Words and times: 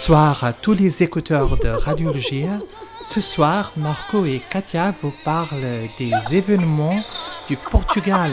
Bonsoir 0.00 0.44
à 0.44 0.54
tous 0.54 0.72
les 0.72 1.02
écouteurs 1.02 1.58
de 1.58 1.68
Radio 1.68 2.10
Lugia. 2.10 2.58
Ce 3.04 3.20
soir, 3.20 3.72
Marco 3.76 4.24
et 4.24 4.40
Katia 4.48 4.94
vous 5.02 5.12
parlent 5.24 5.60
des 5.98 6.10
événements 6.30 7.04
du 7.46 7.58
Portugal. 7.58 8.32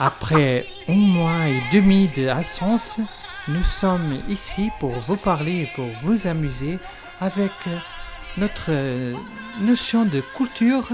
Après 0.00 0.66
un 0.88 0.94
mois 0.94 1.46
et 1.46 1.62
demi 1.72 2.08
d'absence, 2.08 2.98
nous 3.46 3.62
sommes 3.62 4.20
ici 4.28 4.70
pour 4.80 4.90
vous 5.06 5.16
parler 5.16 5.60
et 5.60 5.70
pour 5.76 5.86
vous 6.02 6.26
amuser 6.26 6.80
avec 7.20 7.52
notre 8.36 8.72
notion 9.60 10.04
de 10.04 10.20
culture 10.36 10.88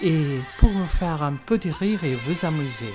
et 0.00 0.38
pour 0.60 0.70
vous 0.70 0.86
faire 0.86 1.24
un 1.24 1.34
peu 1.34 1.58
de 1.58 1.70
rire 1.70 2.04
et 2.04 2.14
vous 2.14 2.46
amuser. 2.46 2.94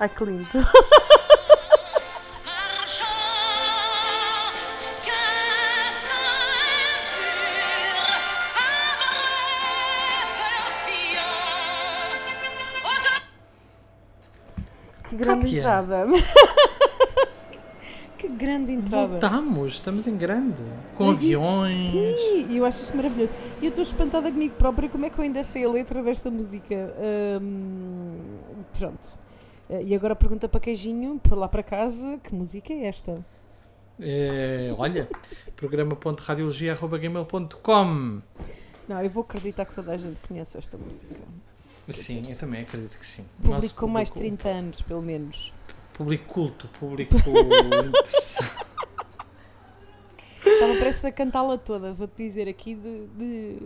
Ai 0.00 0.08
entrada. 15.82 16.06
que 18.18 18.28
grande 18.28 18.72
entrada. 18.72 19.06
Voltamos, 19.08 19.74
estamos 19.74 20.06
em 20.06 20.16
grande. 20.16 20.56
Com 20.94 21.06
e- 21.06 21.10
aviões. 21.10 21.90
Sim, 21.92 22.56
eu 22.56 22.64
acho 22.64 22.82
isso 22.82 22.96
maravilhoso. 22.96 23.32
E 23.60 23.64
eu 23.66 23.70
estou 23.70 23.82
espantada 23.82 24.30
comigo 24.32 24.54
própria 24.56 24.88
como 24.88 25.04
é 25.06 25.10
que 25.10 25.18
eu 25.18 25.24
ainda 25.24 25.42
sei 25.42 25.64
a 25.64 25.68
letra 25.70 26.02
desta 26.02 26.30
música. 26.30 26.74
Hum, 27.42 28.16
pronto. 28.78 29.06
Eh, 29.68 29.82
E 29.84 29.94
agora 29.94 30.14
pergunta 30.16 30.48
para 30.48 30.60
Queijinho, 30.60 31.18
para 31.18 31.36
lá 31.36 31.48
para 31.48 31.62
casa, 31.62 32.18
que 32.22 32.34
música 32.34 32.72
é 32.72 32.86
esta? 32.86 33.24
É, 34.00 34.74
olha, 34.76 35.08
programa.radiologia.gmail.com 35.56 38.20
Não, 38.88 39.00
eu 39.02 39.10
vou 39.10 39.22
acreditar 39.22 39.64
que 39.64 39.74
toda 39.74 39.92
a 39.92 39.96
gente 39.96 40.20
conhece 40.26 40.58
esta 40.58 40.76
música. 40.76 41.20
Sim, 41.92 42.22
eu 42.30 42.36
também 42.38 42.62
acredito 42.62 42.98
que 42.98 43.06
sim. 43.06 43.24
Público 43.36 43.62
Nosso 43.62 43.74
com 43.74 43.86
mais 43.88 44.08
de 44.08 44.14
público- 44.14 44.36
30 44.42 44.58
anos, 44.58 44.82
pelo 44.82 45.02
menos. 45.02 45.52
Público 45.92 46.24
culto, 46.32 46.68
público 46.80 47.14
interessante. 47.16 47.92
Estava 50.46 50.74
prestes 50.76 51.04
a 51.04 51.12
cantá-la 51.12 51.56
toda, 51.58 51.92
vou-te 51.92 52.16
dizer 52.16 52.48
aqui 52.48 52.74
de. 52.74 53.06
de 53.16 53.56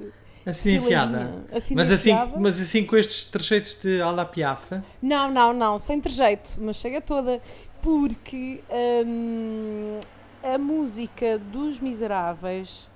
Assim 0.46 0.76
enfiada. 0.76 1.44
Assim 1.52 1.74
Mas 1.74 1.90
assim, 1.90 2.10
mas 2.38 2.58
assim 2.60 2.84
com 2.86 2.96
estes 2.96 3.24
trejeitos 3.24 3.74
de 3.74 4.00
ala 4.00 4.24
piafa. 4.24 4.82
Não, 5.02 5.30
não, 5.30 5.52
não, 5.52 5.78
sem 5.78 6.00
trejeito, 6.00 6.58
mas 6.60 6.76
chega 6.76 7.00
toda. 7.02 7.40
Porque 7.82 8.62
hum, 9.06 9.98
a 10.42 10.56
música 10.56 11.38
dos 11.38 11.80
Miseráveis 11.80 12.90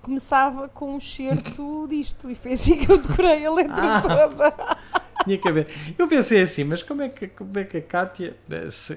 começava 0.00 0.68
com 0.68 0.94
um 0.96 1.00
certo 1.00 1.86
disto 1.88 2.30
e 2.30 2.34
foi 2.34 2.52
assim 2.52 2.78
que 2.78 2.90
eu 2.90 2.98
decorei 2.98 3.44
a 3.46 3.52
letra 3.52 3.74
Ah. 3.76 4.00
toda. 4.02 4.76
Tinha 5.24 5.36
que 5.38 5.48
haver. 5.48 5.68
Eu 5.98 6.08
pensei 6.08 6.40
assim, 6.42 6.64
mas 6.64 6.82
como 6.82 7.02
é 7.02 7.08
que, 7.08 7.28
como 7.28 7.58
é 7.58 7.64
que 7.64 7.76
a 7.76 7.82
Cátia. 7.82 8.36
eh, 8.50 8.70
se- 8.70 8.96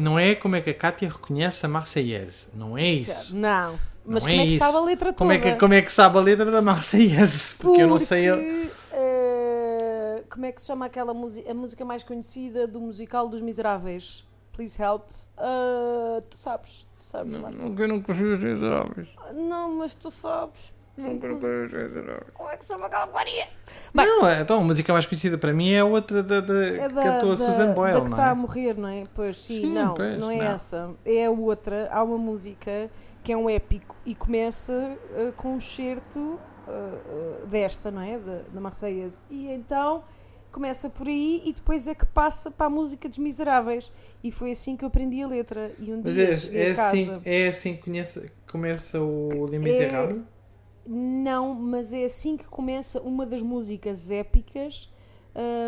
não 0.00 0.18
é 0.18 0.34
como 0.34 0.54
é 0.56 0.60
que 0.60 0.70
a 0.70 0.74
Cátia 0.74 1.08
reconhece 1.08 1.66
a 1.66 1.68
Marseillaise. 1.68 2.46
Não 2.54 2.78
é 2.78 2.88
isso. 2.88 3.34
Não, 3.34 3.78
mas 4.06 4.22
Não 4.24 4.30
como 4.30 4.40
é 4.42 4.44
é 4.44 4.46
que 4.48 4.58
sabe 4.58 4.76
a 4.76 4.80
letra 4.80 5.12
toda? 5.12 5.18
Como 5.18 5.32
é, 5.32 5.38
que, 5.38 5.58
como 5.58 5.74
é 5.74 5.82
que 5.82 5.92
sabe 5.92 6.18
a 6.18 6.20
letra 6.20 6.50
da 6.50 6.62
Marseillaise? 6.62 7.54
Porque, 7.60 7.82
eu 7.82 7.88
não 7.88 7.98
sei. 7.98 8.28
a- 8.28 8.34
Porque, 8.36 8.70
eh, 8.92 10.22
como 10.30 10.46
é 10.46 10.52
que 10.52 10.60
se 10.60 10.66
chama 10.68 10.86
aquela 10.86 11.12
música, 11.12 11.50
a 11.50 11.54
música 11.54 11.84
mais 11.84 12.04
conhecida 12.04 12.66
do 12.68 12.80
musical 12.80 13.28
dos 13.28 13.42
Miseráveis? 13.42 14.24
Please 14.52 14.80
help. 14.82 15.04
Ah, 15.38 16.20
tu 16.28 16.36
sabes, 16.36 16.86
tu 16.98 17.04
sabes. 17.04 17.34
Não, 17.36 17.50
eu 17.78 17.88
não 17.88 18.00
consigo 18.02 18.36
ser 18.38 18.54
miseráveis. 18.54 19.08
Não, 19.34 19.74
mas 19.76 19.94
tu 19.94 20.10
sabes. 20.10 20.74
Não 20.96 21.18
consigo 21.18 21.38
ser 21.70 21.88
miseráveis. 21.88 22.30
Como 22.34 22.50
é 22.50 22.56
que 22.56 22.64
se 22.64 22.72
chama 22.72 22.86
aquela 22.86 23.06
porcaria? 23.06 23.48
Não, 23.94 24.26
é, 24.28 24.40
então 24.42 24.58
a 24.58 24.60
música 24.62 24.92
mais 24.92 25.06
conhecida 25.06 25.38
para 25.38 25.54
mim 25.54 25.72
é 25.72 25.80
a 25.80 25.84
outra 25.86 26.22
da, 26.22 26.40
da, 26.40 26.66
É 26.66 26.88
que 26.88 26.94
da, 26.94 27.02
cantou 27.02 27.30
a 27.32 27.34
da- 27.34 27.36
Susan 27.36 27.72
Boyle, 27.72 27.94
da 27.94 28.00
que 28.02 28.10
está 28.10 28.26
a 28.28 28.30
é? 28.30 28.34
morrer, 28.34 28.74
não 28.76 28.88
é? 28.88 29.04
Pois 29.14 29.36
sim, 29.38 29.62
Sim, 29.62 29.72
não, 29.72 29.94
pois, 29.94 30.18
não 30.18 30.30
é 30.30 30.36
não. 30.36 30.44
essa. 30.44 30.94
É 31.04 31.26
a 31.26 31.30
outra. 31.30 31.88
Há 31.90 32.02
uma 32.02 32.18
música 32.18 32.90
que 33.24 33.32
é 33.32 33.36
um 33.36 33.48
épico 33.48 33.96
e 34.04 34.14
começa 34.14 34.98
ah, 35.16 35.32
com 35.36 35.54
um 35.54 35.60
certo 35.60 36.38
ah, 36.68 36.70
ah, 36.72 37.46
desta, 37.46 37.90
não 37.90 38.02
é? 38.02 38.18
Da, 38.18 38.40
da 38.52 38.60
Marseillaise. 38.60 39.22
E 39.30 39.48
então 39.50 40.04
começa 40.52 40.88
por 40.90 41.08
aí 41.08 41.42
e 41.44 41.52
depois 41.52 41.88
é 41.88 41.94
que 41.94 42.06
passa 42.06 42.50
para 42.50 42.66
a 42.66 42.70
música 42.70 43.08
dos 43.08 43.18
Miseráveis. 43.18 43.90
E 44.22 44.30
foi 44.30 44.52
assim 44.52 44.76
que 44.76 44.84
eu 44.84 44.88
aprendi 44.88 45.22
a 45.22 45.26
letra. 45.26 45.74
E 45.78 45.92
um 45.92 46.00
Mas 46.02 46.14
dia 46.14 46.28
é, 46.28 46.32
cheguei 46.32 46.62
é 46.62 46.72
a 46.72 46.74
casa. 46.76 47.16
assim, 47.16 47.20
é 47.24 47.48
assim 47.48 47.76
que 47.76 47.82
conhece, 47.82 48.30
começa 48.50 49.00
o 49.00 49.46
Les 49.46 49.54
É- 49.54 49.58
Misérables? 49.58 50.22
Não, 50.86 51.54
mas 51.54 51.92
é 51.92 52.04
assim 52.04 52.36
que 52.36 52.44
começa 52.46 53.00
uma 53.00 53.24
das 53.24 53.40
músicas 53.42 54.10
épicas 54.10 54.88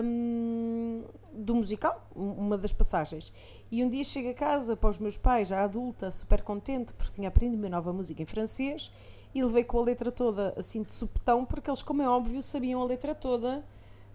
hum, 0.05 1.03
do 1.33 1.55
musical, 1.55 2.07
um- 2.15 2.33
uma 2.33 2.59
das 2.59 2.73
passagens. 2.73 3.33
E 3.71 3.83
um 3.85 3.89
dia 3.89 4.05
chego 4.05 4.31
a 4.31 4.35
casa 4.35 4.77
para 4.77 4.91
os 4.91 4.99
meus 4.99 5.17
pais, 5.17 5.49
já 5.49 5.63
adulta, 5.65 6.11
super 6.11 6.43
contente, 6.43 6.93
porque 6.93 7.13
tinha 7.13 7.29
aprendido 7.29 7.61
uma 7.61 7.69
nova 7.69 7.93
música 7.93 8.23
em 8.23 8.27
francês 8.27 8.91
e 9.35 9.43
levei 9.43 9.65
com 9.65 9.79
a 9.79 9.83
letra 9.85 10.13
toda 10.13 10.53
assim 10.57 10.83
de 10.83 10.93
supetão, 10.93 11.45
porque 11.45 11.71
eles, 11.71 11.83
como 11.83 12.03
é 12.03 12.09
óbvio, 12.09 12.43
sabiam 12.43 12.83
a 12.83 12.85
letra 12.85 13.15
toda 13.15 13.65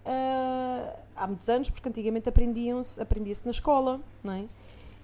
ah, 0.04 0.96
há 1.16 1.26
muitos 1.26 1.48
anos, 1.48 1.70
porque 1.70 1.88
antigamente 1.88 2.28
aprendiam-se, 2.28 3.00
aprendia-se 3.00 3.44
na 3.44 3.50
escola, 3.50 4.00
não 4.24 4.32
é? 4.34 4.44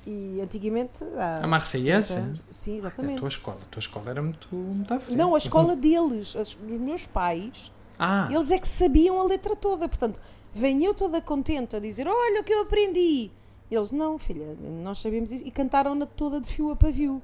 E 0.06 0.40
antigamente. 0.40 1.02
A 1.42 1.46
Marseillaise? 1.46 2.08
60 2.08 2.22
anos- 2.26 2.40
Sim, 2.50 2.74
A 2.74 2.76
exatamente. 2.78 3.18
tua 3.18 3.28
escola, 3.28 3.58
a 3.60 3.66
tua 3.66 3.80
escola 3.80 4.10
era 4.10 4.22
muito, 4.22 4.54
muito 4.54 4.94
à 4.94 5.00
frente. 5.00 5.16
Não, 5.18 5.34
a 5.34 5.38
escola 5.38 5.74
deles, 5.74 6.36
as- 6.36 6.54
dos 6.54 6.80
meus 6.80 7.06
pais, 7.06 7.72
Ah, 7.98 8.28
eles 8.30 8.50
é 8.50 8.58
que 8.58 8.68
sabiam 8.68 9.20
a 9.20 9.24
letra 9.24 9.56
toda. 9.56 9.88
Portanto, 9.88 10.20
venho 10.52 10.84
eu 10.84 10.94
toda 10.94 11.20
contente 11.20 11.74
a 11.74 11.80
dizer: 11.80 12.06
Olha 12.06 12.40
o 12.40 12.44
que 12.44 12.52
eu 12.52 12.62
aprendi. 12.62 13.30
Eles, 13.68 13.90
não, 13.90 14.16
filha, 14.16 14.54
nós 14.82 14.98
sabemos 14.98 15.32
isso. 15.32 15.44
E 15.44 15.50
cantaram-na 15.50 16.06
toda 16.06 16.40
de 16.40 16.46
fio 16.52 16.70
a 16.70 16.76
pavio. 16.76 17.20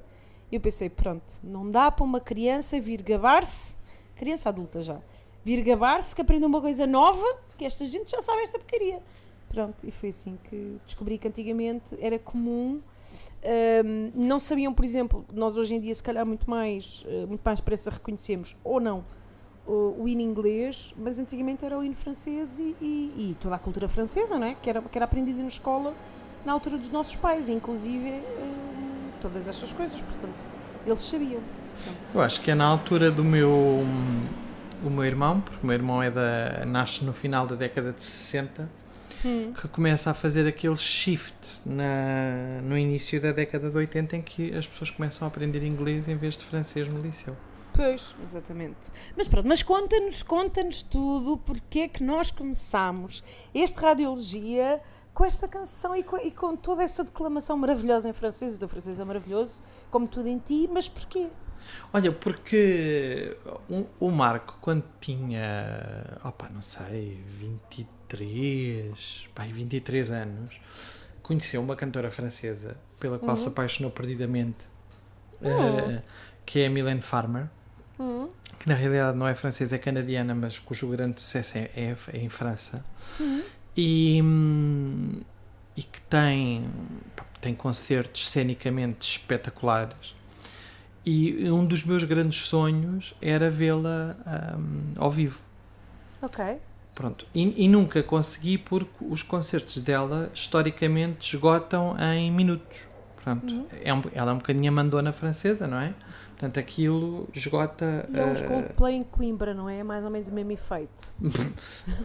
E 0.51 0.55
eu 0.55 0.59
pensei: 0.59 0.89
Pronto, 0.89 1.23
não 1.41 1.69
dá 1.69 1.89
para 1.89 2.03
uma 2.03 2.19
criança 2.19 2.77
vir 2.81 3.01
gabar-se, 3.01 3.77
criança 4.15 4.49
adulta 4.49 4.81
já, 4.81 4.99
vir 5.43 5.61
gabar-se 5.63 6.15
que 6.15 6.21
aprendeu 6.21 6.47
uma 6.47 6.61
coisa 6.61 6.85
nova, 6.87 7.25
que 7.57 7.65
esta 7.65 7.83
gente 7.85 8.09
já 8.11 8.21
sabe 8.21 8.41
esta 8.43 8.57
porcaria. 8.59 9.01
Pronto, 9.49 9.85
e 9.85 9.91
foi 9.91 10.09
assim 10.09 10.37
que 10.45 10.77
descobri 10.85 11.17
que 11.17 11.27
antigamente 11.27 11.95
era 11.99 12.17
comum. 12.17 12.79
hum, 13.85 14.11
não 14.15 14.39
sabiam, 14.39 14.73
por 14.73 14.83
exemplo, 14.85 15.25
nós 15.33 15.57
hoje 15.57 15.75
em 15.75 15.79
dia, 15.79 15.93
se 15.93 16.01
calhar, 16.01 16.25
muito 16.25 16.49
mais, 16.49 17.03
eh, 17.07 17.25
muito 17.27 17.41
mais 17.43 17.59
pressa 17.61 17.89
reconhecemos, 17.91 18.55
ou 18.63 18.79
não, 18.79 19.05
o, 19.67 20.01
o 20.03 20.07
hino 20.07 20.21
inglês, 20.21 20.93
mas 20.97 21.19
antigamente 21.19 21.63
era 21.63 21.77
o 21.77 21.83
hino 21.83 21.93
francês 21.95 22.57
e, 22.59 22.75
e- 22.81 23.31
e 23.31 23.35
toda 23.39 23.55
a 23.55 23.59
cultura 23.59 23.87
francesa, 23.87 24.39
não 24.39 24.47
é? 24.47 24.55
Que 24.55 24.69
era, 24.69 24.81
que 24.81 24.97
era 24.97 25.05
aprendida 25.05 25.39
na 25.41 25.47
escola 25.47 25.93
na 26.45 26.51
altura 26.51 26.77
dos 26.77 26.89
nossos 26.89 27.15
pais, 27.15 27.47
inclusive 27.47 28.09
hum, 28.09 29.09
todas 29.21 29.47
estas 29.47 29.71
coisas, 29.71 30.01
portanto, 30.01 30.47
eles 30.85 30.99
sabiam. 30.99 31.41
Portanto, 31.73 31.97
eu 32.15 32.21
acho 32.21 32.41
que 32.41 32.49
é 32.51 32.55
na 32.55 32.65
altura 32.65 33.09
do 33.11 33.23
meu 33.23 33.49
o 34.83 34.89
meu 34.89 35.05
irmão, 35.05 35.41
porque 35.41 35.63
o 35.63 35.65
meu 35.65 35.73
irmão 35.73 36.01
é 36.01 36.11
da, 36.11 36.65
nasce 36.65 37.03
no 37.03 37.13
final 37.13 37.47
da 37.47 37.55
década 37.55 37.93
de 37.93 38.03
60, 38.03 38.69
hum, 39.25 39.53
que 39.53 39.67
começa 39.69 40.11
a 40.11 40.13
fazer 40.13 40.47
aquele 40.47 40.77
shift 40.77 41.61
na, 41.65 42.61
no 42.61 42.77
início 42.77 43.19
da 43.21 43.31
década 43.31 43.69
de 43.69 43.77
80 43.77 44.17
em 44.17 44.21
que 44.21 44.53
as 44.55 44.67
pessoas 44.67 44.89
começam 44.89 45.25
a 45.25 45.29
aprender 45.29 45.63
inglês 45.63 46.07
em 46.07 46.15
vez 46.15 46.37
de 46.37 46.43
francês 46.43 46.87
no 46.87 47.01
liceu. 47.01 47.35
Pois, 47.73 48.15
exatamente. 48.23 48.91
Mas 49.17 49.27
pronto, 49.27 49.47
mas 49.47 49.63
conta-nos, 49.63 50.21
conta-nos 50.21 50.83
tudo, 50.83 51.37
porque 51.37 51.79
é 51.79 51.87
que 51.87 52.03
nós 52.03 52.29
começámos 52.29 53.23
este 53.53 53.79
Radiologia 53.79 54.79
com 55.13 55.25
esta 55.25 55.47
canção 55.47 55.95
e 55.95 56.03
com, 56.03 56.17
e 56.17 56.31
com 56.31 56.55
toda 56.55 56.83
essa 56.83 57.03
declamação 57.03 57.57
maravilhosa 57.57 58.09
em 58.09 58.13
francês, 58.13 58.55
o 58.55 58.59
teu 58.59 58.67
francês 58.67 58.99
é 58.99 59.05
maravilhoso, 59.05 59.61
como 59.89 60.07
tudo 60.07 60.27
em 60.27 60.37
ti, 60.37 60.69
mas 60.71 60.89
porquê? 60.89 61.29
Olha, 61.91 62.11
porque 62.11 63.37
o, 63.69 63.85
o 63.99 64.11
Marco, 64.11 64.57
quando 64.61 64.83
tinha, 64.99 66.17
opa, 66.23 66.49
não 66.53 66.61
sei, 66.61 67.23
23, 67.39 69.27
pai, 69.33 69.51
23 69.51 70.11
anos, 70.11 70.55
conheceu 71.21 71.61
uma 71.61 71.75
cantora 71.75 72.09
francesa 72.11 72.77
pela 72.99 73.19
qual 73.19 73.35
se 73.37 73.47
apaixonou 73.47 73.91
perdidamente, 73.91 74.67
eh, 75.41 76.01
que 76.45 76.59
é 76.61 76.67
a 76.67 76.69
Mylène 76.69 77.01
Farmer, 77.01 77.47
Hum, 77.99 78.27
que 78.59 78.67
na 78.67 78.73
realidade 78.73 79.15
não 79.15 79.27
é 79.27 79.35
francesa, 79.35 79.75
é 79.75 79.77
canadiana, 79.77 80.33
mas 80.33 80.57
cujo 80.57 80.87
grande 80.89 81.21
sucesso 81.21 81.57
é, 81.59 81.69
é- 81.75 81.95
é 82.11 82.17
em 82.17 82.27
França. 82.29 82.83
E, 83.77 84.19
hum, 84.23 85.21
e 85.77 85.83
que 85.83 86.01
tem, 86.01 86.65
tem 87.39 87.53
concertos 87.53 88.29
cenicamente 88.29 89.07
espetaculares. 89.07 90.15
E 91.05 91.49
um 91.49 91.65
dos 91.65 91.83
meus 91.83 92.03
grandes 92.03 92.47
sonhos 92.47 93.13
era 93.21 93.49
vê-la 93.49 94.15
ahm, 94.25 94.93
ao 94.95 95.11
vivo. 95.11 95.39
Ok. 96.21 96.57
Pronto. 96.95 97.25
E, 97.33 97.65
e 97.65 97.67
nunca 97.67 98.01
consegui 98.01 98.57
porque 98.57 98.93
os 99.01 99.21
concertos 99.21 99.81
dela 99.81 100.31
historicamente 100.33 101.35
esgotam 101.35 101.95
em 101.99 102.31
minutos. 102.31 102.79
Pronto. 103.23 103.65
É 103.83 103.93
um, 103.93 104.01
ela 104.13 104.31
é 104.31 104.33
um 104.33 104.37
bocadinho 104.37 104.69
a 104.69 104.71
mandona 104.71 105.11
francesa, 105.11 105.67
não 105.67 105.79
é? 105.79 105.93
Portanto, 106.29 106.59
aquilo 106.59 107.27
esgota. 107.33 108.05
E 108.09 108.17
é 108.17 108.25
uns 108.25 108.41
ah, 108.41 108.47
Coldplay 108.47 108.95
em 108.95 109.03
Coimbra, 109.03 109.53
não 109.53 109.69
é? 109.69 109.79
É 109.79 109.83
mais 109.83 110.05
ou 110.05 110.11
menos 110.11 110.27
o 110.27 110.33
mesmo 110.33 110.51
efeito. 110.51 111.13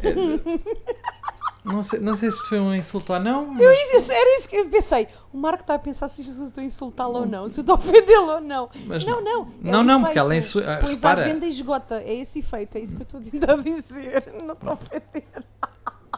não, 1.68 1.82
sei, 1.82 2.00
não 2.00 2.14
sei 2.16 2.30
se 2.30 2.42
foi 2.48 2.58
um 2.58 2.74
insulto 2.74 3.12
ou 3.12 3.20
não. 3.20 3.58
Eu, 3.60 3.68
mas- 3.68 3.92
isso, 3.94 4.12
era 4.12 4.36
isso 4.36 4.48
que 4.48 4.56
eu 4.56 4.68
pensei. 4.68 5.06
O 5.32 5.38
Marco 5.38 5.60
está 5.62 5.74
a 5.74 5.78
pensar 5.78 6.08
se 6.08 6.22
eu 6.40 6.46
estou 6.46 6.60
a 6.62 6.64
insultá-lo 6.64 7.18
ou 7.20 7.26
não, 7.26 7.48
se 7.48 7.60
eu 7.60 7.62
estou 7.62 7.76
a 7.76 7.78
ofendê-lo 7.78 8.32
ou 8.32 8.40
não. 8.40 8.68
Mas 8.86 9.04
não, 9.04 9.22
não. 9.22 9.42
é 9.64 9.70
Não, 9.70 9.80
o 9.80 9.84
não, 9.84 10.02
porque 10.02 10.18
ela 10.18 10.34
é 10.34 10.38
insu- 10.38 10.60
ah, 10.60 10.78
Pois 10.80 11.04
à 11.04 11.10
repara. 11.10 11.28
venda 11.32 11.46
e 11.46 11.50
esgota. 11.50 12.00
É 12.02 12.14
esse 12.14 12.40
efeito, 12.40 12.76
é 12.76 12.80
isso 12.80 12.94
que 12.96 13.02
eu 13.02 13.04
estou 13.04 13.20
a 13.20 13.56
dizer. 13.62 14.32
Não 14.44 14.54
estou 14.54 14.70
a 14.70 14.72
ofender. 14.72 15.24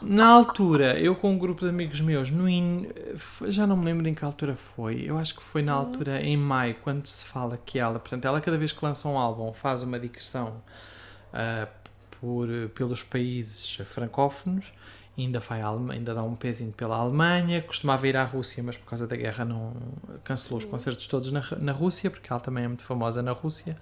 Na 0.03 0.29
altura, 0.29 0.99
eu 0.99 1.15
com 1.15 1.31
um 1.33 1.39
grupo 1.39 1.61
de 1.63 1.69
amigos 1.69 2.01
meus, 2.01 2.31
no 2.31 2.49
in... 2.49 2.87
já 3.49 3.67
não 3.67 3.77
me 3.77 3.85
lembro 3.85 4.09
em 4.09 4.15
que 4.15 4.25
altura 4.25 4.57
foi, 4.57 5.03
eu 5.07 5.19
acho 5.19 5.35
que 5.35 5.43
foi 5.43 5.61
na 5.61 5.75
altura 5.75 6.23
em 6.23 6.39
maio, 6.39 6.77
quando 6.83 7.07
se 7.07 7.23
fala 7.23 7.59
que 7.67 7.79
ela, 7.79 7.99
portanto, 7.99 8.25
ela 8.25 8.41
cada 8.41 8.57
vez 8.57 8.73
que 8.73 8.83
lança 8.83 9.07
um 9.09 9.19
álbum 9.19 9.53
faz 9.53 9.83
uma 9.83 10.01
digressão 10.01 10.63
ah, 11.35 11.69
por, 12.19 12.49
pelos 12.75 13.03
países 13.03 13.77
francófonos, 13.85 14.73
ainda, 15.19 15.41
vai 15.41 15.61
ainda 15.63 16.15
dá 16.15 16.23
um 16.23 16.35
pezinho 16.35 16.73
pela 16.73 16.97
Alemanha, 16.97 17.63
costumava 17.63 18.07
ir 18.07 18.17
à 18.17 18.25
Rússia, 18.25 18.63
mas 18.63 18.77
por 18.77 18.87
causa 18.87 19.07
da 19.07 19.17
guerra 19.17 19.45
não 19.45 19.75
cancelou 20.25 20.59
os 20.59 20.65
concertos 20.65 21.07
todos 21.07 21.31
na, 21.33 21.43
na 21.59 21.73
Rússia, 21.73 22.11
porque 22.11 22.33
ela 22.33 22.41
também 22.41 22.65
é 22.65 22.69
muito 22.69 22.85
famosa 22.85 23.23
na 23.23 23.33
Rússia. 23.33 23.77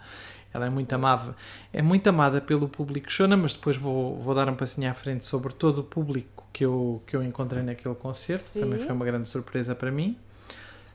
Ela 0.53 0.67
é 0.67 0.71
muito 0.71 0.91
amável, 0.95 1.35
é 1.73 1.83
muito 1.83 2.09
amada 2.09 2.41
pelo 2.41 2.69
público 2.69 3.13
Shona, 3.13 3.37
mas 3.37 3.53
depois 3.53 3.77
vou, 3.77 4.19
vou 4.19 4.35
dar 4.35 4.49
um 4.49 4.55
passinho 4.55 4.91
à 4.91 4.95
frente 4.95 5.25
sobre 5.25 5.53
todo 5.53 5.81
o 5.81 5.85
público 5.85 6.47
que 6.53 6.65
eu, 6.65 7.03
que 7.07 7.15
eu 7.15 7.23
encontrei 7.23 7.63
naquele 7.63 7.95
concerto. 7.95 8.45
Sim. 8.45 8.61
Também 8.61 8.79
foi 8.79 8.95
uma 8.95 9.05
grande 9.05 9.29
surpresa 9.29 9.75
para 9.75 9.91
mim. 9.91 10.17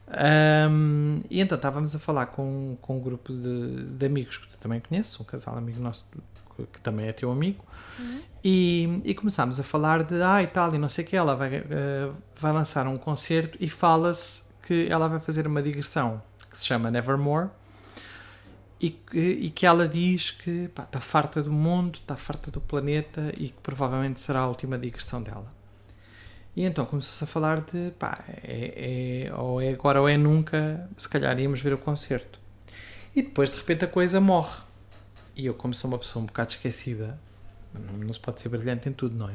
Ahm, 0.08 1.22
e 1.30 1.40
então 1.40 1.56
estávamos 1.56 1.96
a 1.96 2.00
falar 2.00 2.28
com, 2.28 2.78
com 2.82 2.98
um 2.98 3.00
grupo 3.00 3.32
de, 3.32 3.84
de 3.84 4.06
amigos 4.06 4.38
que 4.38 4.48
tu 4.48 4.58
também 4.58 4.80
conheces, 4.80 5.20
um 5.20 5.24
casal 5.24 5.56
amigo 5.56 5.80
nosso 5.80 6.06
que, 6.56 6.80
também 6.82 7.08
é 7.08 7.14
teu 7.14 7.32
amigo, 7.32 7.64
e, 8.44 9.02
e 9.04 9.14
começámos 9.14 9.60
a 9.60 9.64
falar 9.64 10.04
de 10.04 10.22
ah 10.22 10.42
e 10.44 10.48
tal, 10.48 10.74
e 10.76 10.78
não 10.78 10.90
sei 10.90 11.06
o 11.06 11.08
que, 11.08 11.16
ela 11.16 11.36
vai, 11.36 11.56
eh, 11.56 12.10
vai 12.40 12.52
lançar 12.52 12.88
um 12.88 12.98
concerto 12.98 13.58
e 13.62 13.70
fala-se 13.70 14.42
que 14.64 14.88
ela 14.90 15.08
vai 15.08 15.20
fazer 15.20 15.48
uma 15.48 15.62
digressão 15.62 16.22
que 16.50 16.58
se 16.58 16.66
chama 16.66 16.92
Nevermore 16.92 17.50
e 18.80 18.90
que, 18.90 19.18
e 19.18 19.50
que 19.50 19.66
ela 19.66 19.88
diz 19.88 20.32
que 20.32 20.70
está 20.78 21.00
farta 21.00 21.42
do 21.42 21.52
mundo, 21.54 22.00
está 22.00 22.18
farta 22.18 22.52
do 22.52 22.60
planeta 22.60 23.32
e 23.40 23.48
que 23.50 23.60
provavelmente 23.64 24.20
será 24.20 24.42
a 24.42 24.48
última 24.48 24.78
digressão 24.78 25.24
dela. 25.24 25.48
E 26.56 26.64
então 26.66 26.86
começou-se 26.86 27.24
a 27.24 27.28
falar 27.28 27.62
de 27.62 27.92
pá, 27.98 28.24
é, 28.44 29.28
é- 29.30 29.34
ou 29.36 29.62
é 29.62 29.70
agora 29.70 30.02
ou 30.02 30.08
é 30.08 30.18
nunca, 30.18 30.88
se 30.98 31.08
calhar 31.10 31.40
íamos 31.40 31.62
ver 31.62 31.74
o 31.74 31.78
concerto. 31.78 32.40
E 33.16 33.22
depois 33.22 33.50
de 33.50 33.58
repente 33.58 33.86
a 33.86 33.88
coisa 33.88 34.20
morre. 34.20 34.62
E 35.36 35.46
eu, 35.46 35.54
como 35.54 35.74
sou 35.74 35.90
uma 35.90 35.98
pessoa 35.98 36.22
um 36.24 36.26
bocado 36.28 36.52
esquecida, 36.52 37.20
não, 37.74 38.14
se 38.14 38.20
pode 38.20 38.40
ser 38.42 38.50
brilhante 38.50 38.88
em 38.88 38.94
tudo, 38.94 39.16
não 39.16 39.30
é? 39.30 39.34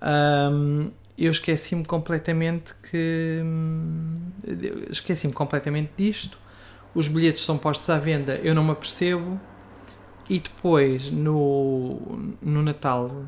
Ahm, 0.00 0.90
eu 1.16 1.30
esqueci-me 1.30 1.84
completamente 1.84 2.74
que. 2.90 3.40
hum, 3.44 4.14
Esqueci-me 4.90 5.32
completamente 5.32 5.92
disto. 5.96 6.38
Os 6.94 7.08
bilhetes 7.08 7.42
são 7.44 7.56
postos 7.58 7.88
à 7.90 7.98
venda, 7.98 8.36
eu 8.36 8.54
não 8.54 8.64
me 8.64 8.72
apercebo. 8.72 9.40
E 10.28 10.40
depois, 10.40 11.10
no, 11.10 12.34
no 12.42 12.62
Natal, 12.62 13.24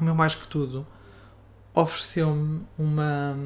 o 0.00 0.04
meu 0.04 0.14
mais 0.14 0.34
que 0.34 0.46
tudo 0.48 0.84
ofereceu-me 1.74 2.62
uma, 2.78 3.36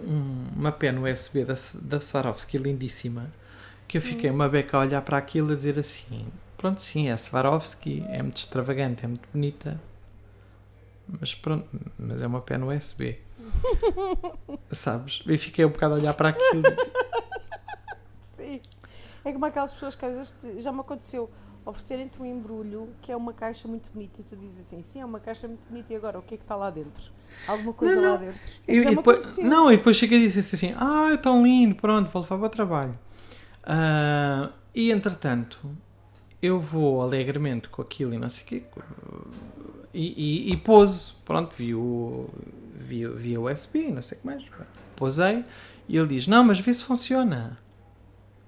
um- 0.00 0.46
uma 0.56 0.72
pena 0.72 1.00
USB 1.00 1.44
da, 1.44 1.54
da 1.80 2.00
Swarovski 2.00 2.58
lindíssima. 2.58 3.32
Que 3.88 3.98
eu 3.98 4.02
fiquei 4.02 4.30
uma 4.30 4.48
beca 4.48 4.76
a 4.76 4.80
olhar 4.80 5.00
para 5.02 5.16
aquilo 5.18 5.50
e 5.50 5.52
a 5.52 5.56
dizer 5.56 5.78
assim: 5.78 6.26
pronto, 6.62 6.80
sim, 6.80 7.08
é 7.10 7.16
Swarovski, 7.16 8.04
é 8.08 8.22
muito 8.22 8.36
extravagante, 8.36 9.04
é 9.04 9.08
muito 9.08 9.28
bonita. 9.32 9.80
Mas 11.20 11.34
pronto, 11.34 11.68
mas 11.98 12.22
é 12.22 12.26
uma 12.26 12.40
pena 12.40 12.64
USB. 12.66 13.18
Sabes? 14.70 15.24
E 15.26 15.36
fiquei 15.36 15.64
um 15.64 15.70
bocado 15.70 15.94
a 15.94 15.96
olhar 15.98 16.14
para 16.14 16.28
aquilo. 16.28 16.62
Sim. 18.36 18.60
É 19.24 19.32
como 19.32 19.44
aquelas 19.44 19.74
pessoas 19.74 19.96
que 19.96 20.06
às 20.06 20.14
vezes 20.16 20.62
já 20.62 20.70
me 20.72 20.80
aconteceu 20.80 21.28
oferecerem-te 21.64 22.20
um 22.20 22.26
embrulho 22.26 22.88
que 23.00 23.10
é 23.10 23.16
uma 23.16 23.32
caixa 23.32 23.66
muito 23.66 23.90
bonita 23.92 24.20
e 24.20 24.24
tu 24.24 24.36
dizes 24.36 24.66
assim, 24.66 24.82
sim, 24.82 25.00
é 25.00 25.04
uma 25.04 25.20
caixa 25.20 25.46
muito 25.48 25.66
bonita 25.68 25.92
e 25.92 25.96
agora 25.96 26.18
o 26.18 26.22
que 26.22 26.34
é 26.34 26.36
que 26.36 26.44
está 26.44 26.56
lá 26.56 26.70
dentro? 26.70 27.12
Alguma 27.46 27.72
coisa 27.72 27.96
Não, 27.96 28.02
lá 28.02 28.18
não. 28.18 28.26
dentro? 28.26 28.40
É 28.68 28.74
E, 28.74 28.78
e 28.78 28.84
depois, 28.96 29.38
não, 29.38 29.72
e 29.72 29.76
depois 29.76 29.96
chega 29.96 30.14
e 30.14 30.28
disse 30.28 30.54
assim: 30.54 30.74
Ah, 30.76 31.10
é 31.12 31.16
tão 31.16 31.42
lindo, 31.42 31.74
pronto, 31.74 32.08
vou 32.10 32.22
levar 32.22 32.38
para 32.38 32.46
o 32.46 32.48
trabalho. 32.48 32.98
Ah, 33.64 34.50
e 34.74 34.90
entretanto, 34.90 35.58
eu 36.42 36.58
vou 36.58 37.00
alegremente 37.00 37.68
com 37.68 37.80
aquilo 37.80 38.12
e 38.12 38.18
não 38.18 38.28
sei 38.28 38.42
o 38.42 38.46
quê. 38.46 38.62
E, 39.94 40.48
e, 40.48 40.52
e 40.52 40.56
pose, 40.56 41.12
pronto, 41.24 41.54
vi 41.56 41.74
o, 41.74 42.28
vi, 42.74 43.06
vi 43.06 43.38
USB, 43.38 43.88
não 43.90 44.02
sei 44.02 44.18
o 44.18 44.20
que 44.20 44.26
mais. 44.26 44.44
Posei 44.96 45.44
e 45.88 45.96
ele 45.96 46.08
diz: 46.08 46.26
Não, 46.26 46.42
mas 46.42 46.58
vê 46.60 46.72
se 46.74 46.82
funciona. 46.82 47.58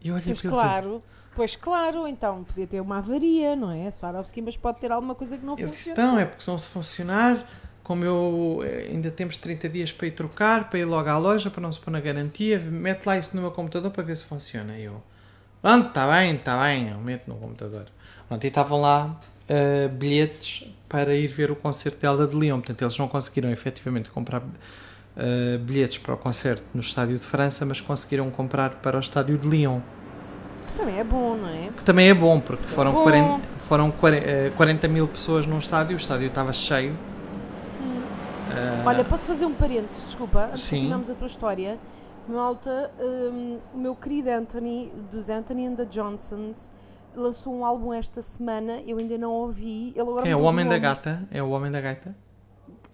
E 0.03 0.09
eu 0.09 0.15
olhei 0.15 0.27
Pois 0.27 0.43
claro, 0.43 1.03
pois 1.35 1.57
claro, 1.57 2.07
então 2.07 2.45
podia 2.45 2.67
ter 2.67 2.81
uma 2.81 2.99
avaria, 2.99 3.57
não 3.57 3.71
é? 3.71 3.91
Swarovski, 3.91 4.43
mas 4.43 4.57
pode 4.57 4.81
ter 4.81 4.93
alguma 4.93 5.15
coisa 5.15 5.39
que 5.39 5.45
não 5.45 5.59
Eu 5.59 5.69
disse, 5.69 5.91
funciona. 5.91 6.03
então, 6.03 6.19
é 6.19 6.25
porque 6.27 6.43
se 6.43 6.51
não 6.51 6.59
se 6.59 6.67
funcionar, 6.67 7.47
como 7.83 8.05
eu 8.05 8.61
eh, 8.65 8.89
ainda 8.91 9.11
temos 9.11 9.37
30 9.37 9.69
dias 9.69 9.93
para 9.93 10.07
ir 10.07 10.11
trocar, 10.13 10.69
para 10.69 10.79
ir 10.79 10.85
logo 10.85 11.09
à 11.09 11.17
loja, 11.19 11.51
para 11.51 11.61
não 11.63 11.73
se 11.73 11.81
pôr 11.81 11.91
na 11.91 12.01
garantia, 12.01 12.59
mete 12.59 13.07
lá 13.07 13.17
isso 13.19 13.35
no 13.35 13.43
meu 13.43 13.51
computador 13.51 13.91
para 13.91 14.03
ver 14.03 14.17
se 14.17 14.25
funciona. 14.25 14.77
E 14.79 14.85
eu, 14.85 15.03
pronto, 15.65 15.89
está 15.89 16.07
bem, 16.07 16.35
está 16.35 16.63
bem, 16.63 16.91
eu 16.91 16.99
meto 16.99 17.27
no 17.27 17.37
computador. 17.37 17.87
Pronto, 18.29 18.45
e 18.45 18.49
estavam 18.49 18.83
lá 18.83 19.19
eh, 19.49 19.89
bilhetes 19.89 20.71
para 20.91 21.15
ir 21.15 21.29
ver 21.29 21.51
o 21.51 21.57
concerto 21.57 22.01
dela 22.03 22.27
de 22.27 22.37
Lyon. 22.37 22.59
Portanto, 22.59 22.83
eles 22.83 22.99
não 22.99 23.09
conseguiram 23.09 23.51
efetivamente 23.51 24.11
comprar 24.11 24.43
eh, 25.17 25.57
bilhetes 25.57 25.97
para 25.97 26.13
o 26.13 26.19
concerto 26.19 26.71
no 26.75 26.81
estádio 26.81 27.19
de 27.19 27.25
França, 27.25 27.65
mas 27.65 27.81
conseguiram 27.81 28.31
comprar 28.31 28.73
para 28.83 28.99
o 28.99 29.01
estádio 29.01 29.39
de 29.39 29.49
Lyon. 29.49 29.81
Que 30.67 30.75
também 30.75 30.99
é 30.99 31.05
bom, 31.05 31.35
não 31.35 31.49
é? 31.49 31.71
Que 31.75 31.83
também 31.83 32.11
é 32.11 32.15
bom, 32.15 32.41
porque 32.41 32.69
foram, 32.69 32.93
bom. 32.93 33.03
40, 33.05 33.41
foram 33.57 33.91
40, 33.91 34.27
eh, 34.27 34.53
40 34.55 34.89
mil 34.89 35.09
pessoas 35.09 35.47
num 35.47 35.59
estádio, 35.59 35.95
o 35.95 35.97
estádio 35.97 36.27
estava 36.27 36.53
cheio. 36.53 36.95
Ah, 38.51 38.83
Olha, 38.85 39.03
posso 39.03 39.27
fazer 39.27 39.47
um 39.47 39.55
parênteses, 39.55 40.05
desculpa, 40.05 40.51
antes 40.53 40.65
Sim. 40.65 40.77
continuarmos 40.77 41.09
a 41.09 41.15
tua 41.15 41.27
história. 41.27 41.79
Malta, 42.29 42.91
hum, 42.99 43.59
o 43.75 43.79
meu 43.79 43.95
querido 43.95 44.31
Anthony, 44.31 44.91
dos 45.11 45.29
Anthony 45.29 45.67
and 45.67 45.75
the 45.75 45.85
Johnsons, 45.85 46.73
lançou 47.15 47.55
um 47.55 47.65
álbum 47.65 47.93
esta 47.93 48.23
semana, 48.23 48.81
eu 48.87 48.99
ainda 48.99 49.19
não 49.19 49.31
ouvi. 49.31 49.91
Ele 49.91 50.01
agora 50.01 50.29
é 50.29 50.35
o 50.35 50.43
Homem 50.43 50.67
da. 50.67 50.79
Gata? 50.79 51.27
É 51.31 51.43
o 51.43 51.51
Homem 51.51 51.71
da 51.71 51.81
Gaita? 51.81 52.17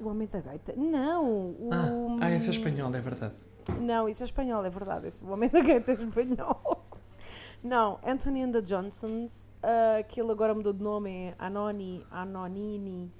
O 0.00 0.08
Homem 0.08 0.26
da 0.26 0.40
Gaita? 0.40 0.74
Não, 0.76 1.24
o... 1.30 1.70
Ah, 1.72 2.26
ah 2.26 2.30
esse 2.32 2.48
é 2.48 2.50
espanhol, 2.50 2.94
é 2.94 3.00
verdade. 3.00 3.34
Não, 3.80 4.08
isso 4.08 4.22
é 4.22 4.26
espanhol, 4.26 4.64
é 4.64 4.70
verdade. 4.70 5.06
Esse, 5.06 5.24
o 5.24 5.30
Homem 5.30 5.48
da 5.48 5.60
Gaita 5.60 5.92
é 5.92 5.94
espanhol. 5.94 6.60
Não, 7.62 7.98
Anthony 8.06 8.42
and 8.42 8.52
the 8.52 8.62
Johnsons, 8.62 9.50
ah, 9.62 10.02
que 10.02 10.20
ele 10.20 10.32
agora 10.32 10.54
mudou 10.54 10.72
de 10.72 10.82
nome, 10.82 11.10
é 11.10 11.34
Anoni, 11.38 12.04
Anonini, 12.10 13.12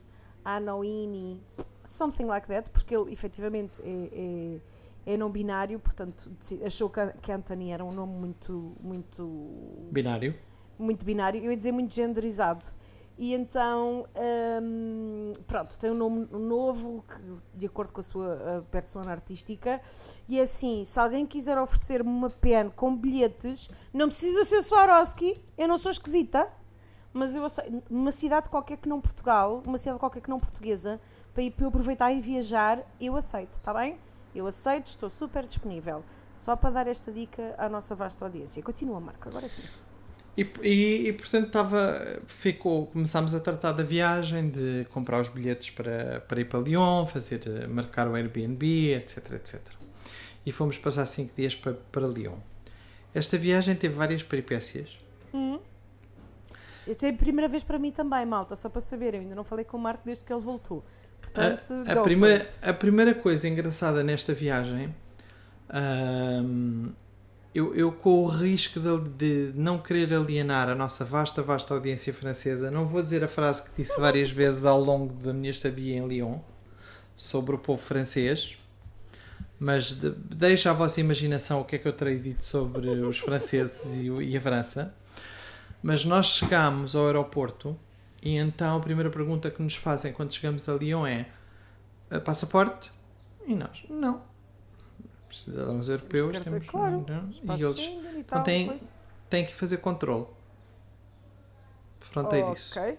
Anoini, 0.44 1.40
something 1.84 2.24
like 2.24 2.48
that, 2.48 2.70
porque 2.70 2.96
ele 2.96 3.12
efetivamente 3.12 3.80
é, 3.82 4.08
é, 4.12 4.60
é 5.06 5.16
não 5.16 5.30
binário, 5.30 5.78
portanto 5.78 6.30
achou 6.64 6.90
que, 6.90 7.32
Anthony 7.32 7.70
era 7.70 7.84
um 7.84 7.92
nome 7.92 8.12
muito, 8.12 8.76
muito 8.80 9.88
Binário. 9.90 10.34
muito 10.78 11.04
binário, 11.04 11.42
eu 11.42 11.50
ia 11.50 11.56
dizer 11.56 11.72
muito 11.72 11.92
genderizado. 11.94 12.64
E 13.18 13.34
então, 13.34 14.06
hum, 14.62 15.32
pronto, 15.46 15.78
tem 15.78 15.90
um 15.90 15.94
nome 15.94 16.26
novo, 16.32 17.04
que, 17.06 17.58
de 17.58 17.66
acordo 17.66 17.92
com 17.92 18.00
a 18.00 18.02
sua 18.02 18.66
persona 18.70 19.10
artística. 19.10 19.78
E 20.26 20.38
é 20.38 20.42
assim, 20.44 20.84
se 20.84 20.98
alguém 20.98 21.26
quiser 21.26 21.58
oferecer-me 21.58 22.08
uma 22.08 22.30
pen 22.30 22.70
com 22.70 22.96
bilhetes, 22.96 23.68
não 23.92 24.06
precisa 24.06 24.42
ser 24.46 24.62
Swarovski, 24.62 25.38
eu 25.58 25.68
não 25.68 25.76
sou 25.76 25.90
esquisita, 25.90 26.50
mas 27.12 27.36
eu 27.36 27.44
aceito, 27.44 27.82
uma 27.90 28.10
cidade 28.10 28.48
qualquer 28.48 28.78
que 28.78 28.88
não 28.88 29.02
Portugal, 29.02 29.62
uma 29.66 29.76
cidade 29.76 29.98
qualquer 29.98 30.22
que 30.22 30.30
não 30.30 30.40
portuguesa, 30.40 30.98
para, 31.34 31.42
ir, 31.42 31.50
para 31.50 31.66
eu 31.66 31.68
aproveitar 31.68 32.10
e 32.12 32.22
viajar, 32.22 32.82
eu 32.98 33.16
aceito, 33.16 33.52
está 33.52 33.74
bem? 33.74 33.98
Eu 34.34 34.46
aceito, 34.46 34.86
estou 34.86 35.08
super 35.08 35.46
disponível. 35.46 36.04
Só 36.34 36.56
para 36.56 36.70
dar 36.70 36.86
esta 36.86 37.12
dica 37.12 37.54
à 37.58 37.68
nossa 37.68 37.94
vasta 37.94 38.24
audiência. 38.24 38.62
Continua, 38.62 39.00
Marco, 39.00 39.28
agora 39.28 39.48
sim. 39.48 39.62
E, 40.36 40.42
e, 40.62 41.08
e, 41.08 41.12
portanto 41.12 41.46
estava, 41.46 42.22
ficou, 42.26 42.86
começámos 42.86 43.34
a 43.34 43.40
tratar 43.40 43.72
da 43.72 43.82
viagem, 43.82 44.48
de 44.48 44.86
comprar 44.92 45.20
os 45.20 45.28
bilhetes 45.28 45.70
para, 45.70 46.20
para 46.20 46.40
ir 46.40 46.44
para 46.44 46.60
Lyon, 46.60 47.04
fazer, 47.04 47.68
marcar 47.68 48.08
o 48.08 48.14
Airbnb, 48.14 48.94
etc, 48.94 49.32
etc. 49.32 49.60
e 50.46 50.52
fomos 50.52 50.78
passar 50.78 51.04
5 51.04 51.34
dias 51.36 51.56
para, 51.56 51.74
para 51.74 52.06
Lyon. 52.06 52.38
Esta 53.12 53.36
viagem 53.36 53.74
teve 53.74 53.94
várias 53.94 54.22
peripécias. 54.22 54.98
Esta 56.90 57.06
é 57.06 57.10
a 57.10 57.14
primeira 57.14 57.48
vez 57.48 57.62
para 57.62 57.78
mim 57.78 57.92
também, 57.92 58.26
malta, 58.26 58.56
só 58.56 58.68
para 58.68 58.80
saberem. 58.80 59.20
Ainda 59.20 59.34
não 59.34 59.44
falei 59.44 59.64
com 59.64 59.76
o 59.76 59.80
Marco 59.80 60.02
desde 60.04 60.24
que 60.24 60.32
ele 60.32 60.40
voltou. 60.40 60.84
Portanto, 61.20 61.72
a, 61.86 61.94
go 61.94 62.02
primeira, 62.02 62.48
a 62.62 62.72
primeira 62.72 63.14
coisa 63.14 63.48
engraçada 63.48 64.02
nesta 64.02 64.32
viagem, 64.34 64.94
ahm, 65.68 66.88
eu, 67.54 67.74
eu 67.74 67.92
com 67.92 68.24
o 68.24 68.26
risco 68.26 68.80
de, 68.80 69.50
de 69.50 69.58
não 69.58 69.78
querer 69.78 70.14
alienar 70.14 70.68
a 70.68 70.74
nossa 70.74 71.04
vasta, 71.04 71.42
vasta 71.42 71.74
audiência 71.74 72.12
francesa, 72.14 72.70
não 72.70 72.86
vou 72.86 73.02
dizer 73.02 73.24
a 73.24 73.28
frase 73.28 73.64
que 73.64 73.70
disse 73.76 73.98
várias 74.00 74.30
vezes 74.30 74.64
ao 74.64 74.80
longo 74.80 75.12
da 75.14 75.32
minha 75.32 75.50
estadia 75.50 75.96
em 75.96 76.06
Lyon 76.06 76.38
sobre 77.16 77.54
o 77.54 77.58
povo 77.58 77.82
francês, 77.82 78.56
mas 79.58 79.92
de, 79.92 80.10
deixa 80.10 80.70
à 80.70 80.72
vossa 80.72 81.00
imaginação 81.00 81.60
o 81.60 81.64
que 81.64 81.76
é 81.76 81.78
que 81.78 81.86
eu 81.86 81.92
terei 81.92 82.18
dito 82.18 82.44
sobre 82.44 82.88
os 82.88 83.18
franceses 83.18 83.94
e, 83.94 84.08
e 84.08 84.36
a 84.36 84.40
França. 84.40 84.94
Mas 85.82 86.04
nós 86.04 86.26
chegámos 86.26 86.94
ao 86.94 87.06
aeroporto 87.06 87.76
e 88.22 88.36
então 88.36 88.76
a 88.76 88.80
primeira 88.80 89.10
pergunta 89.10 89.50
que 89.50 89.62
nos 89.62 89.74
fazem 89.76 90.12
quando 90.12 90.32
chegamos 90.32 90.68
a 90.68 90.74
Lyon 90.74 91.06
é 91.06 91.26
"Ah, 92.10 92.20
passaporte? 92.20 92.90
E 93.46 93.54
nós, 93.54 93.84
não. 93.88 94.22
Cidadãos 95.32 95.88
europeus 95.88 96.32
carta- 96.32 96.50
temos. 96.50 96.68
claro, 96.68 97.04
não. 97.08 97.28
Espaço 97.28 97.62
E 97.62 97.66
eles 97.66 98.14
e 98.18 98.22
tal, 98.24 98.44
têm- 98.44 98.66
coisa. 98.68 98.92
têm 99.30 99.46
que 99.46 99.54
fazer 99.54 99.76
controle 99.78 100.26
fronteiriço. 102.00 102.78
Ok. 102.78 102.98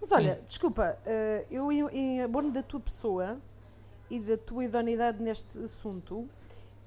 Mas 0.00 0.12
olha, 0.12 0.40
desculpa, 0.46 0.98
eh, 1.06 1.46
eu 1.50 1.70
em 1.72 2.22
abono 2.22 2.50
da 2.52 2.62
tua 2.62 2.80
pessoa 2.80 3.38
e 4.10 4.20
da 4.20 4.36
tua 4.36 4.64
idoneidade 4.64 5.22
neste 5.22 5.58
assunto, 5.60 6.28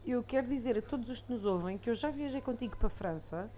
eu 0.05 0.23
quero 0.23 0.47
dizer 0.47 0.77
a 0.77 0.81
todos 0.81 1.09
os 1.09 1.21
que 1.21 1.31
nos 1.31 1.43
ouvem 1.45 1.77
que 1.77 1.89
eu 1.89 1.93
já 1.93 2.09
viajei 2.09 2.39
contigo 2.41 2.77
para 2.77 2.87
a 2.87 2.91
França 2.91 3.49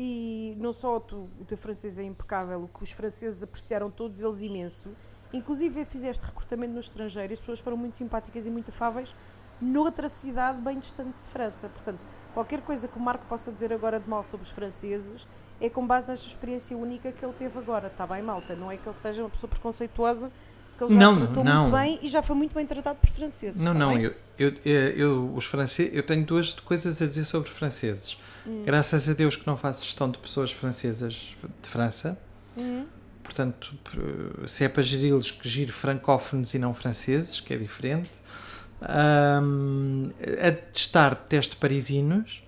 e 0.00 0.54
não 0.60 0.70
só 0.70 1.00
tu, 1.00 1.28
o 1.40 1.44
teu 1.44 1.58
francês 1.58 1.98
é 1.98 2.04
impecável, 2.04 2.62
o 2.62 2.68
que 2.68 2.84
os 2.84 2.92
franceses 2.92 3.42
apreciaram 3.42 3.90
todos 3.90 4.22
eles 4.22 4.42
imenso. 4.42 4.90
Inclusive 5.32 5.84
fizeste 5.84 6.24
recrutamento 6.24 6.72
no 6.72 6.78
estrangeiro, 6.78 7.32
as 7.32 7.40
pessoas 7.40 7.58
foram 7.58 7.76
muito 7.76 7.96
simpáticas 7.96 8.46
e 8.46 8.50
muito 8.50 8.70
afáveis 8.70 9.12
noutra 9.60 10.08
cidade 10.08 10.60
bem 10.60 10.78
distante 10.78 11.12
de 11.20 11.26
França. 11.28 11.68
Portanto, 11.68 12.06
qualquer 12.32 12.60
coisa 12.60 12.86
que 12.86 12.96
o 12.96 13.00
Marco 13.00 13.26
possa 13.26 13.50
dizer 13.50 13.72
agora 13.72 13.98
de 13.98 14.08
mal 14.08 14.22
sobre 14.22 14.44
os 14.46 14.52
franceses 14.52 15.26
é 15.60 15.68
com 15.68 15.84
base 15.84 16.08
nesta 16.08 16.28
experiência 16.28 16.76
única 16.78 17.10
que 17.10 17.24
ele 17.24 17.34
teve 17.34 17.58
agora. 17.58 17.88
Está 17.88 18.06
bem, 18.06 18.22
malta? 18.22 18.54
Não 18.54 18.70
é 18.70 18.76
que 18.76 18.86
ele 18.88 18.94
seja 18.94 19.24
uma 19.24 19.30
pessoa 19.30 19.50
preconceituosa, 19.50 20.30
que 20.78 20.84
ele 20.84 20.94
já 20.94 21.00
Não, 21.00 21.16
tratou 21.16 21.42
não. 21.42 21.62
muito 21.62 21.72
bem 21.76 21.98
e 22.02 22.08
já 22.08 22.22
foi 22.22 22.36
muito 22.36 22.54
bem 22.54 22.64
tratado 22.64 23.00
por 23.00 23.10
franceses. 23.10 23.64
Não, 23.64 23.72
está 23.72 23.84
não, 23.84 23.92
eu, 24.00 24.14
eu, 24.38 24.54
eu, 24.64 24.74
eu- 24.96 25.34
os 25.34 25.44
franceses, 25.44 25.92
eu 25.92 26.06
tenho 26.06 26.24
duas 26.24 26.52
coisas 26.54 27.02
a 27.02 27.06
dizer 27.06 27.24
sobre 27.24 27.50
franceses. 27.50 28.16
Hum. 28.46 28.62
Graças 28.64 29.08
a 29.08 29.12
Deus 29.12 29.36
que 29.36 29.46
não 29.46 29.56
faço 29.56 29.84
gestão 29.84 30.10
de 30.10 30.18
pessoas 30.18 30.50
francesas 30.52 31.34
de 31.62 31.68
França. 31.68 32.18
Hum. 32.56 32.86
Portanto, 33.22 33.74
p- 33.84 34.46
se 34.48 34.64
é 34.64 34.68
para 34.68 34.82
geri-los, 34.82 35.30
que 35.30 35.48
giro 35.48 35.72
francófonos 35.72 36.54
e 36.54 36.58
não 36.58 36.72
franceses, 36.72 37.40
que 37.40 37.52
é 37.52 37.58
diferente. 37.58 38.10
Ahm, 38.80 40.10
a 40.46 40.52
testar 40.72 41.14
teste 41.14 41.56
parisinos, 41.56 42.42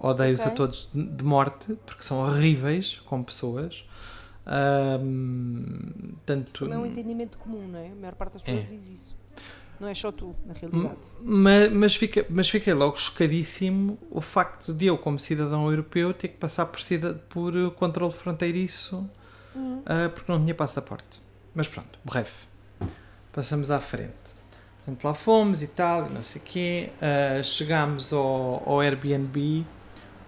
odeio-os 0.00 0.40
a 0.42 0.46
Ok. 0.46 0.56
todos 0.56 0.88
de 0.92 1.24
morte, 1.24 1.74
porque 1.86 2.02
são 2.02 2.18
horríveis 2.18 3.00
como 3.04 3.24
pessoas. 3.24 3.84
Ahm, 4.46 6.14
tanto, 6.24 6.64
Não 6.66 6.74
é 6.74 6.78
um 6.78 6.86
entendimento 6.86 7.38
comum, 7.38 7.66
não 7.68 7.78
é? 7.78 7.90
A 7.90 7.94
maior 7.94 8.14
parte 8.14 8.34
das 8.34 8.42
pessoas 8.42 8.64
É. 8.64 8.66
diz 8.68 8.88
isso. 8.88 9.16
Não 9.78 9.88
é 9.88 9.94
só 9.94 10.10
tu, 10.10 10.34
na 10.46 10.54
realidade. 10.54 10.98
mas, 11.22 11.72
mas, 11.72 11.96
fica, 11.96 12.24
mas 12.30 12.48
fiquei 12.48 12.72
logo 12.72 12.96
chocadíssimo 12.96 13.98
o 14.10 14.20
facto 14.20 14.72
de 14.72 14.86
eu, 14.86 14.96
como 14.96 15.18
cidadão 15.18 15.68
europeu, 15.70 16.14
ter 16.14 16.28
que 16.28 16.36
passar 16.36 16.66
por, 16.66 16.80
cida, 16.80 17.14
por 17.28 17.54
uh, 17.54 17.70
controle 17.70 18.12
fronteiriço 18.12 19.08
Hum. 19.56 19.78
uh, 19.78 20.10
porque 20.10 20.30
não 20.30 20.38
tinha 20.38 20.54
passaporte. 20.54 21.20
Mas 21.54 21.66
pronto, 21.66 21.98
breve. 22.04 22.30
Passamos 23.32 23.70
à 23.70 23.80
frente. 23.80 24.12
Portanto, 24.84 25.04
lá 25.04 25.14
fomos 25.14 25.62
e 25.62 25.68
tal, 25.68 26.06
e 26.06 26.12
não 26.12 26.22
sei 26.22 26.40
o 26.40 26.44
quê. 26.44 26.90
Uh, 26.96 27.42
chegámos 27.42 28.12
ao, 28.12 28.62
ao 28.66 28.80
Airbnb. 28.80 29.64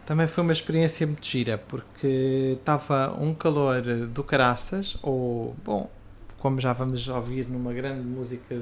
Também 0.06 0.26
foi 0.26 0.42
uma 0.42 0.54
experiência 0.54 1.06
muito 1.06 1.26
gira, 1.26 1.58
porque 1.58 2.56
estava 2.58 3.14
um 3.20 3.34
calor 3.34 3.82
do 3.82 4.24
caraças, 4.24 4.96
ou, 5.02 5.54
bom, 5.62 5.90
como 6.38 6.58
já 6.58 6.72
vamos 6.72 7.06
ouvir 7.08 7.46
numa 7.46 7.74
grande 7.74 8.00
música 8.00 8.58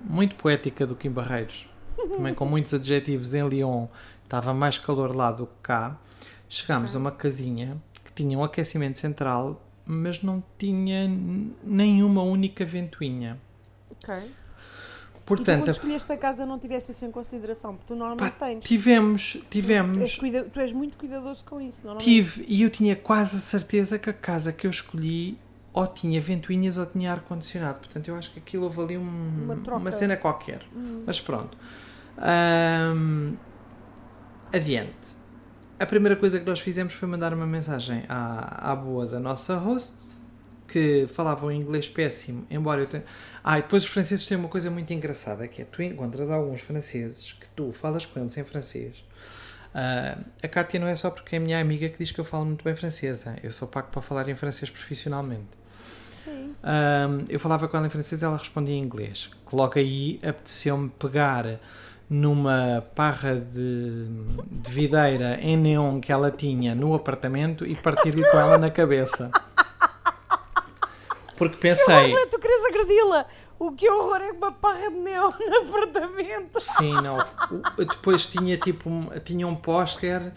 muito 0.00 0.34
poética 0.36 0.86
do 0.86 0.94
Kim 0.96 1.10
Barreiros, 1.10 1.66
também 1.96 2.34
com 2.34 2.44
muitos 2.44 2.72
adjetivos 2.74 3.34
em 3.34 3.46
Lyon, 3.48 3.86
estava 4.22 4.52
mais 4.54 4.78
calor 4.78 5.14
lá 5.14 5.30
do 5.32 5.46
que 5.46 5.52
cá. 5.62 5.96
Chegámos 6.48 6.94
a 6.94 6.98
uma 6.98 7.10
casinha 7.12 7.76
que 8.04 8.12
tinha 8.12 8.38
um 8.38 8.44
aquecimento 8.44 8.98
central, 8.98 9.60
mas 9.86 10.22
não 10.22 10.42
tinha 10.58 11.08
nenhuma 11.62 12.22
única 12.22 12.64
ventoinha. 12.64 13.38
Ok. 13.90 14.14
e 14.14 14.28
tu, 14.28 15.24
Portanto, 15.24 15.60
quando 15.60 15.68
escolheste 15.70 16.12
a 16.12 16.16
casa, 16.18 16.44
não 16.44 16.58
tiveste 16.58 16.92
isso 16.92 17.04
em 17.06 17.10
consideração, 17.10 17.74
porque 17.74 17.86
tu 17.86 17.94
pá, 17.94 17.98
normalmente 17.98 18.34
tens. 18.38 18.64
tivemos, 18.64 19.32
Tu 19.32 19.38
és, 19.38 19.48
tivemos, 19.50 20.14
cuida- 20.16 20.44
tu 20.44 20.60
és 20.60 20.72
muito 20.72 20.96
cuidadoso 20.98 21.44
com 21.46 21.60
isso, 21.60 21.82
normalmente. 21.86 22.04
tive, 22.04 22.44
e 22.46 22.62
eu 22.62 22.68
tinha 22.70 22.94
quase 22.94 23.36
a 23.36 23.40
certeza 23.40 23.98
que 23.98 24.10
a 24.10 24.12
casa 24.12 24.52
que 24.52 24.66
eu 24.66 24.70
escolhi 24.70 25.38
ou 25.74 25.86
tinha 25.88 26.18
ventoinhas 26.20 26.78
ou 26.78 26.86
tinha 26.86 27.12
ar-condicionado. 27.12 27.80
Portanto, 27.80 28.08
eu 28.08 28.16
acho 28.16 28.30
que 28.32 28.38
aquilo 28.38 28.64
houve 28.64 28.80
ali 28.80 28.96
um- 28.96 29.44
Uma 29.44 29.76
uma 29.76 29.92
cena 29.92 30.16
qualquer. 30.16 30.62
Hum. 30.74 31.02
Mas 31.06 31.20
pronto. 31.20 31.58
Ahm, 32.16 33.34
adiante. 34.52 35.16
A 35.78 35.84
primeira 35.86 36.16
coisa 36.16 36.38
que 36.38 36.46
nós 36.46 36.60
fizemos 36.60 36.94
foi 36.94 37.08
mandar 37.08 37.34
uma 37.34 37.46
mensagem 37.46 38.04
à, 38.08 38.70
à 38.72 38.76
boa 38.76 39.04
da 39.06 39.18
nossa 39.18 39.56
host, 39.56 40.14
que 40.68 41.06
falava 41.08 41.46
um 41.46 41.50
inglês 41.52 41.88
péssimo, 41.88 42.46
embora 42.48 42.82
eu 42.82 42.86
tenha... 42.86 43.04
Ah, 43.42 43.58
e 43.58 43.62
depois 43.62 43.82
os 43.82 43.88
franceses 43.88 44.24
têm 44.26 44.38
uma 44.38 44.48
coisa 44.48 44.70
muito 44.70 44.92
engraçada, 44.92 45.46
que 45.48 45.60
é 45.62 45.64
tu 45.64 45.82
encontras 45.82 46.30
alguns 46.30 46.60
franceses 46.60 47.32
que 47.32 47.48
tu 47.50 47.70
falas 47.72 48.06
com 48.06 48.20
eles 48.20 48.36
em 48.38 48.44
francês. 48.44 49.04
Ah, 49.74 50.16
a 50.42 50.48
Kátia 50.48 50.78
não 50.78 50.86
é 50.86 50.94
só 50.94 51.10
porque 51.10 51.34
é 51.36 51.38
minha 51.40 51.60
amiga 51.60 51.88
que 51.88 51.98
diz 51.98 52.12
que 52.12 52.20
eu 52.20 52.24
falo 52.24 52.44
muito 52.46 52.62
bem 52.64 52.74
francesa. 52.76 53.36
Eu 53.42 53.50
sou 53.50 53.66
pago 53.66 53.88
para 53.90 54.00
falar 54.00 54.28
em 54.28 54.34
francês 54.36 54.70
profissionalmente. 54.70 55.63
Sim. 56.14 56.54
Eu 57.28 57.40
falava 57.40 57.66
com 57.68 57.76
ela 57.76 57.86
em 57.86 57.90
francês 57.90 58.22
e 58.22 58.24
ela 58.24 58.36
respondia 58.36 58.74
em 58.74 58.82
inglês. 58.82 59.30
Que 59.48 59.56
logo 59.56 59.78
aí 59.78 60.18
apeteceu-me 60.22 60.88
pegar 60.90 61.58
numa 62.08 62.84
parra 62.94 63.36
de, 63.36 64.06
de 64.50 64.70
videira 64.70 65.38
em 65.40 65.56
neon 65.56 66.00
que 66.00 66.12
ela 66.12 66.30
tinha 66.30 66.74
no 66.74 66.94
apartamento 66.94 67.66
e 67.66 67.74
partir-lhe 67.74 68.22
com 68.30 68.38
ela 68.38 68.58
na 68.58 68.70
cabeça. 68.70 69.30
Porque 71.36 71.56
pensei, 71.56 71.94
Olha, 72.14 72.26
tu 72.28 72.38
queres 72.38 72.64
agredi-la. 72.66 73.26
O 73.58 73.72
que 73.72 73.88
horror 73.90 74.20
é 74.22 74.30
uma 74.30 74.52
parra 74.52 74.90
de 74.90 74.96
neon 74.98 75.30
no 75.30 75.68
apartamento. 75.68 76.60
sim, 76.60 76.92
não. 76.92 77.16
Depois 77.76 78.26
tinha 78.26 78.56
tipo 78.56 78.88
tinha 79.24 79.46
um 79.46 79.56
póster 79.56 80.32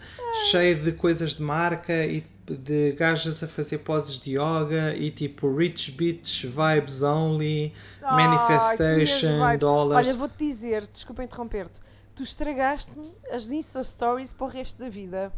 cheio 0.50 0.82
de 0.82 0.92
coisas 0.92 1.34
de 1.34 1.42
marca 1.42 2.04
e 2.04 2.24
de 2.56 2.92
gajas 2.92 3.42
a 3.42 3.48
fazer 3.48 3.78
poses 3.78 4.18
de 4.18 4.32
yoga 4.38 4.94
e 4.96 5.10
tipo 5.10 5.54
Rich 5.54 5.90
Bitch 5.92 6.44
Vibes 6.44 7.02
Only, 7.02 7.72
Manifestation, 8.02 9.38
vibes. 9.46 9.60
Dollars. 9.60 10.06
Olha, 10.06 10.16
vou-te 10.16 10.36
dizer, 10.38 10.86
desculpa 10.86 11.22
interromper-te, 11.24 11.80
tu 12.14 12.22
estragaste-me 12.22 13.12
as 13.32 13.50
Insta 13.50 13.82
Stories 13.82 14.32
para 14.32 14.46
o 14.46 14.50
resto 14.50 14.78
da 14.78 14.88
vida. 14.88 15.32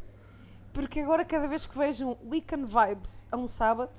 Porque 0.72 1.00
agora, 1.00 1.24
cada 1.24 1.48
vez 1.48 1.66
que 1.66 1.76
vejo 1.76 2.06
um 2.10 2.16
Weekend 2.30 2.64
Vibes 2.66 3.26
a 3.32 3.36
um 3.36 3.46
sábado, 3.46 3.92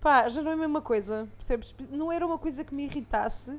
pá, 0.00 0.28
já 0.28 0.42
não 0.42 0.50
é 0.50 0.54
a 0.54 0.56
mesma 0.58 0.80
coisa, 0.82 1.26
percebes? 1.36 1.74
Não 1.90 2.12
era 2.12 2.26
uma 2.26 2.38
coisa 2.38 2.62
que 2.64 2.74
me 2.74 2.84
irritasse 2.84 3.58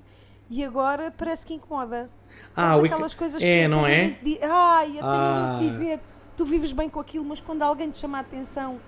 e 0.50 0.64
agora 0.64 1.12
parece 1.16 1.46
que 1.46 1.54
incomoda. 1.56 2.10
Ah, 2.56 2.62
Sabes 2.62 2.78
Weekend- 2.82 2.94
aquelas 2.94 3.16
coisas 3.16 3.44
é, 3.44 3.62
que 3.64 3.68
não 3.68 3.86
é? 3.88 4.12
te 4.12 4.24
di- 4.24 4.40
Ai, 4.44 4.92
até 5.00 5.02
Ah. 5.04 5.58
dizer, 5.60 6.00
tu 6.38 6.46
vives 6.46 6.72
bem 6.72 6.90
com 6.90 7.00
aquilo, 7.00 7.26
mas 7.26 7.42
quando 7.42 7.64
alguém 7.64 7.90
te 7.92 7.98
chama 7.98 8.20
a 8.20 8.22
atenção, 8.22 8.80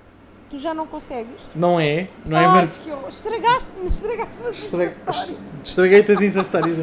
tu 0.49 0.57
já 0.57 0.73
não 0.73 0.87
consegues. 0.87 1.49
Não 1.55 1.79
é? 1.79 2.07
Não 2.25 2.37
é 2.39 2.45
Ai, 2.45 2.67
que 2.81 2.91
horror. 2.91 3.09
Estragaste-me, 3.09 3.85
estragaste-me 3.87 4.49
as 4.49 4.57
Estra-. 4.59 5.35
Estraguei-te 5.63 6.11
as 6.11 6.21
Insta 6.21 6.43
Stories. 6.43 6.77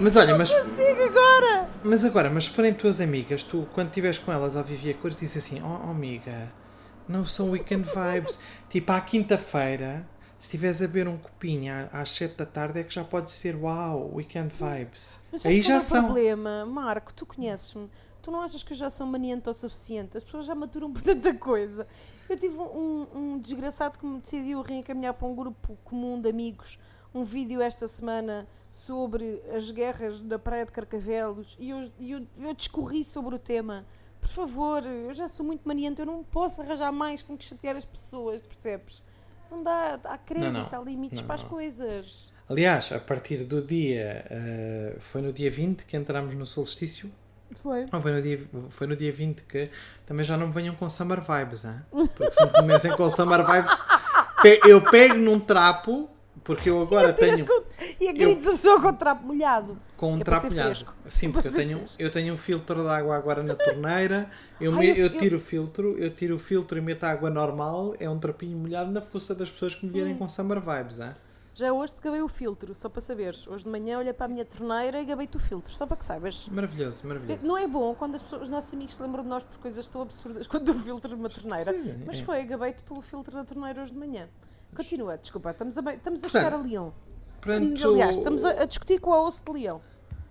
Mas 0.00 0.16
olha, 0.16 0.36
mas, 0.36 0.50
Consigo 0.52 1.02
agora! 1.02 1.68
mas 1.84 2.04
agora, 2.04 2.30
mas 2.30 2.44
se 2.44 2.50
forem 2.50 2.74
tuas 2.74 3.00
amigas, 3.00 3.42
tu 3.42 3.66
quando 3.74 3.88
estiveres 3.88 4.18
com 4.18 4.32
elas 4.32 4.56
ao 4.56 4.64
viver 4.64 4.90
a 4.92 4.94
cores, 4.94 5.16
dizes 5.16 5.36
assim: 5.44 5.62
Oh, 5.62 5.86
oh, 5.86 5.90
amiga, 5.90 6.48
não 7.08 7.24
são 7.24 7.50
weekend 7.50 7.88
vibes. 7.88 8.38
tipo, 8.70 8.90
à 8.90 9.00
quinta-feira, 9.00 10.06
se 10.38 10.46
estiveres 10.46 10.80
a 10.82 10.86
beber 10.86 11.08
um 11.08 11.18
copinho 11.18 11.72
às 11.92 12.08
7 12.10 12.36
da 12.36 12.46
tarde, 12.46 12.80
é 12.80 12.82
que 12.84 12.92
já 12.94 13.04
podes 13.04 13.34
dizer: 13.34 13.54
Uau, 13.54 14.10
weekend 14.14 14.50
vibes. 14.50 15.20
Mas 15.30 15.44
Aí 15.44 15.58
qual 15.60 15.62
já 15.68 15.74
é 15.74 15.78
o 15.78 15.80
são. 15.82 16.04
problema? 16.04 16.64
Marco, 16.66 17.12
tu 17.12 17.26
conheces-me. 17.26 17.88
Tu 18.22 18.30
não 18.30 18.40
achas 18.40 18.62
que 18.62 18.72
eu 18.72 18.76
já 18.76 18.88
sou 18.88 19.06
maniante 19.06 19.50
o 19.50 19.52
suficiente? 19.52 20.16
As 20.16 20.22
pessoas 20.22 20.44
já 20.44 20.54
maturam 20.54 20.92
por 20.92 21.02
tanta 21.02 21.34
coisa. 21.34 21.86
Eu 22.30 22.38
tive 22.38 22.56
um, 22.56 23.06
um 23.14 23.38
desgraçado 23.38 23.98
que 23.98 24.06
me 24.06 24.20
decidiu 24.20 24.62
reencaminhar 24.62 25.12
para 25.14 25.26
um 25.26 25.34
grupo 25.34 25.76
comum 25.84 26.20
de 26.20 26.28
amigos 26.28 26.78
um 27.14 27.24
vídeo 27.24 27.60
esta 27.60 27.86
semana 27.86 28.46
sobre 28.70 29.42
as 29.54 29.70
guerras 29.70 30.22
da 30.22 30.38
Praia 30.38 30.64
de 30.64 30.72
Carcavelos 30.72 31.58
e 31.60 31.68
eu, 31.68 31.80
e 31.98 32.12
eu, 32.12 32.26
eu 32.38 32.54
discorri 32.54 33.04
sobre 33.04 33.34
o 33.34 33.38
tema. 33.38 33.84
Por 34.18 34.28
favor, 34.30 34.82
eu 34.86 35.12
já 35.12 35.28
sou 35.28 35.44
muito 35.44 35.66
maniante, 35.68 36.00
eu 36.00 36.06
não 36.06 36.22
posso 36.24 36.62
arranjar 36.62 36.90
mais 36.92 37.22
com 37.22 37.36
que 37.36 37.44
chatear 37.44 37.76
as 37.76 37.84
pessoas, 37.84 38.40
percebes? 38.40 39.02
Não 39.50 39.62
dá, 39.62 40.00
há 40.04 40.16
crédito, 40.16 40.52
Não, 40.52 40.70
não. 40.70 40.80
há 40.80 40.82
limites 40.82 41.20
Não, 41.20 41.26
para 41.26 41.34
as 41.34 41.42
não. 41.42 41.50
coisas. 41.50 42.32
Aliás, 42.48 42.90
a 42.92 42.98
partir 42.98 43.44
do 43.44 43.60
dia. 43.60 44.24
eh, 44.30 44.96
foi 45.00 45.20
no 45.20 45.32
dia 45.34 45.50
20 45.50 45.84
que 45.84 45.96
entramos 45.96 46.34
no 46.34 46.46
solstício. 46.46 47.12
Foi. 47.56 47.86
Não, 47.92 48.00
foi 48.00 48.12
no, 48.12 48.22
dia, 48.22 48.40
foi 48.70 48.86
no 48.86 48.96
dia 48.96 49.12
20 49.12 49.42
que 49.44 49.70
também 50.06 50.24
já 50.24 50.36
não 50.36 50.48
me 50.48 50.52
venham 50.52 50.74
com 50.74 50.88
summer 50.88 51.20
vibes, 51.20 51.64
hein? 51.64 51.76
porque 51.90 52.30
se 52.32 52.44
me 52.44 52.50
comecem 52.52 52.96
com 52.96 53.10
summer 53.10 53.44
vibes, 53.44 53.70
pe- 54.42 54.60
eu 54.66 54.80
pego 54.80 55.16
num 55.16 55.38
trapo, 55.38 56.08
porque 56.44 56.70
eu 56.70 56.82
agora 56.82 57.12
Tiras 57.12 57.36
tenho 57.36 57.46
com- 57.46 57.62
E 58.00 58.08
agrides 58.08 58.46
a 58.46 58.50
pessoa 58.50 58.80
com 58.80 58.88
o 58.88 58.92
trapo 58.92 59.26
molhado. 59.26 59.78
com 59.96 60.14
um 60.14 60.20
é 60.20 60.24
trapo 60.24 60.46
molhado. 60.46 60.64
fresco. 60.68 60.94
Sim, 61.08 61.30
porque 61.30 61.48
eu 61.48 61.52
tenho, 61.54 61.76
fresco. 61.78 62.02
eu 62.02 62.10
tenho 62.10 62.34
um 62.34 62.36
filtro 62.36 62.82
de 62.82 62.88
água 62.88 63.16
agora 63.16 63.42
na 63.42 63.54
torneira, 63.54 64.28
eu, 64.60 64.72
Ai, 64.72 64.78
me- 64.78 64.88
eu- 64.90 64.96
eu 64.96 65.06
eu- 65.06 65.18
tiro 65.18 65.36
o 65.36 65.40
filtro, 65.40 65.96
eu 65.98 66.10
tiro 66.10 66.36
o 66.36 66.38
filtro 66.38 66.78
e 66.78 66.80
meto 66.80 67.04
água 67.04 67.30
normal, 67.30 67.94
é 68.00 68.08
um 68.08 68.18
trapinho 68.18 68.56
molhado 68.58 68.90
na 68.90 69.00
fuça 69.00 69.34
das 69.34 69.50
pessoas 69.50 69.74
que 69.74 69.84
me 69.84 69.90
Hum. 69.90 69.94
vierem 69.94 70.16
com 70.16 70.28
summer 70.28 70.60
vibes, 70.60 70.98
hein? 71.00 71.10
Já 71.54 71.70
hoje 71.70 71.92
te 71.92 72.00
gabei 72.00 72.22
o 72.22 72.28
filtro, 72.28 72.74
só 72.74 72.88
para 72.88 73.00
saberes. 73.02 73.46
Hoje 73.46 73.64
de 73.64 73.70
manhã 73.70 73.98
olhei 73.98 74.12
para 74.14 74.24
a 74.24 74.28
minha 74.28 74.44
torneira 74.44 75.00
e 75.02 75.04
gabei-te 75.04 75.36
o 75.36 75.40
filtro, 75.40 75.70
só 75.70 75.86
para 75.86 75.98
que 75.98 76.04
saibas. 76.04 76.48
Maravilhoso, 76.48 77.06
maravilhoso. 77.06 77.46
Não 77.46 77.58
é 77.58 77.66
bom 77.66 77.94
quando 77.94 78.14
as 78.14 78.22
pessoas, 78.22 78.42
os 78.42 78.48
nossos 78.48 78.72
amigos 78.72 78.94
se 78.94 79.02
lembram 79.02 79.22
de 79.22 79.28
nós 79.28 79.44
por 79.44 79.58
coisas 79.58 79.86
tão 79.86 80.00
absurdas 80.02 80.46
quanto 80.46 80.70
o 80.72 80.74
filtro 80.74 81.10
de 81.10 81.14
uma 81.16 81.28
torneira. 81.28 81.72
Sim, 81.72 82.02
Mas 82.06 82.20
é. 82.20 82.24
foi, 82.24 82.42
gabei-te 82.44 82.82
pelo 82.82 83.02
filtro 83.02 83.34
da 83.34 83.44
torneira 83.44 83.82
hoje 83.82 83.92
de 83.92 83.98
manhã. 83.98 84.28
Continua, 84.74 85.18
desculpa, 85.18 85.50
estamos 85.50 85.76
a, 85.76 85.80
estamos 85.92 86.20
a 86.24 86.28
Portanto, 86.28 86.30
chegar 86.30 86.52
a 86.54 86.56
Leão. 86.62 86.94
Portanto, 87.42 87.88
Aliás, 87.88 88.16
estamos 88.16 88.44
a, 88.46 88.62
a 88.62 88.64
discutir 88.64 88.98
com 89.00 89.12
a 89.12 89.22
osso 89.22 89.44
de 89.44 89.52
Leão. 89.52 89.80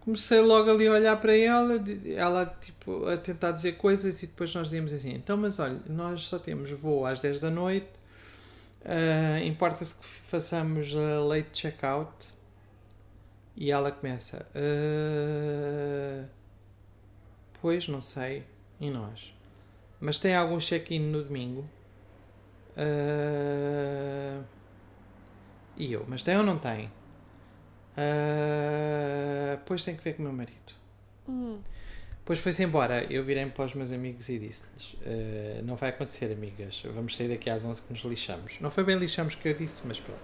comecei 0.03 0.39
logo 0.39 0.71
ali 0.71 0.87
a 0.87 0.91
olhar 0.93 1.21
para 1.21 1.35
ela, 1.37 1.75
ela 2.15 2.45
tipo 2.47 3.05
a 3.05 3.15
tentar 3.17 3.51
dizer 3.51 3.73
coisas 3.73 4.23
e 4.23 4.25
depois 4.25 4.51
nós 4.55 4.67
dizíamos 4.67 4.91
assim, 4.91 5.11
então 5.13 5.37
mas 5.37 5.59
olha, 5.59 5.79
nós 5.87 6.23
só 6.23 6.39
temos 6.39 6.71
voo 6.71 7.05
às 7.05 7.19
10 7.19 7.39
da 7.39 7.51
noite, 7.51 7.87
ah, 8.85 9.39
importa-se 9.43 9.95
que 9.95 10.05
façamos 10.05 10.95
a 10.95 11.19
late 11.19 11.50
check-out 11.51 12.11
e 13.55 13.69
ela 13.71 13.91
começa, 13.91 14.45
"Ah, 14.55 16.25
pois 17.61 17.88
não 17.88 18.01
sei, 18.01 18.43
e 18.79 18.89
nós? 18.89 19.33
Mas 20.00 20.17
tem 20.19 20.35
algum 20.35 20.57
check-in 20.59 21.00
no 21.00 21.23
domingo? 21.23 21.63
"Ah, 22.77 24.41
e 25.77 25.91
eu, 25.93 26.05
mas 26.07 26.23
tem 26.23 26.38
ou 26.38 26.43
não 26.43 26.57
tem? 26.57 26.91
"Ah, 27.97 29.59
pois 29.65 29.83
tem 29.83 29.95
que 29.95 30.03
ver 30.03 30.13
com 30.15 30.21
o 30.23 30.25
meu 30.25 30.33
marido. 30.33 30.73
Depois 32.31 32.43
foi-se 32.43 32.63
embora. 32.63 33.03
Eu 33.11 33.25
virei-me 33.25 33.51
para 33.51 33.65
os 33.65 33.73
meus 33.73 33.91
amigos 33.91 34.29
e 34.29 34.39
disse-lhes: 34.39 34.95
"Ah, 35.05 35.61
Não 35.65 35.75
vai 35.75 35.89
acontecer, 35.89 36.31
amigas. 36.31 36.81
Vamos 36.95 37.17
sair 37.17 37.27
daqui 37.27 37.50
às 37.50 37.65
11 37.65 37.81
que 37.81 37.91
nos 37.91 38.05
lixamos. 38.05 38.57
Não 38.61 38.71
foi 38.71 38.85
bem 38.85 38.97
lixamos 38.97 39.35
que 39.35 39.50
eu 39.50 39.53
disse, 39.53 39.81
mas 39.85 40.00
pronto. 40.00 40.21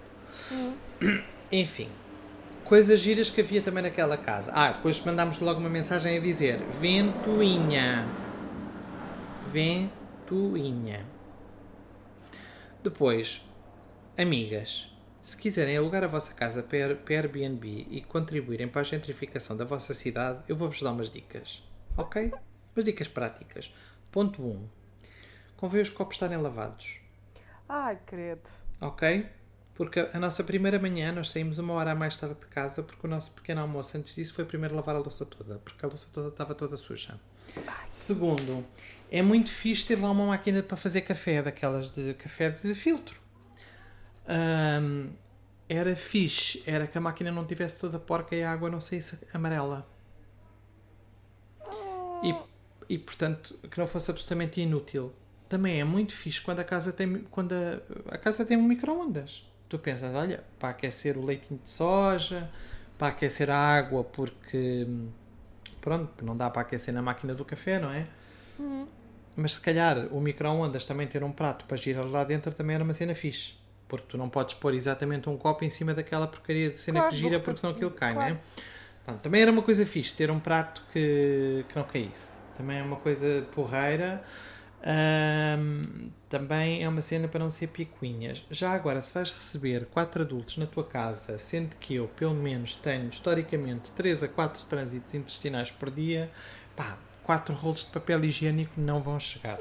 Enfim, 1.52 1.90
coisas 2.64 2.98
giras 2.98 3.28
que 3.28 3.42
havia 3.42 3.60
também 3.60 3.82
naquela 3.82 4.16
casa. 4.16 4.50
Ah, 4.54 4.72
depois 4.72 4.98
mandámos 5.04 5.38
logo 5.38 5.60
uma 5.60 5.68
mensagem 5.68 6.16
a 6.16 6.20
dizer: 6.20 6.58
Ventoinha. 6.80 8.06
Ventoinha. 9.48 11.04
Depois, 12.82 13.46
amigas, 14.16 14.90
se 15.20 15.36
quiserem 15.36 15.76
alugar 15.76 16.02
a 16.02 16.06
vossa 16.06 16.32
casa 16.32 16.62
para 16.62 16.98
Airbnb 17.06 17.86
e 17.90 18.00
contribuírem 18.00 18.66
para 18.66 18.80
a 18.80 18.84
gentrificação 18.84 19.54
da 19.54 19.66
vossa 19.66 19.92
cidade, 19.92 20.38
eu 20.48 20.56
vou-vos 20.56 20.80
dar 20.80 20.92
umas 20.92 21.10
dicas. 21.10 21.67
Ok? 21.98 22.32
Umas 22.74 22.84
dicas 22.84 23.08
práticas. 23.08 23.74
Ponto 24.12 24.40
1. 24.40 24.68
Convém 25.56 25.82
os 25.82 25.90
copos 25.90 26.14
estarem 26.14 26.38
lavados. 26.38 27.00
Ai, 27.68 27.98
credo. 28.06 28.48
Ok? 28.80 29.26
Porque 29.74 30.08
a 30.12 30.18
nossa 30.18 30.42
primeira 30.44 30.78
manhã 30.78 31.12
nós 31.12 31.30
saímos 31.30 31.58
uma 31.58 31.74
hora 31.74 31.94
mais 31.94 32.16
tarde 32.16 32.36
de 32.40 32.46
casa 32.46 32.82
porque 32.82 33.06
o 33.06 33.10
nosso 33.10 33.32
pequeno 33.32 33.60
almoço 33.60 33.96
antes 33.96 34.14
disso 34.14 34.32
foi 34.32 34.44
primeiro 34.44 34.74
lavar 34.74 34.94
a 34.94 34.98
louça 34.98 35.26
toda, 35.26 35.58
porque 35.58 35.84
a 35.84 35.88
louça 35.88 36.08
toda 36.12 36.28
estava 36.28 36.54
toda 36.54 36.76
suja. 36.76 37.18
Segundo, 37.90 38.64
é 39.10 39.20
muito 39.20 39.50
fixe 39.50 39.86
ter 39.86 40.00
lá 40.00 40.10
uma 40.10 40.26
máquina 40.26 40.62
para 40.62 40.76
fazer 40.76 41.02
café, 41.02 41.42
daquelas 41.42 41.90
de 41.90 42.14
café 42.14 42.50
de 42.50 42.74
filtro. 42.74 43.20
Ahm, 44.26 45.10
era 45.68 45.94
fixe, 45.96 46.62
era 46.66 46.86
que 46.86 46.96
a 46.96 47.00
máquina 47.00 47.30
não 47.30 47.44
tivesse 47.44 47.78
toda 47.78 47.98
porca 47.98 48.34
e 48.36 48.42
a 48.42 48.52
água 48.52 48.70
não 48.70 48.80
saísse 48.80 49.18
amarela. 49.32 49.86
E, 52.22 52.94
e 52.94 52.98
portanto, 52.98 53.58
que 53.70 53.78
não 53.78 53.86
fosse 53.86 54.10
absolutamente 54.10 54.60
inútil. 54.60 55.12
Também 55.48 55.80
é 55.80 55.84
muito 55.84 56.14
fixe 56.14 56.40
quando 56.40 56.60
a 56.60 56.64
casa 56.64 56.92
tem, 56.92 57.20
quando 57.30 57.52
a, 57.52 58.14
a 58.14 58.18
casa 58.18 58.44
tem 58.44 58.56
um 58.56 58.62
micro-ondas. 58.62 59.46
Tu 59.68 59.78
pensas, 59.78 60.14
olha, 60.14 60.42
para 60.58 60.70
aquecer 60.70 61.16
o 61.16 61.24
leitinho 61.24 61.60
de 61.62 61.70
soja, 61.70 62.50
para 62.98 63.08
aquecer 63.08 63.50
a 63.50 63.56
água, 63.56 64.04
porque 64.04 64.86
pronto, 65.80 66.24
não 66.24 66.36
dá 66.36 66.50
para 66.50 66.62
aquecer 66.62 66.92
na 66.92 67.02
máquina 67.02 67.34
do 67.34 67.44
café, 67.44 67.78
não 67.78 67.90
é? 67.90 68.06
Mas 69.36 69.54
se 69.54 69.60
calhar 69.60 70.08
o 70.10 70.20
micro-ondas 70.20 70.84
também 70.84 71.06
ter 71.06 71.22
um 71.22 71.30
prato 71.30 71.64
para 71.64 71.76
girar 71.76 72.06
lá 72.06 72.24
dentro 72.24 72.52
também 72.52 72.74
era 72.74 72.84
uma 72.84 72.94
cena 72.94 73.14
fixe. 73.14 73.54
Porque 73.86 74.06
tu 74.08 74.18
não 74.18 74.28
podes 74.28 74.54
pôr 74.54 74.74
exatamente 74.74 75.28
um 75.30 75.36
copo 75.36 75.64
em 75.64 75.70
cima 75.70 75.94
daquela 75.94 76.26
porcaria 76.26 76.70
de 76.70 76.78
cena 76.78 77.00
Claro, 77.00 77.14
que 77.14 77.20
gira, 77.20 77.40
porque 77.40 77.60
senão 77.60 77.72
aquilo 77.72 77.90
cai, 77.90 78.12
claro. 78.12 78.34
não 78.34 78.36
é? 78.36 78.40
Portanto, 79.08 79.22
também 79.22 79.40
era 79.40 79.50
uma 79.50 79.62
coisa 79.62 79.86
fixe 79.86 80.14
ter 80.14 80.30
um 80.30 80.38
prato 80.38 80.82
que, 80.92 81.64
que 81.66 81.76
não 81.76 81.82
caísse. 81.82 82.34
Também 82.54 82.78
é 82.78 82.82
uma 82.82 82.96
coisa 82.96 83.46
porreira. 83.54 84.22
Também 86.28 86.84
é 86.84 86.88
uma 86.88 87.00
cena 87.00 87.26
para 87.26 87.40
não 87.40 87.48
ser 87.48 87.68
picuinhas. 87.68 88.44
Já 88.50 88.70
agora, 88.72 89.00
se 89.00 89.14
vais 89.14 89.30
receber 89.30 89.86
quatro 89.86 90.20
adultos 90.20 90.58
na 90.58 90.66
tua 90.66 90.84
casa, 90.84 91.38
sendo 91.38 91.74
que 91.76 91.94
eu, 91.94 92.06
pelo 92.06 92.34
menos, 92.34 92.76
tenho 92.76 93.08
historicamente 93.08 93.90
3 93.92 94.24
a 94.24 94.28
4 94.28 94.66
trânsitos 94.66 95.14
intestinais 95.14 95.70
por 95.70 95.90
dia, 95.90 96.30
pá, 96.76 96.98
quatro 97.24 97.54
rolos 97.54 97.86
de 97.86 97.90
papel 97.90 98.22
higiênico 98.26 98.78
não 98.78 99.00
vão 99.00 99.18
chegar. 99.18 99.58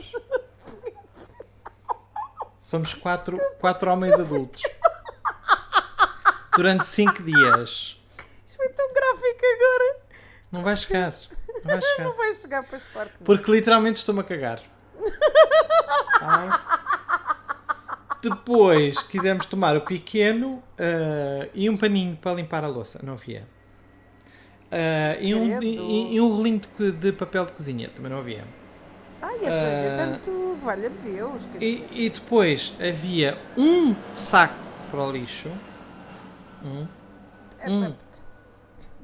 Somos 2.59 2.93
quatro, 2.93 3.39
quatro 3.61 3.89
homens 3.89 4.19
adultos. 4.19 4.61
Durante 6.53 6.85
5 6.85 7.23
dias. 7.23 7.96
Foi 8.57 8.69
tão 8.69 8.93
gráfico 8.93 9.45
agora. 9.55 9.99
Não 10.51 10.63
vai 10.63 10.75
chegar. 10.75 11.13
Não 11.63 11.71
vai 11.71 11.81
chegar. 11.81 12.03
Não 12.03 12.15
vai 12.15 12.33
chegar, 12.33 12.63
pois 12.63 12.85
claro 12.85 13.09
que 13.09 13.15
não. 13.19 13.25
Porque 13.25 13.51
literalmente 13.51 13.97
estou-me 13.97 14.21
a 14.21 14.23
cagar. 14.23 14.61
Tá? 16.19 16.87
Depois 18.21 19.01
quisemos 19.03 19.45
tomar 19.45 19.77
o 19.77 19.81
pequeno 19.81 20.63
ah, 20.79 21.47
e 21.53 21.69
um 21.69 21.77
paninho 21.77 22.17
para 22.17 22.33
limpar 22.33 22.63
a 22.63 22.67
louça. 22.67 22.99
Não 23.03 23.13
havia. 23.13 23.47
Ah, 24.71 25.17
e, 25.19 25.35
um, 25.35 25.61
e, 25.61 26.15
e 26.15 26.21
um 26.21 26.35
rolinho 26.35 26.61
de, 26.77 26.91
de 26.91 27.11
papel 27.11 27.45
de 27.45 27.53
cozinha. 27.53 27.89
Também 27.89 28.11
não 28.11 28.19
havia. 28.19 28.43
Ai, 29.21 29.37
essa 29.43 29.73
gente 29.73 30.01
é 30.01 30.05
muito. 30.05 30.57
Valha-me 30.63 30.97
Deus. 30.97 31.47
E, 31.59 31.83
e 31.91 32.09
depois 32.09 32.73
havia 32.79 33.37
um 33.57 33.95
saco 34.15 34.55
para 34.89 34.99
o 34.99 35.11
lixo. 35.11 35.49
Um. 36.63 36.87
É, 37.59 37.69
um. 37.69 37.95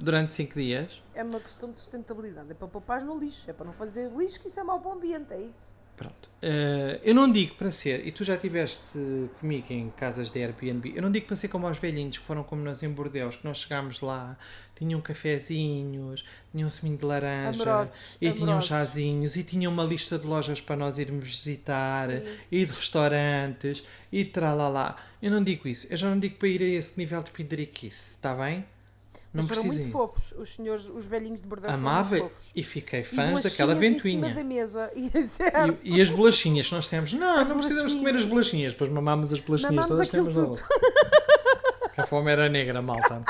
Durante 0.04 0.34
5 0.34 0.54
dias. 0.60 1.02
é 1.16 1.24
uma 1.24 1.40
questão 1.40 1.72
de 1.72 1.80
sustentabilidade. 1.80 2.52
É 2.52 2.54
para 2.54 2.68
poupar 2.68 3.02
no 3.04 3.18
lixo. 3.18 3.50
É 3.50 3.54
para 3.54 3.66
não 3.66 3.74
fazer 3.74 4.12
lixo, 4.12 4.40
que 4.42 4.48
isso 4.48 4.60
é 4.60 4.64
mau 4.64 4.80
para 4.80 4.90
o 4.90 4.94
ambiente. 4.94 5.34
É 5.34 5.42
isso. 5.42 5.72
Pronto. 5.96 6.28
Eh, 6.42 7.00
eu 7.04 7.14
não 7.14 7.30
digo 7.30 7.54
para 7.54 7.72
ser, 7.72 8.06
e 8.06 8.12
tu 8.12 8.24
já 8.24 8.34
estiveste 8.34 8.98
comigo 9.40 9.68
em 9.70 9.92
casas 9.92 10.32
de 10.32 10.42
Airbnb, 10.44 10.92
eu 10.96 11.04
não 11.04 11.12
digo 11.12 11.28
para 11.28 11.36
ser 11.36 11.50
como 11.50 11.68
aos 11.68 11.78
velhinhos 11.78 12.18
que 12.18 12.26
foram 12.26 12.44
como 12.44 12.64
nós 12.64 12.82
em 12.82 12.90
Bordeus, 12.90 13.36
que 13.36 13.46
nós 13.46 13.58
chegámos 13.60 14.02
lá, 14.02 14.36
tinham 14.76 15.00
cafezinhos, 15.00 16.26
tinham 16.52 16.68
seminho 16.68 16.98
de 16.98 17.06
laranja, 17.06 17.62
Amorosos, 17.62 18.18
e 18.20 18.32
tinham 18.32 18.44
amorosos. 18.50 18.70
chazinhos, 18.70 19.36
e 19.36 19.44
tinham 19.44 19.72
uma 19.72 19.84
lista 19.84 20.18
de 20.18 20.26
lojas 20.26 20.60
para 20.60 20.76
nós 20.76 20.98
irmos 20.98 21.28
visitar, 21.28 22.10
Sim. 22.10 22.24
e 22.52 22.66
de 22.66 22.72
restaurantes, 22.74 23.84
e 24.12 24.26
tralalá. 24.26 24.98
Eu 25.22 25.30
não 25.30 25.44
digo 25.44 25.68
isso, 25.68 25.86
eu 25.92 25.96
já 25.96 26.10
não 26.10 26.18
digo 26.18 26.38
para 26.38 26.48
ir 26.48 26.62
a 26.62 26.66
esse 26.66 26.98
nível 26.98 27.22
de 27.22 27.30
pindariquice, 27.30 28.16
está 28.16 28.34
bem? 28.34 28.66
Não 29.34 29.44
foram 29.44 29.64
muito 29.64 29.90
fofos. 29.90 30.34
Os 30.38 30.50
senhores, 30.56 30.90
os 30.90 31.08
velhinhos 31.08 31.42
de 31.42 31.48
Amável, 31.74 32.20
muito 32.24 32.32
fofos. 32.34 32.52
e 32.56 32.64
fiquei 32.64 33.00
E 33.02 33.04
fãs 33.04 33.42
daquela 33.42 33.74
bolachinhas 33.74 34.06
em 34.06 34.10
cima 34.10 34.28
ventoinha. 34.28 34.36
da 34.36 34.44
mesa. 34.44 34.92
E. 34.96 35.10
E, 35.84 35.98
e 35.98 36.02
as 36.02 36.12
bolachinhas 36.12 36.72
nós 36.72 36.88
temos, 36.88 37.14
não, 37.14 37.40
As 37.40 37.50
não 37.50 37.58
precisamos 37.60 37.94
comer 37.94 38.16
as 38.16 38.26
bolachinhas. 38.26 38.74
depois 38.74 38.92
mamámos 38.92 39.34
as 39.34 39.40
bolachinhas 39.40 39.74
Mamámos 39.76 39.98
todas 39.98 40.08
aquilo 40.08 40.32
temos 40.32 40.60
tudo. 40.62 40.70
Que 41.96 42.02
a 42.02 42.06
fome 42.08 42.32
era 42.32 42.48
negra, 42.50 42.82
malta. 42.82 43.24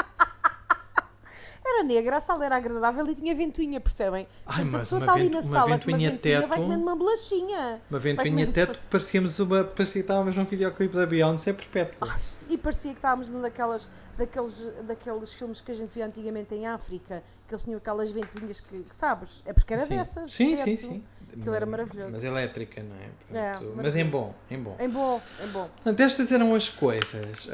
Era 1.83 1.93
negra, 1.93 2.17
a 2.17 2.21
sala 2.21 2.45
era 2.45 2.55
agradável 2.55 3.05
e 3.07 3.15
tinha 3.15 3.35
ventoinha, 3.35 3.79
percebem? 3.79 4.27
Ai, 4.45 4.55
Portanto, 4.63 4.75
a 4.75 4.79
pessoa 4.79 4.99
está 5.01 5.13
ali 5.13 5.29
na 5.29 5.41
sala 5.41 5.79
com 5.79 5.89
uma 5.91 5.97
ventoinha 5.97 6.47
vai 6.47 6.57
comendo 6.59 6.81
uma 6.83 6.95
bolachinha. 6.95 7.81
Uma 7.89 7.99
ventoinha 7.99 8.45
comer- 8.45 8.53
teto 8.53 8.79
que 8.79 8.87
parecíamos 8.89 9.39
uma. 9.39 9.63
parecia 9.63 9.93
que 9.93 9.99
estávamos 9.99 10.35
num 10.35 10.45
videoclipe 10.45 10.95
da 10.95 11.05
Beyoncé 11.05 11.53
perpétuo. 11.53 12.07
E 12.49 12.57
parecia 12.57 12.91
que 12.91 12.97
estávamos 12.97 13.29
num 13.29 13.41
daquelas, 13.41 13.89
daqueles, 14.17 14.71
daqueles 14.83 15.33
filmes 15.33 15.61
que 15.61 15.71
a 15.71 15.75
gente 15.75 15.89
via 15.89 16.05
antigamente 16.05 16.53
em 16.55 16.65
África, 16.67 17.23
que 17.47 17.53
eles 17.53 17.63
tinham 17.63 17.77
aquelas 17.77 18.11
ventoinhas 18.11 18.59
que, 18.61 18.79
que 18.83 18.95
sabes, 18.95 19.43
é 19.45 19.53
porque 19.53 19.73
era 19.73 19.83
Sim. 19.83 19.89
dessas. 19.89 20.31
Sim, 20.31 20.55
teto. 20.55 20.63
sim, 20.65 20.77
sim. 20.77 21.03
Aquilo 21.37 21.55
era 21.55 21.65
maravilhoso. 21.65 22.11
Mas 22.11 22.23
elétrica, 22.23 22.83
não 22.83 22.95
é? 22.95 23.05
É, 23.39 23.51
Portanto, 23.53 23.73
mas 23.75 23.95
em 23.95 24.05
bom, 24.05 24.35
em 24.49 24.59
bom. 24.59 24.75
É 24.79 24.87
bom, 24.87 25.21
é 25.41 25.47
bom. 25.47 25.69
Portanto, 25.69 25.99
estas 25.99 26.31
eram 26.31 26.53
as 26.55 26.69
coisas. 26.69 27.47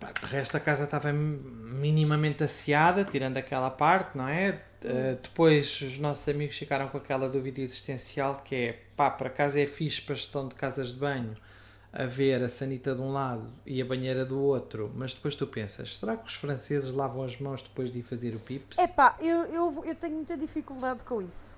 Pá, 0.00 0.12
de 0.12 0.26
resto, 0.26 0.56
a 0.56 0.60
casa 0.60 0.84
estava 0.84 1.12
minimamente 1.12 2.42
asseada, 2.42 3.04
tirando 3.04 3.36
aquela 3.36 3.70
parte, 3.70 4.16
não 4.16 4.28
é? 4.28 4.60
Ah, 4.84 5.16
depois, 5.22 5.80
os 5.80 5.98
nossos 5.98 6.28
amigos 6.28 6.56
ficaram 6.56 6.88
com 6.88 6.98
aquela 6.98 7.28
dúvida 7.28 7.60
existencial 7.60 8.42
que 8.44 8.54
é, 8.54 8.80
pá, 8.96 9.10
por 9.10 9.26
acaso 9.26 9.58
é 9.58 9.66
fixe 9.66 10.00
para 10.02 10.14
a 10.14 10.16
gestão 10.16 10.46
de 10.46 10.54
casas 10.54 10.92
de 10.92 11.00
banho 11.00 11.36
haver 11.92 12.42
a 12.42 12.48
sanita 12.48 12.92
de 12.94 13.00
um 13.00 13.12
lado 13.12 13.52
e 13.64 13.80
a 13.80 13.84
banheira 13.84 14.24
do 14.24 14.40
outro, 14.40 14.92
mas 14.96 15.14
depois 15.14 15.36
tu 15.36 15.46
pensas, 15.46 15.96
será 15.96 16.16
que 16.16 16.26
os 16.26 16.34
franceses 16.34 16.90
lavam 16.90 17.22
as 17.22 17.38
mãos 17.38 17.62
depois 17.62 17.90
de 17.90 18.00
ir 18.00 18.02
fazer 18.02 18.34
o 18.34 18.40
pips? 18.40 18.78
Epá, 18.78 19.16
eu, 19.20 19.44
eu, 19.44 19.84
eu 19.84 19.94
tenho 19.94 20.16
muita 20.16 20.36
dificuldade 20.36 21.04
com 21.04 21.22
isso. 21.22 21.56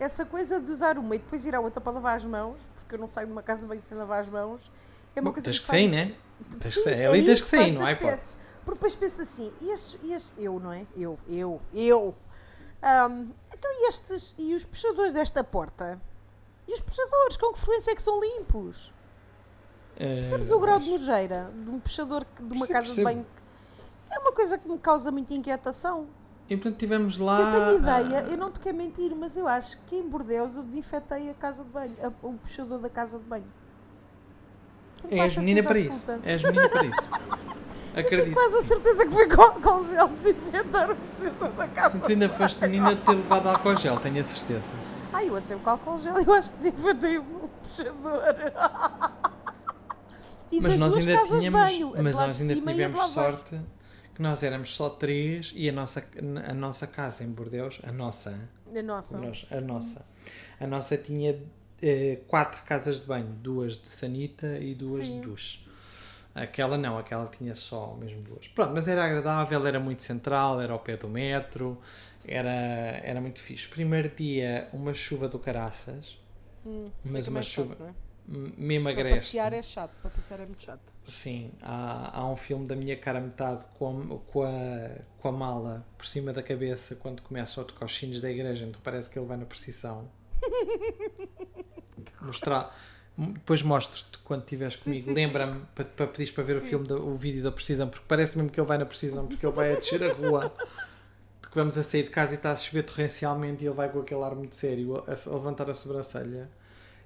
Essa 0.00 0.24
coisa 0.26 0.60
de 0.60 0.70
usar 0.70 0.98
uma 0.98 1.14
e 1.14 1.18
depois 1.18 1.46
ir 1.46 1.54
à 1.54 1.60
outra 1.60 1.80
para 1.80 1.92
lavar 1.92 2.16
as 2.16 2.24
mãos, 2.24 2.68
porque 2.74 2.94
eu 2.94 2.98
não 2.98 3.06
saio 3.08 3.26
de 3.28 3.32
uma 3.32 3.42
casa 3.42 3.66
bem 3.66 3.80
sem 3.80 3.96
lavar 3.96 4.20
as 4.20 4.28
mãos, 4.28 4.70
é 5.14 5.20
uma 5.20 5.30
Bom, 5.30 5.34
coisa 5.34 5.44
tens 5.44 5.58
que 5.58 5.64
que 5.64 5.70
sair, 5.70 5.88
né? 5.88 6.16
Tens 6.60 6.74
que 6.74 6.82
sair. 6.82 7.00
é 7.00 7.06
Ali 7.06 7.24
tens 7.24 7.40
que 7.42 7.46
sair, 7.46 7.70
não 7.70 7.84
peças. 7.84 8.38
Porque 8.64 8.74
depois 8.78 8.96
pensa 8.96 9.22
assim, 9.22 9.52
e 9.60 9.70
estes, 9.70 9.98
e 10.02 10.12
estes- 10.12 10.32
eu, 10.38 10.58
não 10.60 10.72
é? 10.72 10.86
Eu, 10.96 11.18
eu, 11.28 11.60
eu. 11.72 12.14
Ahm, 12.82 13.28
então 13.52 13.70
e 13.70 13.88
estes, 13.88 14.34
e 14.38 14.54
os 14.54 14.64
puxadores 14.64 15.12
desta 15.12 15.44
porta? 15.44 16.00
E 16.66 16.72
os 16.74 16.80
puxadores, 16.80 17.36
com 17.36 17.52
que 17.52 17.60
frequência 17.60 17.90
é 17.92 17.94
que 17.94 18.02
são 18.02 18.20
limpos? 18.20 18.92
Percebes 19.96 20.50
Ah, 20.50 20.56
o 20.56 20.60
grau 20.60 20.78
de 20.80 20.90
nojeira 20.90 21.52
de 21.54 21.70
um 21.70 21.78
puxador 21.78 22.24
de 22.40 22.52
uma 22.52 22.66
casa 22.66 22.92
de 22.94 23.04
banho? 23.04 23.26
É 24.10 24.18
uma 24.18 24.32
coisa 24.32 24.58
que 24.58 24.68
me 24.68 24.78
causa 24.78 25.10
muita 25.12 25.34
inquietação. 25.34 26.08
E 26.48 26.56
portanto 26.56 26.78
tivemos 26.78 27.16
lá. 27.18 27.40
Eu 27.40 27.50
tenho 27.50 27.76
ideia, 27.78 28.18
ah, 28.26 28.30
eu 28.30 28.36
não 28.36 28.50
te 28.50 28.60
quero 28.60 28.76
mentir, 28.76 29.14
mas 29.16 29.36
eu 29.36 29.48
acho 29.48 29.78
que 29.86 29.96
em 29.96 30.02
Bordeus 30.08 30.56
eu 30.56 30.62
desinfetei 30.62 31.30
a 31.30 31.34
casa 31.34 31.64
de 31.64 31.70
banho, 31.70 31.96
a- 32.02 32.26
o 32.26 32.34
puxador 32.34 32.78
da 32.78 32.90
casa 32.90 33.18
de 33.18 33.24
banho. 33.24 33.46
Tenho 35.08 35.22
És 35.22 35.36
menina 35.36 35.62
para 35.62 35.78
isso. 35.78 36.10
És 36.22 36.42
menina 36.42 36.68
para 36.68 36.84
isso. 36.84 37.00
Tenho 37.94 38.06
Acredito. 38.06 38.34
quase 38.34 38.56
a 38.56 38.62
certeza 38.62 39.06
que 39.06 39.12
foi 39.12 39.28
com 39.28 39.42
álcool 39.42 39.88
gel 39.88 40.08
desinfetar 40.08 40.90
o 40.90 40.96
puxador 40.96 41.48
da 41.52 41.68
casa. 41.68 41.98
Tu 41.98 42.10
ainda 42.12 42.28
foste 42.28 42.60
menina 42.60 42.94
de 42.94 43.02
ter 43.02 43.12
levado 43.12 43.48
álcool 43.48 43.76
gel, 43.76 43.98
tenho 44.00 44.20
a 44.20 44.24
certeza. 44.24 44.66
Ai, 45.12 45.28
eu 45.28 45.36
a 45.36 45.40
dizer 45.40 45.58
com 45.58 45.70
álcool 45.70 45.96
gel, 45.98 46.14
eu 46.18 46.32
acho 46.34 46.50
que 46.50 46.56
desinfetei 46.58 47.18
o 47.18 47.24
puxador. 47.62 48.22
E 50.54 50.60
Mas 50.60 50.72
das 50.72 50.80
nós 50.82 50.90
duas 50.92 51.06
ainda 51.06 51.18
casas 51.18 51.40
tínhamos. 51.40 51.70
de 51.70 51.78
banho, 51.78 51.92
mas 52.02 52.14
nós 52.14 52.40
ainda 52.42 52.54
tivemos 52.54 52.76
de 52.76 52.88
baixo. 53.16 53.44
Que 54.22 54.28
nós 54.28 54.42
éramos 54.44 54.74
só 54.76 54.88
três 54.88 55.52
e 55.56 55.68
a 55.68 55.72
nossa, 55.72 56.04
a 56.48 56.54
nossa 56.54 56.86
casa 56.86 57.24
em 57.24 57.28
Bordeus, 57.28 57.80
a 57.82 57.90
nossa, 57.90 58.38
A 58.74 58.82
nossa. 58.82 59.18
nós- 59.18 59.46
a 59.50 59.60
nossa, 59.60 60.06
a 60.60 60.66
nossa 60.66 60.96
tinha 60.96 61.38
eh, 61.82 62.20
quatro 62.28 62.62
casas 62.62 63.00
de 63.00 63.06
banho, 63.06 63.26
duas 63.26 63.76
de 63.76 63.88
sanita 63.88 64.56
e 64.58 64.72
duas 64.74 65.04
Sim. 65.04 65.20
de 65.20 65.26
duche. 65.26 65.66
Aquela 66.34 66.78
não, 66.78 66.96
aquela 66.96 67.26
tinha 67.26 67.54
só 67.56 67.94
mesmo 67.98 68.22
duas. 68.22 68.46
Pronto, 68.48 68.72
mas 68.72 68.86
era 68.88 69.04
agradável, 69.04 69.66
era 69.66 69.80
muito 69.80 70.02
central, 70.02 70.60
era 70.60 70.72
ao 70.72 70.78
pé 70.78 70.96
do 70.96 71.08
metro, 71.08 71.76
era, 72.24 72.48
era 73.02 73.20
muito 73.20 73.40
fixe. 73.40 73.66
Primeiro 73.68 74.08
dia, 74.08 74.68
uma 74.72 74.94
chuva 74.94 75.26
do 75.28 75.38
caraças, 75.38 76.16
Hum, 76.64 76.88
mas 77.04 77.26
uma 77.26 77.42
chuva 77.42 77.76
mesmo 78.56 78.84
Para 78.84 78.92
agreste. 78.92 79.18
passear 79.26 79.52
é 79.52 79.62
chato, 79.62 79.90
para 80.00 80.10
passear 80.10 80.40
é 80.40 80.46
muito 80.46 80.62
chato. 80.62 80.92
Sim, 81.06 81.50
há, 81.60 82.18
há 82.20 82.26
um 82.30 82.36
filme 82.36 82.66
da 82.66 82.74
minha 82.74 82.96
cara 82.96 83.20
metade 83.20 83.64
com 83.78 83.88
a, 83.90 84.32
com, 84.32 84.42
a, 84.42 84.90
com 85.18 85.28
a 85.28 85.32
mala 85.32 85.86
por 85.98 86.06
cima 86.06 86.32
da 86.32 86.42
cabeça 86.42 86.94
quando 86.96 87.20
começa 87.22 87.60
a 87.60 87.64
tocar 87.64 87.84
os 87.86 87.94
sinos 87.96 88.20
da 88.20 88.30
igreja, 88.30 88.64
então 88.64 88.80
parece 88.82 89.10
que 89.10 89.18
ele 89.18 89.26
vai 89.26 89.36
na 89.36 89.44
procissão. 89.44 90.08
Mostrar. 92.20 92.76
Depois 93.16 93.62
mostro-te 93.62 94.18
quando 94.24 94.42
estiveres 94.42 94.76
comigo. 94.76 95.12
Lembra-me 95.12 95.60
para, 95.74 95.84
para 95.84 96.06
pedires 96.06 96.30
para 96.30 96.44
ver 96.44 96.56
o 96.56 96.60
Sim. 96.60 96.68
filme, 96.68 96.86
da- 96.88 96.96
o 96.96 97.14
vídeo 97.14 97.42
da 97.42 97.52
precisão, 97.52 97.88
porque 97.88 98.04
parece 98.08 98.36
mesmo 98.36 98.50
que 98.50 98.58
ele 98.58 98.66
vai 98.66 98.78
na 98.78 98.86
precisão, 98.86 99.26
porque 99.26 99.44
ele 99.44 99.54
vai 99.54 99.72
a 99.72 99.78
descer 99.78 100.02
a 100.02 100.12
rua. 100.14 100.52
Que 101.50 101.54
vamos 101.58 101.76
a 101.76 101.82
sair 101.82 102.04
de 102.04 102.08
casa 102.08 102.32
e 102.32 102.36
está 102.36 102.50
a 102.52 102.56
chover 102.56 102.82
torrencialmente 102.84 103.62
e 103.62 103.66
ele 103.66 103.74
vai 103.74 103.90
com 103.90 104.00
aquele 104.00 104.22
ar 104.22 104.34
muito 104.34 104.56
sério 104.56 104.96
a, 105.06 105.12
a 105.12 105.34
levantar 105.34 105.68
a 105.68 105.74
sobrancelha 105.74 106.50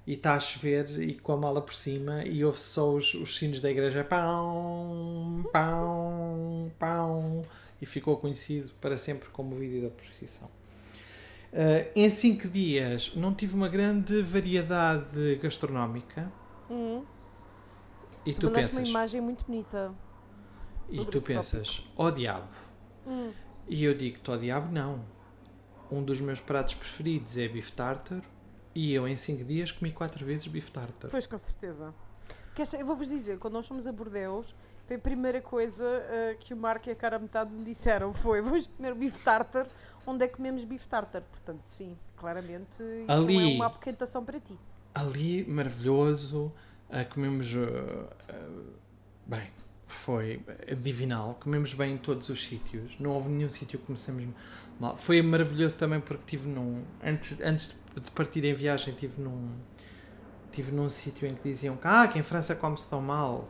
e 0.07 0.13
está 0.13 0.35
a 0.35 0.39
chover 0.39 0.89
e 1.01 1.13
com 1.15 1.33
a 1.33 1.37
mala 1.37 1.61
por 1.61 1.75
cima 1.75 2.23
e 2.23 2.43
ouve-se 2.45 2.63
só 2.63 2.89
os, 2.93 3.13
os 3.13 3.37
sinos 3.37 3.59
da 3.59 3.69
igreja 3.69 4.03
pão, 4.05 5.41
pão, 5.51 6.71
pão 6.79 7.41
e 7.81 7.85
ficou 7.85 8.15
conhecido 8.17 8.71
para 8.81 8.97
sempre 8.97 9.27
como 9.29 9.53
o 9.53 9.59
vídeo 9.59 9.81
da 9.83 9.89
procissão. 9.89 10.49
Ah, 11.53 11.85
em 11.95 12.09
cinco 12.09 12.47
dias 12.47 13.11
não 13.15 13.33
tive 13.33 13.53
uma 13.55 13.67
grande 13.69 14.21
variedade 14.23 15.35
gastronómica 15.41 16.31
Hum. 16.69 17.03
e 18.25 18.33
Tu, 18.33 18.39
tu, 18.41 18.45
mandaste 18.47 18.73
uma 18.73 18.79
pensas 18.79 18.89
imagem 18.89 19.21
muito 19.21 19.45
bonita. 19.45 19.93
e 20.89 21.05
tu 21.05 21.21
pensas 21.21 21.85
ó 21.97 22.09
diabo 22.11 22.47
Hum. 23.05 23.31
e 23.67 23.83
eu 23.83 23.93
digo-te 23.93 24.31
ó 24.31 24.37
diabo 24.37 24.71
não 24.71 25.03
um 25.91 26.03
dos 26.03 26.19
meus 26.21 26.39
pratos 26.41 26.73
preferidos 26.75 27.37
é 27.37 27.47
bife 27.47 27.71
tartar 27.71 28.21
e 28.77 28.93
eu 28.93 29.07
em 29.07 29.17
cinco 29.17 29.43
dias 29.43 29.71
comi 29.71 29.91
quatro 29.91 30.23
vezes 30.23 30.45
bife 30.45 30.69
tartar 30.69 31.09
Pois, 31.09 31.25
com 31.25 31.37
certeza. 31.37 31.91
Eu 32.79 32.85
vou-vos 32.85 33.07
dizer, 33.07 33.37
quando 33.37 33.53
nós 33.53 33.67
fomos 33.67 33.85
a 33.87 33.91
Bordeus, 33.91 34.55
foi 34.85 34.95
a 34.95 34.99
primeira 34.99 35.41
coisa 35.41 35.85
ah, 35.85 36.35
que 36.35 36.53
o 36.53 36.57
Marco 36.57 36.87
e 36.87 36.91
a 36.91 36.95
cara 36.95 37.17
metade 37.19 37.51
me 37.51 37.63
disseram 37.63 38.13
foi 38.13 38.41
vamos 38.41 38.67
comer 38.67 38.93
bife 38.93 39.19
tartar, 39.19 39.67
onde 40.05 40.25
é 40.25 40.27
que 40.27 40.37
comemos 40.37 40.63
bife 40.63 40.87
tartar? 40.87 41.21
Portanto, 41.23 41.61
sim, 41.65 41.95
claramente 42.15 42.83
isso 42.83 43.07
não 43.07 43.15
é 43.15 43.17
Ali. 43.17 43.55
uma 43.55 43.65
apoquentação 43.65 44.23
para 44.23 44.39
ti. 44.39 44.57
ali 44.93 45.43
maravilhoso 45.47 46.51
ah, 46.89 47.03
comemos 47.03 47.47
ah, 47.55 48.49
bem 49.25 49.49
foi 49.87 50.41
divinal 50.79 51.37
comemos 51.39 51.73
bem 51.73 51.93
em 51.93 51.97
todos 51.97 52.29
os 52.29 52.45
sítios 52.45 52.99
não 52.99 53.11
houve 53.11 53.29
nenhum 53.29 53.49
sítio 53.49 53.79
que 53.79 53.85
comecemos 53.85 54.27
mal 54.79 54.97
foi 54.97 55.21
maravilhoso 55.21 55.77
também 55.77 56.01
porque 56.01 56.23
tive 56.27 56.47
num 56.47 56.83
antes, 57.01 57.39
antes 57.41 57.67
de 57.69 57.86
partir 58.13 58.43
em 58.45 58.53
viagem 58.53 58.93
tive 58.93 59.21
num 59.21 59.49
tive 60.51 60.73
num 60.73 60.89
sítio 60.89 61.27
em 61.27 61.35
que 61.35 61.49
diziam 61.49 61.75
que 61.75 61.87
ah, 61.87 62.07
que 62.07 62.17
em 62.17 62.23
França 62.23 62.55
come-se 62.55 62.89
tão 62.89 63.01
mal 63.01 63.49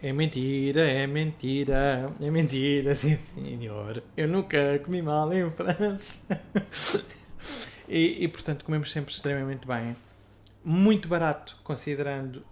é 0.00 0.12
mentira, 0.12 0.82
é 0.82 1.06
mentira, 1.06 2.12
é 2.20 2.30
mentira, 2.30 2.94
sim 2.94 3.16
senhor. 3.16 4.02
Eu 4.16 4.28
nunca 4.28 4.78
comi 4.84 5.02
mal 5.02 5.32
em 5.32 5.48
França. 5.50 6.40
e, 7.88 8.24
e 8.24 8.28
portanto 8.28 8.64
comemos 8.64 8.92
sempre 8.92 9.12
extremamente 9.12 9.66
bem 9.66 9.96
muito 10.64 11.08
barato 11.08 11.56
considerando 11.64 12.44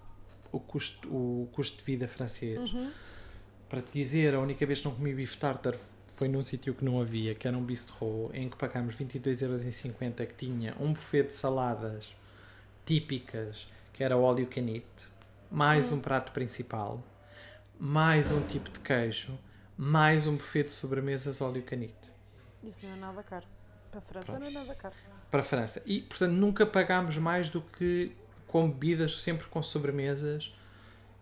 o 0.51 0.59
custo, 0.59 1.09
o 1.09 1.49
custo 1.53 1.79
de 1.79 1.85
vida 1.85 2.09
francês. 2.09 2.73
Uhum. 2.73 2.91
Para 3.69 3.83
te 3.83 3.93
dizer, 3.93 4.35
a 4.35 4.41
única 4.41 4.65
vez 4.65 4.79
que 4.79 4.87
não 4.87 4.95
comi 4.95 5.13
bife 5.13 5.37
tartar 5.37 5.75
foi 6.17 6.29
num 6.29 6.41
sítio 6.41 6.73
que 6.73 6.83
não 6.83 6.99
havia, 6.99 7.35
que 7.35 7.47
era 7.47 7.55
um 7.55 7.63
bistrô, 7.63 8.31
em 8.33 8.49
que 8.49 8.57
pagámos 8.57 8.97
22,50€ 8.97 10.27
que 10.27 10.35
tinha 10.35 10.75
um 10.81 10.95
buffet 10.95 11.25
de 11.25 11.35
saladas 11.35 12.09
típicas, 12.87 13.69
que 13.93 14.03
era 14.03 14.17
o 14.17 14.25
all 14.25 14.39
you 14.41 14.47
can 14.47 14.63
eat, 14.63 14.87
mais 15.51 15.93
um 15.93 16.01
prato 16.01 16.33
principal, 16.33 17.05
mais 17.79 18.33
um 18.33 18.41
tipo 18.47 18.71
de 18.71 18.79
queijo, 18.81 19.39
mais 19.77 20.27
um 20.27 20.37
buffet 20.37 20.65
de 20.65 20.73
sobremesas 20.73 21.43
all 21.43 21.55
you 21.55 21.63
can 21.63 21.83
eat 21.83 21.95
Isso 22.65 22.87
não 22.87 22.95
é 22.95 22.97
nada 22.97 23.23
caro. 23.23 23.47
Para 23.91 23.99
a 23.99 24.03
França 24.03 24.39
Pronto. 24.39 24.41
não 24.41 24.47
é 24.49 24.51
nada 24.51 24.75
caro. 24.75 24.95
para 25.31 25.41
a 25.41 25.45
França. 25.45 25.83
E, 25.85 26.01
portanto, 26.01 26.33
nunca 26.33 26.65
pagámos 26.65 27.19
mais 27.19 27.51
do 27.51 27.61
que, 27.61 28.11
com 28.47 28.71
bebidas, 28.71 29.21
sempre 29.21 29.47
com 29.49 29.63
sobremesas, 29.63 30.51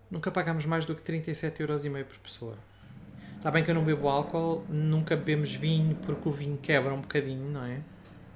nunca 0.08 0.30
pagámos 0.30 0.64
mais 0.66 0.86
do 0.86 0.94
que 0.94 1.02
37,5€ 1.02 2.04
por 2.04 2.18
pessoa. 2.18 2.73
Está 3.44 3.50
bem 3.50 3.62
que 3.62 3.70
eu 3.70 3.74
não 3.74 3.84
bebo 3.84 4.08
álcool, 4.08 4.64
nunca 4.70 5.14
bebemos 5.14 5.54
vinho, 5.54 5.94
porque 5.96 6.26
o 6.26 6.32
vinho 6.32 6.56
quebra 6.56 6.94
um 6.94 7.00
bocadinho, 7.02 7.44
não 7.50 7.62
é? 7.62 7.82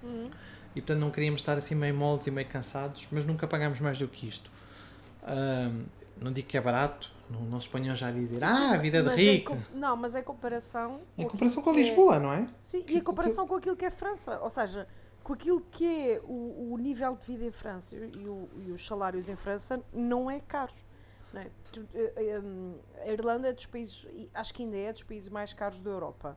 Uhum. 0.03 0.31
E, 0.77 0.83
portanto, 0.83 0.99
não 1.01 1.11
queríamos 1.11 1.41
estar 1.41 1.57
assim 1.57 1.75
meio 1.75 1.95
moles 1.95 2.27
e 2.27 2.31
meio 2.31 2.47
cansados, 2.47 3.09
mas 3.11 3.25
nunca 3.25 3.49
pagámos 3.49 3.81
mais 3.81 3.99
do 3.99 4.07
que 4.07 4.29
isto. 4.29 4.51
Ahm, 5.27 5.87
não 6.21 6.31
digo 6.31 6.47
que 6.47 6.59
é 6.59 6.61
barato, 6.61 7.11
não, 7.31 7.41
não 7.41 7.59
se 7.59 7.67
ponham 7.71 7.97
já 7.97 8.09
a 8.09 8.11
dizer, 8.13 8.35
Sim, 8.47 8.65
ah, 8.65 8.73
a 8.75 8.77
vida 8.77 8.99
de 8.99 9.05
mas 9.07 9.15
é 9.15 9.23
rico. 9.23 9.57
com- 9.57 9.79
não, 9.79 9.97
mas 9.97 10.15
é 10.15 10.21
comparação. 10.21 11.01
Com 11.17 11.25
comparação 11.25 11.63
com 11.63 11.71
é- 11.71 11.77
Lisboa, 11.77 12.19
não 12.19 12.31
é? 12.35 12.47
Sim, 12.59 12.85
e 12.87 12.99
a 12.99 13.03
comparação 13.03 13.47
com 13.49 13.55
aquilo 13.55 13.77
que 13.77 13.87
é 13.87 13.91
França, 13.91 14.39
ou 14.43 14.51
seja, 14.51 14.87
com 15.25 15.33
aquilo 15.33 15.63
que 15.71 15.87
é 15.87 16.21
o, 16.23 16.75
o 16.75 16.77
nível 16.77 17.17
de 17.17 17.25
vida 17.27 17.47
em 17.47 17.51
França 17.51 17.97
e, 17.97 18.29
o- 18.29 18.47
e 18.59 18.71
os 18.73 18.87
salários 18.87 19.31
em 19.31 19.37
França 19.37 19.81
não 19.91 20.31
é 20.31 20.39
caro. 20.39 20.71
É? 21.35 21.51
Eh, 21.95 22.13
eh, 22.17 23.03
a 23.03 23.13
Irlanda 23.13 23.49
é 23.49 23.53
dos 23.53 23.67
países, 23.67 24.09
acho 24.35 24.55
que 24.55 24.63
ainda 24.63 24.77
é 24.77 24.93
dos 24.93 25.03
países 25.03 25.29
mais 25.29 25.53
caros 25.53 25.81
da 25.81 25.91
Europa. 25.91 26.37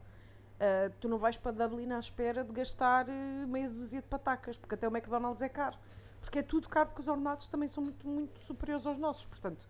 Ah, 0.62 0.92
tu 1.00 1.10
não 1.10 1.18
vais 1.18 1.38
para 1.38 1.52
Dublin 1.52 1.92
à 1.92 1.98
espera 1.98 2.44
de 2.44 2.54
gastar 2.54 3.10
eh, 3.10 3.46
meia 3.48 3.68
dúzia 3.70 4.00
de 4.00 4.08
patacas, 4.08 4.60
porque 4.60 4.76
até 4.76 4.88
o 4.88 4.92
McDonald's 4.96 5.42
é 5.42 5.50
caro. 5.50 5.76
Porque 6.20 6.38
é 6.38 6.44
tudo 6.44 6.70
caro, 6.70 6.90
porque 6.90 7.02
os 7.02 7.08
ordenados 7.08 7.48
também 7.48 7.68
são 7.68 7.84
muito, 7.84 8.08
muito 8.08 8.40
superiores 8.40 8.86
aos 8.86 9.00
nossos. 9.00 9.26
Portanto, 9.26 9.68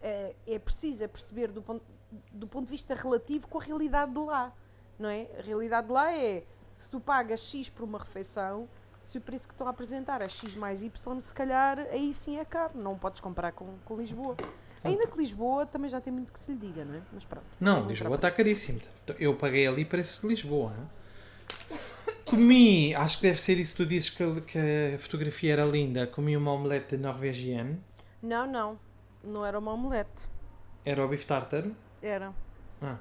eh, 0.00 0.36
é 0.46 0.58
preciso 0.60 1.02
é 1.02 1.08
perceber 1.08 1.50
do 1.50 1.60
ponto, 1.60 1.84
do 2.32 2.46
ponto 2.46 2.66
de 2.66 2.70
vista 2.70 2.94
relativo 2.94 3.48
com 3.48 3.58
a 3.58 3.62
realidade 3.62 4.12
de 4.12 4.20
lá. 4.20 4.54
Não 4.96 5.08
é? 5.08 5.28
A 5.36 5.42
realidade 5.42 5.88
de 5.88 5.92
lá 5.92 6.14
é 6.14 6.44
se 6.72 6.88
tu 6.88 7.00
pagas 7.00 7.40
X 7.50 7.68
por 7.68 7.82
uma 7.82 7.98
refeição, 7.98 8.68
se 9.00 9.18
o 9.18 9.20
preço 9.20 9.48
que 9.48 9.54
estão 9.54 9.66
a 9.66 9.70
apresentar 9.70 10.20
é 10.20 10.28
X 10.28 10.54
mais 10.56 10.82
Y, 10.82 11.20
se 11.20 11.32
calhar 11.34 11.78
aí 11.90 12.12
sim 12.12 12.38
é 12.38 12.44
caro. 12.44 12.72
Não 12.74 12.98
podes 12.98 13.20
comparar 13.20 13.52
com, 13.52 13.78
com 13.84 13.96
Lisboa. 13.96 14.36
Ainda 14.84 15.06
que 15.06 15.16
Lisboa 15.18 15.66
também 15.66 15.90
já 15.90 16.00
tem 16.00 16.12
muito 16.12 16.32
que 16.32 16.40
se 16.40 16.52
lhe 16.52 16.58
diga, 16.58 16.84
não 16.84 16.94
é? 16.94 17.02
Mas 17.12 17.24
pronto. 17.24 17.44
Não, 17.60 17.86
Lisboa 17.86 18.16
está 18.16 18.30
caríssimo. 18.30 18.80
Eu 19.18 19.34
paguei 19.34 19.66
ali 19.66 19.84
preços 19.84 20.20
de 20.20 20.28
Lisboa. 20.28 20.72
hein? 20.78 21.78
Comi, 22.24 22.94
acho 22.94 23.18
que 23.18 23.22
deve 23.24 23.40
ser 23.40 23.58
isso 23.58 23.72
que 23.72 23.76
tu 23.78 23.86
dizes 23.86 24.10
que, 24.10 24.40
que 24.42 24.58
a 24.94 24.98
fotografia 24.98 25.52
era 25.52 25.64
linda. 25.64 26.06
Comi 26.06 26.36
uma 26.36 26.52
omelete 26.52 26.96
norvegiana. 26.96 27.78
Não, 28.22 28.46
não. 28.46 28.78
Não 29.22 29.44
era 29.44 29.58
uma 29.58 29.72
omelete. 29.72 30.28
Era 30.84 31.04
o 31.04 31.08
bife 31.08 31.26
tártaro. 31.26 31.74
Era. 32.00 32.32
Ah, 32.80 32.98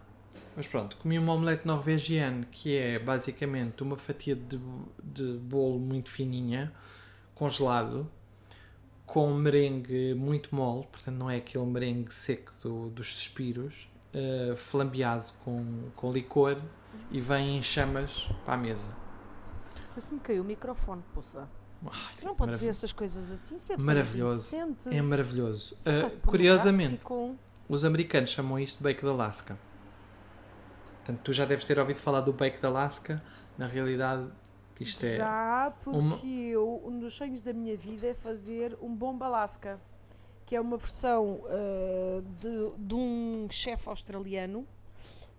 mas 0.55 0.67
pronto, 0.67 0.97
comi 0.97 1.17
uma 1.17 1.33
omelete 1.33 1.65
norvegiana 1.65 2.45
que 2.51 2.75
é 2.77 2.99
basicamente 2.99 3.81
uma 3.83 3.95
fatia 3.97 4.35
de, 4.35 4.59
de 5.03 5.37
bolo 5.37 5.79
muito 5.79 6.09
fininha, 6.09 6.71
congelado, 7.35 8.09
com 9.05 9.33
merengue 9.33 10.13
muito 10.13 10.53
mole, 10.53 10.85
portanto 10.91 11.15
não 11.15 11.29
é 11.29 11.37
aquele 11.37 11.65
merengue 11.65 12.13
seco 12.13 12.51
do- 12.61 12.89
dos 12.89 13.13
suspiros, 13.13 13.89
eh, 14.13 14.53
flambeado 14.55 15.25
com, 15.43 15.89
com 15.95 16.11
licor 16.11 16.57
e 17.11 17.19
vem 17.21 17.57
em 17.57 17.63
chamas 17.63 18.27
para 18.45 18.53
a 18.55 18.57
mesa. 18.57 18.89
Se 19.97 20.13
me 20.13 20.19
caiu 20.19 20.43
o 20.43 20.45
microfone, 20.45 21.03
poça. 21.13 21.49
Ai, 21.85 22.13
Tu 22.19 22.25
não 22.25 22.35
podes 22.35 22.57
marav- 22.57 22.69
essas 22.69 22.93
coisas 22.93 23.31
assim, 23.31 23.73
é 23.73 23.77
Maravilhoso. 23.77 24.55
É 24.91 25.01
maravilhoso. 25.01 25.75
Quase 26.01 26.15
curiosamente, 26.17 26.99
os 27.67 27.83
americanos 27.85 28.29
chamam 28.29 28.59
isto 28.59 28.77
de 28.77 28.83
Bake 28.83 29.01
de 29.01 29.09
Alaska. 29.09 29.57
Portanto, 31.09 31.23
tu 31.25 31.33
já 31.33 31.43
deves 31.43 31.65
ter 31.65 31.79
ouvido 31.79 31.97
falar 31.99 32.21
do 32.21 32.31
Bake 32.31 32.59
de 32.59 32.65
Alaska. 32.67 33.19
Na 33.57 33.65
realidade, 33.65 34.29
isto 34.79 35.03
é. 35.07 35.15
Já, 35.15 35.73
porque 35.83 35.97
uma- 35.99 36.15
eu, 36.23 36.83
um 36.85 36.99
dos 36.99 37.15
sonhos 37.15 37.41
da 37.41 37.51
minha 37.51 37.75
vida 37.75 38.05
é 38.05 38.13
fazer 38.13 38.77
um 38.79 38.93
bomba 38.95 39.25
Alaska, 39.25 39.81
que 40.45 40.55
é 40.55 40.61
uma 40.61 40.77
versão 40.77 41.41
ah, 41.47 42.21
de, 42.39 42.85
de 42.85 42.93
um 42.93 43.47
chefe 43.49 43.89
australiano, 43.89 44.67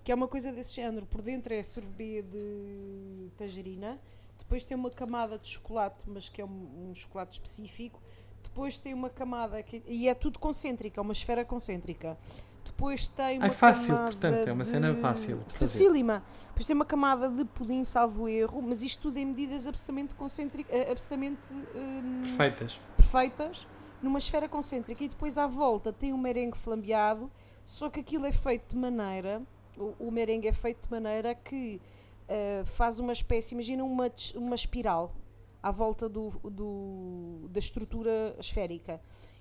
que 0.03 0.11
é 0.11 0.15
uma 0.17 0.27
coisa 0.27 0.51
desse 0.51 0.75
género. 0.75 1.07
Por 1.07 1.23
dentro 1.23 1.55
é 1.55 1.63
sorbet 1.63 2.23
de 2.23 3.29
tangerina, 3.37 3.97
depois 4.41 4.65
tem 4.65 4.77
uma 4.77 4.91
camada 4.91 5.39
de 5.39 5.47
chocolate, 5.47 6.03
mas 6.09 6.29
que 6.29 6.43
é 6.43 6.45
um, 6.45 6.89
um 6.91 6.95
chocolate 6.97 7.35
específico. 7.35 8.03
Depois 8.43 8.77
tem 8.77 8.93
uma 8.93 9.09
camada 9.09 9.63
que, 9.63 9.85
e 9.87 10.09
é 10.09 10.15
tudo 10.15 10.41
concêntrica, 10.41 11.01
é 11.01 11.03
uma 11.03 11.13
esfera 11.13 11.45
concêntrica. 11.45 12.19
Depois 12.65 13.09
tem 13.09 13.39
uma 13.39 13.47
É 13.47 13.51
fácil, 13.51 13.89
camada 13.89 14.05
portanto, 14.11 14.49
é 14.49 14.53
uma 14.53 14.65
cena 14.65 14.95
fácil 14.95 15.39
de 15.47 15.53
fazer. 15.55 15.67
Facílima. 15.73 16.23
Depois 16.49 16.67
tem 16.67 16.75
uma 16.77 16.85
camada 16.85 17.29
de 17.29 17.45
pudim, 17.45 17.85
salvo 17.85 18.29
erro, 18.29 18.61
mas 18.63 18.83
isto 18.83 19.03
tudo 19.03 19.17
em 19.19 19.27
medidas 19.27 19.67
absolutamente 19.67 20.15
concêntricas, 20.15 20.75
absolutamente 20.91 21.53
hum, 21.75 22.21
Perfeitas. 22.23 22.81
perfeitas, 22.97 23.67
numa 24.03 24.19
esfera 24.19 24.49
concêntrica. 24.49 25.03
E 25.05 25.09
depois 25.09 25.37
à 25.39 25.47
volta 25.47 25.93
tem 25.93 26.13
um 26.13 26.19
merengue 26.19 26.57
flambeado, 26.57 27.31
só 27.65 27.89
que 27.91 28.01
aquilo 28.01 28.27
é 28.27 28.33
feito 28.33 28.71
de 28.75 28.77
maneira, 28.77 29.43
o, 29.77 29.95
o 30.09 30.11
merengue 30.11 30.49
é 30.49 30.53
feito 30.53 30.85
de 30.87 30.91
maneira 30.91 31.35
que 31.35 31.81
eh, 32.29 32.63
faz 32.65 32.99
uma 33.01 33.13
espécie, 33.13 33.55
imagina 33.55 33.83
uma, 33.85 34.11
uma 34.37 34.55
espiral 34.55 35.15
à 35.63 35.71
volta 35.71 36.09
do, 36.09 36.29
do- 36.45 37.49
da 37.51 37.59
estrutura 37.59 38.35
esférica. 38.39 39.01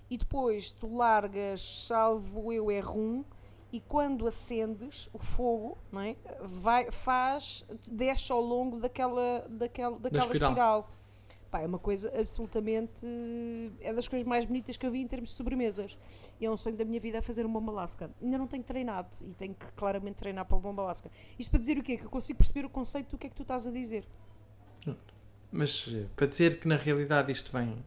E 0.10 0.18
depois 0.18 0.72
tu 0.72 0.96
largas, 0.96 1.62
salvo 1.62 2.52
eu, 2.52 2.72
é 2.72 2.80
rum, 2.80 3.24
e 3.72 3.80
quando 3.80 4.26
acendes 4.26 5.08
o 5.14 5.20
fogo, 5.20 5.78
não 5.92 6.02
é? 6.02 6.16
Vai, 6.42 6.90
faz, 6.90 7.64
desce 7.92 8.32
ao 8.32 8.42
longo 8.42 8.80
daquela, 8.80 9.46
daquela, 9.50 10.00
daquela 10.00 10.26
espiral. 10.26 10.50
espiral. 10.50 10.92
Pá, 11.52 11.62
é 11.62 11.66
uma 11.66 11.80
coisa 11.80 12.12
absolutamente. 12.20 13.06
É 13.82 13.92
das 13.92 14.08
coisas 14.08 14.28
mais 14.28 14.46
bonitas 14.46 14.78
que 14.78 14.86
eu 14.86 14.92
vi 14.92 15.02
em 15.02 15.08
termos 15.08 15.30
de 15.30 15.36
sobremesas. 15.36 15.98
E 16.40 16.46
é 16.46 16.52
um 16.52 16.58
sonho 16.58 16.76
da 16.76 16.86
minha 16.86 17.00
vida 17.00 17.18
é 17.18 17.22
fazer 17.22 17.46
um 17.46 17.52
bomba 17.52 17.72
lasca. 17.72 18.10
Ainda 18.22 18.38
não 18.38 18.48
tenho 18.48 18.64
treinado 18.64 19.10
e 19.28 19.34
tenho 19.34 19.56
que 19.56 19.66
claramente 19.74 20.18
treinar 20.18 20.46
para 20.46 20.58
o 20.58 20.60
bomba 20.60 20.84
lasca. 20.84 21.10
Isto 21.40 21.50
para 21.50 21.60
dizer 21.60 21.78
o 21.80 21.84
quê? 21.84 21.98
Que 21.98 22.06
eu 22.06 22.10
consigo 22.10 22.38
perceber 22.38 22.66
o 22.66 22.70
conceito 22.70 23.12
do 23.12 23.18
que 23.18 23.28
é 23.28 23.30
que 23.30 23.36
tu 23.36 23.42
estás 23.42 23.66
a 23.66 23.72
dizer. 23.72 24.06
Mas 25.52 25.90
para 26.16 26.28
dizer 26.28 26.60
que 26.60 26.68
na 26.68 26.76
realidade 26.76 27.32
isto 27.32 27.52
vem. 27.52 27.84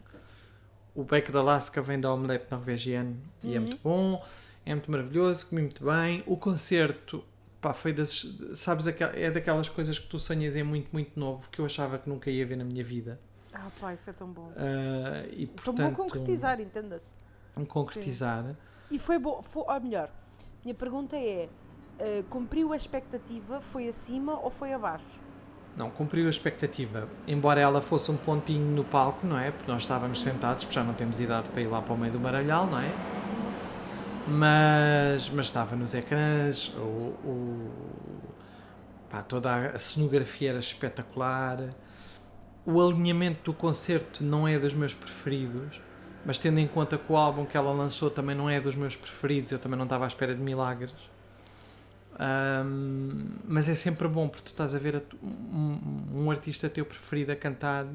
O 0.95 1.05
Bake 1.05 1.33
de 1.33 1.39
Alaska 1.39 1.81
vem 1.81 1.99
da 1.99 2.13
omelete 2.13 2.47
norvegiana 2.51 3.17
e 3.43 3.55
é 3.55 3.59
Uhum. 3.59 3.67
muito 3.67 3.81
bom, 3.83 4.25
é 4.67 4.75
muito 4.75 4.91
maravilhoso, 4.91 5.47
comi 5.47 5.63
muito 5.63 5.85
bem. 5.85 6.23
O 6.27 6.37
concerto, 6.37 7.25
pá, 7.61 7.73
foi 7.73 7.93
das. 7.93 8.27
Sabes, 8.57 8.87
é 8.87 9.31
daquelas 9.31 9.69
coisas 9.69 9.99
que 9.99 10.07
tu 10.07 10.19
sonhas 10.21 10.55
em 10.55 10.63
muito, 10.63 10.91
muito 10.93 11.19
novo 11.19 11.49
que 11.51 11.59
eu 11.61 11.65
achava 11.65 11.99
que 11.99 12.09
nunca 12.09 12.31
ia 12.31 12.45
ver 12.45 12.57
na 12.57 12.65
minha 12.65 12.85
vida. 12.85 13.19
Ah, 13.55 13.71
pá, 13.81 13.95
isso 13.95 14.11
é 14.11 14.13
tão 14.13 14.29
bom. 14.29 14.53
Ah, 14.57 15.27
e, 15.31 15.47
Tão 15.47 15.75
portanto, 15.75 15.97
bom 15.97 16.03
concretizar, 16.05 16.61
entenda-se. 16.61 17.15
um 17.57 17.65
concretizar. 17.65 18.55
E 18.91 18.99
foi 18.99 19.19
bom, 19.19 19.43
foi, 19.43 19.63
ou 19.67 19.81
melhor, 19.81 20.11
minha 20.63 20.75
pergunta 20.75 21.17
é: 21.17 21.49
eh, 21.99 22.23
cumpriu 22.29 22.73
a 22.73 22.77
expectativa? 22.77 23.61
Foi 23.63 23.89
acima 23.89 24.39
ou 24.39 24.51
foi 24.51 24.73
abaixo? 24.75 25.21
Não, 25.77 25.91
cumpriu 25.91 26.27
a 26.27 26.31
expectativa. 26.31 27.09
Embora 27.27 27.61
ela 27.61 27.81
fosse 27.81 28.11
um 28.11 28.17
pontinho 28.17 28.75
no 28.75 28.85
palco, 28.85 29.27
não 29.27 29.39
é? 29.39 29.51
Porque 29.51 29.71
nós 29.71 29.83
estávamos 29.83 30.21
sentados, 30.21 30.65
porque 30.65 30.75
já 30.79 30.85
não 30.85 30.93
temos 30.93 31.19
idade 31.19 31.49
para 31.49 31.63
ir 31.63 31.67
lá 31.67 31.81
para 31.81 31.95
o 31.95 31.99
meio 31.99 32.13
do 32.13 32.21
maralhal, 32.21 32.67
não 32.67 32.79
é? 32.79 32.91
Mas, 34.29 35.29
mas 35.31 35.47
estava 35.47 35.75
nos 35.75 35.95
ecrãs, 35.95 36.69
o, 36.77 36.81
o- 36.81 37.71
pá, 39.11 39.23
toda 39.23 39.55
a 39.71 39.79
cenografia 39.79 40.51
era 40.51 40.59
espetacular. 40.59 41.71
O 42.65 42.81
alinhamento 42.81 43.51
do 43.51 43.55
concerto 43.55 44.23
não 44.23 44.47
é 44.47 44.59
dos 44.59 44.75
meus 44.75 44.95
preferidos, 44.95 45.81
mas 46.25 46.39
tendo 46.39 46.59
em 46.61 46.69
conta 46.69 46.97
que 46.97 47.13
o 47.13 47.17
álbum 47.17 47.45
que 47.45 47.57
ela 47.57 47.73
lançou 47.73 48.11
também 48.11 48.37
não 48.37 48.49
é 48.49 48.61
dos 48.61 48.77
meus 48.77 48.95
preferidos, 48.95 49.51
eu 49.51 49.59
também 49.59 49.77
não 49.77 49.85
estava 49.85 50.05
à 50.05 50.09
espera 50.09 50.35
de 50.35 50.41
milagres. 50.41 50.93
Ahm, 52.19 53.39
mas 53.47 53.69
é 53.69 53.75
sempre 53.75 54.07
bom 54.09 54.29
porque 54.29 54.45
tu 54.45 54.53
estás 54.53 54.75
a 54.75 54.79
ver 54.79 54.97
a 54.97 55.03
um, 55.25 56.25
um 56.25 56.31
artista 56.31 56.69
teu 56.69 56.85
preferido 56.85 57.33
a 57.33 57.37
cantar 57.37 57.87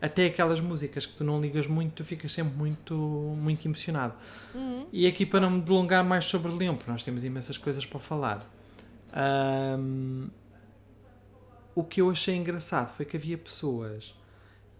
até 0.00 0.26
aquelas 0.26 0.60
músicas 0.60 1.04
que 1.04 1.12
tu 1.12 1.22
não 1.22 1.40
ligas 1.40 1.66
muito, 1.66 1.94
tu 1.94 2.04
ficas 2.04 2.32
sempre 2.32 2.56
muito, 2.56 2.94
muito 2.94 3.66
emocionado. 3.66 4.14
E 4.92 5.06
aqui 5.06 5.26
para 5.26 5.40
não 5.40 5.50
me 5.50 5.60
delongar 5.60 6.04
mais 6.04 6.24
sobre 6.24 6.50
Leão, 6.50 6.74
porque 6.74 6.90
nós 6.90 7.02
temos 7.02 7.22
imensas 7.22 7.58
coisas 7.58 7.84
para 7.84 8.00
falar. 8.00 8.50
Ahm, 9.12 10.28
o 11.74 11.84
que 11.84 12.00
eu 12.00 12.10
achei 12.10 12.34
engraçado 12.34 12.88
foi 12.94 13.04
que 13.04 13.16
havia 13.16 13.36
pessoas 13.36 14.14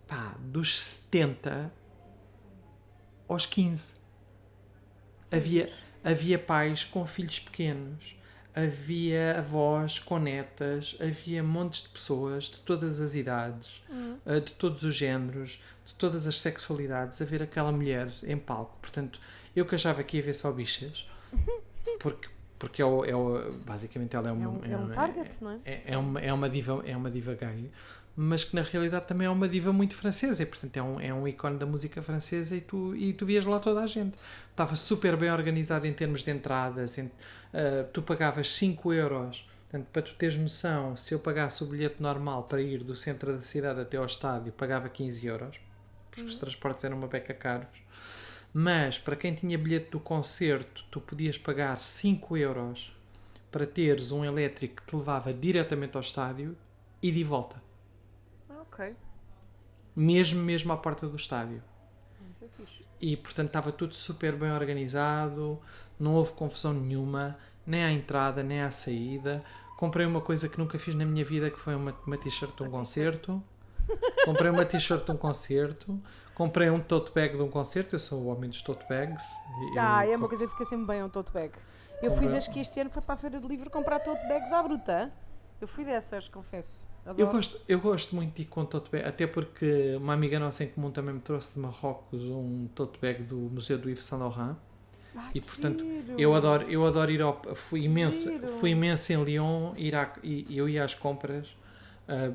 pá, 0.07 0.35
dos 0.41 0.81
70 0.81 1.71
aos 3.29 3.47
15. 3.47 3.95
Havia, 5.31 5.71
havia 6.03 6.39
pais 6.39 6.83
com 6.83 7.07
filhos 7.07 7.39
pequenos, 7.39 8.17
havia 8.55 9.39
avós 9.39 9.99
com 9.99 10.19
netas, 10.19 10.97
havia 11.01 11.43
montes 11.43 11.83
de 11.83 11.89
pessoas 11.91 12.45
de 12.45 12.61
todas 12.61 13.01
as 13.01 13.15
idades, 13.15 13.83
eh, 14.27 14.41
de 14.41 14.53
todos 14.53 14.83
os 14.83 14.95
géneros, 14.95 15.63
de 15.85 15.95
todas 15.95 16.27
as 16.27 16.41
sexualidades, 16.41 17.21
a 17.21 17.25
ver 17.25 17.43
aquela 17.43 17.73
mulher 17.73 18.11
em 18.23 18.37
palco. 18.37 18.77
Portanto, 18.81 19.21
eu 19.55 19.65
que 19.65 19.75
achava 19.75 20.03
que 20.03 20.17
ia 20.17 20.23
ver 20.23 20.35
só 20.35 20.51
bichas, 20.53 21.09
porque, 22.01 22.29
porque 22.61 22.81
é 22.81 22.85
o, 22.85 23.05
é 23.05 23.17
o- 23.17 23.53
basicamente 23.67 24.15
ela 24.15 24.29
é, 24.29 24.33
uma, 24.33 24.45
É 24.45 24.49
um, 24.49 24.65
é 24.73 24.77
um 24.77 24.89
target, 24.91 25.43
não 25.43 25.51
é? 25.51 25.59
é, 25.65 25.83
é 25.87 25.99
uma, 25.99 26.21
é, 26.21 26.33
uma 26.33 26.49
diva, 26.49 26.83
é 26.87 26.97
uma 26.97 27.11
diva 27.11 27.35
gay, 27.35 27.69
mas 28.15 28.45
que 28.45 28.55
na 28.55 28.63
realidade 28.63 29.07
também 29.07 29.27
é 29.27 29.31
uma 29.31 29.49
diva 29.49 29.73
muito 29.73 29.95
francesa, 29.97 30.43
e 30.43 30.47
portanto 30.47 30.77
é 30.77 30.83
um, 30.83 31.01
é 31.01 31.13
um 31.13 31.27
ícone 31.27 31.59
da 31.59 31.67
música 31.67 32.01
francesa 32.03 32.55
e 32.55 32.61
tu, 32.61 32.95
e 32.95 33.13
tu 33.13 33.27
vias 33.27 33.45
lá 33.45 33.59
toda 33.59 33.81
a 33.81 33.87
gente. 33.89 34.15
Estava 34.51 34.77
super 34.77 35.17
bem 35.17 35.31
organizado 35.33 35.87
em 35.87 35.93
termos 35.93 36.23
de 36.23 36.31
entradas, 36.31 36.97
em- 36.99 37.11
ah, 37.55 37.85
tu 37.93 38.03
pagavas 38.03 38.55
5 38.55 38.93
euros. 38.93 39.49
Portanto, 39.71 39.89
para 39.93 40.03
tu 40.03 40.15
teres 40.15 40.37
noção, 40.37 40.97
se 40.97 41.15
eu 41.15 41.21
pagasse 41.21 41.63
o 41.63 41.67
bilhete 41.67 42.03
normal 42.03 42.43
para 42.43 42.61
ir 42.61 42.83
do 42.85 42.95
centro 42.97 43.33
da 43.33 43.39
cidade 43.39 43.81
até 43.81 43.97
ao 43.97 44.05
estádio, 44.05 44.53
pagava 44.53 44.89
15 44.89 45.25
euros, 45.29 45.61
porque 46.11 46.23
os 46.27 46.35
transportes 46.35 46.83
eram 46.85 46.99
uma 46.99 47.07
beca 47.07 47.33
caros. 47.33 47.69
Mas 48.53 48.99
para 48.99 49.17
quem 49.17 49.35
tinha 49.35 49.57
bilhete 49.57 49.91
do 49.91 50.01
concerto, 50.01 50.85
tu 50.91 51.01
podias 51.01 51.39
pagar 51.39 51.81
5 51.81 52.37
euros 52.37 52.93
para 53.51 53.67
teres 53.67 54.13
um 54.13 54.25
elétrico 54.25 54.77
que 54.77 54.87
te 54.87 54.97
levava 54.97 55.33
diretamente 55.33 55.97
ao 55.97 56.01
estádio 56.01 56.57
e 57.03 57.11
de 57.11 57.25
volta. 57.25 57.63
Ok. 58.61 58.95
Mesmo, 59.95 60.43
mesmo 60.43 60.73
à 60.73 60.77
porta 60.77 61.07
do 61.09 61.17
estádio. 61.17 61.63
Isso 62.31 62.45
é 62.45 62.49
fixe. 62.49 62.85
E 63.01 63.17
portanto 63.17 63.49
estava 63.49 63.73
tudo 63.73 63.95
super 63.95 64.37
bem 64.37 64.53
organizado, 64.53 65.61
não 65.99 66.15
houve 66.15 66.33
confusão 66.33 66.73
nenhuma, 66.73 67.37
nem 67.67 67.85
à 67.85 67.91
entrada, 67.91 68.43
nem 68.43 68.63
à 68.63 68.71
saída. 68.71 69.41
comprei 69.77 70.07
uma 70.07 70.21
coisa 70.21 70.49
que 70.49 70.59
nunca 70.59 70.79
fiz 70.79 70.95
na 70.95 71.05
minha 71.05 71.25
vida, 71.25 71.51
que 71.51 71.59
foi 71.59 71.75
uma, 71.75 71.95
uma 72.07 72.17
t-shirt 72.17 72.55
de 72.55 72.63
um 72.63 72.71
concerto. 72.71 73.43
Comprei 74.25 74.51
uma 74.51 74.65
t-shirt 74.65 75.05
de 75.05 75.11
um 75.11 75.17
concerto. 75.17 76.01
Comprei 76.41 76.71
um 76.71 76.81
tote 76.81 77.13
bag 77.13 77.37
de 77.37 77.43
um 77.43 77.51
concerto. 77.51 77.95
Eu 77.95 77.99
sou 77.99 78.19
o 78.19 78.27
homem 78.29 78.49
dos 78.49 78.63
tote 78.63 78.83
bags. 78.89 79.23
Ah, 79.79 80.07
eu 80.07 80.15
é 80.15 80.17
uma 80.17 80.23
co- 80.23 80.29
coisa 80.29 80.47
que 80.47 80.53
fica 80.53 80.65
sempre 80.65 80.87
bem, 80.87 81.03
um 81.05 81.09
tote 81.11 81.31
bag. 81.33 81.53
Eu 82.03 82.11
fui 82.11 82.29
das 82.29 82.49
que 82.49 82.61
este 82.61 82.81
ano 82.81 82.89
foi 82.89 83.03
para 83.03 83.15
a 83.15 83.19
Feira 83.19 83.39
do 83.39 83.47
Livro 83.47 83.69
comprar 83.69 83.99
tote 83.99 84.27
bags 84.27 84.51
à 84.51 84.63
bruta. 84.63 85.13
Eu 85.61 85.69
fui 85.69 85.85
dessas, 85.85 86.29
confesso. 86.29 86.89
Adoro. 87.05 87.21
Eu 87.21 87.31
gosto, 87.31 87.61
eu 87.69 87.79
gosto 87.79 88.17
muito 88.17 88.35
de 88.35 88.41
ir 88.41 88.45
com 88.47 88.65
tote 88.65 88.91
bag, 88.91 89.05
até 89.07 89.27
porque 89.27 89.97
uma 89.97 90.15
amiga 90.15 90.41
nossa 90.41 90.65
em 90.65 90.69
comum 90.69 90.91
também 90.91 91.13
me 91.15 91.21
trouxe 91.21 91.53
de 91.53 91.61
Marrocos 91.61 92.23
um 92.23 92.67
tote 92.75 92.99
bag 92.99 93.23
do 93.23 93.37
Museu 93.37 93.77
do 93.77 93.91
Yves 93.91 94.05
Saint 94.05 94.23
Laurent. 94.23 94.57
Ai, 95.15 95.33
e, 95.35 95.41
portanto, 95.43 95.85
giro. 95.85 96.19
Eu 96.19 96.35
adoro, 96.35 96.63
eu 96.71 96.87
adoro 96.87 97.11
ir 97.11 97.21
ao. 97.21 97.39
Fui 97.55 97.81
imenso, 97.81 98.31
giro. 98.31 98.49
fui 98.49 98.71
imenso 98.71 99.13
em 99.13 99.23
Lyon, 99.23 99.75
ir 99.77 99.95
à, 99.95 100.11
eu 100.49 100.67
ia 100.71 100.85
às 100.85 100.95
compras, 100.95 101.49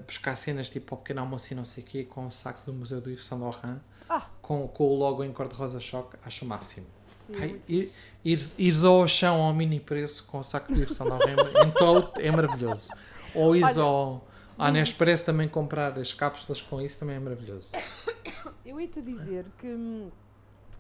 buscar 0.06 0.36
cenas 0.36 0.70
tipo 0.70 0.94
ao 0.96 1.02
pequeno 1.02 1.22
almoço 1.22 1.52
e 1.54 1.56
não 1.56 1.66
sei 1.66 1.84
o 1.84 1.86
quê, 1.88 2.04
com 2.04 2.28
o 2.28 2.32
saco 2.32 2.62
do 2.66 2.74
Museu 2.74 3.02
do 3.02 3.10
Yves 3.10 3.26
Saint 3.26 3.42
Laurent, 3.42 3.80
Ah, 4.10 4.28
com, 4.42 4.68
com 4.68 4.84
o 4.88 4.96
logo 4.96 5.24
em 5.24 5.32
cor-de-rosa 5.34 5.80
choque, 5.80 6.18
acho 6.26 6.46
o 6.46 6.48
máximo. 6.48 6.88
sim, 7.14 7.36
Ai, 7.40 7.48
muito 7.50 7.66
fixe. 7.66 8.02
Ires, 8.24 8.54
ires 8.58 8.84
ao 8.84 9.08
chão 9.08 9.42
ao 9.42 9.54
mini 9.54 9.80
preço 9.80 10.24
com 10.26 10.40
o 10.40 10.44
saco 10.44 10.72
do 10.74 10.80
Yves 10.80 10.96
Saint 10.98 11.10
Laurent 11.10 11.38
em 11.66 11.72
tote 11.72 12.22
é 12.26 12.32
maravilhoso. 12.32 12.90
Ou 13.36 13.56
ires 13.56 13.78
Olha, 13.78 13.86
ao. 13.86 14.28
À 14.58 14.72
Nespresso 14.72 15.26
também 15.26 15.50
comprar 15.50 16.00
as 16.00 16.14
cápsulas 16.14 16.62
com 16.62 16.82
isso 16.82 16.98
também 16.98 17.18
é 17.18 17.20
maravilhoso. 17.20 17.72
Eu 18.66 18.80
ia-te 18.80 19.02
dizer 19.02 19.46
que 19.58 19.68
hum, 19.68 20.10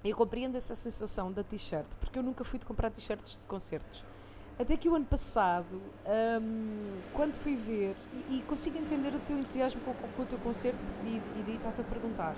eu 0.04 0.16
compreendo 0.16 0.56
essa 0.58 0.74
sensação 0.74 1.32
da 1.32 1.44
t-shirt, 1.44 1.86
porque 2.00 2.18
eu 2.18 2.24
nunca 2.24 2.44
fui 2.44 2.58
de 2.58 2.66
comprar 2.66 2.90
t-shirts 2.90 3.38
de 3.40 3.46
concertos. 3.48 4.04
Até 4.58 4.78
que 4.78 4.88
o 4.88 4.96
ano 4.96 5.06
passado, 5.06 5.82
hum, 6.42 6.98
quando 7.14 7.34
fui 7.36 7.56
ver, 7.58 7.94
e, 8.30 8.38
e 8.38 8.42
consigo 8.44 8.78
entender 8.78 9.14
o 9.14 9.20
teu 9.20 9.38
entusiasmo 9.38 9.82
com, 9.82 9.94
com- 9.94 10.22
o 10.22 10.26
teu 10.26 10.40
concerto, 10.40 10.80
e, 11.04 11.18
e 11.18 11.44
daí 11.46 11.56
está-te 11.56 11.82
a 11.82 11.84
perguntar. 11.84 12.36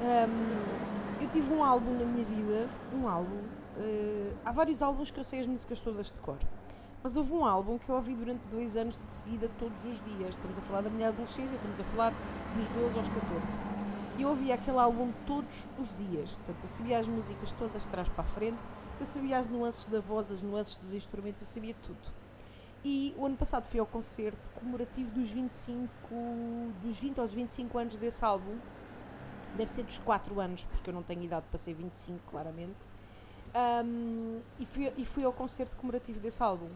Hum, 0.00 1.20
eu 1.20 1.28
tive 1.28 1.52
um 1.52 1.62
álbum 1.62 1.92
na 1.98 2.04
minha 2.04 2.24
vida, 2.24 2.68
um 2.92 3.06
álbum. 3.06 3.38
eh, 3.78 4.32
há 4.44 4.50
vários 4.52 4.82
álbuns 4.82 5.10
que 5.10 5.20
eu 5.20 5.24
sei 5.24 5.40
as 5.40 5.46
músicas 5.46 5.80
todas 5.80 6.06
de 6.08 6.18
cor. 6.20 6.38
Mas 7.02 7.16
houve 7.16 7.32
um 7.32 7.44
álbum 7.44 7.78
que 7.78 7.88
eu 7.88 7.94
ouvi 7.94 8.14
durante 8.14 8.40
dois 8.50 8.76
anos 8.76 8.98
de 8.98 9.12
seguida, 9.12 9.48
todos 9.58 9.84
os 9.84 10.02
dias. 10.02 10.30
Estamos 10.30 10.58
a 10.58 10.62
falar 10.62 10.82
da 10.82 10.90
minha 10.90 11.08
adolescência, 11.08 11.54
estamos 11.54 11.78
a 11.80 11.84
falar 11.84 12.12
dos 12.56 12.68
12 12.68 12.96
aos 12.98 13.08
14. 13.08 13.62
E 14.18 14.22
eu 14.22 14.28
ouvia 14.30 14.54
aquele 14.54 14.78
álbum 14.78 15.10
todos 15.26 15.66
os 15.78 15.94
dias. 15.94 16.36
Portanto, 16.36 16.58
eu 16.62 16.68
sabia 16.68 16.98
as 16.98 17.08
músicas 17.08 17.52
todas 17.52 17.82
de 17.84 17.88
trás 17.88 18.08
para 18.10 18.22
a 18.22 18.26
frente, 18.26 18.58
eu 19.00 19.06
sabia 19.06 19.38
as 19.38 19.46
nuances 19.46 19.86
da 19.86 19.98
voz, 19.98 20.30
as 20.30 20.42
nuances 20.42 20.76
dos 20.76 20.92
instrumentos, 20.92 21.40
eu 21.40 21.48
sabia 21.48 21.74
tudo. 21.82 22.20
E 22.84 23.14
o 23.16 23.26
ano 23.26 23.36
passado 23.36 23.66
fui 23.66 23.80
ao 23.80 23.86
concerto 23.86 24.50
comemorativo 24.50 25.10
dos 25.10 25.30
25, 25.30 25.90
dos 26.82 26.98
20 26.98 27.18
aos 27.18 27.34
25 27.34 27.78
anos 27.78 27.96
desse 27.96 28.24
álbum. 28.24 28.58
Deve 29.56 29.70
ser 29.70 29.82
dos 29.82 29.98
4 29.98 30.38
anos, 30.38 30.64
porque 30.66 30.90
eu 30.90 30.94
não 30.94 31.02
tenho 31.02 31.22
idade 31.22 31.46
para 31.46 31.58
ser 31.58 31.74
25, 31.74 32.30
claramente. 32.30 32.88
Ahm, 33.54 34.40
e, 34.58 34.64
fui, 34.64 34.92
e 34.96 35.04
fui 35.04 35.24
ao 35.24 35.32
concerto 35.32 35.76
comemorativo 35.76 36.20
desse 36.20 36.42
álbum. 36.42 36.70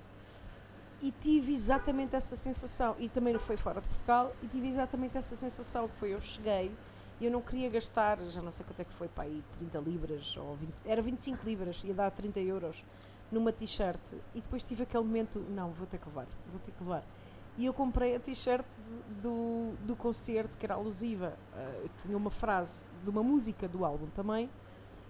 E 1.01 1.11
tive 1.11 1.53
exatamente 1.53 2.17
essa 2.17 2.37
sensação. 2.37 2.97
E 2.99 3.09
também 3.09 3.33
não 3.33 3.41
foi 3.41 3.57
fora 3.57 3.81
de 3.81 3.89
Portugal. 3.89 4.35
E 4.43 4.49
tive 4.49 4.69
exatamente 4.69 5.17
essa 5.17 5.37
sensação 5.37 5.89
que 5.89 5.97
foi: 5.97 6.15
eu 6.15 6.21
cheguei 6.21 6.75
eu 7.21 7.31
não 7.31 7.41
queria 7.41 7.69
gastar, 7.71 8.19
já 8.25 8.43
não 8.43 8.51
sei 8.51 8.67
quanto 8.67 8.81
é 8.81 8.85
que 8.85 8.93
foi, 8.93 9.09
para 9.09 9.25
aí 9.25 9.43
30 9.59 9.79
libras, 9.79 10.37
ou 10.37 10.57
20, 10.57 10.75
era 10.87 11.03
25 11.03 11.45
libras, 11.45 11.83
ia 11.85 11.95
dar 11.95 12.11
30 12.11 12.41
euros 12.41 12.85
numa 13.31 13.53
t-shirt. 13.53 14.01
E 14.35 14.41
depois 14.41 14.63
tive 14.63 14.83
aquele 14.83 15.05
momento: 15.05 15.39
não, 15.51 15.71
vou 15.71 15.87
ter 15.87 15.99
que 15.99 16.07
levar, 16.07 16.27
vou 16.49 16.61
ter 16.61 16.73
que 16.73 16.83
levar. 16.83 17.05
E 17.57 17.67
eu 17.67 17.73
comprei 17.73 18.17
a 18.17 18.21
t-shirt 18.21 18.67
do, 19.23 19.75
do 19.87 19.95
concerto, 19.95 20.59
que 20.59 20.67
era 20.67 20.75
alusiva. 20.75 21.37
eu 21.83 21.91
tinha 22.01 22.17
uma 22.17 22.31
frase 22.31 22.89
de 23.05 23.11
uma 23.11 23.23
música 23.23 23.69
do 23.69 23.85
álbum 23.85 24.07
também. 24.07 24.51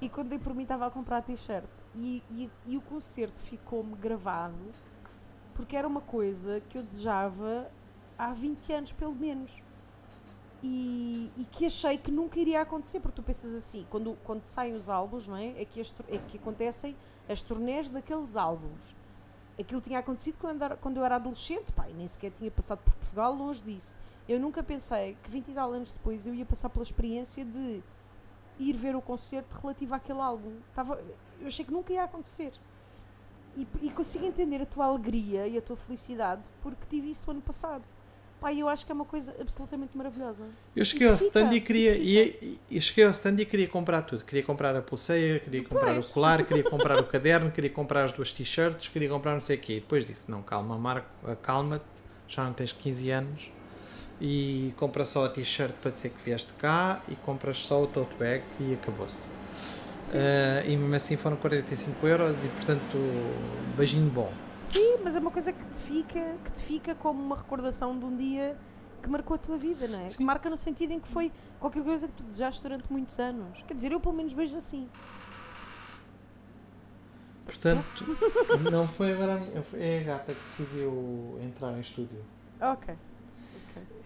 E 0.01 0.11
quando 0.11 0.29
dei 0.29 0.39
por 0.39 0.55
mim, 0.55 0.65
estava 0.65 0.87
a 0.87 0.91
comprar 0.91 1.19
a 1.19 1.23
t-shirt. 1.23 1.65
E, 1.95 2.23
e, 2.31 2.51
e 2.67 2.77
o 2.77 2.83
concerto 2.83 3.41
ficou-me 3.41 3.95
gravado 3.97 4.75
porque 5.55 5.77
era 5.77 5.87
uma 5.87 6.01
coisa 6.01 6.61
que 6.61 6.77
eu 6.77 6.83
desejava 6.83 7.71
há 8.19 8.33
20 8.33 8.73
anos, 8.73 8.93
pelo 8.93 9.15
menos. 9.15 9.63
E, 10.67 11.31
e 11.37 11.45
que 11.45 11.67
achei 11.67 11.99
que 11.99 12.11
nunca 12.11 12.41
iria 12.41 12.63
acontecer, 12.63 12.99
porque 12.99 13.17
tu 13.17 13.23
pensas 13.23 13.53
assim, 13.55 13.87
quando, 13.91 14.17
quando 14.25 14.45
saem 14.45 14.75
os 14.75 14.89
álbuns, 14.89 15.29
não 15.29 15.37
é? 15.37 15.49
É 15.61 15.65
que, 15.67 15.79
as 15.79 15.93
é 16.09 16.17
que 16.17 16.39
acontecem 16.39 16.97
as 17.29 17.43
turnés 17.43 17.91
daqueles 17.91 18.35
álbuns. 18.35 18.97
Aquilo 19.61 19.83
tinha 19.83 19.99
acontecido 19.99 20.39
quando, 20.39 20.63
era- 20.63 20.75
quando 20.75 20.97
eu 20.97 21.05
era 21.05 21.17
adolescente, 21.17 21.71
e 21.91 21.93
nem 21.93 22.07
sequer 22.07 22.31
tinha 22.31 22.51
passado 22.51 22.79
por 22.79 22.95
Portugal, 22.95 23.35
longe 23.35 23.63
disso. 23.63 23.95
Eu 24.27 24.41
nunca 24.41 24.63
pensei 24.63 25.19
que 25.23 25.31
20 25.31 25.49
e 25.49 25.53
tal 25.53 25.71
anos 25.71 25.91
depois 25.93 26.27
eu 26.27 26.35
ia 26.35 26.47
passar 26.47 26.71
pela 26.71 26.83
experiência 26.83 27.45
de 27.45 27.83
ir 28.59 28.73
ver 28.75 28.97
o 28.97 29.03
concerto 29.03 29.55
relativo 29.61 29.95
àquele 29.95 30.21
álbum. 30.21 30.57
Tava, 30.73 30.99
eu 31.41 31.47
achei 31.47 31.63
que 31.63 31.73
nunca 31.73 31.93
ia 31.93 32.05
acontecer. 32.05 32.53
E, 33.55 33.69
e 33.83 33.91
consigo 33.91 34.25
entender 34.25 34.63
a 34.63 34.67
tua 34.67 34.87
alegria 34.87 35.47
e 35.47 35.59
a 35.59 35.63
tua 35.63 35.77
felicidade 35.77 36.51
porque 36.63 36.87
tive 36.89 37.11
isso 37.11 37.31
ano 37.31 37.43
passado. 37.43 37.85
Pá, 38.45 38.53
e 38.53 38.61
eu 38.61 38.69
acho 38.69 38.85
que 38.85 38.93
é 38.93 38.95
uma 38.95 39.07
coisa 39.07 39.35
absolutamente 39.41 39.97
maravilhosa. 39.97 40.45
Eu 40.77 40.85
cheguei 40.85 41.09
ao 41.09 41.17
fica, 41.17 41.29
stand 41.29 41.55
e 41.55 41.57
e 41.57 41.61
queria. 41.63 41.97
E, 41.97 42.61
e 42.73 42.79
cheguei 42.79 43.05
ao 43.07 43.11
stand 43.11 43.41
e 43.41 43.47
queria 43.47 43.67
comprar 43.67 44.03
tudo. 44.03 44.23
Queria 44.23 44.45
comprar 44.45 44.77
a 44.77 44.83
pulseira, 44.83 45.41
queria 45.41 45.65
comprar 45.65 45.95
Pois. 45.95 46.11
o 46.11 46.13
colar, 46.13 46.45
queria 46.45 46.63
comprar 46.63 47.01
o 47.01 47.05
caderno, 47.05 47.51
queria 47.51 47.71
comprar 47.71 48.05
as 48.05 48.13
duas 48.13 48.33
t-shirts, 48.33 48.89
queria 48.89 49.09
comprar 49.09 49.33
não 49.33 49.41
sei 49.41 49.57
o 49.57 49.61
quê. 49.61 49.73
E 49.77 49.81
depois 49.81 50.05
disse, 50.05 50.31
não, 50.31 50.43
calma, 50.43 50.77
Marco, 50.77 51.09
acalma-te, 51.27 51.87
já 52.29 52.45
não 52.45 52.53
tens 52.53 52.71
15 52.71 53.11
anos. 53.13 53.51
E 54.21 54.75
compra 54.77 55.07
só 55.07 55.25
a 55.25 55.31
t-shirt 55.31 55.73
para 55.81 55.93
dizer 55.93 56.11
que 56.11 56.23
vieste 56.23 56.53
cá 56.59 57.03
e 57.09 57.17
compras 57.17 57.61
só 57.61 57.83
o 57.83 57.87
tote 57.87 58.15
bag 58.17 58.45
e 58.61 58.75
acabou-se. 58.75 59.27
Ah, 60.13 60.63
e 60.67 60.77
mesmo 60.77 60.95
assim 60.95 61.17
foram 61.17 61.39
45 61.39 62.07
euros 62.07 62.45
e 62.45 62.49
portanto 62.49 62.99
beijinho 63.75 64.11
bom. 64.11 64.31
Sim, 64.65 64.99
mas 65.05 65.15
é 65.15 65.19
uma 65.21 65.31
coisa 65.31 65.53
que 65.53 65.67
te 65.67 65.77
fica, 65.79 66.37
que 66.43 66.51
te 66.53 66.65
fica 66.65 66.95
como 66.95 67.23
uma 67.23 67.37
recordação 67.37 67.99
de 67.99 68.05
um 68.05 68.17
dia 68.17 68.57
que 69.03 69.09
marcou 69.11 69.35
a 69.35 69.39
tua 69.39 69.59
vida, 69.59 69.87
não 69.87 69.99
é? 69.99 70.09
Que 70.09 70.23
marca 70.25 70.49
no 70.49 70.57
sentido 70.57 70.93
em 70.93 70.99
que 70.99 71.07
foi 71.07 71.31
qualquer 71.61 71.85
coisa 71.85 72.07
que 72.09 72.15
tu 72.15 72.23
desejaste 72.23 72.63
durante 72.63 72.91
muitos 72.91 73.19
anos. 73.19 73.63
Quer 73.63 73.75
dizer, 73.75 73.93
eu 73.93 74.01
pelo 74.01 74.15
menos 74.15 74.33
vejo 74.33 74.57
assim. 74.57 74.89
Portanto, 77.45 78.07
não 78.73 78.89
foi 78.89 79.13
agora 79.13 79.35
a 79.35 79.39
minha, 79.41 79.61
foi- 79.61 79.83
é 79.83 80.01
a 80.01 80.03
gata 80.05 80.33
que 80.33 80.41
decidiu 80.63 81.39
entrar 81.43 81.77
em 81.77 81.81
estúdio. 81.81 82.25
Ok. 82.63 82.95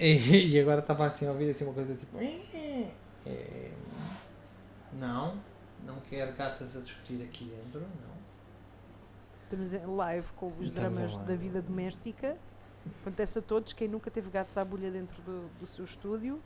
E, 0.01 0.55
e 0.55 0.61
agora 0.61 0.81
estava 0.81 1.07
assim 1.07 1.27
a 1.27 1.31
ouvir 1.31 1.51
assim 1.51 1.65
uma 1.65 1.75
coisa 1.75 1.95
tipo. 1.95 2.19
"Eh, 2.19 2.91
eh, 3.27 3.71
não, 4.95 5.39
não 5.87 6.01
quero 6.11 6.33
gatas 6.35 6.77
a 6.77 6.81
discutir 6.81 7.23
aqui 7.23 7.45
dentro, 7.45 7.81
não. 7.81 8.08
Estamos 9.49 9.73
em 9.73 9.87
live 9.97 10.29
com 10.37 10.53
os 10.59 10.67
Estamos 10.67 10.97
dramas 10.97 11.19
da 11.19 11.35
vida 11.35 11.63
doméstica. 11.63 12.37
Acontece 13.01 13.39
a 13.39 13.43
todos, 13.43 13.73
quem 13.73 13.89
nunca 13.89 14.11
teve 14.11 14.29
gatos 14.29 14.59
à 14.59 14.65
bolha 14.65 14.91
dentro 14.91 15.23
do, 15.23 15.49
do 15.59 15.67
seu 15.67 15.87
estúdio. 15.87 16.39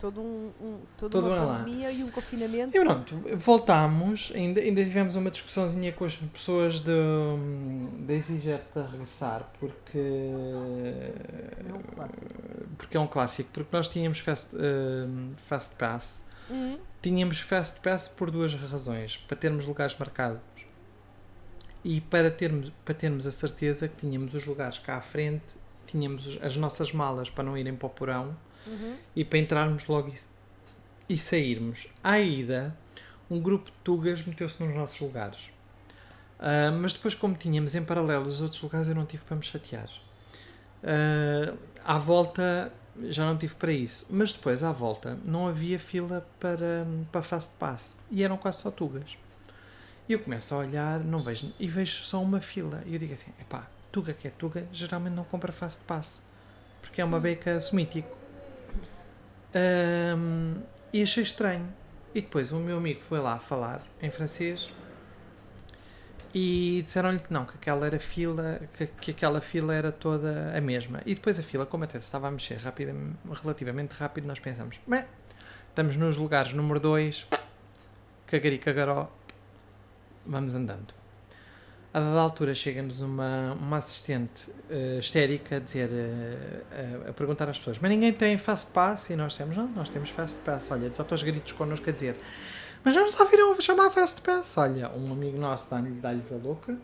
Todo 0.00 0.20
um, 0.22 0.50
um- 0.58 0.78
toda 0.96 1.10
Todo 1.12 1.26
uma 1.26 1.42
um 1.42 1.46
lá. 1.46 1.58
pandemia 1.58 1.90
e 1.92 2.02
um 2.04 2.10
confinamento. 2.10 2.74
E 2.74 2.80
pronto, 2.80 3.20
voltámos, 3.36 4.32
ainda, 4.34 4.60
ainda 4.62 4.82
tivemos 4.82 5.14
uma 5.16 5.30
discussãozinha 5.30 5.92
com 5.92 6.06
as 6.06 6.16
pessoas 6.16 6.80
de, 6.80 6.92
da 8.06 8.14
EasyJet 8.14 8.62
a 8.76 8.82
regressar, 8.82 9.50
porque, 9.60 9.98
é 9.98 11.74
um 11.74 11.82
clássico. 11.94 12.30
porque 12.78 12.96
é 12.96 13.00
um 13.00 13.06
clássico, 13.08 13.50
porque 13.52 13.76
nós 13.76 13.88
tínhamos 13.88 14.20
Fast, 14.20 14.56
eh, 14.56 15.34
fast 15.36 15.74
Pass, 15.74 16.22
Uhum. 16.48 16.78
tínhamos 17.02 17.40
Fast 17.40 17.80
Pass 17.80 18.08
por 18.08 18.30
duas 18.30 18.54
razões, 18.54 19.18
para 19.18 19.36
termos 19.36 19.66
lugares 19.66 19.94
marcados 19.98 20.40
e 21.84 22.00
para 22.00 22.30
termos, 22.30 22.70
para 22.84 22.94
termos 22.94 23.26
a 23.26 23.32
certeza 23.32 23.88
que 23.88 23.96
tínhamos 24.06 24.34
os 24.34 24.44
lugares 24.44 24.78
cá 24.78 24.96
à 24.96 25.00
frente, 25.00 25.44
tínhamos 25.86 26.26
os- 26.26 26.42
as 26.42 26.56
nossas 26.56 26.92
malas 26.92 27.30
para 27.30 27.44
não 27.44 27.56
irem 27.56 27.74
para 27.74 27.86
o 27.86 27.90
porão 27.90 28.36
Uhum. 28.66 28.96
e 29.16 29.24
para 29.24 29.38
entrarmos 29.38 29.86
logo 29.86 30.08
e, 31.08 31.14
e 31.14 31.18
sairmos. 31.18 31.88
À 32.02 32.18
ida, 32.20 32.76
um 33.30 33.40
grupo 33.40 33.66
de 33.70 33.76
tugas 33.84 34.24
meteu-se 34.26 34.62
nos 34.62 34.74
nossos 34.74 34.98
lugares. 35.00 35.50
Ah, 36.38 36.70
mas 36.70 36.92
depois, 36.92 37.14
como 37.14 37.34
tínhamos 37.34 37.74
em 37.74 37.84
paralelo 37.84 38.26
os 38.26 38.40
outros 38.40 38.60
lugares, 38.60 38.88
eu 38.88 38.94
não 38.94 39.06
tive 39.06 39.24
para 39.24 39.36
me 39.36 39.42
chatear. 39.42 39.88
Ah, 40.82 41.54
à 41.84 41.98
volta, 41.98 42.72
já 43.04 43.24
não 43.26 43.36
tive 43.36 43.54
para 43.54 43.72
isso. 43.72 44.06
Mas 44.10 44.32
depois, 44.32 44.62
à 44.62 44.72
volta, 44.72 45.16
não 45.24 45.48
havia 45.48 45.78
fila 45.78 46.26
para, 46.38 46.86
para 47.10 47.22
Fast 47.22 47.50
Pass. 47.58 47.98
E 48.10 48.22
eram 48.22 48.36
quase 48.36 48.58
só 48.60 48.70
tugas. 48.70 49.16
E 50.08 50.14
eu 50.14 50.20
começo 50.20 50.54
a 50.54 50.58
olhar, 50.58 51.00
não 51.00 51.20
vejo, 51.20 51.52
e 51.60 51.68
vejo 51.68 52.02
só 52.02 52.22
uma 52.22 52.40
fila. 52.40 52.82
E 52.86 52.94
eu 52.94 52.98
digo 52.98 53.12
assim: 53.12 53.30
epá, 53.40 53.66
tuga 53.92 54.14
que 54.14 54.26
é 54.26 54.30
tuga, 54.30 54.66
geralmente 54.72 55.12
não 55.12 55.24
compra 55.24 55.52
Fast 55.52 55.82
Pass. 55.84 56.22
Porque 56.80 57.00
é 57.00 57.04
uma 57.04 57.20
beca 57.20 57.60
semítico. 57.60 58.16
Ahm, 59.54 60.62
e 60.92 61.02
achei 61.02 61.22
estranho. 61.22 61.68
E 62.14 62.22
depois 62.22 62.52
o 62.52 62.56
meu 62.56 62.78
amigo 62.78 63.02
foi 63.02 63.18
lá 63.20 63.38
falar 63.38 63.82
em 64.00 64.10
francês 64.10 64.72
E 66.34 66.82
disseram-lhe 66.84 67.18
que 67.18 67.32
não, 67.32 67.44
que 67.44 67.54
aquela 67.54 67.86
era 67.86 67.98
fila, 68.00 68.60
que, 68.76 68.86
que 68.86 69.10
aquela 69.10 69.40
fila 69.42 69.74
era 69.74 69.92
toda 69.92 70.56
a 70.56 70.60
mesma. 70.60 71.02
E 71.04 71.14
depois 71.14 71.38
a 71.38 71.42
fila, 71.42 71.66
como 71.66 71.84
até 71.84 71.98
se 72.00 72.06
estava 72.06 72.28
a 72.28 72.30
mexer 72.30 72.56
rapidamente, 72.56 73.18
relativamente 73.42 73.92
rápido, 73.92 74.26
nós 74.26 74.40
pensamos, 74.40 74.80
estamos 75.68 75.96
nos 75.96 76.16
lugares 76.16 76.52
número 76.54 76.80
2, 76.80 77.26
cagari 78.26 78.58
cagaró, 78.58 79.10
vamos 80.28 80.54
andando. 80.54 80.94
A 81.92 82.00
dada 82.00 82.20
altura 82.20 82.54
chega-nos 82.54 83.00
uma, 83.00 83.54
uma 83.54 83.78
assistente 83.78 84.48
eh, 84.68 84.98
histérica 85.00 85.56
a 85.56 85.58
dizer, 85.58 85.88
eh, 85.90 87.04
a, 87.06 87.10
a 87.10 87.12
perguntar 87.14 87.48
às 87.48 87.58
pessoas, 87.58 87.78
mas 87.78 87.90
ninguém 87.90 88.12
tem 88.12 88.36
fast 88.36 88.70
pass? 88.72 89.08
E 89.08 89.16
nós 89.16 89.32
dissemos, 89.32 89.56
não, 89.56 89.66
nós 89.68 89.88
temos 89.88 90.10
fast 90.10 90.36
pass. 90.44 90.70
Olha, 90.70 90.90
desata 90.90 91.14
os 91.14 91.22
gritos 91.22 91.52
connosco 91.52 91.88
a 91.88 91.92
dizer, 91.92 92.16
mas 92.84 92.94
já 92.94 93.02
nos 93.02 93.18
ouviram 93.18 93.58
chamar 93.60 93.90
fast 93.90 94.20
pass? 94.20 94.58
Olha, 94.58 94.90
um 94.90 95.10
amigo 95.12 95.38
nosso 95.38 95.70
dá-lhe- 95.70 95.90
dá-lhes 95.92 96.30
a 96.30 96.36
louca 96.36 96.76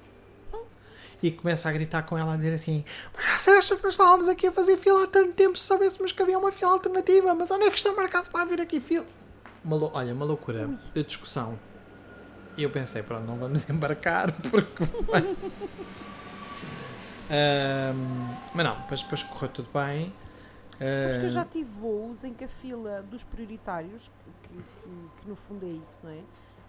e 1.22 1.30
começa 1.30 1.68
a 1.68 1.72
gritar 1.72 2.03
com 2.05 2.16
ela 2.18 2.34
a 2.34 2.36
dizer 2.36 2.55
assim, 2.55 2.82
mas 3.14 3.24
já 3.26 3.38
sabes 3.38 3.66
que 3.68 3.82
nós 3.82 3.95
estávamos 3.95 4.28
aqui 4.28 4.47
a 4.47 4.53
fazer 4.53 4.76
fila 4.78 5.05
há 5.05 5.07
tanto 5.07 5.34
tempo 5.34 5.57
se 5.57 5.64
soubéssemos 5.66 6.12
que 6.12 6.22
havia 6.22 6.38
uma 6.38 6.51
fila 6.51 6.72
alternativa, 6.72 7.34
mas 7.34 7.51
onde 7.51 7.64
é 7.64 7.70
que 7.70 7.76
está 7.76 7.92
marcado 7.92 8.30
para 8.30 8.40
haver 8.42 8.61
aqui 8.61 8.80
fila? 8.80 9.07
Uma 9.62 9.90
olha, 9.97 10.12
uma 10.14 10.24
loucura 10.24 10.66
de 10.66 11.03
discussão. 11.05 11.59
E 12.57 12.62
eu 12.62 12.70
pensei, 12.70 13.02
pronto, 13.02 13.24
não 13.26 13.36
vamos 13.36 13.66
embarcar 13.70 14.30
porque. 14.50 14.84
Ahm, 17.30 18.36
mas 18.55 18.64
não, 18.66 18.80
depois, 18.82 19.02
depois 19.02 19.22
correu 19.22 19.48
tudo 19.50 19.68
bem. 19.72 20.12
Sabes 21.00 21.18
que 21.18 21.24
eu 21.24 21.28
já 21.30 21.44
tive 21.44 21.70
voos 21.70 22.24
em 22.24 22.34
que 22.34 22.44
a 22.44 22.48
fila 22.48 23.02
dos 23.02 23.24
prioritários, 23.24 24.11
que, 24.42 24.55
que- 24.55 25.11
que 25.22 25.28
no 25.28 25.36
fundo 25.36 25.64
é 25.64 25.68
isso, 25.68 26.00
não 26.02 26.11
é? 26.11 26.18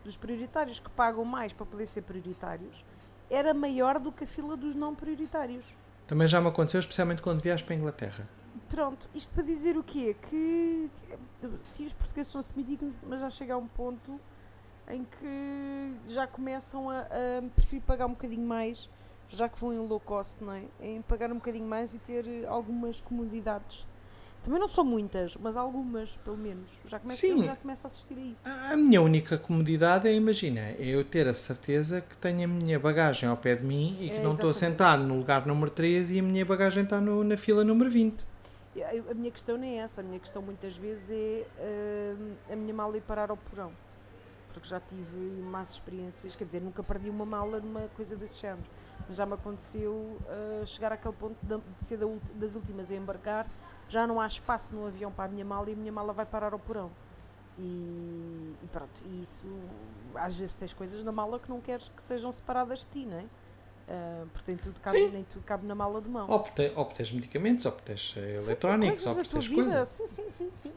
Dos 0.03 0.15
prioritários 0.15 0.79
que 0.79 0.89
pagam 0.91 1.25
mais 1.25 1.51
para 1.51 1.65
poder 1.65 1.87
ser 1.87 2.03
prioritários, 2.03 2.85
era 3.29 3.53
maior 3.53 3.99
do 3.99 4.11
que 4.11 4.23
a 4.23 4.27
fila 4.27 4.55
dos 4.55 4.75
não 4.75 4.93
prioritários. 4.93 5.75
Também 6.07 6.27
já 6.27 6.39
me 6.39 6.47
aconteceu, 6.47 6.79
especialmente 6.79 7.21
quando 7.21 7.41
viajas 7.41 7.65
para 7.65 7.73
a 7.73 7.77
Inglaterra. 7.77 8.29
Pronto, 8.69 9.09
isto 9.13 9.33
para 9.33 9.43
dizer 9.43 9.75
o 9.77 9.83
quê? 9.83 10.15
Que, 10.21 10.91
que 11.41 11.49
se 11.59 11.83
os 11.83 11.93
portugueses 11.93 12.31
são 12.31 12.41
semíticos, 12.41 12.89
mas 13.07 13.21
já 13.21 13.29
chega 13.29 13.55
a 13.55 13.57
um 13.57 13.67
ponto 13.67 14.19
em 14.89 15.03
que 15.03 15.97
já 16.07 16.27
começam 16.27 16.89
a, 16.89 16.99
a 17.01 17.49
preferir 17.55 17.81
pagar 17.83 18.05
um 18.05 18.11
bocadinho 18.11 18.45
mais, 18.45 18.89
já 19.29 19.49
que 19.49 19.59
vão 19.59 19.73
em 19.73 19.79
low 19.79 19.99
cost, 19.99 20.43
não 20.43 20.53
é? 20.53 20.63
Em 20.81 21.01
pagar 21.01 21.31
um 21.31 21.35
bocadinho 21.35 21.65
mais 21.65 21.93
e 21.93 21.99
ter 21.99 22.27
eh, 22.27 22.45
algumas 22.47 22.99
comodidades. 23.01 23.87
Também 24.43 24.59
não 24.59 24.67
são 24.67 24.83
muitas, 24.83 25.35
mas 25.37 25.57
algumas, 25.57 26.19
pelo 26.19 26.37
menos. 26.37 26.79
Já 26.85 26.99
começa, 26.99 27.19
Sim. 27.21 27.37
eu 27.39 27.43
já 27.43 27.55
começo 27.55 27.87
a 27.87 27.87
assistir 27.87 28.15
a 28.15 28.21
isso. 28.21 28.47
A 28.47 28.77
minha 28.77 29.01
única 29.01 29.39
comodidade 29.39 30.07
é, 30.07 30.13
imagina, 30.13 30.59
é 30.59 30.77
eu 30.85 31.03
ter 31.03 31.27
a 31.27 31.33
certeza 31.33 32.01
que 32.01 32.15
tenho 32.17 32.43
a 32.43 32.47
minha 32.47 32.79
bagagem 32.79 33.27
ao 33.27 33.35
pé 33.35 33.55
de 33.55 33.65
mim 33.65 33.97
e 33.99 34.07
que 34.09 34.17
É, 34.17 34.21
não 34.21 34.29
estou 34.29 34.53
sentado 34.53 35.03
no 35.03 35.17
lugar 35.17 35.47
número 35.47 35.71
13 35.71 36.17
e 36.17 36.19
a 36.19 36.23
minha 36.23 36.45
bagagem 36.45 36.83
está 36.83 37.01
no- 37.01 37.23
na 37.23 37.35
fila 37.37 37.63
número 37.63 37.89
20. 37.89 38.23
E 38.75 38.83
A 38.83 39.13
minha 39.15 39.31
questão 39.31 39.57
nem 39.57 39.79
é 39.79 39.83
essa, 39.83 40.01
a 40.01 40.03
minha 40.03 40.19
questão 40.19 40.43
muitas 40.43 40.77
vezes 40.77 41.09
é 41.09 42.15
hum, 42.19 42.33
a 42.51 42.55
minha 42.55 42.73
mala 42.73 42.95
ir 42.97 43.01
parar 43.01 43.31
ao 43.31 43.37
porão. 43.37 43.71
Porque 44.47 44.67
já 44.67 44.79
tive 44.79 45.17
más 45.41 45.71
experiências, 45.73 46.35
quer 46.35 46.45
dizer, 46.45 46.61
nunca 46.61 46.83
perdi 46.83 47.09
uma 47.09 47.25
mala 47.25 47.59
numa 47.59 47.87
coisa 47.89 48.15
desse 48.15 48.41
género. 48.41 48.69
Mas 49.07 49.17
já 49.17 49.25
me 49.25 49.33
aconteceu 49.33 49.91
uh, 49.93 50.65
chegar 50.65 50.91
àquele 50.93 51.13
ponto 51.13 51.37
de, 51.41 51.57
de 51.57 51.83
ser 51.83 51.97
da 51.97 52.05
das 52.35 52.55
últimas 52.55 52.91
a 52.91 52.95
embarcar, 52.95 53.47
já 53.89 54.07
não 54.07 54.19
há 54.19 54.27
espaço 54.27 54.73
no 54.73 54.87
avião 54.87 55.11
para 55.11 55.25
a 55.25 55.27
minha 55.27 55.45
mala 55.45 55.69
e 55.69 55.73
a 55.73 55.75
minha 55.75 55.91
mala 55.91 56.13
vai 56.13 56.25
parar 56.25 56.53
ao 56.53 56.59
porão. 56.59 56.91
E, 57.57 58.53
e 58.61 58.67
pronto, 58.67 59.01
e 59.05 59.21
isso, 59.21 59.47
às 60.15 60.35
vezes 60.35 60.53
tens 60.53 60.73
coisas 60.73 61.03
na 61.03 61.11
mala 61.11 61.39
que 61.39 61.49
não 61.49 61.61
queres 61.61 61.89
que 61.89 62.01
sejam 62.03 62.31
separadas 62.31 62.79
de 62.79 62.85
ti, 62.87 63.05
não 63.05 63.17
é? 63.17 63.23
Uh, 63.23 64.27
porque 64.33 64.51
nem 64.51 64.57
tudo, 64.57 64.81
cabe, 64.81 64.97
Sim. 64.97 65.11
nem 65.11 65.23
tudo 65.23 65.45
cabe 65.45 65.65
na 65.67 65.75
mala 65.75 66.01
de 66.01 66.09
mão. 66.09 66.29
Ou 66.29 66.39
te- 66.39 66.73
ou 66.75 66.85
tens 66.85 67.11
medicamentos, 67.11 67.65
ou 67.65 67.71
tens 67.71 68.15
eh, 68.17 68.33
eletrónicos, 68.35 69.05
ou 69.05 69.15
tens 69.23 69.47
coisas. 69.47 69.89
sim, 69.89 70.07
sim, 70.07 70.29
sim, 70.29 70.49
sim. 70.51 70.73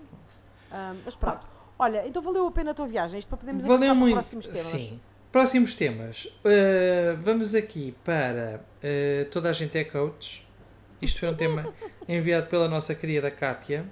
Ah, 0.70 0.94
mas 1.04 1.16
pronto. 1.16 1.57
Olha, 1.78 2.06
então 2.06 2.20
valeu 2.20 2.46
a 2.46 2.50
pena 2.50 2.72
a 2.72 2.74
tua 2.74 2.88
viagem, 2.88 3.18
isto 3.18 3.28
para 3.28 3.38
podermos 3.38 3.64
Valeu 3.64 3.76
avançar 3.76 3.94
muito. 3.94 4.12
para 4.12 4.20
próximos 4.20 4.48
temas. 4.48 4.82
Sim. 4.82 5.00
Próximos 5.30 5.74
temas. 5.74 6.24
Uh, 6.24 7.16
vamos 7.20 7.54
aqui 7.54 7.94
para 8.04 8.60
uh, 8.82 9.30
Toda 9.30 9.50
a 9.50 9.52
gente 9.52 9.76
é 9.78 9.84
coach. 9.84 10.46
Isto 11.00 11.20
foi 11.20 11.28
um 11.28 11.36
tema 11.36 11.72
enviado 12.08 12.48
pela 12.48 12.68
nossa 12.68 12.94
querida 12.94 13.30
Kátia. 13.30 13.86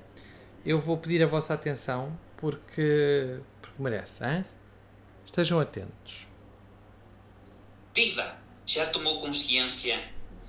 Eu 0.64 0.80
vou 0.80 0.96
pedir 0.96 1.22
a 1.22 1.26
vossa 1.26 1.54
atenção 1.54 2.18
porque, 2.36 3.38
porque 3.62 3.80
merece. 3.80 4.24
Hein? 4.24 4.44
Estejam 5.24 5.60
atentos. 5.60 6.26
Viva! 7.94 8.36
Já 8.66 8.86
tomou 8.86 9.20
consciência 9.20 9.96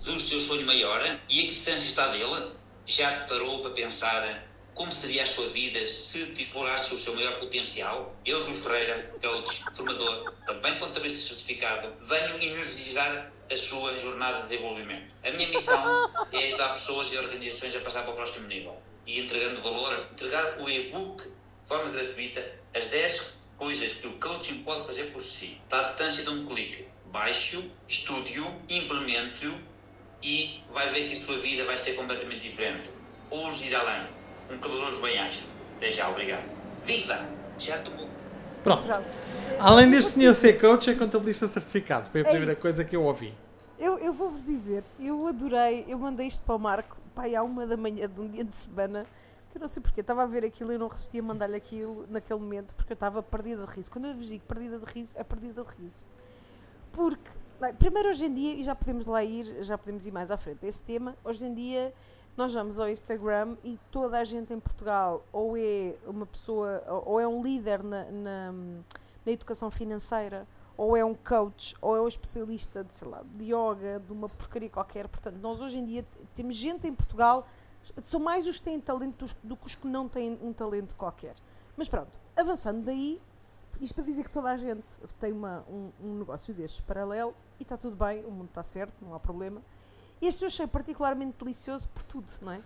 do 0.03 0.19
seu 0.19 0.39
sonho 0.39 0.65
maior 0.65 1.01
e 1.29 1.39
a 1.39 1.43
que 1.43 1.47
distância 1.49 1.87
está 1.87 2.07
dele? 2.07 2.51
Já 2.85 3.25
parou 3.25 3.61
para 3.61 3.71
pensar 3.71 4.46
como 4.77 4.91
seria 4.91 5.23
a 5.23 5.25
sua 5.25 5.47
vida 5.47 5.85
se 5.87 6.19
explorasse 6.33 6.93
o 6.93 6.97
seu 6.97 7.15
maior 7.15 7.39
potencial? 7.39 8.15
Eu, 8.23 8.45
Rui 8.45 8.55
Ferreira, 8.55 9.11
coach, 9.19 9.63
formador, 9.75 10.31
também 10.45 10.77
contabilista 10.77 11.29
certificado, 11.29 11.91
venho 11.99 12.35
energizar 12.41 13.31
a 13.51 13.57
sua 13.57 13.97
jornada 13.97 14.37
de 14.37 14.43
desenvolvimento. 14.43 15.11
A 15.25 15.31
minha 15.31 15.49
missão 15.49 16.11
é 16.31 16.45
ajudar 16.45 16.69
pessoas 16.69 17.11
e 17.11 17.17
organizações 17.17 17.75
a 17.75 17.79
passar 17.79 18.03
para 18.03 18.11
o 18.11 18.15
próximo 18.15 18.47
nível. 18.47 18.77
E 19.07 19.19
entregando 19.19 19.59
valor, 19.61 20.07
entregar 20.11 20.61
o 20.61 20.69
e-book 20.69 21.23
de 21.23 21.67
forma 21.67 21.89
gratuita, 21.89 22.59
as 22.75 22.85
10 22.87 23.39
coisas 23.57 23.93
que 23.93 24.07
o 24.07 24.13
coaching 24.19 24.63
pode 24.63 24.85
fazer 24.85 25.05
por 25.11 25.23
si. 25.23 25.59
Está 25.63 25.79
à 25.79 25.83
distância 25.83 26.23
de 26.23 26.29
um 26.29 26.45
clique. 26.45 26.87
Baixe-o, 27.07 27.71
estude-o, 27.87 28.61
implemente-o 28.69 29.59
e 30.21 30.61
vai 30.71 30.87
ver 30.91 31.07
que 31.07 31.13
a 31.13 31.15
sua 31.15 31.37
vida 31.39 31.65
vai 31.65 31.77
ser 31.77 31.93
completamente 31.93 32.41
diferente. 32.41 32.91
Ouse 33.31 33.67
ir 33.67 33.75
além. 33.75 34.16
Um 34.51 34.57
caloroso 34.57 35.01
bem-aja. 35.01 35.41
Até 35.77 35.91
já, 35.91 36.09
obrigado. 36.09 36.45
Viva! 36.83 37.27
Já 37.59 37.81
tomou 37.81 38.07
Pronto. 38.63 38.85
Pronto. 38.85 39.23
Além 39.59 39.89
deste 39.89 40.11
senhor 40.11 40.33
ser 40.33 40.59
coach, 40.59 40.89
é 40.89 40.95
contabilista 40.95 41.47
certificado. 41.47 42.09
Foi 42.09 42.21
a 42.21 42.23
É 42.23 42.27
primeira 42.29 42.53
isso. 42.53 42.61
coisa 42.61 42.83
que 42.83 42.95
eu 42.95 43.03
ouvi. 43.03 43.33
Eu, 43.79 43.97
eu 43.99 44.11
vou-vos 44.11 44.43
dizer, 44.43 44.83
eu 44.99 45.27
adorei, 45.27 45.85
eu 45.87 45.97
mandei 45.99 46.27
isto 46.27 46.41
para 46.43 46.55
o 46.55 46.59
Marco, 46.59 46.97
pai, 47.13 47.35
à 47.35 47.43
uma 47.43 47.65
da 47.67 47.77
manhã 47.77 48.09
de 48.09 48.19
um 48.19 48.25
dia 48.25 48.43
de 48.43 48.55
semana, 48.55 49.05
que 49.51 49.57
eu 49.57 49.61
não 49.61 49.67
sei 49.67 49.81
porque, 49.83 50.01
estava 50.01 50.23
a 50.23 50.25
ver 50.25 50.43
aquilo 50.45 50.71
e 50.71 50.75
eu 50.75 50.79
não 50.79 50.87
resistia 50.87 51.21
a 51.21 51.23
mandar-lhe 51.23 51.55
aquilo 51.55 52.05
naquele 52.09 52.39
momento, 52.39 52.73
porque 52.73 52.91
eu 52.93 52.95
estava 52.95 53.21
perdida 53.21 53.65
de 53.65 53.71
riso. 53.71 53.91
Quando 53.91 54.05
eu 54.07 54.15
vos 54.15 54.27
digo 54.27 54.43
perdida 54.45 54.79
de 54.79 54.85
riso, 54.91 55.15
é 55.17 55.23
perdida 55.23 55.63
de 55.63 55.69
riso. 55.81 56.03
Porque, 56.91 57.29
primeiro 57.77 58.09
hoje 58.09 58.25
em 58.25 58.33
dia, 58.33 58.53
e 58.55 58.63
já 58.63 58.73
podemos 58.73 59.05
lá 59.05 59.23
ir, 59.23 59.57
já 59.61 59.77
podemos 59.77 60.07
ir 60.07 60.11
mais 60.11 60.31
à 60.31 60.37
frente 60.37 60.57
desse 60.59 60.81
tema, 60.81 61.15
hoje 61.23 61.45
em 61.45 61.53
dia 61.53 61.93
nós 62.37 62.53
vamos 62.53 62.79
ao 62.79 62.87
Instagram 62.87 63.57
e 63.63 63.79
toda 63.91 64.19
a 64.19 64.23
gente 64.23 64.53
em 64.53 64.59
Portugal 64.59 65.25
ou 65.33 65.57
é 65.57 65.95
uma 66.05 66.25
pessoa, 66.27 66.83
ou 67.03 67.19
é 67.19 67.27
um 67.27 67.41
líder 67.41 67.83
na, 67.83 68.05
na, 68.11 68.51
na 69.25 69.31
educação 69.31 69.71
financeira, 69.71 70.47
ou 70.77 70.95
é 70.95 71.03
um 71.03 71.15
coach, 71.15 71.75
ou 71.81 71.97
é 71.97 72.01
um 72.01 72.07
especialista 72.07 72.83
de, 72.83 72.93
sei 72.93 73.07
lá, 73.07 73.23
de 73.35 73.45
yoga, 73.45 73.99
de 73.99 74.13
uma 74.13 74.29
porcaria 74.29 74.69
qualquer. 74.69 75.07
Portanto, 75.07 75.37
nós 75.37 75.63
hoje 75.63 75.79
em 75.79 75.83
dia 75.83 76.05
temos 76.35 76.53
gente 76.53 76.87
em 76.87 76.93
Portugal, 76.93 77.47
são 78.03 78.19
mais 78.19 78.47
os 78.47 78.59
que 78.59 78.65
têm 78.65 78.79
talento 78.79 79.25
do 79.43 79.57
que 79.57 79.65
os 79.65 79.73
que 79.73 79.87
não 79.87 80.07
têm 80.07 80.37
um 80.39 80.53
talento 80.53 80.95
qualquer. 80.95 81.33
Mas 81.75 81.89
pronto, 81.89 82.19
avançando 82.35 82.83
daí, 82.85 83.19
isto 83.81 83.95
para 83.95 84.03
dizer 84.03 84.23
que 84.23 84.31
toda 84.31 84.51
a 84.51 84.57
gente 84.57 84.85
tem 85.19 85.33
uma, 85.33 85.65
um, 85.67 85.91
um 85.99 86.19
negócio 86.19 86.53
destes 86.53 86.81
paralelo 86.81 87.33
e 87.59 87.63
está 87.63 87.75
tudo 87.75 87.95
bem, 87.95 88.23
o 88.25 88.29
mundo 88.29 88.49
está 88.49 88.61
certo, 88.61 88.93
não 89.01 89.15
há 89.15 89.19
problema. 89.19 89.59
Este 90.21 90.43
eu 90.43 90.47
achei 90.47 90.67
particularmente 90.67 91.37
delicioso 91.37 91.87
por 91.89 92.03
tudo, 92.03 92.31
não 92.41 92.51
é? 92.51 92.61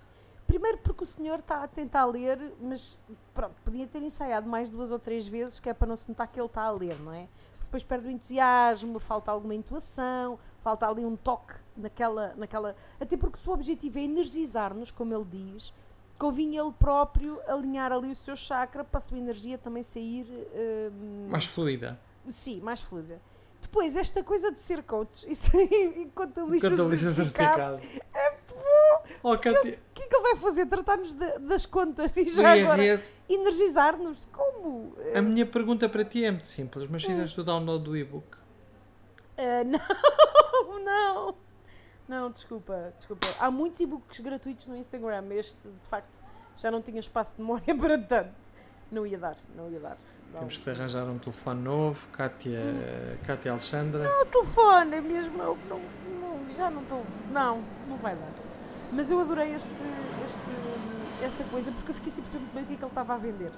Primeiro 0.48 0.80
porque 0.80 1.04
o 1.04 1.08
senhor 1.08 1.40
está 1.40 1.64
a 1.64 1.68
tentar 1.68 2.06
ler, 2.06 2.54
mas 2.60 3.00
pronto, 3.34 3.56
podia 3.64 3.88
ter 3.88 4.02
ensaiado 4.04 4.50
mais 4.50 4.70
duas 4.70 4.92
ou 4.92 5.00
três 5.00 5.28
vezes, 5.28 5.60
que 5.60 5.70
é 5.70 5.74
para 5.74 5.88
não 5.88 5.96
se 5.96 6.10
notar 6.10 6.28
que 6.28 6.40
ele 6.40 6.48
está 6.48 6.64
a 6.64 6.72
ler, 6.72 7.00
não 7.00 7.14
é? 7.14 7.28
Depois 7.62 7.86
perde 7.86 8.10
o 8.10 8.12
entusiasmo, 8.12 9.00
falta 9.00 9.32
alguma 9.32 9.56
intuação, 9.56 10.38
falta 10.62 10.90
ali 10.90 11.06
um 11.06 11.16
toque 11.16 11.54
naquela. 11.78 12.34
naquela 12.36 12.76
até 13.00 13.16
porque 13.16 13.40
o 13.48 13.54
objetivo 13.54 13.98
é 13.98 14.02
energizar-nos, 14.02 14.92
como 14.92 15.14
ele 15.14 15.24
diz, 15.24 15.74
convinha 16.20 16.62
ele 16.62 16.74
próprio 16.74 17.40
alinhar 17.48 17.94
ali 17.94 18.12
o 18.12 18.16
seu 18.16 18.36
chakra 18.36 18.84
para 18.84 18.98
a 18.98 19.02
sua 19.02 19.18
energia 19.18 19.58
também 19.58 19.84
sair. 19.84 20.26
hum, 20.94 21.28
Mais 21.30 21.46
fluida. 21.46 21.98
Sim, 22.28 22.60
mais 22.60 22.82
fluida. 22.82 23.22
Depois, 23.62 23.96
esta 23.96 24.24
coisa 24.24 24.52
de 24.52 24.60
ser 24.60 24.82
coach, 24.84 25.32
isso 25.32 25.56
aí, 25.56 25.94
lixo 25.96 26.12
Contabilista 26.16 26.70
certificado, 26.70 27.80
certificado. 27.80 27.82
é 28.14 28.32
bom. 28.50 28.62
Oh. 29.24 29.34
O 29.34 29.38
que 29.38 29.50
é 29.50 29.54
que 29.54 30.16
ele 30.16 30.22
vai 30.24 30.36
fazer? 30.36 30.66
Tratar-nos 30.66 31.14
das 31.14 31.66
contas 31.66 32.18
e 32.18 32.28
já 32.30 32.54
agora 32.54 33.00
energizar-nos? 33.30 34.26
Como? 34.26 34.96
A 35.16 35.22
minha 35.22 35.46
pergunta 35.46 35.88
para 35.88 36.04
ti 36.04 36.26
é 36.26 36.32
muito 36.32 36.48
simples, 36.48 36.88
mas 36.90 37.04
fizeste 37.04 37.40
o 37.40 37.44
download 37.44 37.84
do 37.84 37.96
e-book? 37.96 38.26
Ah, 39.38 39.64
não, 39.64 40.80
não. 40.80 41.36
Não, 42.08 42.30
desculpa, 42.30 42.94
desculpa. 42.98 43.28
Há 43.40 43.50
muitos 43.50 43.80
e-books 43.80 44.20
gratuitos 44.20 44.68
no 44.68 44.76
Instagram. 44.76 45.28
Este, 45.32 45.70
de 45.70 45.88
facto, 45.88 46.22
já 46.58 46.70
não 46.70 46.82
tinha 46.82 47.00
espaço 47.00 47.38
de 47.38 47.42
memória 47.42 47.74
para 47.78 47.98
tanto. 47.98 48.52
Não 48.92 49.08
ia 49.08 49.18
dar, 49.18 49.36
não 49.56 49.72
ia 49.72 49.80
dar. 49.80 49.98
Temos 50.40 50.58
que 50.58 50.70
arranjar 50.70 51.06
um 51.06 51.18
telefone 51.20 51.62
novo, 51.62 52.08
Cátia, 52.10 52.62
Cátia 53.26 53.52
Alexandra. 53.52 54.10
O 54.22 54.26
telefone 54.26 54.96
é 54.96 55.02
mesmo. 55.02 55.42
Eu 55.42 55.58
não, 55.68 55.80
não- 55.80 56.52
já 56.52 56.70
não 56.70 56.82
estou. 56.82 57.06
Não, 57.32 57.64
não 57.88 57.98
vai 57.98 58.16
dar. 58.16 58.32
Mas 58.92 59.12
eu 59.12 59.20
adorei 59.20 59.54
este, 59.54 59.84
este, 60.24 60.52
esta 61.22 61.44
coisa 61.46 61.72
porque 61.72 61.92
eu 61.92 61.96
fiquei 61.96 62.12
sem 62.12 62.24
perceber 62.24 62.44
muito 62.44 62.54
bem 62.54 62.64
o 62.64 62.68
que 62.68 62.74
é 62.74 62.78
que 62.78 62.84
ele 62.84 62.92
estava 62.92 63.14
a 63.14 63.18
vender. 63.18 63.52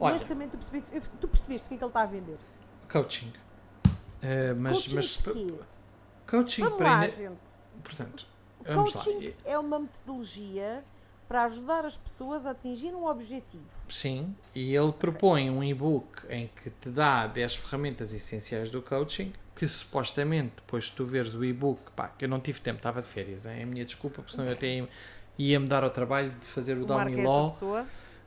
Olha, 0.00 0.10
Honestamente, 0.10 0.50
tu 0.52 0.58
percebeste, 0.58 1.16
tu 1.20 1.28
percebeste 1.28 1.66
o 1.66 1.68
que 1.68 1.74
é 1.74 1.78
que 1.78 1.84
ele 1.84 1.90
está 1.90 2.02
a 2.02 2.06
vender. 2.06 2.38
coaching. 2.90 3.32
Eh, 4.22 4.54
mas, 4.54 4.76
coaching 4.78 4.96
mas 4.96 5.04
de 5.06 5.22
quê? 5.22 5.60
coaching 6.30 6.62
Vamos 6.62 6.78
para 6.78 6.90
lá, 7.00 7.06
gente. 7.06 7.58
Portanto, 7.82 8.26
coaching 8.72 9.34
é 9.44 9.58
uma 9.58 9.78
metodologia 9.80 10.82
para 11.34 11.46
ajudar 11.46 11.84
as 11.84 11.98
pessoas 11.98 12.46
a 12.46 12.52
atingir 12.52 12.94
um 12.94 13.06
objetivo. 13.06 13.64
Sim, 13.90 14.36
e 14.54 14.72
ele 14.72 14.92
propõe 14.92 15.50
um 15.50 15.64
e-book 15.64 16.24
em 16.30 16.48
que 16.62 16.70
te 16.70 16.88
dá 16.88 17.26
10 17.26 17.56
ferramentas 17.56 18.14
essenciais 18.14 18.70
do 18.70 18.80
coaching, 18.80 19.32
que 19.56 19.66
supostamente, 19.66 20.54
depois 20.54 20.84
de 20.84 20.92
tu 20.92 21.04
veres 21.04 21.34
o 21.34 21.44
e-book, 21.44 21.80
pá, 21.96 22.06
que 22.06 22.24
eu 22.24 22.28
não 22.28 22.38
tive 22.38 22.60
tempo, 22.60 22.76
estava 22.76 23.02
de 23.02 23.08
férias, 23.08 23.46
hein? 23.46 23.58
é 23.58 23.62
a 23.64 23.66
minha 23.66 23.84
desculpa, 23.84 24.22
porque 24.22 24.30
senão 24.30 24.46
eu 24.46 24.52
até 24.52 24.76
ia- 24.76 24.88
ia-me 25.36 25.66
dar 25.66 25.82
ao 25.82 25.90
trabalho 25.90 26.30
de 26.30 26.46
fazer 26.46 26.78
o 26.78 26.86
pessoa. 27.50 27.84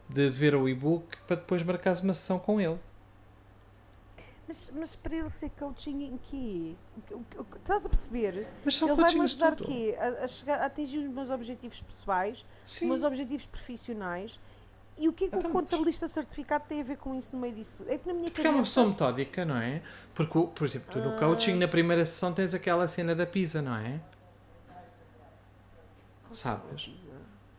de 0.10 0.28
ver 0.30 0.54
o 0.54 0.68
e-book, 0.68 1.16
para 1.26 1.38
depois 1.38 1.64
marcares 1.64 2.02
uma 2.02 2.14
sessão 2.14 2.38
com 2.38 2.60
ele. 2.60 2.78
Mas, 4.48 4.72
mas 4.74 4.96
para 4.96 5.16
ele 5.16 5.30
ser 5.30 5.50
coaching 5.50 6.04
em 6.04 6.18
quê? 6.18 6.76
O 7.12 7.16
o 7.16 7.42
o 7.42 7.46
estás 7.58 7.86
a 7.86 7.90
perceber? 7.90 8.48
Ele 8.66 8.96
vai-me 8.96 9.22
ajudar 9.22 9.56
tudo. 9.56 9.68
quê? 9.68 9.98
A, 10.00 10.24
a 10.24 10.28
chegar, 10.28 10.62
a 10.62 10.66
atingir 10.68 11.00
os 11.00 11.08
meus 11.08 11.30
objetivos 11.30 11.82
pessoais, 11.82 12.46
os 12.66 12.76
Sim. 12.76 12.88
meus 12.88 13.04
objetivos 13.04 13.46
profissionais. 13.46 14.40
E 15.00 15.08
o 15.08 15.14
que 15.14 15.26
é 15.26 15.30
que 15.30 15.36
Então, 15.36 15.50
o 15.52 15.54
contabilista 15.54 16.08
certificado 16.08 16.64
tem 16.68 16.82
a 16.82 16.84
ver 16.84 16.98
com 16.98 17.14
isso 17.14 17.36
no 17.36 17.42
meio 17.42 17.54
disso 17.54 17.78
tudo? 17.78 17.92
É 17.92 17.98
que 17.98 18.08
na 18.08 18.14
minha 18.14 18.32
Porque 18.32 18.48
é 18.48 18.50
uma 18.50 18.58
cabeça... 18.58 18.70
pessoa 18.70 18.88
metódica, 18.88 19.46
não 19.46 19.58
é? 19.58 19.84
Porque, 20.16 20.40
por 20.56 20.66
exemplo, 20.66 20.88
tu 20.92 21.00
no 21.00 21.20
coaching, 21.20 21.54
na 21.54 21.68
primeira 21.68 22.04
sessão, 22.06 22.34
tens 22.34 22.54
aquela 22.54 22.88
cena 22.88 23.14
da 23.14 23.26
pizza, 23.26 23.62
não 23.62 23.76
é? 23.76 24.00
Sabes? 26.34 27.08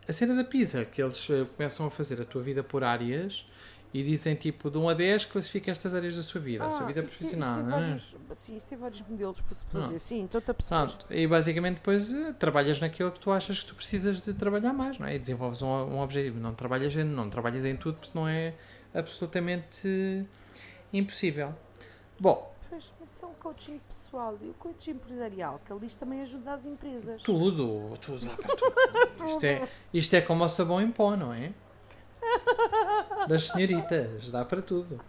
A 0.07 0.11
cena 0.11 0.35
da 0.35 0.43
pizza, 0.43 0.83
que 0.85 1.01
eles 1.01 1.27
eh, 1.29 1.45
começam 1.55 1.85
a 1.85 1.89
fazer 1.91 2.21
a 2.21 2.25
tua 2.25 2.41
vida 2.41 2.63
por 2.63 2.83
áreas 2.83 3.45
e 3.91 4.03
dizem 4.03 4.35
tipo 4.35 4.69
de 4.69 4.77
1 4.77 4.89
a 4.89 4.93
10 4.93 5.25
classifica 5.25 5.71
estas 5.71 5.93
áreas 5.95 6.15
da 6.15 6.21
sua 6.21 6.39
vida, 6.39 6.63
a 6.65 6.69
sua 6.71 6.85
vida 6.85 6.99
Ah, 6.99 7.03
isso 7.03 7.17
tem- 7.17 7.29
profissional, 7.29 7.59
isso 7.59 7.67
não 7.69 7.77
é? 7.77 7.81
vários, 7.81 8.17
Sim, 8.33 8.55
isso 8.55 8.67
tem 8.69 8.77
vários 8.77 9.01
modelos 9.01 9.41
para 9.41 9.53
se 9.55 9.65
fazer. 9.65 9.87
Pronto. 9.87 9.99
Sim, 9.99 10.25
estou-te 10.25 10.51
a 10.51 10.53
perceber. 10.53 10.85
Pronto, 10.87 11.05
e 11.09 11.27
basicamente 11.27 11.75
depois 11.77 12.13
eh, 12.13 12.33
trabalhas 12.33 12.79
naquilo 12.79 13.11
que 13.11 13.19
tu 13.19 13.31
achas 13.31 13.59
que 13.61 13.65
tu 13.69 13.75
precisas 13.75 14.21
de 14.21 14.33
trabalhar 14.33 14.73
mais, 14.73 14.99
não 14.99 15.07
é? 15.07 15.15
E 15.15 15.19
desenvolves 15.19 15.61
um, 15.63 15.67
um 15.67 15.99
objetivo. 16.01 16.39
Não 16.39 16.53
trabalhas, 16.53 16.95
em, 16.95 17.03
não 17.03 17.29
trabalhas 17.29 17.65
em 17.65 17.75
tudo, 17.75 17.95
porque 17.95 18.11
senão 18.11 18.27
é 18.27 18.53
absolutamente 18.93 20.25
impossível. 20.93 21.53
Bom, 22.19 22.47
Pois, 22.69 22.93
mas 22.99 23.23
é 23.23 23.25
um 23.25 23.33
coaching 23.33 23.79
pessoal 23.87 24.37
e 24.43 24.49
o 24.49 24.53
coaching 24.53 24.91
empresarial, 24.91 25.59
que 25.65 25.73
diz 25.79 25.95
também 25.95 26.21
ajuda 26.21 26.53
as 26.53 26.67
empresas. 26.67 27.23
tudo, 27.23 27.97
tudo 27.99 28.23
dá 28.23 28.35
para 28.35 28.53
tudo. 28.55 29.25
Isto 29.27 29.43
é, 29.43 29.67
isto 29.91 30.13
é 30.13 30.21
como 30.21 30.43
o 30.43 30.49
sabão 30.49 30.79
em 30.79 30.91
pó, 30.91 31.15
não 31.15 31.33
é? 31.33 31.51
Das 33.27 33.47
senhoritas, 33.47 34.29
dá 34.31 34.43
para 34.45 34.61
tudo. 34.61 34.99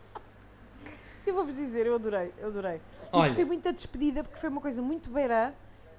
Eu 1.26 1.34
vou-vos 1.34 1.56
dizer, 1.56 1.86
eu 1.86 1.94
adorei, 1.94 2.32
eu 2.38 2.48
adorei. 2.48 2.76
E 2.76 2.80
Olha. 3.12 3.22
gostei 3.24 3.44
muito 3.44 3.62
da 3.62 3.70
despedida 3.70 4.22
porque 4.22 4.38
foi 4.38 4.48
uma 4.48 4.60
coisa 4.60 4.82
muito 4.82 5.10
beirã, 5.10 5.52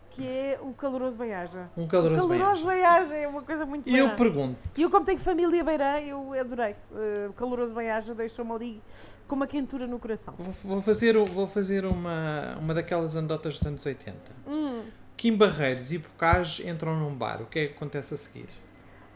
que 0.09 0.28
é 0.28 0.59
o 0.61 0.74
caloroso 0.74 1.17
bem-aja. 1.17 1.69
Um 1.78 1.88
caloroso 1.88 2.28
caloroso 2.28 2.67
bem-aja. 2.67 3.15
é 3.15 3.28
uma 3.28 3.41
coisa 3.41 3.65
muito 3.65 3.88
E 3.89 3.97
eu 3.97 4.13
pergunto, 4.15 4.59
E 4.76 4.82
eu, 4.82 4.89
como 4.89 5.05
tenho 5.05 5.19
família 5.19 5.63
beirã, 5.63 5.99
eu 5.99 6.34
adorei. 6.34 6.76
Eh, 6.95 7.28
o 7.30 7.34
caloroso 7.34 7.74
bem-aja 7.74 8.13
deixou-me 8.13 8.51
ali 8.51 8.84
com 9.28 9.36
uma 9.36 9.47
quentura 9.47 9.88
no 9.88 9.97
coração. 9.99 10.34
vou, 10.38 10.53
vou 10.63 10.82
fazer, 10.82 11.15
o- 11.15 11.26
vou 11.26 11.47
fazer 11.47 11.86
uma, 11.86 12.57
uma 12.59 12.74
daquelas 12.74 13.15
anedotas 13.15 13.55
dos 13.57 13.65
anos 13.65 13.86
80. 13.86 14.17
Hum. 14.47 14.84
Kim 15.15 15.38
Barreiros 15.38 15.93
e 15.93 15.97
Bocage 15.99 16.67
entram 16.67 16.97
num 16.99 17.15
bar. 17.15 17.41
O 17.41 17.45
que 17.45 17.59
é 17.59 17.67
que 17.67 17.76
acontece 17.76 18.13
a 18.15 18.17
seguir? 18.17 18.49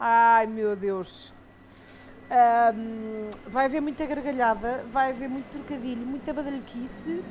Ai 0.00 0.46
meu 0.46 0.74
Deus. 0.76 1.34
Ahm, 2.30 3.30
vai 3.46 3.66
haver 3.66 3.80
muita 3.80 4.04
gargalhada, 4.04 4.84
vai 4.90 5.10
haver 5.10 5.28
muito 5.28 5.46
trocadilho, 5.48 6.04
muita 6.04 6.32
badalhoquice, 6.32 7.22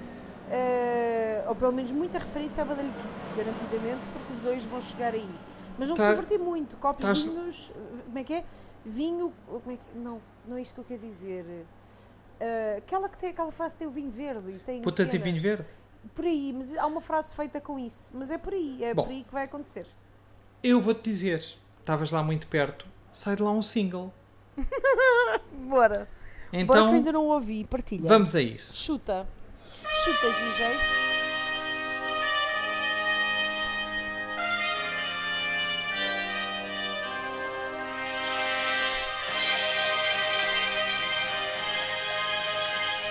eh, 0.49 1.43
ou 1.47 1.55
pelo 1.55 1.73
menos 1.73 1.91
muita 1.91 2.17
referência 2.19 2.63
à 2.63 2.65
badalhoquice, 2.65 3.33
garantidamente, 3.33 4.07
porque 4.13 4.31
os 4.33 4.39
dois 4.39 4.63
vão 4.65 4.79
chegar 4.79 5.13
aí. 5.13 5.29
Mas 5.77 5.89
vão 5.89 5.97
Tá- 5.97 6.05
se 6.05 6.09
divertir 6.15 6.39
muito. 6.39 6.77
Copos 6.77 7.03
tás- 7.05 7.23
vinhos. 7.23 7.71
Como 8.05 8.17
é 8.17 8.23
que 8.23 8.33
é? 8.35 8.45
Vinho. 8.85 9.33
Como 9.47 9.71
é 9.71 9.75
que, 9.75 9.97
não, 9.97 10.21
não 10.47 10.55
é 10.55 10.61
isto 10.61 10.73
que 10.75 10.79
eu 10.79 10.85
quero 10.85 11.01
dizer. 11.01 11.65
Eh, 12.39 12.75
aquela 12.77 13.09
que 13.09 13.17
tem 13.17 13.29
aquela 13.31 13.51
frase 13.51 13.75
tem 13.75 13.85
o 13.85 13.91
vinho 13.91 14.09
verde 14.11 14.51
e 14.53 14.59
tem. 14.59 14.81
Putas 14.81 15.07
e 15.09 15.11
cenas. 15.11 15.23
vinho 15.25 15.41
verde? 15.41 15.65
Por 16.13 16.23
aí, 16.23 16.53
mas 16.55 16.77
há 16.77 16.85
uma 16.85 17.01
frase 17.01 17.35
feita 17.35 17.59
com 17.59 17.77
isso. 17.77 18.11
Mas 18.15 18.31
é 18.31 18.37
por 18.37 18.53
aí, 18.53 18.81
é 18.81 18.93
Bom. 18.93 19.03
por 19.03 19.11
aí 19.11 19.23
que 19.23 19.33
vai 19.33 19.43
acontecer. 19.43 19.87
Eu 20.63 20.79
vou-te 20.79 21.03
dizer, 21.09 21.43
estavas 21.79 22.11
lá 22.11 22.23
muito 22.23 22.47
perto, 22.47 22.85
sai 23.11 23.35
de 23.35 23.43
lá 23.43 23.51
um 23.51 23.61
single. 23.61 24.13
Bora. 25.51 25.69
Bora 25.69 26.07
que 26.51 26.55
eu 26.55 26.61
Então, 26.61 26.93
ainda 26.93 27.11
não 27.11 27.25
ouvi, 27.25 27.63
partilha. 27.65 28.07
vamos 28.07 28.35
a 28.35 28.41
isso. 28.41 28.75
Chuta. 28.83 29.27
Chuta, 30.03 30.27
GG. 30.29 30.63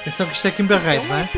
Atenção 0.00 0.26
que 0.26 0.34
isto 0.34 0.46
é 0.48 0.50
Kim 0.50 0.66
Barreiros, 0.66 1.08
não 1.08 1.16
é? 1.16 1.28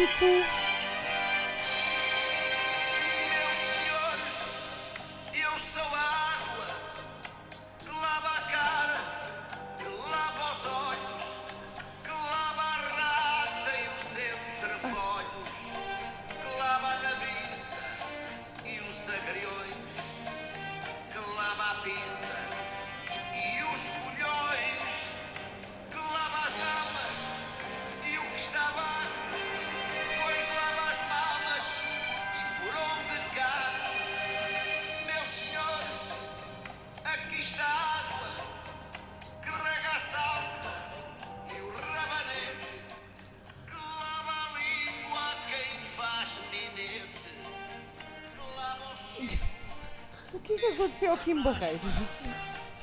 O 50.33 50.39
que 50.41 50.53
é 50.53 50.57
que 50.57 50.67
aconteceu 50.67 51.11
ao 51.12 51.19
Kim 51.19 51.43
Barreiros? 51.43 51.95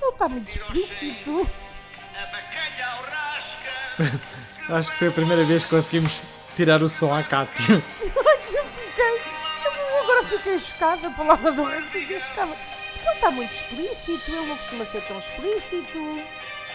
Ele 0.02 0.12
está 0.12 0.28
muito 0.28 0.48
explícito. 0.48 1.50
Acho 4.70 4.92
que 4.92 4.98
foi 4.98 5.08
a 5.10 5.12
primeira 5.12 5.44
vez 5.44 5.64
que 5.64 5.70
conseguimos 5.70 6.20
tirar 6.56 6.82
o 6.82 6.90
som 6.90 7.14
à 7.14 7.22
Cátia. 7.24 7.84
Eu 8.54 8.66
fiquei. 8.66 9.22
Eu 9.66 10.04
agora 10.04 10.24
fiquei 10.26 10.58
chocada. 10.58 11.08
A 11.08 11.12
palavra 11.12 11.52
do 11.52 11.64
rei 11.64 11.82
fiquei 11.84 12.20
chocada. 12.20 12.56
Porque 12.94 13.08
ele 13.08 13.16
está 13.16 13.32
muito 13.32 13.52
explícito. 13.52 14.32
Ele 14.32 14.48
não 14.48 14.58
costuma 14.58 14.86
ser 14.86 15.02
tão 15.02 15.18
explícito. 15.18 16.22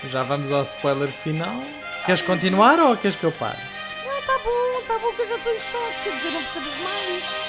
Já 0.05 0.23
vamos 0.23 0.53
ao 0.53 0.63
spoiler 0.63 1.09
final. 1.09 1.61
Queres 2.07 2.23
continuar 2.23 2.79
ou 2.79 2.97
queres 2.97 3.17
que 3.17 3.25
eu 3.25 3.33
pare? 3.33 3.59
Ah, 4.07 4.23
tá 4.27 4.39
bom, 4.39 4.83
tá 4.87 4.99
bom 4.99 5.13
que 5.15 5.23
eu 5.23 5.29
já 5.29 5.37
estou 5.37 5.53
em 5.53 5.59
choque. 5.59 6.03
Quer 6.05 6.17
dizer, 6.17 6.31
não 6.31 6.43
percebes 6.43 6.75
mais. 6.77 7.48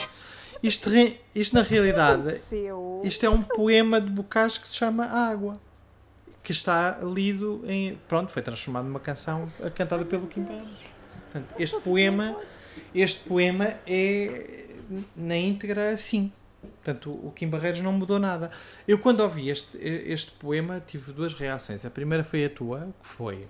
Isto, 0.64 0.90
re- 0.90 1.20
isto 1.34 1.56
na 1.56 1.64
que 1.64 1.70
realidade, 1.74 2.28
isto 3.04 3.26
é 3.26 3.30
um 3.30 3.42
poema 3.42 4.00
de 4.02 4.10
Bocage 4.10 4.60
que 4.60 4.68
se 4.68 4.76
chama 4.76 5.06
Água. 5.06 5.60
Que 6.44 6.52
está 6.52 7.00
lido 7.04 7.64
em. 7.68 7.96
Pronto, 8.08 8.32
foi 8.32 8.42
transformado 8.42 8.86
numa 8.86 9.00
canção 9.00 9.48
cantada 9.76 10.04
pelo 10.06 10.26
Kim 10.28 10.44
Barreiros. 10.44 10.82
Portanto, 11.32 11.54
este 11.60 11.80
poema, 11.82 12.36
este 12.96 13.20
poema 13.28 13.76
é 13.86 14.66
na 15.16 15.38
íntegra 15.38 15.92
assim. 15.92 16.32
Portanto, 16.84 17.12
o 17.12 17.32
Kim 17.32 17.48
Barreiros 17.50 17.82
não 17.82 17.94
mudou 17.94 18.18
nada. 18.20 18.50
Eu, 18.88 18.98
quando 18.98 19.20
ouvi 19.22 19.50
este, 19.50 19.78
este 19.78 20.32
poema, 20.32 20.84
tive 20.86 21.12
duas 21.14 21.34
reações. 21.34 21.86
A 21.86 21.90
primeira 21.90 22.24
foi 22.24 22.44
a 22.46 22.50
tua, 22.50 22.90
que 23.02 23.08
foi. 23.08 23.48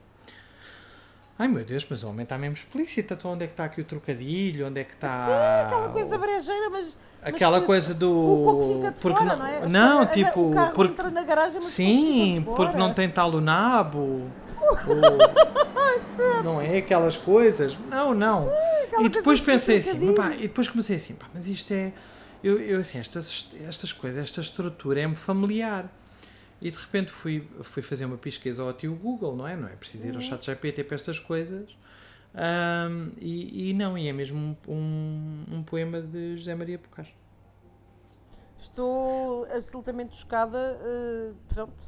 Ai 1.39 1.47
meu 1.47 1.63
Deus, 1.63 1.87
mas 1.89 2.03
o 2.03 2.09
homem 2.09 2.23
está 2.23 2.37
mesmo 2.37 2.55
explícito. 2.55 3.13
Então, 3.13 3.31
onde 3.31 3.45
é 3.45 3.47
que 3.47 3.53
está 3.53 3.63
aqui 3.63 3.79
o 3.79 3.85
trocadilho? 3.85 4.67
Onde 4.67 4.81
é 4.81 4.83
que 4.83 4.93
está. 4.93 5.25
Sim, 5.25 5.31
aquela 5.65 5.87
coisa 5.89 6.17
brejeira, 6.17 6.69
mas. 6.69 6.97
mas 7.21 7.33
Aquela 7.33 7.61
que- 7.61 7.65
coisa 7.65 7.93
do. 7.93 8.11
O 8.11 8.43
coco 8.43 8.73
fica 8.73 8.91
de 8.91 8.99
porque 8.99 9.17
fora, 9.23 9.35
não, 9.37 9.47
não, 9.47 9.47
é? 9.47 9.69
não, 9.69 10.05
tipo. 10.05 10.49
O 10.51 10.53
carro 10.53 10.73
porque- 10.73 10.91
entra 10.91 11.09
na 11.09 11.23
garagem, 11.23 11.61
mas 11.63 11.71
sim, 11.71 12.43
porque 12.45 12.77
não 12.77 12.93
tem 12.93 13.09
tal 13.09 13.31
o 13.31 13.39
nabo. 13.39 14.29
ou- 14.85 16.43
não 16.43 16.61
é? 16.61 16.77
Aquelas 16.79 17.15
coisas. 17.15 17.77
Não, 17.89 18.13
não. 18.13 18.49
aquela 18.83 19.03
e 19.05 19.09
depois 19.09 19.39
pensei 19.39 19.79
assim, 19.79 20.13
pá, 20.15 20.31
e 20.35 20.41
depois 20.43 20.67
comecei 20.67 20.97
assim, 20.97 21.13
pá, 21.13 21.25
mas 21.33 21.47
isto 21.47 21.71
é. 21.73 21.93
Eu, 22.43 22.59
eu 22.59 22.81
assim, 22.81 22.99
estas, 22.99 23.49
estas 23.67 23.91
coisas, 23.93 24.23
esta 24.23 24.41
estrutura 24.41 24.99
é-me 25.01 25.15
familiar. 25.15 25.89
E 26.61 26.69
de 26.69 26.77
repente 26.77 27.09
fui, 27.09 27.47
fui 27.63 27.81
fazer 27.81 28.05
uma 28.05 28.17
pesquisa 28.17 28.61
ao 28.63 28.73
tio 28.73 28.95
Google, 28.95 29.35
não 29.35 29.47
é? 29.47 29.55
Não 29.55 29.67
é 29.67 29.75
preciso 29.75 30.07
ir 30.07 30.15
ao 30.15 30.21
chat 30.21 30.45
GPT 30.45 30.83
para 30.83 30.95
estas 30.95 31.17
coisas. 31.19 31.69
Ahm, 32.33 33.11
e, 33.17 33.69
e 33.69 33.73
não, 33.73 33.97
e 33.97 34.07
é 34.07 34.13
mesmo 34.13 34.37
um, 34.67 34.73
um, 34.73 35.45
um 35.57 35.63
poema 35.63 36.01
de 36.01 36.37
José 36.37 36.53
Maria 36.53 36.77
Pocás. 36.77 37.07
Estou 38.57 39.45
absolutamente 39.45 40.17
chocada. 40.17 40.57
eh, 40.57 41.33
pronto. 41.53 41.81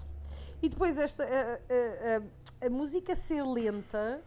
E 0.64 0.70
depois 0.70 0.98
esta 0.98 1.28
a 2.62 2.70
música 2.70 3.16
ser 3.16 3.44
lenta, 3.44 4.22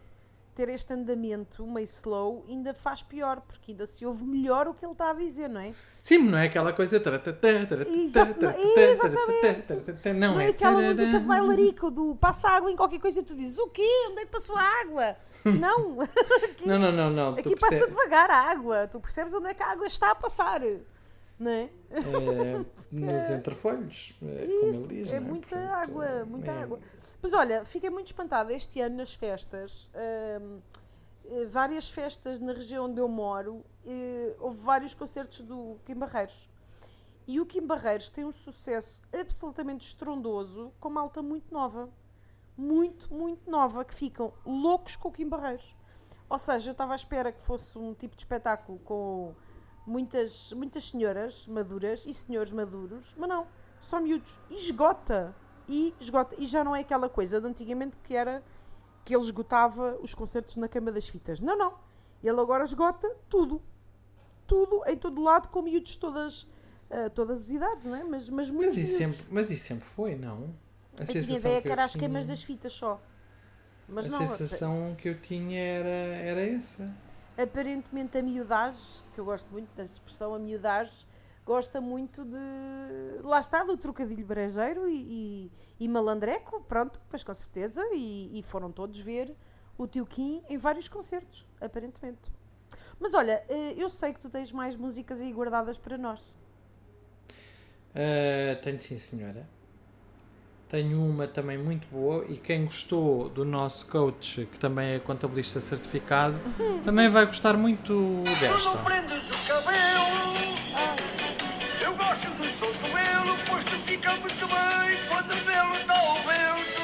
ter 0.54 0.68
este 0.68 0.92
andamento 0.92 1.66
meio 1.66 1.84
slow, 1.84 2.44
ainda 2.48 2.72
faz 2.72 3.02
pior, 3.02 3.40
porque 3.40 3.72
ainda 3.72 3.86
se 3.86 4.06
ouve 4.06 4.24
melhor 4.24 4.68
o 4.68 4.74
que 4.74 4.84
ele 4.84 4.92
está 4.92 5.10
a 5.10 5.14
dizer, 5.14 5.48
não 5.48 5.60
é? 5.60 5.74
Sim, 6.02 6.18
não 6.18 6.36
é 6.36 6.46
aquela 6.46 6.72
coisa. 6.74 7.00
exatamente. 8.92 10.18
Não, 10.18 10.38
é 10.38 10.46
é 10.46 10.48
aquela 10.48 10.80
música 10.82 11.18
de 11.18 11.26
bailarico 11.26 11.90
do 11.90 12.14
passa 12.16 12.48
água 12.50 12.70
em 12.70 12.76
qualquer 12.76 13.00
coisa 13.00 13.20
e 13.20 13.22
tu 13.22 13.34
dizes 13.34 13.58
o 13.58 13.68
quê? 13.68 13.88
Onde 14.10 14.20
é 14.20 14.24
que 14.26 14.30
passou 14.30 14.56
a 14.56 14.62
água? 14.82 15.16
Não, 15.44 16.00
aqui, 16.44 16.68
Não, 16.68 16.78
não, 16.78 17.10
não, 17.10 17.32
aqui 17.32 17.56
passa 17.56 17.86
devagar 17.86 18.30
a 18.30 18.50
água, 18.50 18.86
tu 18.86 19.00
percebes 19.00 19.32
onde 19.34 19.48
é 19.48 19.54
que 19.54 19.62
a 19.62 19.72
água 19.72 19.86
está 19.86 20.10
a 20.10 20.14
passar, 20.14 20.60
não 21.38 21.50
é? 21.50 21.70
É, 21.90 22.58
nos 22.92 23.30
entrefolhos, 23.30 24.14
é, 24.22 24.46
como 24.46 24.66
ele 24.74 24.86
diz. 24.88 25.10
é 25.10 25.20
não 25.20 25.28
muita 25.28 25.48
Portanto, 25.56 25.72
água, 25.72 26.24
muita 26.24 26.50
é- 26.50 26.62
água. 26.62 26.80
Mas 27.22 27.32
olha, 27.32 27.64
fiquei 27.64 27.90
muito 27.90 28.06
espantada 28.06 28.52
este 28.52 28.80
ano 28.80 28.96
nas 28.96 29.14
festas. 29.14 29.90
hum, 30.40 30.60
eh, 31.26 31.46
várias 31.46 31.88
festas 31.88 32.38
na 32.38 32.52
região 32.52 32.84
onde 32.84 33.00
eu 33.00 33.08
moro, 33.08 33.64
eh, 33.86 34.36
houve 34.38 34.58
vários 34.60 34.94
concertos 34.94 35.40
do 35.42 35.78
Kim 35.84 35.94
Barreiros. 35.94 36.50
E 37.26 37.40
o 37.40 37.46
Kim 37.46 37.66
Barreiros 37.66 38.10
tem 38.10 38.24
um 38.26 38.32
sucesso 38.32 39.00
absolutamente 39.18 39.86
estrondoso 39.86 40.70
com 40.78 40.90
malta 40.90 41.22
muito 41.22 41.52
nova. 41.52 41.88
Muito, 42.56 43.12
muito 43.12 43.50
nova, 43.50 43.84
que 43.84 43.94
ficam 43.94 44.32
loucos 44.44 44.96
com 44.96 45.08
o 45.08 45.12
Kim 45.12 45.26
Barreiros. 45.28 45.74
Ou 46.28 46.38
seja, 46.38 46.70
eu 46.70 46.72
estava 46.72 46.92
à 46.92 46.96
espera 46.96 47.32
que 47.32 47.40
fosse 47.40 47.78
um 47.78 47.94
tipo 47.94 48.14
de 48.14 48.20
espetáculo 48.22 48.78
com 48.80 49.34
muitas, 49.86 50.52
muitas 50.52 50.84
senhoras 50.84 51.46
maduras 51.48 52.06
e 52.06 52.14
senhores 52.14 52.52
maduros, 52.52 53.14
mas 53.18 53.28
não, 53.28 53.46
só 53.78 54.00
miúdos. 54.00 54.38
E 54.50 54.54
esgota. 54.54 55.34
E 55.68 55.94
esgota. 56.00 56.34
E 56.38 56.46
já 56.46 56.62
não 56.64 56.74
é 56.76 56.80
aquela 56.80 57.08
coisa 57.08 57.40
de 57.40 57.46
antigamente 57.46 57.96
que 58.02 58.14
era 58.14 58.42
que 59.04 59.14
ele 59.14 59.22
esgotava 59.22 59.98
os 60.02 60.14
concertos 60.14 60.56
na 60.56 60.68
cama 60.68 60.90
das 60.92 61.08
fitas. 61.08 61.40
Não, 61.40 61.56
não. 61.56 61.74
Ele 62.22 62.40
agora 62.40 62.64
esgota 62.64 63.08
tudo. 63.28 63.60
Tudo, 64.46 64.82
em 64.86 64.96
todo 64.96 65.22
lado, 65.22 65.48
com 65.48 65.62
miúdos 65.62 65.96
todas, 65.96 66.46
ah, 66.90 67.08
todas 67.10 67.44
as 67.44 67.50
idades, 67.50 67.86
não 67.86 67.96
é? 67.96 68.04
Mas, 68.04 68.28
mas 68.28 68.50
Mas 68.50 68.50
muitos 68.50 68.76
isso, 68.78 68.98
miúdos. 68.98 69.16
sempre, 69.16 69.34
mas 69.34 69.50
isso 69.50 69.64
sempre 69.64 69.84
foi, 69.88 70.16
não? 70.16 70.54
A 71.00 71.02
Eu 71.02 71.20
tinha 71.22 71.38
ideia 71.38 71.62
que 71.62 71.68
eu 71.68 71.72
era 71.72 71.84
as 71.84 71.96
queimas 71.96 72.24
tinha- 72.24 72.34
das 72.34 72.42
fitas 72.42 72.72
só. 72.74 73.00
Mas 73.88 74.06
a 74.06 74.10
não, 74.18 74.26
sensação 74.26 74.94
que 74.98 75.08
eu 75.08 75.18
tinha 75.20 75.58
era, 75.60 75.88
era 75.88 76.40
essa. 76.46 76.94
Aparentemente 77.36 78.18
a 78.18 78.22
miudagem, 78.22 79.04
que 79.12 79.20
eu 79.20 79.24
gosto 79.24 79.50
muito 79.50 79.74
da 79.74 79.84
expressão, 79.84 80.34
a 80.34 80.38
miudagem, 80.38 81.06
gosta 81.44 81.80
muito 81.80 82.24
de. 82.24 83.22
Lá 83.22 83.40
está, 83.40 83.64
do 83.64 83.76
trocadilho 83.76 84.24
brejeiro 84.26 84.88
e, 84.88 85.50
e, 85.80 85.84
e 85.84 85.88
malandreco, 85.88 86.62
pronto, 86.62 87.00
pois 87.08 87.22
com 87.22 87.34
certeza. 87.34 87.82
E, 87.92 88.38
e 88.38 88.42
foram 88.42 88.70
todos 88.72 88.98
ver 89.00 89.34
o 89.76 89.86
Tio 89.86 90.06
Kim 90.06 90.42
em 90.48 90.56
vários 90.56 90.88
concertos, 90.88 91.46
aparentemente. 91.60 92.32
Mas 92.98 93.12
olha, 93.14 93.44
eh, 93.48 93.74
eu 93.76 93.90
sei 93.90 94.12
que 94.12 94.20
tu 94.20 94.30
tens 94.30 94.52
mais 94.52 94.76
músicas 94.76 95.20
aí 95.20 95.32
guardadas 95.32 95.78
para 95.78 95.98
nós. 95.98 96.36
Ah, 97.94 98.56
tenho 98.62 98.78
sim, 98.78 98.98
senhora. 98.98 99.48
Tenho 100.74 101.00
uma 101.06 101.28
também 101.28 101.56
muito 101.56 101.86
boa 101.86 102.24
e 102.28 102.36
quem 102.36 102.64
gostou 102.64 103.28
do 103.28 103.44
nosso 103.44 103.86
coach, 103.86 104.48
que 104.50 104.58
também 104.58 104.94
é 104.94 104.98
contabilista 104.98 105.60
certificado, 105.60 106.36
também 106.84 107.08
vai 107.08 107.24
gostar 107.26 107.56
muito 107.56 108.24
Tu 108.24 108.40
desta. 108.40 108.58
não 108.58 108.76
prendes 108.78 109.30
o 109.30 109.46
cabelo. 109.46 110.34
Eu 111.80 111.94
gosto 111.94 112.28
do 112.28 112.44
som 112.46 112.66
do 112.66 112.90
pelo, 112.90 113.36
pois 113.48 113.64
tu 113.66 113.76
fica 113.86 114.10
muito 114.16 114.46
bem 114.48 114.98
quando 115.08 115.30
o 115.30 115.44
pelo 115.44 115.74
está 115.76 115.94
ao 115.96 116.14
vento. 116.16 116.82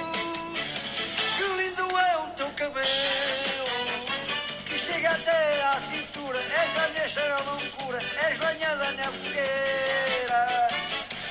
Que 1.36 1.42
lindo 1.60 1.98
é 1.98 2.16
o 2.18 2.26
teu 2.36 2.50
cabelo, 2.50 2.86
que 4.66 4.78
chega 4.78 5.10
até 5.10 5.64
à 5.64 5.74
cintura. 5.80 6.38
És 6.38 6.78
a 6.84 6.88
minha 6.90 7.08
cheira 7.08 7.36
loucura, 7.42 7.98
és 8.22 8.38
banhada 8.38 8.92
na 8.92 9.04
fogueira. 9.10 10.68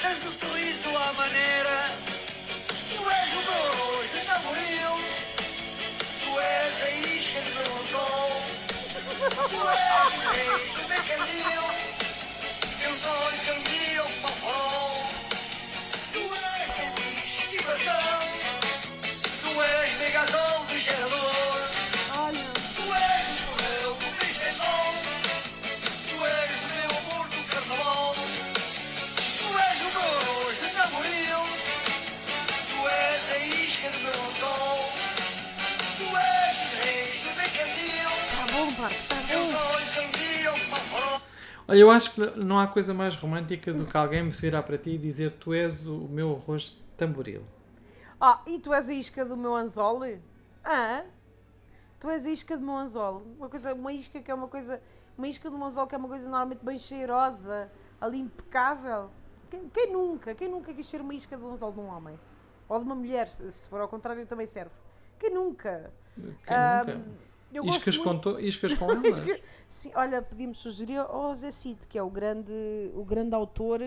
Tens 0.02 0.26
um 0.28 0.32
sorriso 0.34 0.90
à 0.90 1.14
maneira, 1.14 1.92
Tu 9.20 9.26
és 9.26 9.36
o 9.36 10.32
rei 10.32 10.48
do 10.76 10.88
mercantil, 10.88 11.64
Olha, 41.68 41.78
eu 41.78 41.92
acho 41.92 42.16
que 42.16 42.22
não 42.36 42.58
há 42.58 42.68
coisa 42.68 42.96
mais 42.96 43.16
romântica 43.16 43.72
do 43.72 43.86
que 43.86 43.96
alguém 43.96 44.24
me 44.24 44.32
virar 44.32 44.64
para 44.64 44.76
ti 44.76 44.92
e 44.92 44.98
dizer 44.98 45.34
tu 45.34 45.54
és 45.54 45.86
o 45.86 46.08
meu 46.10 46.36
arroz 46.36 46.64
de 46.72 46.78
tamboril. 46.98 47.44
Ah, 48.20 48.42
e 48.48 48.58
tu 48.60 48.74
és 48.74 48.90
a 48.90 48.94
isca 48.94 49.24
do 49.24 49.38
meu 49.38 49.56
anzol? 49.56 50.02
Ah? 50.66 51.04
Tu 52.00 52.10
és 52.10 52.26
a 52.26 52.30
isca 52.30 52.58
do 52.58 52.66
meu 52.66 52.76
anzol. 52.76 53.22
Uma, 53.38 53.50
coisa, 53.50 53.74
uma 53.76 53.94
isca 53.94 54.20
que 54.20 54.32
é 54.32 54.34
uma 54.34 54.48
coisa. 54.48 54.82
Uma 55.16 55.28
isca 55.28 55.50
do 55.50 55.58
meu 55.58 55.68
anzol 55.68 55.86
que 55.86 55.94
é 55.94 55.98
uma 55.98 56.08
coisa 56.08 56.28
normalmente 56.28 56.66
bem 56.66 56.78
cheirosa, 56.78 57.70
ali 58.02 58.20
impecável. 58.20 59.12
Quem, 59.52 59.70
quem 59.70 59.92
nunca? 59.94 60.34
Quem 60.34 60.48
nunca 60.48 60.74
quis 60.74 60.88
ser 60.88 61.02
uma 61.02 61.14
isca 61.14 61.38
do 61.38 61.48
anzol 61.50 61.72
de 61.72 61.80
um 61.80 61.88
homem? 61.88 62.20
Ou 62.68 62.80
de 62.80 62.84
uma 62.86 62.96
mulher, 62.96 63.28
se 63.28 63.52
se 63.52 63.70
for 63.70 63.80
ao 63.80 63.88
contrário, 63.88 64.26
também 64.26 64.48
serve. 64.48 64.72
Quem 65.20 65.32
nunca? 65.32 65.92
Quem 66.16 66.34
Ah, 66.48 66.84
nunca? 66.86 67.02
Eu 67.54 67.66
Iscas, 67.66 67.98
com 67.98 68.18
to- 68.20 68.40
iscas 68.40 68.78
com 68.78 68.92
elas? 68.92 69.22
Sim, 69.68 69.92
olha, 69.96 70.22
pedimos 70.22 70.60
sugerir 70.60 70.98
ao 71.00 71.34
Zé 71.34 71.50
Cid, 71.52 71.88
que 71.88 71.98
é 71.98 72.04
o 72.04 72.10
grande, 72.10 72.52
o 72.94 73.04
grande 73.04 73.34
autor 73.34 73.82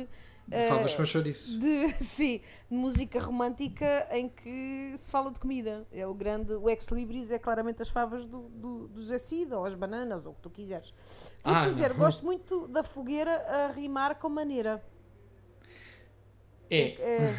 eh, 0.50 0.68
Falas 0.68 0.94
com 0.94 1.04
chouriço. 1.04 1.56
de, 1.58 1.88
sim, 2.02 2.40
de 2.68 2.76
música 2.76 3.20
romântica 3.20 4.08
em 4.10 4.28
que 4.28 4.92
se 4.96 5.10
fala 5.12 5.30
de 5.30 5.38
comida. 5.38 5.86
É 5.92 6.04
o 6.06 6.12
grande, 6.12 6.52
o 6.54 6.68
ex 6.68 6.88
libris 6.88 7.30
é 7.30 7.38
claramente 7.38 7.80
as 7.80 7.88
favas 7.88 8.26
do, 8.26 8.48
do, 8.48 8.88
do 8.88 9.00
Zé 9.02 9.18
Cid, 9.18 9.54
ou 9.54 9.64
as 9.64 9.74
bananas, 9.76 10.26
ou 10.26 10.32
o 10.32 10.34
que 10.34 10.42
tu 10.42 10.50
quiseres. 10.50 10.92
Vou-te 11.44 11.58
Ah, 11.58 11.60
dizer, 11.62 11.90
não. 11.90 11.98
gosto 11.98 12.24
muito 12.24 12.66
da 12.66 12.82
fogueira 12.82 13.30
a 13.32 13.68
rimar 13.72 14.16
com 14.18 14.28
maneira. 14.28 14.82
É, 16.68 16.94
É, 16.98 17.34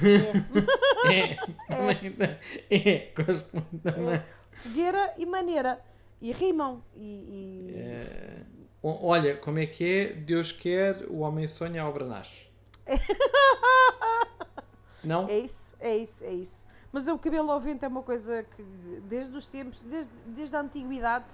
é, 1.11 1.37
é, 1.69 1.95
também, 1.95 2.37
é, 2.69 3.11
gosto 3.25 3.49
muito 3.53 3.83
também. 3.83 4.21
fogueira 4.53 5.13
e 5.17 5.25
maneira. 5.25 5.83
E 6.23 6.31
rimam. 6.31 6.81
E, 6.95 7.69
e- 7.69 7.75
É, 7.75 8.45
olha, 8.81 9.35
como 9.37 9.59
é 9.59 9.65
que 9.67 9.83
é? 9.85 10.13
Deus 10.13 10.51
quer, 10.53 11.05
o 11.09 11.19
homem 11.19 11.47
sonha, 11.47 11.83
a 11.83 11.87
obra 11.89 12.05
nasce. 12.05 12.47
Não? 15.03 15.27
É 15.27 15.37
isso, 15.37 15.75
é 15.81 15.97
isso, 15.97 16.23
é 16.23 16.31
isso. 16.31 16.65
Mas 16.91 17.07
o 17.09 17.17
cabelo 17.17 17.51
ao 17.51 17.59
vento 17.59 17.83
é 17.83 17.87
uma 17.89 18.01
coisa 18.03 18.41
que, 18.43 18.63
desde 19.05 19.35
os 19.35 19.47
tempos, 19.47 19.81
desde, 19.81 20.13
desde 20.27 20.55
a 20.55 20.61
antiguidade, 20.61 21.25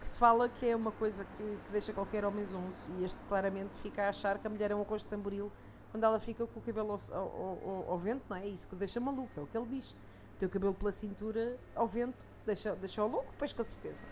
que 0.00 0.06
se 0.06 0.18
fala 0.18 0.48
que 0.48 0.66
é 0.66 0.74
uma 0.74 0.92
coisa 0.92 1.26
que, 1.36 1.42
que 1.66 1.72
deixa 1.72 1.92
qualquer 1.92 2.24
homem 2.24 2.42
zonzo. 2.42 2.88
E 2.98 3.04
este 3.04 3.22
claramente 3.24 3.76
fica 3.76 4.04
a 4.04 4.08
achar 4.08 4.38
que 4.38 4.46
a 4.46 4.50
mulher 4.50 4.70
é 4.70 4.74
um 4.74 4.80
arroz 4.80 5.02
de 5.02 5.08
tamboril 5.08 5.52
quando 5.90 6.04
ela 6.04 6.18
fica 6.20 6.46
com 6.46 6.58
o 6.58 6.62
cabelo 6.62 6.92
ao, 6.92 6.98
ao, 7.18 7.28
ao- 7.28 7.84
ao 7.90 7.98
vento, 7.98 8.22
não 8.30 8.36
é? 8.36 8.44
É 8.44 8.48
isso 8.48 8.66
que 8.66 8.74
o 8.74 8.78
deixa 8.78 8.98
maluco, 9.00 9.28
é 9.36 9.40
o 9.42 9.46
que 9.46 9.58
ele 9.58 9.66
diz. 9.66 9.94
O 10.38 10.40
teu 10.40 10.48
cabelo 10.48 10.72
pela 10.72 10.92
cintura 10.92 11.56
ao 11.74 11.88
vento 11.88 12.24
deixa, 12.46 12.72
deixa 12.76 13.02
louco, 13.02 13.34
pois 13.36 13.52
com 13.52 13.64
certeza. 13.64 14.04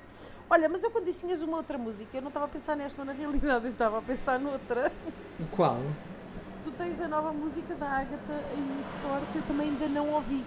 Olha, 0.51 0.69
mas 0.69 0.83
eu 0.83 0.91
quando 0.91 1.05
disse 1.05 1.25
tinhas 1.25 1.41
uma 1.41 1.57
outra 1.57 1.79
música, 1.79 2.17
eu 2.17 2.21
não 2.21 2.31
estava 2.31 2.47
a 2.47 2.49
pensar 2.49 2.75
nesta 2.75 3.05
na 3.05 3.13
realidade, 3.13 3.67
eu 3.67 3.71
estava 3.71 3.99
a 3.99 4.03
pensar 4.03 4.37
noutra. 4.41 4.91
Qual? 5.55 5.79
Tu 6.65 6.73
tens 6.73 7.01
a 7.01 7.07
nova 7.07 7.33
música 7.33 7.77
da 7.77 7.89
Agatha 7.89 8.43
em 8.57 8.81
Store 8.81 9.25
que 9.31 9.39
eu 9.39 9.43
também 9.43 9.69
ainda 9.69 9.87
não 9.87 10.11
ouvi. 10.15 10.45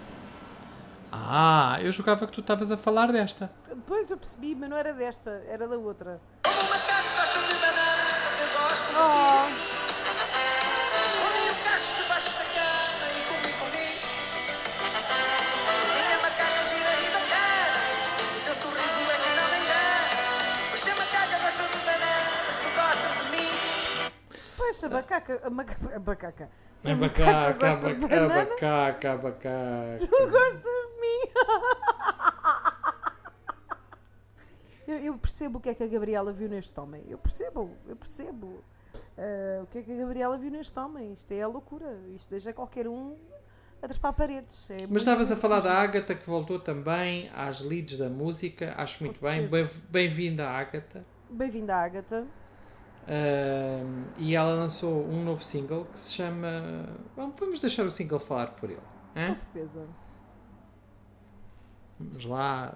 Ah, 1.10 1.78
eu 1.80 1.90
jogava 1.92 2.26
que 2.26 2.32
tu 2.34 2.42
estavas 2.42 2.70
a 2.70 2.76
falar 2.76 3.10
desta. 3.10 3.50
Pois 3.86 4.10
eu 4.10 4.18
percebi, 4.18 4.54
mas 4.54 4.68
não 4.68 4.76
era 4.76 4.92
desta, 4.92 5.30
era 5.48 5.66
da 5.66 5.78
outra. 5.78 6.20
Como 6.44 6.60
um 6.60 6.68
macaco 6.68 7.08
gosta 7.16 7.38
de 7.40 7.54
bananas, 7.58 8.38
eu 8.38 8.60
gosto 8.60 8.86
de 8.86 8.96
Oh, 9.00 9.69
pois 24.88 24.92
a 24.92 24.96
macaca, 24.96 25.40
a 25.46 25.50
macaca, 25.50 25.96
a 25.96 26.00
macaca. 26.00 26.50
Se 26.76 26.90
a 26.90 26.96
macaca 26.96 27.24
bacaca, 27.32 27.66
gosta 27.66 27.88
de 27.94 28.00
bacaca, 28.00 28.20
bananas, 28.28 28.48
bacaca, 28.48 29.16
bacaca. 29.18 29.98
tu 30.00 30.30
gostas 30.30 30.62
de 30.62 31.00
mim. 31.00 31.20
Eu, 34.88 34.98
eu 34.98 35.18
percebo 35.18 35.58
o 35.58 35.60
que 35.60 35.68
é 35.68 35.74
que 35.74 35.82
a 35.84 35.86
Gabriela 35.86 36.32
viu 36.32 36.48
neste 36.48 36.78
homem. 36.80 37.04
Eu 37.08 37.18
percebo, 37.18 37.76
eu 37.86 37.94
percebo. 37.96 38.62
Ah, 39.16 39.62
o 39.62 39.66
que 39.66 39.78
é 39.78 39.82
que 39.82 39.92
a 39.92 39.96
Gabriela 39.96 40.36
viu 40.38 40.50
neste 40.50 40.76
homem? 40.78 41.12
Isto 41.12 41.32
é 41.32 41.42
a 41.42 41.46
loucura. 41.46 41.96
Isto 42.14 42.30
deixa 42.30 42.52
qualquer 42.52 42.88
um 42.88 43.16
a 43.82 43.86
trepar 43.88 44.12
paredes. 44.14 44.68
É 44.70 44.86
Mas 44.88 45.02
estavas 45.02 45.30
a 45.30 45.36
falar 45.36 45.60
da. 45.60 45.72
Agatha 45.72 46.14
que 46.14 46.26
voltou 46.28 46.58
também 46.58 47.30
às 47.34 47.60
leads 47.60 47.98
da 47.98 48.08
música. 48.08 48.74
Acho 48.76 49.04
muito 49.04 49.20
bem. 49.20 49.48
certeza. 49.48 49.50
Bem- 49.64 49.82
Bem-vinda, 49.90 50.48
Agatha. 50.48 51.04
Bem-vinda, 51.30 51.76
Agatha. 51.76 52.26
E 54.18 54.34
ela 54.36 54.54
lançou 54.54 55.04
um 55.08 55.24
novo 55.24 55.42
single 55.42 55.86
que 55.92 55.98
se 55.98 56.14
chama. 56.14 56.88
Vamos 57.16 57.34
vamos 57.38 57.58
deixar 57.58 57.84
o 57.84 57.90
single 57.90 58.20
falar 58.20 58.48
por 58.52 58.70
ele. 58.70 58.80
hã? 59.16 59.28
Com 59.28 59.34
certeza. 59.34 59.86
Vamos 61.98 62.24
lá. 62.24 62.74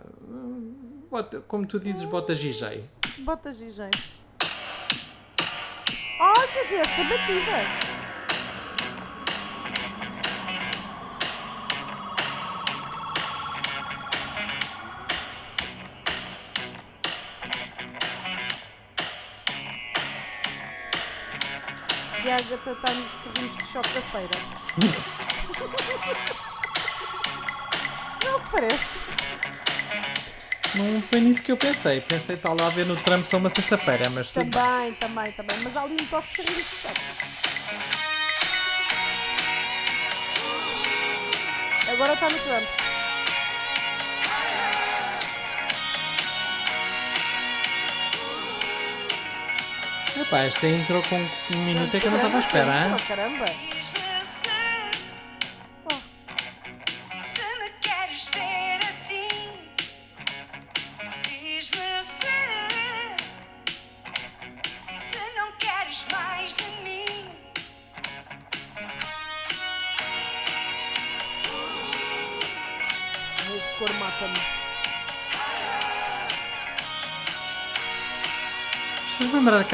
Bota, 1.11 1.41
como 1.43 1.67
tu 1.67 1.79
dizes, 1.79 2.05
bota 2.05 2.35
GJ. 2.35 2.85
Bota. 3.21 3.51
Ai, 6.21 6.49
que 6.53 6.59
é 6.59 6.65
que 6.67 6.75
é 6.75 6.81
esta 6.81 7.05
batida? 7.05 7.94
Tiago 22.35 22.73
está 22.73 22.91
nos 22.91 23.15
carrinhos 23.15 23.57
de 23.57 23.65
choque 23.65 23.89
da 23.91 24.03
feira. 24.03 24.29
Não 28.25 28.41
parece. 28.51 29.01
Não 30.75 31.03
foi 31.03 31.21
nisso 31.21 31.43
que 31.43 31.53
eu 31.53 31.57
pensei. 31.57 32.01
Pensei 32.01 32.35
estar 32.35 32.53
lá 32.53 32.67
a 32.67 32.71
ver 32.71 32.87
no 32.87 32.97
Trump 32.97 33.25
só 33.25 33.37
uma 33.37 33.51
sexta-feira, 33.51 34.11
mas 34.11 34.33
tudo. 34.33 34.51
Também, 34.51 34.95
também, 34.95 35.31
também. 35.31 35.59
Mas 35.61 35.77
há 35.77 35.83
ali 35.83 35.95
um 35.95 36.07
toque 36.07 36.29
de 36.31 36.37
carrinhos 36.39 36.71
de 36.71 36.77
choque. 36.77 37.01
Agora 41.93 42.15
está 42.15 42.29
no 42.31 42.39
Trumps. 42.41 42.94
Epá, 50.17 50.43
esta 50.45 50.67
entrou 50.69 51.03
com 51.03 51.17
um 51.17 51.65
minuto 51.65 51.97
é 51.97 52.01
que 52.01 52.07
eu 52.07 52.11
não 52.11 52.19
estava 52.19 52.37
à 52.37 52.41
espera, 52.41 52.65
Grande, 52.67 52.89
hein? 52.89 52.97
oh, 53.03 53.09
caramba. 53.09 53.47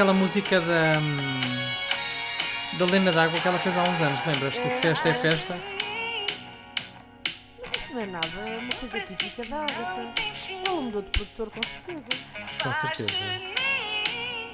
Aquela 0.01 0.13
música 0.13 0.59
da. 0.59 0.97
hum, 0.99 2.77
da 2.79 2.85
Lena 2.85 3.11
D'Água 3.11 3.39
que 3.39 3.47
ela 3.47 3.59
fez 3.59 3.77
há 3.77 3.83
uns 3.83 4.01
anos, 4.01 4.25
lembras? 4.25 4.57
Que 4.57 4.67
o 4.67 4.81
Festa 4.81 5.09
é 5.09 5.13
Festa? 5.13 5.59
Mas 7.61 7.75
isto 7.75 7.93
não 7.93 8.01
é 8.01 8.05
nada, 8.07 8.27
é 8.27 8.57
uma 8.57 8.73
coisa 8.73 8.99
típica 8.99 9.45
da 9.45 9.57
Agatha. 9.57 10.13
Ela 10.65 10.81
mudou 10.81 11.03
de 11.03 11.09
produtor, 11.11 11.51
com 11.51 11.61
certeza. 11.61 12.09
Com 12.63 12.73
certeza. 12.73 13.09
Faz 13.11 13.37
de 13.37 13.45
mim 13.45 14.51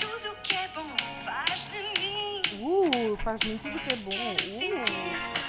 tudo 0.00 0.32
o 0.32 0.36
que 0.42 0.56
é 0.56 0.68
bom. 0.74 0.96
Faz 1.24 1.70
de 1.70 2.00
mim. 2.00 2.42
Uh, 2.60 3.16
faz 3.18 3.40
muito 3.44 3.62
tudo 3.62 3.78
que 3.78 3.92
é 3.92 3.96
bom. 3.96 4.10
Uh. 4.10 5.43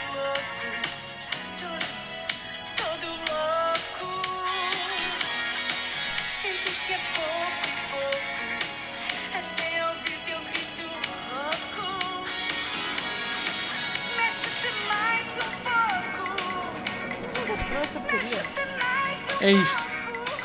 É 19.45 19.51
isto. 19.51 19.77
pouco. 19.77 20.41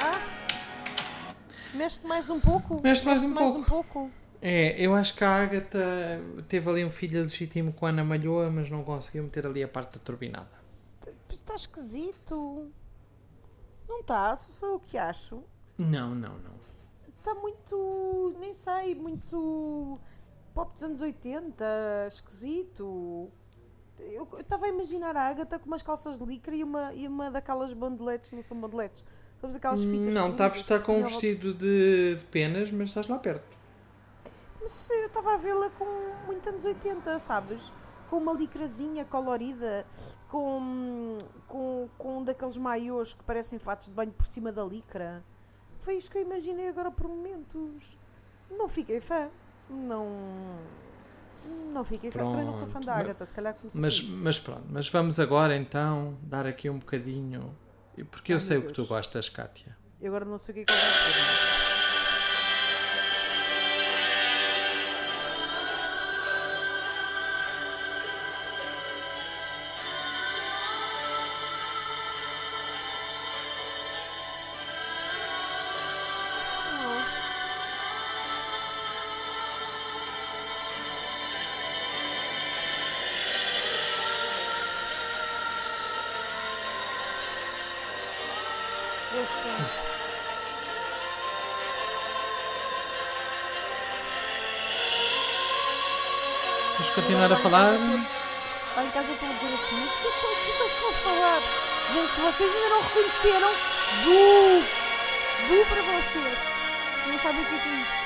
Ah? 0.00 1.34
Mexe-te 1.74 2.06
mais 2.06 2.30
um 2.30 2.38
pouco? 2.38 2.80
Mexe-te 2.80 3.06
mais 3.06 3.22
um 3.24 3.28
mais 3.28 3.56
um 3.56 3.64
pouco. 3.64 4.12
É, 4.40 4.80
eu 4.80 4.94
acho 4.94 5.16
que 5.16 5.24
a 5.24 5.42
Agatha 5.42 6.20
teve 6.48 6.70
ali 6.70 6.84
um 6.84 6.90
filho 6.90 7.20
legítimo 7.20 7.74
com 7.74 7.84
a 7.84 7.88
Ana 7.88 8.04
Malhoa, 8.04 8.48
mas 8.48 8.70
não 8.70 8.84
conseguiu 8.84 9.24
meter 9.24 9.44
ali 9.44 9.60
a 9.60 9.66
parte 9.66 9.98
da 9.98 10.04
turbinada. 10.04 10.52
Está 11.28 11.56
esquisito. 11.56 12.70
Não 13.88 13.98
está, 13.98 14.36
só 14.36 14.52
sou 14.52 14.68
eu 14.74 14.78
que 14.78 14.96
acho. 14.96 15.42
Não, 15.76 16.14
não, 16.14 16.38
não. 16.38 16.54
Está 17.18 17.34
muito, 17.34 18.36
nem 18.38 18.52
sei, 18.52 18.94
muito 18.94 19.98
pop 20.54 20.72
dos 20.72 20.84
anos 20.84 21.02
80, 21.02 22.06
esquisito. 22.06 23.32
Eu 24.10 24.28
estava 24.38 24.66
a 24.66 24.68
imaginar 24.68 25.16
a 25.16 25.22
Agatha 25.28 25.58
com 25.58 25.66
umas 25.66 25.82
calças 25.82 26.18
de 26.18 26.24
licra 26.24 26.54
e 26.54 26.62
uma, 26.64 26.92
e 26.94 27.06
uma 27.08 27.30
daquelas 27.30 27.72
bandeletes, 27.72 28.30
não 28.32 28.42
são 28.42 28.58
bandeletes, 28.60 29.04
sabes 29.40 29.56
aquelas 29.56 29.84
fitas 29.84 30.14
Não, 30.14 30.30
tá 30.32 30.48
coloridas 30.50 30.60
está, 30.60 30.80
com 30.80 30.92
um 30.92 30.94
punham 30.96 31.06
ao- 31.06 31.10
vestido 31.12 31.54
de, 31.54 32.16
de 32.16 32.24
penas, 32.26 32.70
mas 32.70 32.88
estás 32.90 33.06
lá 33.06 33.18
perto. 33.18 33.44
Mas 34.60 34.90
eu 34.90 35.06
estava 35.06 35.34
a 35.34 35.36
vê-la 35.36 35.70
com 35.70 35.84
muito 36.26 36.48
anos 36.48 36.64
80, 36.64 37.18
sabes? 37.18 37.72
Com 38.08 38.18
uma 38.18 38.32
licrazinha 38.32 39.04
colorida, 39.04 39.86
com, 40.28 41.16
com, 41.48 41.88
com 41.98 42.18
um 42.18 42.24
daqueles 42.24 42.58
maiôs 42.58 43.12
que 43.14 43.22
parecem 43.24 43.58
fatos 43.58 43.88
de 43.88 43.94
banho 43.94 44.12
por 44.12 44.26
cima 44.26 44.52
da 44.52 44.62
licra. 44.64 45.24
Foi 45.80 45.94
isto 45.96 46.12
que 46.12 46.18
eu 46.18 46.22
imaginei 46.22 46.68
agora 46.68 46.90
por 46.90 47.08
momentos. 47.08 47.98
Não 48.50 48.68
fiquei 48.68 49.00
fã. 49.00 49.30
Não. 49.68 50.06
Não 51.72 51.84
fiquei 51.84 52.10
sou 52.52 52.66
fã 52.66 52.80
Pronto, 52.80 52.86
da 52.86 52.92
mas- 52.94 53.02
se 53.26 53.34
calhar 53.34 53.54
Mas, 53.80 54.02
mas 54.02 54.38
pronto, 54.38 54.64
mas 54.68 54.88
vamos 54.88 55.18
agora 55.18 55.56
então 55.56 56.18
dar 56.22 56.46
aqui 56.46 56.68
um 56.68 56.78
bocadinho. 56.78 57.56
Porque 58.10 58.32
eu 58.32 58.36
Ai, 58.36 58.40
sei 58.40 58.58
o 58.58 58.62
que 58.62 58.72
tu 58.72 58.86
gostas, 58.86 59.28
Kátia. 59.28 59.76
Eu 60.00 60.08
agora 60.08 60.24
não 60.24 60.38
sei 60.38 60.52
o 60.52 60.54
que 60.56 60.60
é 60.62 60.64
que 60.64 60.72
eu 60.72 60.76
vou 60.76 61.71
Queres 97.12 97.30
continuar 97.30 97.32
a 97.32 97.36
falar? 97.36 97.72
Lá 98.76 98.84
em 98.84 98.90
casa 98.90 99.12
estão 99.12 99.28
a 99.30 99.32
dizer 99.34 99.54
assim, 99.54 99.74
mas 99.74 99.90
o 99.90 99.98
que, 100.00 100.06
é 100.06 100.10
que- 100.10 100.26
o 100.26 100.56
que 100.56 100.62
é 100.62 100.66
estão 100.66 100.88
a 100.88 100.92
falar? 100.94 101.42
Gente, 101.92 102.12
se 102.14 102.20
vocês 102.20 102.54
ainda 102.54 102.68
não 102.70 102.82
reconheceram, 102.82 103.50
bu! 104.04 104.62
Bu 105.48 105.66
para 105.68 105.82
vocês. 105.82 106.38
Se 107.04 107.10
não 107.10 107.18
sabem 107.18 107.42
o 107.42 107.46
que 107.48 107.54
é 107.54 107.58
que 107.58 107.68
é 107.68 107.82
isto. 107.82 107.96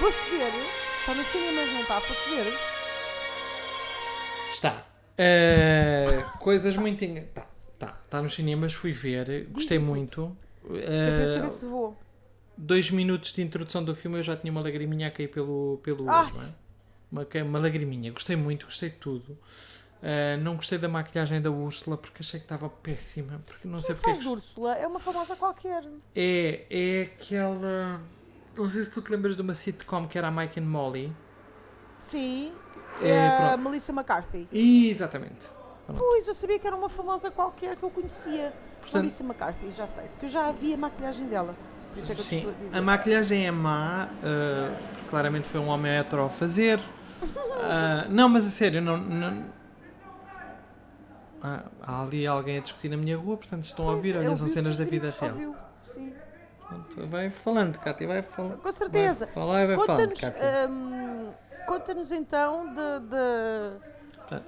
Foste 0.00 0.30
ver? 0.30 0.52
Está 1.00 1.14
nos 1.14 1.26
cinemas, 1.28 1.68
não 1.72 1.80
está? 1.82 2.00
Foste 2.00 2.28
ver? 2.30 2.58
Está. 4.52 4.86
Eh, 5.18 6.04
coisas 6.40 6.76
muito. 6.76 7.04
enga- 7.04 7.28
Tá, 7.34 7.46
tá, 7.78 7.86
tá 8.10 8.22
nos 8.22 8.34
cinemas, 8.34 8.72
fui 8.72 8.92
ver, 8.92 9.46
gostei 9.50 9.78
muito. 9.78 10.36
Para 10.66 10.76
eu 10.78 11.22
Eh, 11.22 11.26
saber 11.26 11.50
se 11.50 11.66
vou. 11.66 11.96
dois 12.56 12.90
minutos 12.90 13.32
de 13.32 13.42
introdução 13.42 13.84
do 13.84 13.94
filme 13.94 14.18
eu 14.18 14.22
já 14.22 14.36
tinha 14.36 14.50
uma 14.50 14.60
lagriminha 14.62 15.08
a 15.08 15.10
cair 15.10 15.28
pelo, 15.28 15.78
pelo 15.82 16.10
Ai. 16.10 16.26
é? 16.26 16.61
Uma, 17.12 17.24
ca- 17.26 17.42
uma 17.44 17.58
lagriminha. 17.60 18.10
Gostei 18.10 18.34
muito, 18.34 18.64
gostei 18.66 18.88
de 18.88 18.96
tudo. 18.96 19.38
Eh, 20.02 20.36
não 20.38 20.56
gostei 20.56 20.78
da 20.78 20.88
maquilhagem 20.88 21.40
da 21.40 21.50
Úrsula 21.50 21.96
porque 21.96 22.18
achei 22.22 22.40
que 22.40 22.46
estava 22.46 22.68
péssima. 22.68 23.38
Porque 23.46 23.68
não 23.68 23.78
sei 23.78 23.94
porque 23.94 24.10
é 24.10 24.14
faz 24.14 24.26
Úrsula 24.26 24.74
é 24.76 24.86
uma 24.86 24.98
famosa 24.98 25.36
qualquer. 25.36 25.84
É, 26.16 26.64
é 26.68 27.02
aquela. 27.02 28.00
Não 28.56 28.68
sei 28.70 28.84
se 28.84 28.90
tu 28.90 29.00
te 29.00 29.10
lembras 29.12 29.36
de 29.36 29.42
uma 29.42 29.54
sitcom 29.54 30.08
que 30.08 30.18
era 30.18 30.26
a 30.28 30.30
Mike 30.30 30.58
and 30.58 30.64
Molly. 30.64 31.12
Sim. 31.98 32.52
É, 33.00 33.08
É 33.10 33.28
a 33.28 33.48
pronto. 33.50 33.64
Melissa 33.64 33.92
McCarthy. 33.92 34.48
Exatamente. 34.52 35.48
Pois, 35.96 36.26
eu 36.26 36.34
sabia 36.34 36.58
que 36.58 36.66
era 36.66 36.76
uma 36.76 36.88
famosa 36.88 37.30
qualquer 37.30 37.76
que 37.76 37.82
eu 37.82 37.90
conhecia. 37.90 38.52
Portanto- 38.80 39.00
Melissa 39.02 39.24
McCarthy, 39.24 39.70
já 39.70 39.86
sei. 39.86 40.04
Porque 40.04 40.26
eu 40.26 40.30
já 40.30 40.50
vi 40.52 40.74
a 40.74 40.76
maquilhagem 40.76 41.26
dela. 41.28 41.54
Por 41.92 41.98
isso 41.98 42.10
é 42.12 42.14
que 42.14 42.20
eu 42.20 42.24
Sim, 42.24 42.36
estou 42.38 42.50
a 42.50 42.54
dizer. 42.54 42.78
a 42.78 42.82
maquilhagem 42.82 43.46
é 43.46 43.50
má, 43.50 44.08
uh, 44.08 44.76
porque 44.94 45.08
claramente 45.10 45.48
foi 45.48 45.60
um 45.60 45.68
homem 45.68 45.92
hetero 45.98 46.24
a 46.24 46.28
fazer. 46.30 46.80
Uh, 47.22 48.10
não, 48.10 48.28
mas 48.28 48.46
a 48.46 48.50
sério, 48.50 48.80
não. 48.80 48.96
não- 48.98 49.44
Ah, 51.42 51.62
há 51.82 52.02
ali 52.02 52.24
alguém 52.26 52.58
a 52.58 52.60
discutir 52.60 52.88
na 52.88 52.96
minha 52.96 53.16
rua, 53.16 53.36
portanto 53.36 53.64
estão 53.64 53.84
a 53.86 53.92
Pois, 53.92 53.96
ouvir, 53.96 54.14
eu 54.14 54.20
olha, 54.20 54.36
são 54.36 54.46
cenas 54.48 54.78
da 54.78 54.84
vida 54.84 55.12
real. 55.20 55.32
ouviu, 55.32 55.56
Sim. 55.82 56.12
Pronto, 56.68 57.06
vai 57.08 57.30
falando, 57.30 57.78
Cátia, 57.78 58.06
vai 58.06 58.22
falando. 58.22 58.58
Com 58.58 58.72
certeza. 58.72 59.26
Vai 59.26 59.34
falar 59.34 59.62
e 59.62 59.66
vai 59.66 59.76
falando, 59.86 60.08
Conta-nos 60.08 60.70
hum, 60.70 61.30
conta-nos 61.66 62.12
então 62.12 62.66
de, 62.68 63.00
de, 63.08 63.76
Ah. 64.30 64.40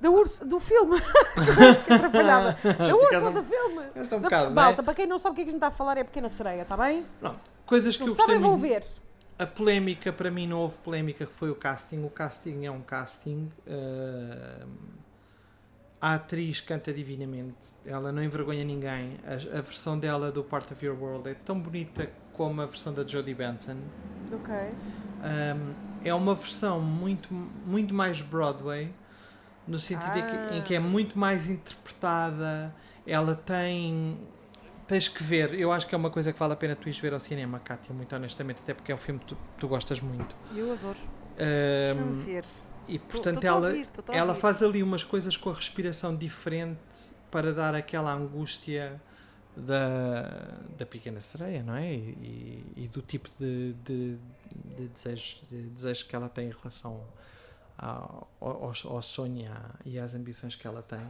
da 0.00 0.10
Urs- 0.10 0.38
do 0.40 0.58
filme. 0.58 0.96
que 1.86 1.92
atrapalhada. 1.92 2.56
Da 2.78 2.96
Úrsula 2.96 3.30
um- 3.30 3.34
do 3.34 3.44
filme. 3.44 3.84
Um 3.94 4.08
Da- 4.08 4.18
bocado, 4.18 4.44
não 4.44 4.50
é? 4.50 4.54
Malta, 4.54 4.82
para 4.82 4.94
quem 4.94 5.06
não 5.06 5.18
sabe 5.18 5.32
o 5.32 5.36
que 5.36 5.42
é 5.42 5.44
que 5.44 5.50
a 5.50 5.52
gente 5.52 5.58
está 5.58 5.66
a 5.68 5.70
falar 5.70 5.98
é 5.98 6.00
a 6.00 6.04
Pequena 6.04 6.30
Sereia, 6.30 6.62
está 6.62 6.76
bem? 6.78 7.04
Pronto, 7.20 7.40
coisas 7.66 7.94
que 7.94 8.02
Não 8.02 8.08
eu 8.08 8.14
sabem, 8.14 8.38
vão 8.38 8.56
ver. 8.56 8.80
A 9.38 9.46
polémica, 9.46 10.12
para 10.12 10.30
mim, 10.30 10.46
não 10.46 10.58
houve 10.58 10.78
polémica, 10.78 11.24
que 11.24 11.34
foi 11.34 11.50
o 11.50 11.54
casting. 11.54 12.04
O 12.04 12.10
casting 12.10 12.64
é 12.64 12.70
um 12.70 12.80
casting. 12.80 13.50
uh, 13.66 14.68
a 16.00 16.14
atriz 16.14 16.60
canta 16.60 16.92
divinamente. 16.92 17.56
Ela 17.84 18.12
não 18.12 18.22
envergonha 18.22 18.64
ninguém. 18.64 19.18
A, 19.24 19.58
a 19.58 19.62
versão 19.62 19.98
dela 19.98 20.30
do 20.30 20.44
Part 20.44 20.72
of 20.72 20.84
Your 20.84 20.96
World 20.96 21.28
é 21.28 21.34
tão 21.34 21.58
bonita 21.58 22.08
como 22.32 22.62
a 22.62 22.66
versão 22.66 22.94
da 22.94 23.04
Jodie 23.04 23.34
Benson. 23.34 23.76
Ok. 24.32 24.54
Um, 24.54 25.74
é 26.04 26.14
uma 26.14 26.34
versão 26.36 26.80
muito, 26.80 27.34
muito 27.34 27.92
mais 27.92 28.20
Broadway, 28.20 28.94
no 29.66 29.80
sentido 29.80 30.16
em, 30.16 30.22
que, 30.22 30.56
em 30.56 30.62
que 30.62 30.74
é 30.74 30.78
muito 30.78 31.18
mais 31.18 31.50
interpretada. 31.50 32.72
Ela 33.04 33.34
tem. 33.34 34.16
Tens 34.88 35.06
que 35.06 35.22
ver, 35.22 35.52
eu 35.54 35.70
acho 35.70 35.86
que 35.86 35.94
é 35.94 35.98
uma 35.98 36.10
coisa 36.10 36.32
que 36.32 36.38
vale 36.38 36.54
a 36.54 36.56
pena 36.56 36.74
tu 36.74 36.88
ires 36.88 36.98
ver 36.98 37.12
ao 37.12 37.20
cinema, 37.20 37.58
Kátia, 37.60 37.94
muito 37.94 38.14
honestamente, 38.16 38.60
até 38.62 38.72
porque 38.72 38.90
é 38.90 38.94
um 38.94 38.98
filme 38.98 39.20
que 39.20 39.26
tu, 39.26 39.36
tu 39.58 39.68
gostas 39.68 40.00
muito. 40.00 40.34
Eu 40.54 40.72
adoro. 40.72 40.98
Um, 41.38 42.24
e 42.88 42.98
portanto 42.98 43.34
tô-te 43.36 43.46
a 43.46 43.50
ela, 43.50 43.66
ouvir, 43.68 43.88
ela 44.12 44.34
faz 44.34 44.62
ali 44.62 44.82
umas 44.82 45.04
coisas 45.04 45.36
com 45.36 45.50
a 45.50 45.54
respiração 45.54 46.16
diferente 46.16 46.80
para 47.30 47.52
dar 47.52 47.74
aquela 47.74 48.12
angústia 48.14 49.00
da, 49.54 50.56
da 50.78 50.86
pequena 50.86 51.20
sereia, 51.20 51.62
não 51.62 51.74
é? 51.76 51.92
E, 51.94 52.64
e- 52.76 52.88
do 52.88 53.02
tipo 53.02 53.28
de, 53.38 53.74
de, 53.84 54.16
de 54.76 54.88
desejo, 54.88 55.36
de 55.50 55.62
desejo 55.64 56.06
que 56.06 56.16
ela 56.16 56.28
tem 56.30 56.48
em 56.48 56.52
relação 56.52 57.04
ao, 57.76 58.28
ao, 58.40 58.72
ao 58.86 59.02
sonho 59.02 59.42
e 59.42 59.46
à- 59.46 59.70
e 59.84 59.98
às 59.98 60.14
ambições 60.14 60.56
que 60.56 60.66
ela 60.66 60.82
tem, 60.82 61.00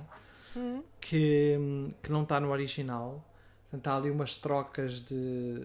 Hum. 0.56 0.82
que, 1.00 1.56
que 2.02 2.10
não 2.10 2.22
está 2.22 2.40
no 2.40 2.50
original. 2.50 3.22
Portanto, 3.70 3.86
há 3.88 3.96
ali 3.96 4.10
umas 4.10 4.36
trocas 4.36 5.00
de. 5.00 5.60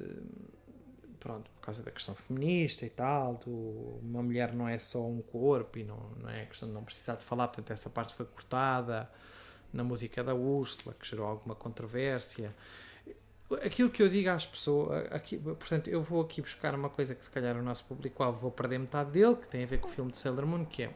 Pronto, 1.19 1.49
por 1.51 1.61
causa 1.61 1.81
da 1.81 1.89
questão 1.89 2.13
feminista 2.13 2.85
e 2.85 2.89
tal, 2.89 3.35
do, 3.35 3.49
uma 4.03 4.21
mulher 4.21 4.53
não 4.53 4.67
é 4.67 4.77
só 4.77 5.07
um 5.07 5.21
corpo 5.21 5.79
e 5.79 5.83
não, 5.83 5.97
não 6.21 6.29
é 6.29 6.45
questão 6.45 6.67
de 6.67 6.73
não 6.73 6.83
precisar 6.83 7.15
de 7.15 7.23
falar, 7.23 7.47
portanto, 7.47 7.71
essa 7.71 7.89
parte 7.89 8.13
foi 8.13 8.25
cortada 8.25 9.09
na 9.71 9.85
música 9.85 10.21
da 10.21 10.35
Úrsula, 10.35 10.93
que 10.99 11.07
gerou 11.07 11.25
alguma 11.25 11.55
controvérsia. 11.55 12.53
Aquilo 13.63 13.89
que 13.89 14.03
eu 14.03 14.09
digo 14.09 14.29
às 14.29 14.45
pessoas, 14.45 15.07
aqui, 15.11 15.37
portanto, 15.37 15.89
eu 15.89 16.03
vou 16.03 16.21
aqui 16.21 16.41
buscar 16.41 16.75
uma 16.75 16.89
coisa 16.89 17.15
que 17.15 17.23
se 17.23 17.31
calhar 17.31 17.55
o 17.55 17.63
nosso 17.63 17.85
público-alvo 17.85 18.41
vou 18.41 18.51
perder 18.51 18.79
metade 18.79 19.11
dele, 19.11 19.37
que 19.37 19.47
tem 19.47 19.63
a 19.63 19.67
ver 19.67 19.79
com 19.79 19.87
o 19.87 19.91
filme 19.91 20.11
de 20.11 20.17
Sailor 20.17 20.45
Moon, 20.45 20.65
que 20.65 20.83
é 20.83 20.93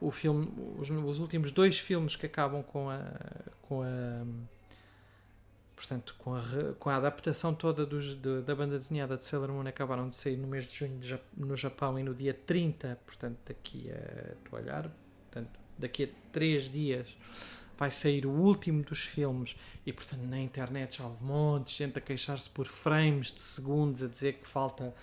o 0.00 0.10
filme, 0.10 0.52
os, 0.78 0.90
os 0.90 1.18
últimos 1.18 1.50
dois 1.50 1.78
filmes 1.78 2.14
que 2.14 2.26
acabam 2.26 2.62
com 2.62 2.90
a, 2.90 3.00
com 3.62 3.82
a 3.82 4.24
portanto, 5.76 6.14
com 6.18 6.34
a, 6.34 6.42
com 6.78 6.88
a 6.90 6.96
adaptação 6.96 7.54
toda 7.54 7.84
dos, 7.86 8.14
de- 8.20 8.40
da 8.42 8.54
banda 8.54 8.78
desenhada 8.78 9.16
de 9.16 9.24
Sailor 9.24 9.50
Moon 9.52 9.66
acabaram 9.68 10.08
de 10.08 10.16
sair 10.16 10.36
no 10.36 10.48
mês 10.48 10.64
de 10.64 10.74
junho 10.74 10.98
de 10.98 11.16
no 11.36 11.54
Japão 11.56 11.98
e 11.98 12.02
no 12.02 12.14
dia 12.14 12.34
30, 12.34 12.98
portanto, 13.06 13.36
daqui 13.46 13.90
a, 13.90 14.54
olhar, 14.56 14.90
portanto, 15.30 15.50
daqui 15.78 16.04
a 16.04 16.08
três 16.32 16.70
dias 16.70 17.14
vai 17.78 17.90
sair 17.90 18.24
o 18.24 18.30
último 18.30 18.82
dos 18.82 19.00
filmes 19.00 19.54
e, 19.84 19.92
portanto, 19.92 20.22
na 20.22 20.40
internet 20.40 20.96
já 20.96 21.04
houve 21.04 21.22
um 21.22 21.26
monte 21.26 21.68
de 21.72 21.74
gente 21.74 21.98
a 21.98 22.00
queixar-se 22.00 22.48
por 22.48 22.66
frames 22.66 23.30
de 23.30 23.40
segundos, 23.42 24.02
a 24.02 24.06
dizer 24.08 24.34
que 24.34 24.48
falta, 24.48 24.94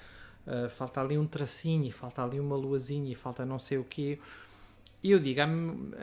ah, 0.48 0.70
falta 0.70 1.00
ali 1.00 1.16
um 1.16 1.28
tracinho, 1.28 1.86
e 1.86 1.92
falta 1.92 2.24
ali 2.24 2.40
uma 2.40 2.56
luazinha 2.56 3.12
e 3.12 3.16
falta 3.16 3.46
não 3.46 3.60
sei 3.60 3.78
o 3.78 3.84
quê. 3.84 4.18
E 5.04 5.12
eu 5.12 5.20
digo 5.20 5.40
a, 5.42 5.44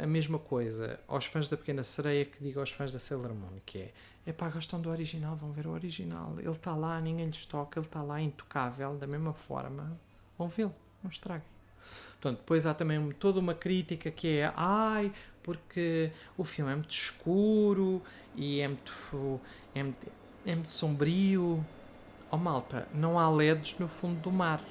a 0.05 0.07
mesma 0.07 0.39
coisa 0.39 1.01
aos 1.09 1.25
fãs 1.25 1.49
da 1.49 1.57
Pequena 1.57 1.83
Sereia 1.83 2.25
que 2.25 2.43
digo 2.45 2.61
aos 2.61 2.71
fãs 2.71 2.93
da 2.93 2.99
Sailor 3.01 3.35
Moon, 3.35 3.59
que 3.67 3.79
é 3.79 3.93
Epá, 4.27 4.49
gostam 4.49 4.81
do 4.81 4.91
original, 4.91 5.35
vão 5.35 5.51
ver 5.51 5.67
o 5.67 5.71
original. 5.71 6.35
Ele 6.39 6.51
está 6.51 6.75
lá, 6.75 7.01
ninguém 7.01 7.27
lhes 7.27 7.47
toca, 7.47 7.81
ele 7.81 7.87
está 7.87 8.03
lá 8.03 8.21
intocável, 8.21 8.97
da 8.97 9.07
mesma 9.07 9.33
forma. 9.33 9.99
Vão 10.37 10.49
vê-lo, 10.49 10.75
não 11.03 11.11
estraguem. 11.11 11.49
Portanto, 12.13 12.39
depois 12.39 12.67
há 12.67 12.75
também 12.75 13.11
toda 13.13 13.41
uma 13.41 13.55
crítica 13.55 14.11
que 14.11 14.29
é 14.39 14.53
ai, 14.55 15.13
porque 15.43 16.11
o 16.37 16.45
filme 16.45 16.71
é 16.71 16.75
muito 16.75 16.91
escuro 16.91 18.03
e 18.37 18.61
é 18.61 18.69
muito, 18.69 19.41
é 19.75 19.83
muito, 19.83 20.13
é 20.45 20.55
muito 20.55 20.71
sombrio. 20.71 21.65
Oh 22.31 22.37
malta, 22.37 22.87
não 22.95 23.19
há 23.19 23.29
LEDs 23.31 23.79
no 23.79 23.89
fundo 23.89 24.21
do 24.21 24.31
mar. 24.31 24.63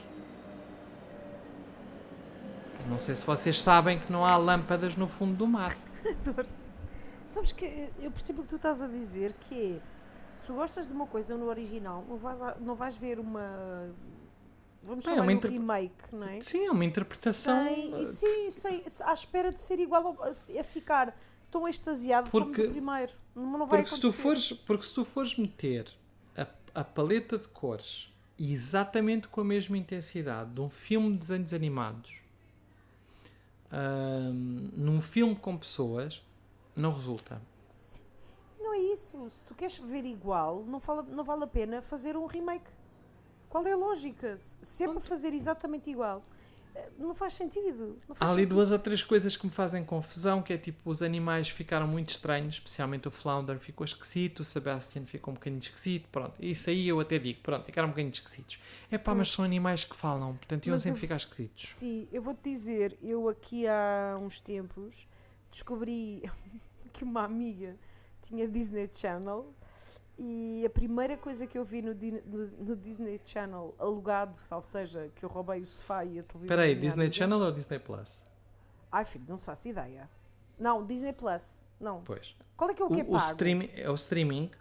Não 2.88 2.98
sei 2.98 3.16
se 3.16 3.26
vocês 3.26 3.62
sabem 3.62 4.00
que 4.00 4.12
não 4.12 4.24
há 4.24 4.38
lâmpadas 4.38 4.96
no 4.96 5.08
fundo 5.08 5.36
do 5.36 5.48
mar. 5.48 5.76
Sabes 7.30 7.52
que 7.52 7.66
eu 8.00 8.12
percebo 8.12 8.42
o 8.42 8.44
que 8.44 8.50
tu 8.50 8.56
estás 8.56 8.82
a 8.82 8.88
dizer, 8.88 9.34
que 9.34 9.74
é, 9.76 10.36
se 10.36 10.48
tu 10.48 10.54
gostas 10.54 10.88
de 10.88 10.94
uma 10.94 11.06
coisa 11.08 11.38
no 11.38 11.46
original, 11.48 12.04
não 12.10 12.18
vais, 12.18 12.42
a- 12.42 12.58
não 12.60 12.76
vais 12.76 12.98
ver 12.98 13.20
uma... 13.20 13.92
Vamos 14.82 15.06
É, 15.06 15.10
chamar 15.10 15.22
uma 15.24 15.28
um 15.28 15.32
interpre- 15.36 15.58
remake, 15.58 16.16
não 16.16 16.28
é? 16.28 16.42
Sim, 16.42 16.66
é 16.66 16.72
uma 16.72 16.86
interpretação. 16.86 17.66
Sem, 17.66 18.02
e 18.02 18.06
sim, 18.06 18.50
sem, 18.50 18.84
à 19.04 19.14
espera 19.14 19.52
de 19.52 19.62
ser 19.62 19.78
igual 19.80 20.18
a, 20.24 20.60
a 20.60 20.64
ficar 20.64 21.16
tão 21.52 21.68
extasiado 21.68 22.32
como 22.32 22.46
Porque- 22.48 22.64
do 22.64 22.72
primeiro. 22.72 23.12
Não, 23.36 23.44
não 23.60 23.68
vai 23.68 23.80
Porque 23.84 23.96
se, 23.96 24.02
tu 24.02 24.08
acontecer. 24.08 24.22
fores, 24.24 24.52
porque 24.54 24.86
se 24.86 24.94
tu 24.94 25.04
fores 25.06 25.36
meter 25.38 25.88
a, 26.38 26.48
a 26.80 26.84
paleta 26.84 27.38
de 27.38 27.48
cores 27.50 28.08
exatamente 28.40 29.28
com 29.28 29.42
a 29.42 29.44
mesma 29.44 29.78
intensidade 29.78 30.52
de 30.54 30.62
um 30.62 30.70
filme 30.70 31.12
de 31.14 31.20
desenhos 31.20 31.54
animados 31.54 32.18
num 34.76 35.00
filme 35.02 35.36
com 35.36 35.56
pessoas, 35.58 36.24
não 36.80 36.92
resulta. 36.94 37.42
Sim. 37.70 38.04
Não 38.60 38.74
é 38.74 38.78
isso. 38.80 39.30
Se 39.30 39.44
tu 39.44 39.54
queres 39.56 39.80
ver 39.80 40.06
igual, 40.06 40.64
não, 40.66 40.80
fala, 40.80 41.02
não 41.04 41.24
vale 41.24 41.44
a 41.44 41.48
pena 41.48 41.82
fazer 41.82 42.16
um 42.18 42.26
remake. 42.26 42.70
Qual 43.50 43.66
é 43.66 43.72
a 43.72 43.78
lógica? 43.78 44.36
Se 44.38 44.84
é 44.84 44.88
para 44.88 45.00
fazer 45.00 45.34
exatamente 45.34 45.90
igual, 45.90 46.24
eh, 46.76 46.90
não 47.00 47.16
faz 47.16 47.34
sentido. 47.34 47.98
Não 48.08 48.14
Há 48.14 48.16
faz 48.16 48.32
ali 48.32 48.42
sentido. 48.42 48.56
duas 48.58 48.72
ou 48.72 48.78
três 48.78 49.02
coisas 49.02 49.36
que 49.36 49.44
me 49.48 49.52
fazem 49.52 49.84
confusão, 49.84 50.44
que 50.44 50.54
é 50.54 50.58
tipo, 50.60 50.88
os 50.88 51.02
animais 51.02 51.50
ficaram 51.50 51.88
muito 51.88 52.10
estranhos, 52.10 52.56
especialmente 52.56 53.08
o 53.08 53.12
Flounder 53.12 53.58
ficou 53.58 53.84
esquisito, 53.84 54.42
o 54.42 54.44
Sebastian 54.44 55.04
ficou 55.06 55.32
um 55.32 55.36
bocadinho 55.36 55.60
esquisito, 55.62 56.08
pronto, 56.12 56.34
isso 56.40 56.70
aí 56.70 56.88
eu 56.88 57.00
até 57.00 57.18
digo, 57.18 57.40
pronto, 57.42 57.66
ficaram 57.66 57.88
um 57.88 57.92
bocadinho 57.92 58.12
esquisitos. 58.14 58.60
É 58.92 59.00
pá, 59.00 59.16
mas 59.16 59.32
são 59.32 59.44
animais 59.44 59.84
que 59.84 59.96
falam, 59.96 60.36
portanto 60.36 60.68
iam 60.68 60.78
sempre 60.78 60.98
eu- 60.98 61.02
ficar 61.02 61.16
esquisitos. 61.16 61.70
Sim, 61.70 62.08
eu 62.12 62.22
vou-te 62.22 62.48
dizer, 62.48 62.96
eu 63.02 63.28
aqui 63.28 63.66
há 63.68 64.16
uns 64.22 64.40
tempos 64.40 65.08
descobri 65.50 66.22
que 66.90 67.04
uma 67.04 67.24
amiga 67.24 67.76
tinha 68.22 68.48
Disney 68.48 68.90
Channel 68.92 69.54
e 70.18 70.64
a 70.66 70.70
primeira 70.70 71.16
coisa 71.16 71.48
que 71.48 71.58
eu 71.58 71.64
vi 71.64 71.82
no, 71.82 71.94
no- 71.94 72.48
no 72.66 72.76
Disney 72.76 73.20
Channel 73.24 73.74
alugado, 73.80 74.38
ou 74.52 74.64
seja, 74.64 75.10
que 75.16 75.24
eu 75.24 75.30
roubei 75.30 75.62
o 75.62 75.66
sofá 75.66 76.04
e 76.04 76.20
a 76.20 76.24
televisão. 76.24 76.42
Espera 76.42 76.64
aí, 76.64 76.74
da 76.76 76.80
minha 76.80 76.90
Disney 76.90 77.04
amiga- 77.06 77.16
Channel 77.16 77.40
ou 77.40 77.52
Disney 77.52 77.80
Plus? 77.80 78.24
Ai 78.92 79.06
filho, 79.06 79.26
não 79.30 79.38
faço 79.38 79.70
ideia. 79.70 80.10
Não, 80.58 80.86
Disney 80.86 81.14
Plus. 81.14 81.66
Não. 81.80 82.02
Pois. 82.04 82.36
Qual 82.58 82.70
é 82.70 82.74
que 82.74 82.82
é 82.82 82.86
o 82.86 82.90
O, 82.90 82.94
que 82.94 83.00
é 83.00 83.04
o 83.04 83.08
pago? 83.12 83.32
streaming, 83.32 83.70
é 83.74 83.90
o 83.90 83.96
streaming 83.96 84.52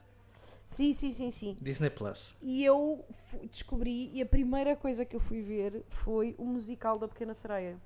Sim, 0.65 0.93
sim, 0.93 1.11
sim, 1.11 1.31
sim. 1.31 1.57
Disney 1.61 1.89
Plus. 1.91 2.37
E 2.43 2.63
eu 2.63 3.03
descobri, 3.51 4.11
e 4.13 4.21
a 4.21 4.27
primeira 4.27 4.77
coisa 4.77 5.03
que 5.05 5.17
eu 5.17 5.21
fui 5.21 5.41
ver 5.41 5.83
foi 5.89 6.37
o 6.39 6.45
musical 6.45 6.99
da 6.99 7.09
Pequena 7.09 7.33
Sereia. 7.33 7.81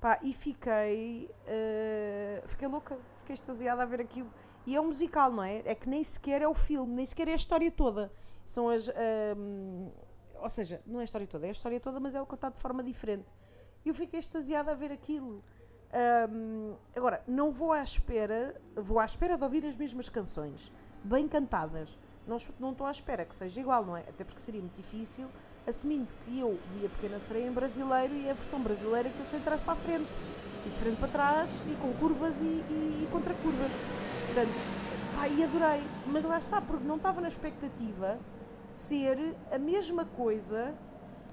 Pá, 0.00 0.18
e 0.22 0.32
fiquei. 0.32 1.28
eh, 1.46 2.42
fiquei 2.46 2.68
louca, 2.68 2.96
fiquei 3.16 3.34
extasiada 3.34 3.82
a 3.82 3.86
ver 3.86 4.00
aquilo. 4.00 4.32
E 4.66 4.76
é 4.76 4.80
um 4.80 4.86
musical, 4.86 5.30
não 5.32 5.42
é? 5.42 5.58
É 5.64 5.74
que 5.74 5.88
nem 5.88 6.04
sequer 6.04 6.40
é 6.42 6.46
o 6.48 6.54
filme, 6.54 6.94
nem 6.94 7.04
sequer 7.06 7.26
é 7.28 7.32
a 7.32 7.36
história 7.36 7.70
toda. 7.70 8.12
São 8.44 8.68
as. 8.68 8.88
ahm, 8.90 9.88
ou 10.40 10.48
seja, 10.48 10.80
não 10.86 11.00
é 11.00 11.02
a 11.02 11.04
história 11.04 11.26
toda, 11.26 11.46
é 11.46 11.48
a 11.48 11.52
história 11.52 11.80
toda, 11.80 11.98
mas 11.98 12.14
é 12.14 12.24
contado 12.24 12.54
de 12.54 12.60
forma 12.60 12.82
diferente. 12.82 13.32
E 13.84 13.88
eu 13.88 13.94
fiquei 13.94 14.20
extasiada 14.20 14.70
a 14.70 14.74
ver 14.74 14.92
aquilo. 14.92 15.42
Ahm, 15.92 16.76
agora, 16.96 17.22
não 17.26 17.50
vou 17.50 17.72
à 17.72 17.82
espera, 17.82 18.54
vou 18.76 19.00
à 19.00 19.04
espera 19.04 19.36
de 19.36 19.42
ouvir 19.44 19.66
as 19.66 19.74
mesmas 19.74 20.08
canções, 20.08 20.72
bem 21.02 21.26
cantadas. 21.26 21.98
Não 22.26 22.36
não 22.60 22.70
estou 22.72 22.86
à 22.86 22.90
espera 22.90 23.24
que 23.24 23.34
seja 23.34 23.60
igual, 23.60 23.84
não 23.84 23.96
é? 23.96 24.00
Até 24.02 24.22
porque 24.22 24.40
seria 24.40 24.60
muito 24.60 24.76
difícil, 24.76 25.28
assumindo 25.68 26.12
que 26.24 26.40
eu 26.40 26.58
vi 26.74 26.86
a 26.86 26.88
Pequena 26.88 27.20
Sereia 27.20 27.46
em 27.46 27.52
brasileiro 27.52 28.14
e 28.14 28.26
é 28.26 28.30
a 28.30 28.34
versão 28.34 28.60
brasileira 28.60 29.10
que 29.10 29.18
eu 29.18 29.24
sei 29.24 29.38
de 29.38 29.44
trás 29.44 29.60
para 29.60 29.74
a 29.74 29.76
frente, 29.76 30.16
e 30.66 30.70
de 30.70 30.78
frente 30.78 30.96
para 30.96 31.08
trás, 31.08 31.64
e 31.68 31.74
com 31.76 31.92
curvas 31.94 32.40
e, 32.40 32.64
e, 32.68 33.02
e 33.02 33.08
contra 33.10 33.34
curvas. 33.34 33.74
Portanto, 34.26 34.70
pá, 35.14 35.28
e 35.28 35.44
adorei. 35.44 35.82
Mas 36.06 36.24
lá 36.24 36.38
está, 36.38 36.60
porque 36.60 36.86
não 36.86 36.96
estava 36.96 37.20
na 37.20 37.28
expectativa 37.28 38.18
ser 38.72 39.36
a 39.50 39.58
mesma 39.58 40.04
coisa. 40.04 40.74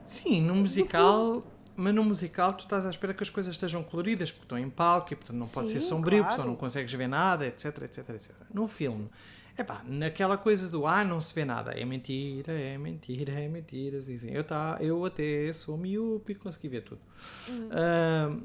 Sim, 0.08 0.42
no 0.42 0.56
musical. 0.56 1.44
Mas 1.78 1.94
no 1.94 2.06
musical 2.06 2.54
tu 2.54 2.64
estás 2.64 2.86
à 2.86 2.90
espera 2.90 3.14
que 3.14 3.22
as 3.22 3.30
coisas 3.30 3.54
estejam 3.54 3.84
coloridas, 3.84 4.32
porque 4.32 4.46
estão 4.46 4.58
em 4.58 4.70
palco 4.70 5.12
e 5.12 5.16
portanto 5.16 5.38
não 5.38 5.48
pode 5.48 5.70
ser 5.70 5.82
Sim, 5.82 5.90
sombrio, 5.90 6.20
porque 6.20 6.28
claro. 6.28 6.36
senão 6.36 6.48
não 6.52 6.56
consegues 6.56 6.94
ver 6.94 7.08
nada, 7.08 7.46
etc, 7.46 7.82
etc, 7.82 8.10
etc. 8.12 8.32
No 8.54 8.66
filme, 8.66 9.10
é 9.10 9.35
pá, 9.64 9.82
naquela 9.86 10.38
coisa 10.38 10.68
do 10.68 10.86
ah, 10.86 11.04
não 11.04 11.22
se 11.22 11.34
vê 11.34 11.46
nada, 11.46 11.72
é 11.72 11.86
mentira, 11.86 12.52
é 12.52 12.78
mentira, 12.78 13.32
é 13.32 13.48
mentira, 13.48 14.02
dizem. 14.02 14.34
Eu, 14.34 14.44
tá, 14.44 14.78
eu 14.82 15.06
até 15.06 15.52
sou 15.54 15.78
miúpe 15.78 16.34
e 16.34 16.36
consegui 16.36 16.68
ver 16.68 16.82
tudo. 16.82 17.02
Hum. 17.50 17.70
Ah, 17.72 18.38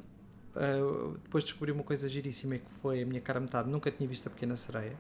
ah, 0.57 1.19
depois 1.23 1.45
descobri 1.45 1.73
uma 1.73 1.83
coisa 1.83 2.09
giríssima 2.09 2.59
que 2.59 2.71
foi 2.71 3.03
a 3.03 3.07
minha 3.07 3.21
cara 3.21 3.41
metade, 3.41 3.69
nunca 3.69 3.91
tinha 3.91 4.09
visto 4.09 4.27
a 4.27 4.31
Pequena 4.31 4.55
Sereia. 4.57 4.97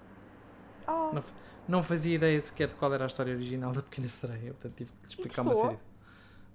Oh, 0.86 1.12
Não, 1.12 1.24
não 1.68 1.82
fazia 1.82 2.16
ideia 2.16 2.44
sequer 2.44 2.68
de 2.68 2.74
qual 2.74 2.92
era 2.92 3.04
a 3.04 3.06
história 3.06 3.32
original 3.32 3.72
da 3.72 3.82
Pequena 3.82 4.08
Sereia, 4.08 4.52
portanto 4.52 4.74
tive 4.76 4.90
que 4.90 5.08
explicar 5.08 5.42
uma 5.42 5.54
série. 5.54 5.78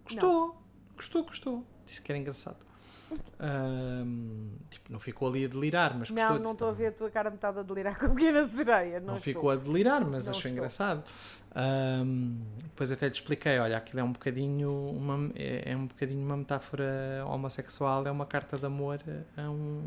Gostou, 0.03 0.61
gostou, 0.95 1.23
gostou. 1.23 1.65
Disse 1.85 2.01
que 2.01 2.11
era 2.11 2.19
engraçado. 2.19 2.57
Ahm, 3.39 4.49
tipo, 4.69 4.91
não 4.91 4.99
ficou 4.99 5.27
ali 5.27 5.45
a 5.45 5.47
delirar, 5.47 5.97
mas 5.97 6.09
não, 6.09 6.39
não 6.39 6.51
estou 6.51 6.69
a 6.69 6.73
ver 6.73 6.87
a 6.87 6.91
tua 6.91 7.09
cara 7.11 7.29
metade 7.29 7.59
a 7.59 7.63
delirar 7.63 7.97
com 7.99 8.05
a 8.07 8.09
pequena 8.09 8.43
sereia. 8.47 8.99
Não, 8.99 9.13
Não 9.13 9.19
ficou 9.19 9.49
a 9.49 9.55
delirar, 9.55 10.01
mas 10.05 10.25
Não 10.25 10.31
achou 10.31 10.39
estou. 10.39 10.51
engraçado. 10.51 11.03
Ahm, 11.53 12.37
depois 12.63 12.91
até 12.91 13.07
lhe 13.07 13.13
expliquei, 13.13 13.59
olha, 13.59 13.77
aquilo 13.77 13.99
é 13.99 14.03
um 14.03 14.11
bocadinho 14.11 14.71
uma, 14.89 15.31
é, 15.35 15.71
é 15.71 15.75
um 15.77 15.85
bocadinho 15.87 16.25
uma 16.25 16.35
metáfora 16.37 17.23
homossexual, 17.27 18.05
é 18.07 18.11
uma 18.11 18.25
carta 18.25 18.57
de 18.57 18.65
amor 18.65 18.99
a, 19.37 19.41
um, 19.49 19.81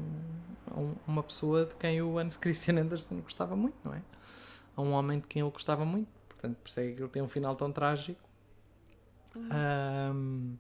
a 0.71 0.79
um- 0.81 0.95
uma 1.07 1.23
pessoa 1.23 1.65
de 1.67 1.75
quem 1.75 2.01
o 2.03 2.19
Hans 2.19 2.37
Christian 2.37 2.79
Andersen 2.81 3.21
gostava 3.21 3.57
muito, 3.57 3.77
não 3.85 3.95
é? 3.95 4.03
A 4.77 4.81
um 4.83 4.93
homem 4.93 5.19
de 5.19 5.27
quem 5.27 5.43
ele 5.43 5.51
gostava 5.51 5.85
muito. 5.85 6.09
Portanto, 6.29 6.57
por 6.63 6.69
isso 6.69 6.81
é 6.81 6.93
que 6.93 7.01
ele 7.03 7.09
tem 7.09 7.21
um 7.23 7.27
final 7.27 7.55
tão 7.57 7.73
trágico. 7.73 8.21
Ahm, 9.51 10.55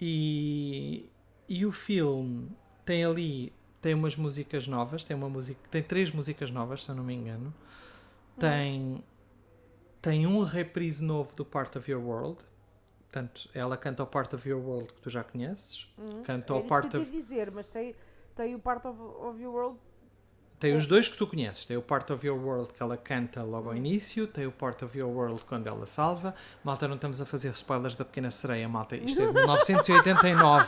e, 0.00 1.08
e 1.48 1.64
o 1.66 1.72
filme 1.72 2.50
tem 2.84 3.04
ali 3.04 3.52
tem 3.80 3.92
umas 3.92 4.16
músicas 4.16 4.66
novas, 4.66 5.04
tem 5.04 5.14
uma 5.14 5.28
música, 5.28 5.60
tem 5.70 5.82
três 5.82 6.10
músicas 6.10 6.50
novas, 6.50 6.82
se 6.84 6.90
eu 6.90 6.94
não 6.94 7.04
me 7.04 7.12
engano. 7.14 7.52
Tem 8.38 9.04
tem 10.00 10.26
um 10.26 10.42
reprise 10.42 11.02
novo 11.02 11.34
do 11.34 11.44
Part 11.44 11.76
of 11.78 11.90
Your 11.90 12.02
World. 12.02 12.38
Portanto, 13.04 13.48
ela 13.54 13.76
canta 13.76 14.02
o 14.02 14.06
Part 14.06 14.34
of 14.34 14.46
Your 14.48 14.60
World 14.60 14.92
que 14.92 15.00
tu 15.00 15.08
já 15.08 15.22
conheces. 15.22 15.86
Canta 16.24 16.52
Era 16.54 16.62
o 16.64 16.68
Part 16.68 16.88
que 16.90 16.96
eu 16.96 17.02
of 17.02 17.10
dizer, 17.10 17.50
mas 17.50 17.68
tem, 17.68 17.94
tem 18.34 18.54
o 18.54 18.58
Part 18.58 18.86
of, 18.88 18.98
of 19.00 19.40
Your 19.40 19.54
World. 19.54 19.78
Tem 20.58 20.74
os 20.76 20.86
dois 20.86 21.08
que 21.08 21.16
tu 21.16 21.26
conheces. 21.26 21.64
Tem 21.64 21.76
o 21.76 21.82
Part 21.82 22.12
of 22.12 22.26
Your 22.26 22.38
World 22.38 22.72
que 22.72 22.82
ela 22.82 22.96
canta 22.96 23.42
logo 23.42 23.68
Hum. 23.68 23.72
ao 23.72 23.76
início, 23.76 24.26
tem 24.26 24.46
o 24.46 24.52
Part 24.52 24.84
of 24.84 24.98
Your 24.98 25.10
World 25.10 25.42
quando 25.46 25.66
ela 25.68 25.86
salva. 25.86 26.34
Malta, 26.64 26.88
não 26.88 26.96
estamos 26.96 27.20
a 27.20 27.26
fazer 27.26 27.50
spoilers 27.52 27.96
da 27.96 28.04
Pequena 28.04 28.30
Sereia, 28.30 28.68
malta. 28.68 28.96
Isto 28.96 29.22
é 29.22 29.26
de 29.26 29.32
1989. 29.34 30.66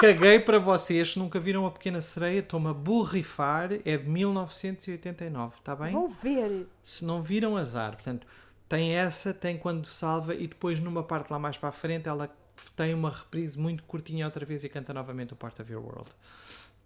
Caguei 0.00 0.40
para 0.40 0.58
vocês, 0.58 1.12
se 1.12 1.18
nunca 1.18 1.38
viram 1.38 1.66
a 1.66 1.70
Pequena 1.70 2.00
Sereia, 2.00 2.38
estou-me 2.38 2.68
a 2.68 2.72
borrifar. 2.72 3.70
É 3.84 3.98
de 3.98 4.08
1989, 4.08 5.56
está 5.58 5.76
bem? 5.76 5.92
Vão 5.92 6.08
ver. 6.08 6.66
Se 6.82 7.04
não 7.04 7.20
viram, 7.20 7.54
azar. 7.54 7.96
Portanto, 7.96 8.26
tem 8.66 8.94
essa, 8.94 9.34
tem 9.34 9.58
quando 9.58 9.84
salva 9.84 10.34
e 10.34 10.46
depois 10.46 10.80
numa 10.80 11.02
parte 11.02 11.30
lá 11.30 11.38
mais 11.38 11.58
para 11.58 11.68
a 11.68 11.72
frente 11.72 12.08
ela 12.08 12.34
tem 12.74 12.94
uma 12.94 13.10
reprise 13.10 13.60
muito 13.60 13.84
curtinha 13.84 14.24
outra 14.24 14.46
vez 14.46 14.64
e 14.64 14.70
canta 14.70 14.94
novamente 14.94 15.34
o 15.34 15.36
Part 15.36 15.60
of 15.60 15.70
Your 15.70 15.84
World. 15.84 16.08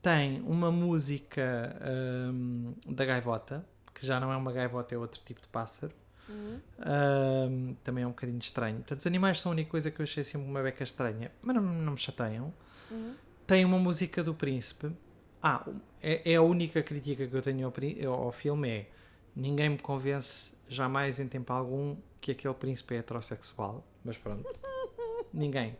Tem 0.02 0.42
uma 0.42 0.72
música 0.72 1.76
hum, 2.32 2.74
da 2.84 3.04
gaivota, 3.04 3.64
que 3.94 4.04
já 4.04 4.18
não 4.18 4.32
é 4.32 4.36
uma 4.36 4.50
gaivota, 4.50 4.92
é 4.92 4.98
outro 4.98 5.20
tipo 5.24 5.40
de 5.40 5.46
pássaro. 5.46 5.92
Hum, 6.28 7.76
também 7.84 8.02
é 8.02 8.06
um 8.08 8.10
bocadinho 8.10 8.38
estranho. 8.38 8.78
Portanto, 8.78 8.98
os 8.98 9.06
animais 9.06 9.38
são 9.38 9.52
a 9.52 9.54
única 9.54 9.70
coisa 9.70 9.88
que 9.88 10.00
eu 10.00 10.02
achei 10.02 10.24
sempre 10.24 10.48
uma 10.48 10.64
beca 10.64 10.82
estranha, 10.82 11.30
mas 11.40 11.54
não, 11.54 11.62
não 11.62 11.92
me 11.92 11.98
chateiam. 11.98 12.52
Tem 13.46 13.64
uma 13.64 13.78
música 13.78 14.22
do 14.22 14.34
príncipe. 14.34 14.90
Ah, 15.42 15.66
é, 16.02 16.32
é 16.32 16.36
a 16.36 16.42
única 16.42 16.82
crítica 16.82 17.26
que 17.26 17.34
eu 17.34 17.42
tenho 17.42 17.72
ao, 18.06 18.12
ao 18.12 18.32
filme 18.32 18.68
é 18.68 18.86
ninguém 19.36 19.70
me 19.70 19.78
convence 19.78 20.54
jamais 20.68 21.18
em 21.18 21.26
tempo 21.28 21.52
algum 21.52 21.96
que 22.20 22.32
aquele 22.32 22.54
príncipe 22.54 22.94
é 22.94 22.98
heterossexual. 22.98 23.84
Mas 24.04 24.16
pronto. 24.16 24.44
ninguém. 25.32 25.76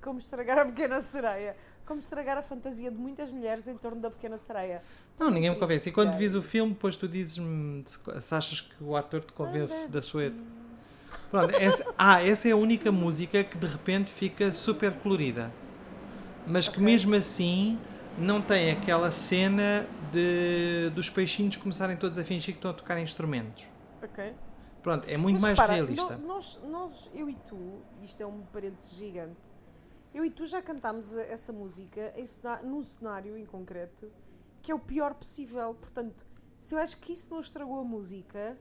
Como 0.00 0.18
estragar 0.18 0.58
a 0.58 0.64
pequena 0.64 1.00
sereia. 1.00 1.56
Como 1.84 1.98
estragar 1.98 2.38
a 2.38 2.42
fantasia 2.42 2.90
de 2.90 2.96
muitas 2.96 3.30
mulheres 3.30 3.68
em 3.68 3.76
torno 3.76 4.00
da 4.00 4.10
pequena 4.10 4.38
sereia. 4.38 4.82
Não, 5.18 5.30
ninguém 5.30 5.50
me 5.50 5.56
convence. 5.56 5.88
E 5.88 5.92
quando 5.92 6.16
vis 6.16 6.34
o 6.34 6.42
filme, 6.42 6.72
depois 6.72 6.96
tu 6.96 7.06
dizes-me 7.06 7.82
se, 7.86 7.98
se 8.20 8.34
achas 8.34 8.60
que 8.60 8.82
o 8.82 8.96
ator 8.96 9.22
te 9.22 9.32
convence 9.32 9.88
da 9.88 10.00
sua. 10.00 10.32
Pronto, 11.30 11.54
essa, 11.54 11.84
ah, 11.96 12.22
essa 12.22 12.48
é 12.48 12.52
a 12.52 12.56
única 12.56 12.90
música 12.90 13.44
que 13.44 13.56
de 13.56 13.66
repente 13.66 14.10
fica 14.10 14.52
super 14.52 14.92
colorida. 14.94 15.52
Mas 16.46 16.66
que 16.68 16.74
Ok. 16.74 16.84
mesmo 16.84 17.14
assim 17.14 17.78
não 18.18 18.42
tem 18.42 18.72
aquela 18.72 19.12
cena 19.12 19.86
de, 20.12 20.90
dos 20.94 21.08
peixinhos 21.08 21.54
começarem 21.56 21.96
todos 21.96 22.18
a 22.18 22.24
fingir 22.24 22.54
que 22.54 22.58
estão 22.58 22.70
a 22.72 22.74
tocar 22.74 22.98
instrumentos. 23.00 23.68
Ok. 24.02 24.34
Pronto, 24.82 25.08
é 25.08 25.16
muito 25.16 25.34
Mas 25.34 25.42
mais 25.42 25.58
repara, 25.58 25.74
realista. 25.74 26.16
no- 26.16 26.26
Nós, 26.26 26.60
nós, 26.64 27.10
eu 27.14 27.28
e 27.28 27.34
tu, 27.36 27.82
isto 28.02 28.20
é 28.22 28.26
um 28.26 28.40
parênteses 28.52 28.96
gigante, 28.96 29.54
eu 30.12 30.24
e 30.24 30.30
tu 30.30 30.44
já 30.46 30.60
cantámos 30.60 31.16
essa 31.16 31.52
música 31.52 32.12
em 32.16 32.24
num 32.66 32.82
cenário 32.82 33.36
em 33.36 33.44
concreto 33.44 34.10
que 34.62 34.72
é 34.72 34.74
o 34.74 34.78
pior 34.78 35.14
possível. 35.14 35.74
Portanto, 35.74 36.26
se 36.58 36.74
eu 36.74 36.78
acho 36.78 36.96
que 36.98 37.12
isso 37.12 37.30
não 37.30 37.40
estragou 37.40 37.78
a 37.80 37.84
música, 37.84 38.58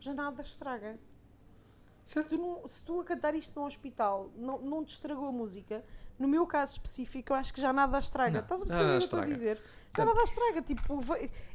já 0.00 0.12
nada 0.12 0.42
estraga. 0.42 0.98
Se 2.08 2.24
tu, 2.24 2.38
não- 2.38 2.66
se 2.66 2.82
tu 2.82 3.00
a 3.00 3.04
cantar 3.04 3.34
isto 3.34 3.58
num 3.60 3.66
hospital 3.66 4.30
não, 4.34 4.58
não 4.60 4.82
te 4.84 4.88
estragou 4.94 5.26
a 5.28 5.32
música, 5.32 5.84
no 6.18 6.26
meu 6.26 6.46
caso 6.46 6.72
específico, 6.72 7.32
eu 7.32 7.36
acho 7.36 7.52
que 7.52 7.60
já 7.60 7.72
nada 7.72 7.98
estraga. 7.98 8.32
Não, 8.38 8.40
Estás 8.40 8.62
a 8.62 8.64
perceber 8.66 8.84
o 8.84 8.88
que 8.88 8.94
eu 8.94 8.98
estou 8.98 9.20
a 9.20 9.24
dizer? 9.24 9.62
Já 9.96 10.04
nada 10.04 10.22
estraga. 10.22 10.62
Tipo, 10.62 11.04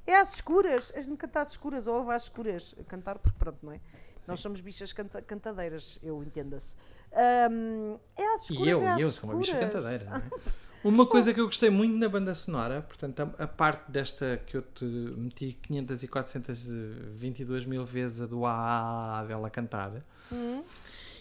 é 0.05 0.15
às 0.15 0.35
escuras, 0.35 0.91
és 0.95 1.07
de 1.07 1.17
cantar 1.17 1.41
às 1.41 1.51
escuras 1.51 1.87
ou 1.87 2.09
às 2.11 2.23
escuras. 2.23 2.75
Cantar, 2.87 3.17
porque 3.19 3.37
pronto, 3.37 3.57
não 3.65 3.71
é? 3.73 3.81
Nós 4.27 4.39
somos 4.39 4.61
bichas 4.61 4.93
canta- 4.93 5.21
cantadeiras, 5.21 5.99
eu 6.03 6.23
entenda-se. 6.23 6.75
Ahm, 7.11 7.97
é 8.15 8.25
às 8.35 8.43
escuras, 8.43 8.67
E 8.67 8.69
eu, 8.69 8.81
é 8.83 8.89
às 8.91 8.99
e 8.99 9.03
eu 9.03 9.09
sou 9.09 9.29
uma 9.29 9.39
bicha 9.39 9.51
escuras. 9.59 9.73
cantadeira. 10.01 10.31
Uma 10.83 11.05
coisa 11.05 11.33
que 11.33 11.39
eu 11.39 11.45
gostei 11.45 11.69
muito 11.69 11.95
na 11.95 12.09
banda 12.09 12.35
sonora, 12.35 12.81
portanto, 12.81 13.21
a, 13.21 13.43
a 13.43 13.47
parte 13.47 13.89
desta 13.89 14.41
que 14.45 14.57
eu 14.57 14.61
te 14.61 14.83
meti 14.83 15.57
500 15.61 16.03
e 16.03 16.07
422 16.09 17.65
mil 17.65 17.85
vezes 17.85 18.19
a 18.19 18.25
do 18.25 18.45
A 18.45 19.23
dela 19.25 19.49
cantar, 19.49 20.03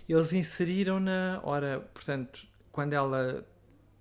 eles 0.08 0.32
inseriram 0.32 0.98
na 0.98 1.40
hora, 1.44 1.88
portanto, 1.94 2.44
quando 2.72 2.92
ela 2.92 3.46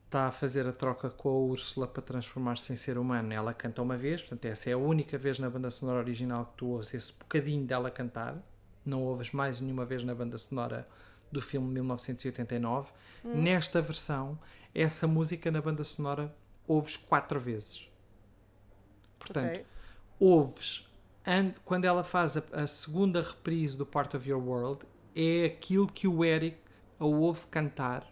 está 0.05 0.27
a 0.27 0.31
fazer 0.31 0.65
a 0.65 0.71
troca 0.71 1.09
com 1.09 1.29
a 1.29 1.39
Úrsula 1.39 1.87
para 1.87 2.01
transformar-se 2.01 2.73
em 2.73 2.75
ser 2.75 2.97
humano, 2.97 3.31
ela 3.31 3.53
canta 3.53 3.83
uma 3.83 3.95
vez, 3.95 4.21
portanto, 4.21 4.45
essa 4.45 4.69
é 4.69 4.73
a 4.73 4.77
única 4.77 5.17
vez 5.17 5.37
na 5.37 5.49
banda 5.49 5.69
sonora 5.69 5.99
original 5.99 6.45
que 6.47 6.57
tu 6.57 6.67
ouves 6.67 6.93
esse 6.93 7.13
bocadinho 7.13 7.65
dela 7.65 7.91
cantar, 7.91 8.35
não 8.83 9.03
ouves 9.03 9.31
mais 9.31 9.61
nenhuma 9.61 9.85
vez 9.85 10.03
na 10.03 10.15
banda 10.15 10.37
sonora 10.37 10.87
do 11.31 11.41
filme 11.41 11.71
1989. 11.71 12.89
Nesta 13.23 13.81
versão, 13.81 14.37
essa 14.73 15.07
música 15.07 15.51
na 15.51 15.61
banda 15.61 15.83
sonora 15.83 16.33
ouves 16.67 16.95
quatro 16.97 17.39
vezes. 17.39 17.87
Portanto, 19.19 19.49
Ok. 19.53 19.65
ouves 20.19 20.87
and, 21.25 21.53
quando 21.65 21.85
ela 21.85 22.03
faz 22.03 22.37
a, 22.37 22.43
a 22.53 22.67
segunda 22.67 23.21
reprise 23.21 23.75
do 23.75 23.85
Part 23.85 24.15
of 24.15 24.27
Your 24.29 24.41
World, 24.41 24.85
é 25.15 25.45
aquilo 25.45 25.87
que 25.87 26.07
o 26.07 26.23
Eric 26.23 26.57
a 26.99 27.05
ouve 27.05 27.45
cantar 27.47 28.07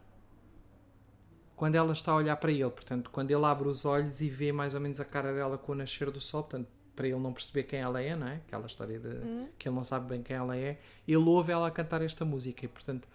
quando 1.56 1.76
ela 1.76 1.94
está 1.94 2.12
a 2.12 2.16
olhar 2.16 2.36
para 2.38 2.52
ele. 2.52 2.70
Portanto, 2.70 3.10
quando 3.10 3.32
ele 3.32 3.46
abre 3.46 3.68
os 3.68 3.86
olhos 3.86 4.22
e 4.22 4.30
vê 4.30 4.52
mais 4.52 4.74
ou 4.74 4.82
menos 4.82 5.00
a 5.00 5.06
cara 5.06 5.34
dela 5.34 5.58
com 5.58 5.72
o 5.72 5.76
nascer 5.76 6.10
do 6.12 6.22
sol, 6.22 6.44
portanto, 6.44 6.68
para 6.96 7.08
ele 7.08 7.20
não 7.20 7.32
perceber 7.32 7.64
quem 7.64 7.80
ela 7.80 8.02
é, 8.02 8.16
não 8.16 8.28
é? 8.28 8.36
Aquela 8.36 8.66
história 8.68 9.00
de 9.00 9.48
que 9.58 9.68
ele 9.70 9.76
não 9.76 9.84
sabe 9.84 10.10
bem 10.10 10.22
quem 10.22 10.36
ela 10.36 10.58
é, 10.58 10.80
ele 11.08 11.18
ouve 11.18 11.52
ela 11.52 11.68
a 11.68 11.72
cantar 11.72 12.02
esta 12.02 12.26
música 12.26 12.66
e, 12.66 12.68
portanto, 12.68 13.08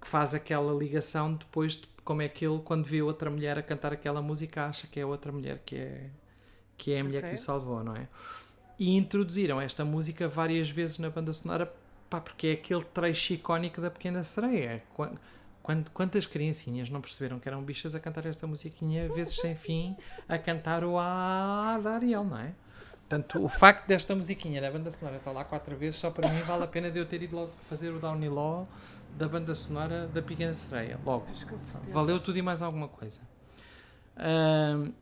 que 0.00 0.06
faz 0.06 0.34
aquela 0.34 0.72
ligação 0.72 1.32
depois 1.34 1.72
de 1.72 1.86
como 2.06 2.22
é 2.22 2.28
que 2.28 2.46
ele, 2.46 2.60
quando 2.64 2.84
vê 2.86 3.02
outra 3.02 3.28
mulher 3.28 3.58
a 3.58 3.62
cantar 3.62 3.92
aquela 3.92 4.22
música, 4.22 4.64
acha 4.64 4.86
que 4.86 4.98
é 4.98 5.04
outra 5.04 5.30
mulher 5.32 5.60
que 5.66 5.76
é, 5.76 6.06
que 6.78 6.92
é 6.94 7.00
a 7.00 7.04
mulher 7.04 7.18
Ok. 7.18 7.30
que 7.30 7.36
o 7.36 7.38
salvou, 7.38 7.82
não 7.84 7.94
é? 7.96 8.06
E 8.78 8.96
introduziram 8.96 9.60
esta 9.60 9.84
música 9.84 10.28
várias 10.28 10.70
vezes 10.70 10.98
na 10.98 11.10
banda 11.10 11.32
sonora, 11.32 11.70
pá, 12.08 12.20
porque 12.20 12.46
é 12.46 12.52
aquele 12.52 12.84
trecho 12.84 13.32
icónico 13.34 13.80
da 13.80 13.90
Pequena 13.90 14.22
Sereia. 14.22 14.82
Quan- 14.94 15.16
quant- 15.62 15.88
quantas 15.92 16.26
criancinhas 16.26 16.88
não 16.88 17.00
perceberam 17.00 17.40
que 17.40 17.48
eram 17.48 17.60
bichas 17.62 17.94
a 17.94 18.00
cantar 18.00 18.24
esta 18.26 18.46
musiquinha, 18.46 19.08
vezes 19.12 19.34
sem 19.36 19.56
fim, 19.56 19.96
a 20.28 20.38
cantar 20.38 20.84
o 20.84 20.96
A 20.98 21.78
da 21.82 21.92
Ariel, 21.96 22.22
não 22.24 22.38
é? 22.38 22.52
Portanto, 23.08 23.44
o 23.44 23.48
facto 23.48 23.86
desta 23.86 24.14
musiquinha 24.14 24.60
na 24.60 24.70
banda 24.70 24.90
sonora 24.90 25.16
estar 25.16 25.30
lá 25.32 25.44
quatro 25.44 25.76
vezes, 25.76 25.96
só 25.98 26.10
para 26.10 26.28
mim 26.28 26.40
vale 26.40 26.64
a 26.64 26.66
pena 26.66 26.90
de 26.90 26.98
eu 26.98 27.06
ter 27.06 27.22
ido 27.22 27.34
logo 27.36 27.52
fazer 27.68 27.90
o 27.90 27.98
Downey 28.00 28.28
Law 28.28 28.68
da 29.16 29.28
banda 29.28 29.54
sonora 29.54 30.06
da 30.08 30.20
Pequena 30.22 30.52
Sereia. 30.54 30.98
Logo. 31.04 31.26
Valeu 31.92 32.20
tudo 32.20 32.38
e 32.38 32.42
mais 32.42 32.62
alguma 32.62 32.88
coisa. 32.88 33.20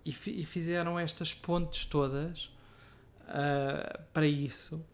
E, 0.05 0.13
fi- 0.13 0.41
e 0.41 0.45
fizeram 0.47 0.99
estas 0.99 1.33
pontes 1.35 1.87
todas 1.87 2.51
ah, 3.29 4.01
para 4.13 4.27
isso. 4.27 4.85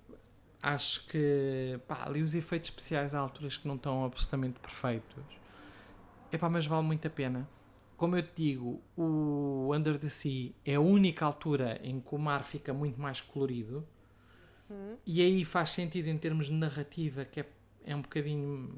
Acho 0.63 1.07
que 1.07 1.79
pá, 1.89 2.05
ali 2.05 2.23
os 2.23 2.35
efeitos 2.35 2.69
especiais 2.69 3.15
há 3.15 3.19
alturas 3.19 3.57
que 3.57 3.67
não 3.67 3.77
estão 3.77 4.05
absolutamente 4.05 4.59
perfeitos. 4.61 5.25
Epá, 6.31 6.49
mas 6.51 6.67
vale 6.67 6.87
muito 6.87 7.07
a 7.07 7.11
pena. 7.11 7.49
Como 7.97 8.17
eu 8.17 8.23
te 8.23 8.33
digo, 8.37 8.81
o 8.97 9.71
Under 9.75 9.99
the 9.99 10.09
Sea 10.09 10.53
é 10.65 10.75
a 10.75 10.81
única 10.81 11.25
altura 11.25 11.79
em 11.83 12.01
que 12.01 12.15
o 12.15 12.19
mar 12.19 12.45
fica 12.45 12.73
muito 12.73 13.01
mais 13.01 13.21
colorido. 13.21 13.87
E 15.05 15.21
aí 15.21 15.45
faz 15.45 15.71
sentido 15.71 16.07
em 16.09 16.17
termos 16.17 16.47
de 16.47 16.53
narrativa, 16.53 17.25
que 17.25 17.41
é, 17.41 17.47
é 17.85 17.95
um 17.97 18.03
bocadinho 18.03 18.71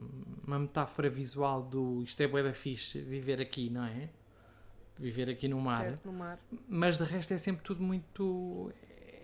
uma 0.47 0.59
metáfora 0.59 1.09
visual 1.11 1.63
do 1.63 2.03
isto 2.03 2.21
é 2.21 2.27
bué 2.27 2.43
da 2.43 2.53
fixe, 2.55 3.01
viver 3.01 3.41
aqui, 3.41 3.69
não 3.71 3.85
é? 3.85 4.09
Viver 4.99 5.29
aqui 5.31 5.49
no 5.49 5.61
mar. 5.61 5.81
Certo, 5.83 6.07
no 6.07 6.13
mar. 6.13 6.39
Mas 6.69 6.99
de 6.99 7.05
resto 7.05 7.33
é 7.35 7.39
sempre 7.39 7.65
tudo 7.65 7.83
muito. 7.83 8.73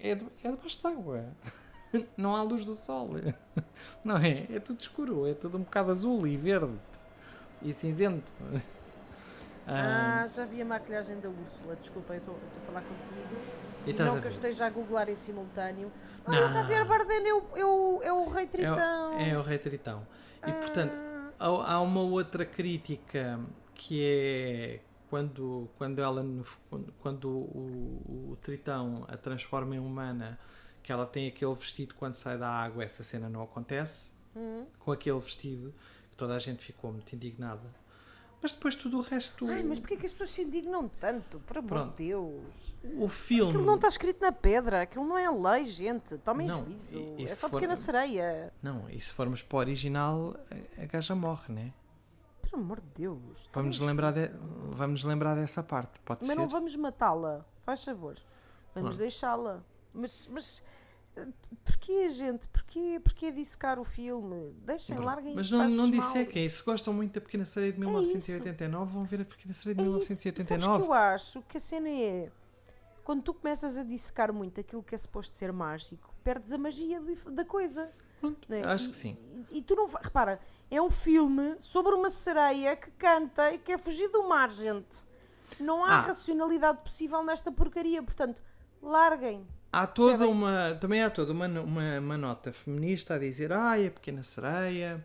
É, 0.00 0.14
de- 0.14 0.26
é 0.42 0.50
debaixo 0.50 0.80
de 0.80 0.86
água. 0.86 1.24
Não 2.16 2.34
há 2.36 2.42
luz 2.42 2.64
do 2.64 2.74
sol. 2.74 3.10
Não 4.04 4.16
é? 4.16 4.46
É 4.50 4.60
tudo 4.60 4.80
escuro. 4.80 5.26
É 5.26 5.34
tudo 5.34 5.56
um 5.58 5.62
bocado 5.62 5.90
azul 5.90 6.26
e 6.26 6.36
verde 6.36 6.72
e 7.62 7.72
cinzento. 7.72 8.32
Ah, 9.66 10.24
já 10.26 10.46
vi 10.46 10.62
a 10.62 10.64
maquilhagem 10.64 11.20
da 11.20 11.28
Úrsula. 11.28 11.76
Desculpa, 11.76 12.14
eu 12.14 12.18
estou 12.18 12.34
a 12.36 12.60
falar 12.66 12.82
contigo. 12.82 13.36
Não 13.94 14.20
que 14.20 14.26
eu 14.26 14.30
esteja 14.30 14.66
a 14.66 14.70
googlar 14.70 15.08
em 15.08 15.14
simultâneo. 15.14 15.90
Ah, 16.26 16.30
Não. 16.32 16.46
o 16.48 16.52
Javier 16.52 16.86
Bardem 16.86 17.28
é 17.28 17.34
o, 17.34 17.42
é 17.56 17.64
o, 17.64 18.00
é 18.04 18.12
o 18.12 18.28
rei 18.28 18.44
É, 18.44 18.46
Tritão. 18.46 19.16
o- 19.16 19.20
é 19.20 19.38
o 19.38 19.42
rei 19.42 19.58
Tritão. 19.58 20.06
E 20.46 20.52
portanto, 20.52 20.92
Ah, 21.38 21.46
há, 21.46 21.72
há 21.74 21.80
uma 21.80 22.00
outra 22.02 22.44
crítica 22.44 23.40
que 23.74 24.04
é 24.04 24.80
quando, 25.08 25.70
quando 25.78 26.00
ela 26.00 26.24
quando 27.00 27.28
o, 27.30 28.32
o 28.32 28.38
Tritão 28.42 29.04
a 29.08 29.16
transforma 29.16 29.74
em 29.74 29.78
humana, 29.78 30.38
que 30.82 30.92
ela 30.92 31.06
tem 31.06 31.28
aquele 31.28 31.54
vestido 31.54 31.94
quando 31.94 32.14
sai 32.14 32.36
da 32.38 32.48
água, 32.48 32.84
essa 32.84 33.02
cena 33.02 33.28
não 33.28 33.42
acontece. 33.42 34.06
hum. 34.36 34.66
Com 34.78 34.92
aquele 34.92 35.18
vestido, 35.20 35.72
que 36.10 36.16
toda 36.16 36.34
a 36.36 36.38
gente 36.38 36.64
ficou 36.64 36.92
muito 36.92 37.14
indignada. 37.14 37.62
Mas 38.40 38.52
depois 38.52 38.74
tudo 38.76 38.98
o 38.98 39.00
resto. 39.00 39.46
Ai, 39.48 39.64
mas 39.64 39.80
porquê 39.80 39.96
que 39.96 40.06
as 40.06 40.12
pessoas 40.12 40.30
se 40.30 40.42
indignam 40.42 40.88
tanto? 40.88 41.40
Por 41.40 41.58
amor 41.58 41.88
de 41.90 42.06
Deus. 42.08 42.72
O 42.96 43.08
filme. 43.08 43.50
Aquilo 43.50 43.64
não 43.66 43.74
está 43.74 43.88
escrito 43.88 44.20
na 44.20 44.30
pedra, 44.30 44.82
aquilo 44.82 45.04
não 45.04 45.18
é 45.18 45.28
lei, 45.28 45.64
gente. 45.64 46.16
Tomem 46.18 46.46
Não, 46.46 46.64
juízo. 46.64 47.16
é 47.18 47.26
só 47.34 47.48
for- 47.48 47.56
pequena 47.56 47.74
sereia. 47.76 48.52
Não, 48.62 48.88
e 48.88 49.00
se 49.00 49.12
formos 49.12 49.42
para 49.42 49.56
o 49.56 49.58
original, 49.58 50.36
a- 50.80 50.84
gaja 50.86 51.16
morre, 51.16 51.52
né? 51.52 51.72
Por 52.42 52.58
amor 52.60 52.80
de 52.80 53.02
Deus. 53.02 53.50
Vamos 53.52 53.80
lembrar, 53.80 54.12
de, 54.12 54.30
vamos 54.70 55.02
lembrar 55.02 55.34
dessa 55.34 55.62
parte, 55.62 55.98
pode 56.04 56.20
Mas 56.20 56.28
ser. 56.30 56.34
não 56.36 56.48
vamos 56.48 56.76
matá-la, 56.76 57.44
faz 57.64 57.84
favor. 57.84 58.14
Vamos 58.74 58.98
deixá-la. 58.98 59.62
Mas, 59.92 60.28
mas 60.30 60.62
porquê, 61.64 62.10
gente? 62.10 62.48
Porquê, 62.48 63.00
porquê 63.02 63.32
dissecar 63.32 63.78
o 63.78 63.84
filme? 63.84 64.52
Deixem, 64.64 64.98
larguem 64.98 65.34
Mas 65.34 65.50
não, 65.50 65.68
não 65.68 65.90
dissequem. 65.90 66.48
Se 66.48 66.62
gostam 66.62 66.92
muito 66.94 67.14
da 67.14 67.20
Pequena 67.20 67.44
Sereia 67.44 67.72
de 67.72 67.80
1989, 67.80 68.92
vão 68.92 69.02
ver 69.04 69.20
a 69.22 69.24
Pequena 69.24 69.54
Sereia 69.54 69.74
de 69.76 69.82
É 69.82 69.86
isso. 69.86 70.06
Sabes 70.06 70.20
que 70.20 70.28
1989. 70.28 70.84
eu 70.86 70.92
acho 70.92 71.42
que 71.42 71.56
a 71.56 71.60
cena 71.60 71.88
é 71.88 72.30
quando 73.04 73.22
tu 73.22 73.32
começas 73.32 73.76
a 73.78 73.84
dissecar 73.84 74.32
muito 74.32 74.60
aquilo 74.60 74.82
que 74.82 74.94
é 74.94 74.98
suposto 74.98 75.34
ser 75.36 75.50
mágico, 75.52 76.14
perdes 76.22 76.52
a 76.52 76.58
magia 76.58 77.00
do 77.00 77.30
da 77.30 77.44
coisa. 77.44 77.90
Pronto, 78.20 78.52
é? 78.52 78.62
acho 78.64 78.86
E- 78.88 78.90
que 78.90 78.96
sim. 78.98 79.16
E, 79.50 79.58
e 79.58 79.62
tu 79.62 79.74
não 79.76 79.86
repara, 79.86 80.38
é 80.70 80.82
um 80.82 80.90
filme 80.90 81.54
sobre 81.58 81.94
uma 81.94 82.10
sereia 82.10 82.76
que 82.76 82.90
canta 82.92 83.52
e 83.54 83.58
quer 83.58 83.78
fugir 83.78 84.08
do 84.08 84.28
mar, 84.28 84.50
gente. 84.50 85.04
Não 85.58 85.82
há 85.84 85.90
Ah. 85.98 86.00
racionalidade 86.00 86.82
possível 86.82 87.22
nesta 87.24 87.50
porcaria, 87.50 88.02
portanto, 88.02 88.42
larguem. 88.82 89.46
Há 89.72 89.86
toda 89.86 90.18
Percebem? 90.18 90.32
uma. 90.32 90.78
Também 90.80 91.02
há 91.02 91.10
toda 91.10 91.32
uma, 91.32 91.46
uma, 91.46 91.98
uma 91.98 92.18
nota 92.18 92.52
feminista 92.52 93.14
a 93.14 93.18
dizer: 93.18 93.52
Ai, 93.52 93.86
a 93.86 93.90
Pequena 93.90 94.22
Sereia 94.22 95.04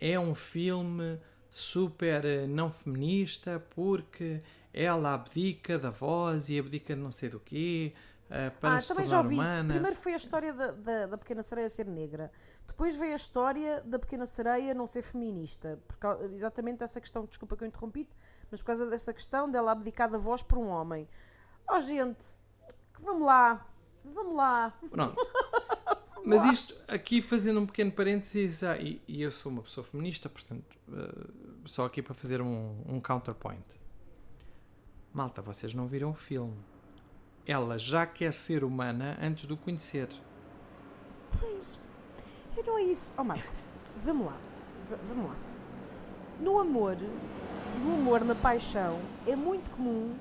é 0.00 0.18
um 0.18 0.34
filme 0.34 1.18
super 1.50 2.24
eh, 2.24 2.46
não 2.46 2.70
feminista 2.70 3.62
porque 3.74 4.40
ela 4.72 5.14
abdica 5.14 5.78
da 5.78 5.90
voz 5.90 6.48
e 6.48 6.58
abdica 6.58 6.94
de 6.94 7.00
não 7.00 7.10
sei 7.10 7.28
do 7.28 7.40
quê 7.40 7.92
eh, 8.30 8.50
para 8.50 8.78
ah, 8.78 8.82
também 8.82 9.06
já 9.06 9.18
ouvi 9.18 9.34
isso. 9.34 9.42
humana. 9.42 9.74
Primeiro 9.74 9.96
foi 9.96 10.12
a 10.12 10.16
história 10.16 10.52
da, 10.52 10.70
da, 10.70 11.06
da 11.06 11.18
Pequena 11.18 11.42
Sereia 11.42 11.68
ser 11.68 11.86
negra. 11.86 12.30
Depois 12.66 12.94
veio 12.94 13.14
a 13.14 13.16
história 13.16 13.80
da 13.80 13.98
Pequena 13.98 14.26
Sereia 14.26 14.74
não 14.74 14.86
ser 14.86 15.02
feminista. 15.02 15.80
Por 15.88 15.96
cau- 15.96 16.22
exatamente 16.24 16.84
essa 16.84 17.00
questão, 17.00 17.24
desculpa 17.24 17.56
que 17.56 17.64
eu 17.64 17.68
interrompi 17.68 18.08
mas 18.50 18.62
por 18.62 18.68
causa 18.68 18.88
dessa 18.88 19.12
questão 19.12 19.50
dela 19.50 19.72
abdicar 19.72 20.10
da 20.10 20.18
voz 20.18 20.42
por 20.42 20.58
um 20.58 20.68
homem. 20.68 21.08
Oh, 21.68 21.80
gente, 21.80 22.24
vamos 23.00 23.26
lá. 23.26 23.66
Vamos 24.04 24.34
lá. 24.36 24.72
Pronto. 24.90 25.16
Mas 26.24 26.44
isto, 26.52 26.74
aqui 26.86 27.22
fazendo 27.22 27.60
um 27.60 27.66
pequeno 27.66 27.90
parênteses, 27.90 28.62
ah, 28.62 28.76
e, 28.76 29.00
e 29.08 29.22
eu 29.22 29.30
sou 29.30 29.50
uma 29.50 29.62
pessoa 29.62 29.84
feminista, 29.86 30.28
portanto, 30.28 30.76
eh, 30.92 31.26
só 31.64 31.86
aqui 31.86 32.02
para 32.02 32.12
fazer 32.12 32.42
um, 32.42 32.82
um 32.86 33.00
counterpoint. 33.00 33.64
Malta, 35.12 35.40
vocês 35.40 35.72
não 35.72 35.86
viram 35.86 36.10
o 36.10 36.14
filme. 36.14 36.54
Ela 37.46 37.78
já 37.78 38.04
quer 38.04 38.34
ser 38.34 38.62
humana 38.62 39.16
antes 39.22 39.46
de 39.46 39.52
o 39.54 39.56
conhecer. 39.56 40.08
Pois. 41.40 41.80
E 42.56 42.62
não 42.62 42.76
é 42.76 42.82
isso. 42.82 43.10
Oh, 43.16 43.24
Marco, 43.24 43.50
vamos 43.96 44.26
lá. 44.26 44.36
V- 44.88 44.96
vamos 45.06 45.30
lá. 45.30 45.36
No 46.40 46.58
amor, 46.58 46.96
no 47.82 47.94
amor, 47.94 48.22
na 48.24 48.34
paixão, 48.34 49.00
é 49.26 49.34
muito 49.34 49.70
comum 49.70 50.14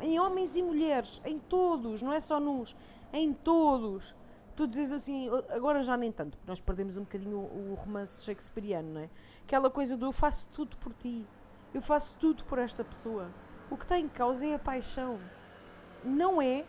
em 0.00 0.18
homens 0.20 0.56
e 0.56 0.62
mulheres, 0.62 1.20
em 1.26 1.38
todos, 1.38 2.00
não 2.00 2.12
é 2.12 2.20
só 2.20 2.40
nos, 2.40 2.74
em 3.12 3.32
todos. 3.32 4.14
Tu 4.56 4.66
dizes 4.66 4.92
assim, 4.92 5.28
agora 5.50 5.80
já 5.80 5.96
nem 5.96 6.12
tanto, 6.12 6.36
porque 6.36 6.48
nós 6.50 6.60
perdemos 6.60 6.96
um 6.96 7.02
bocadinho 7.02 7.38
o, 7.38 7.70
o 7.72 7.74
romance 7.74 8.24
shakespeariano, 8.24 8.92
não 8.92 9.00
é? 9.02 9.10
Aquela 9.44 9.70
coisa 9.70 9.96
do 9.96 10.06
eu 10.06 10.12
faço 10.12 10.46
tudo 10.48 10.76
por 10.76 10.92
ti, 10.92 11.26
eu 11.72 11.80
faço 11.80 12.14
tudo 12.16 12.44
por 12.44 12.58
esta 12.58 12.84
pessoa. 12.84 13.30
O 13.70 13.76
que 13.76 13.84
está 13.84 13.98
em 13.98 14.08
causa 14.08 14.44
é 14.46 14.54
a 14.54 14.58
paixão. 14.58 15.18
Não 16.04 16.42
é, 16.42 16.64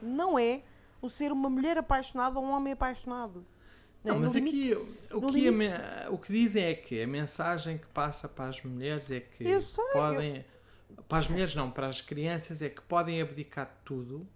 não 0.00 0.38
é 0.38 0.62
o 1.02 1.08
ser 1.08 1.32
uma 1.32 1.50
mulher 1.50 1.76
apaixonada 1.78 2.38
ou 2.38 2.44
um 2.44 2.50
homem 2.50 2.72
apaixonado. 2.72 3.44
Não, 4.02 4.14
é? 4.14 4.18
mas 4.20 4.32
No 4.32 4.38
aqui 4.38 4.50
limite- 4.50 4.74
o 5.12 5.20
que, 5.20 5.40
limite- 5.40 5.74
o 6.10 6.18
que 6.18 6.32
dizem 6.32 6.64
é 6.64 6.74
que 6.74 7.02
a 7.02 7.06
mensagem 7.06 7.76
que 7.78 7.86
passa 7.88 8.28
para 8.28 8.46
as 8.48 8.62
mulheres 8.62 9.10
é 9.10 9.20
que 9.20 9.44
Eu 9.44 9.60
sei, 9.60 9.84
podem. 9.92 10.44
Para 11.08 11.18
as 11.18 11.28
mulheres 11.30 11.54
não, 11.54 11.70
para 11.70 11.88
as 11.88 12.00
crianças 12.00 12.62
é 12.62 12.68
que 12.68 12.80
podem 12.82 13.20
abdicar 13.20 13.66
de 13.66 13.72
tudo 13.84 14.26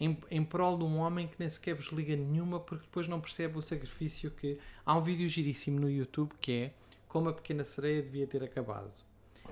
em, 0.00 0.18
em 0.30 0.42
prol 0.42 0.78
de 0.78 0.84
um 0.84 0.96
homem 0.96 1.26
que 1.28 1.36
nem 1.38 1.48
sequer 1.50 1.74
vos 1.74 1.88
liga 1.88 2.16
nenhuma 2.16 2.58
porque 2.58 2.84
depois 2.84 3.06
não 3.06 3.20
percebe 3.20 3.58
o 3.58 3.62
sacrifício 3.62 4.30
que. 4.30 4.58
Há 4.84 4.96
um 4.96 5.00
vídeo 5.02 5.28
giríssimo 5.28 5.78
no 5.78 5.90
YouTube 5.90 6.32
que 6.40 6.52
é 6.52 6.74
como 7.06 7.28
a 7.28 7.32
pequena 7.32 7.62
sereia 7.62 8.02
devia 8.02 8.26
ter 8.26 8.42
acabado. 8.42 8.90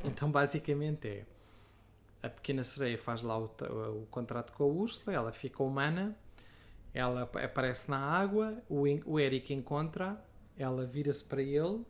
Então 0.05 0.31
basicamente 0.31 1.07
é 1.07 1.27
a 2.23 2.29
pequena 2.29 2.65
sereia 2.65 2.99
faz 2.99 3.23
lá 3.23 3.39
o, 3.39 3.45
o 3.45 4.07
contrato 4.11 4.53
com 4.53 4.65
a 4.65 4.67
Úrsula, 4.67 5.15
ela 5.15 5.33
fica 5.33 5.63
humana, 5.63 6.17
ela 6.93 7.23
ap- 7.23 7.37
aparece 7.37 7.91
na 7.91 7.99
água, 7.99 8.61
o, 8.69 8.83
o 9.07 9.21
Eric 9.21 9.55
encontra, 9.55 10.21
ela 10.57 10.85
vira-se 10.85 11.23
para 11.25 11.43
ele 11.43 11.85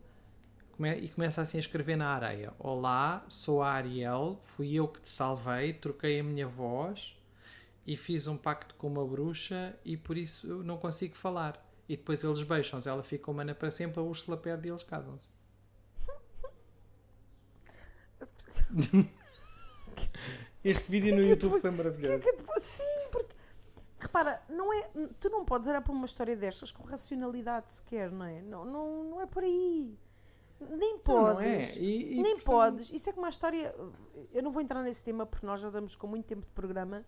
e 1.00 1.08
começa 1.08 1.40
assim 1.42 1.56
a 1.56 1.60
escrever 1.60 1.96
na 1.96 2.08
areia: 2.08 2.52
Olá, 2.58 3.24
sou 3.28 3.62
a 3.62 3.72
Ariel, 3.72 4.38
fui 4.42 4.74
eu 4.74 4.86
que 4.86 5.00
te 5.00 5.08
salvei, 5.08 5.72
troquei 5.72 6.20
a 6.20 6.22
minha 6.22 6.46
voz 6.46 7.17
e 7.88 7.96
fiz 7.96 8.26
um 8.26 8.36
pacto 8.36 8.74
com 8.76 8.86
uma 8.86 9.04
bruxa 9.06 9.74
e 9.84 9.96
por 9.96 10.16
isso 10.16 10.46
eu 10.46 10.62
não 10.62 10.76
consigo 10.76 11.16
falar. 11.16 11.64
E 11.88 11.96
depois 11.96 12.22
eles 12.22 12.42
beijam-se, 12.42 12.86
ela 12.88 13.02
fica 13.02 13.30
humana 13.30 13.54
para 13.54 13.70
sempre, 13.70 13.98
a 13.98 14.02
Úrsula 14.02 14.36
perde 14.36 14.68
e 14.68 14.70
eles 14.70 14.82
casam-se. 14.82 15.30
Este 20.62 20.90
vídeo 20.90 21.14
no 21.16 21.22
que 21.22 21.28
YouTube 21.28 21.52
tu- 21.54 21.60
foi 21.60 21.70
Que- 21.70 21.76
maravilhoso. 21.76 22.18
que 22.20 22.32
depois- 22.32 22.62
sim, 22.62 23.08
porque 23.12 23.34
repara, 23.98 24.42
não 24.50 24.72
é, 24.72 24.90
tu 25.20 25.30
não 25.30 25.44
podes 25.44 25.68
olhar 25.68 25.80
para 25.80 25.92
uma 25.92 26.04
história 26.04 26.36
destas 26.36 26.70
com 26.72 26.82
racionalidade 26.84 27.70
sequer, 27.72 28.10
não 28.10 28.26
é? 28.26 28.42
Não, 28.42 28.64
não, 28.64 29.04
não 29.04 29.20
é 29.22 29.26
por 29.26 29.42
aí. 29.44 29.96
Nem 30.60 30.94
Não, 30.94 30.98
podes. 30.98 31.78
não 31.78 31.84
é. 31.84 31.86
E- 31.86 32.12
e, 32.12 32.14
nem 32.16 32.22
portanto, 32.36 32.44
podes. 32.44 32.90
Isso 32.90 33.08
é 33.08 33.12
que 33.12 33.18
uma 33.18 33.28
história. 33.28 33.74
Eu 34.32 34.42
não 34.42 34.50
vou 34.50 34.60
entrar 34.60 34.82
nesse 34.82 35.04
tema 35.04 35.24
porque 35.24 35.46
nós 35.46 35.60
já 35.60 35.70
damos 35.70 35.94
com 35.94 36.06
muito 36.08 36.26
tempo 36.26 36.42
de 36.42 36.52
programa. 36.52 37.04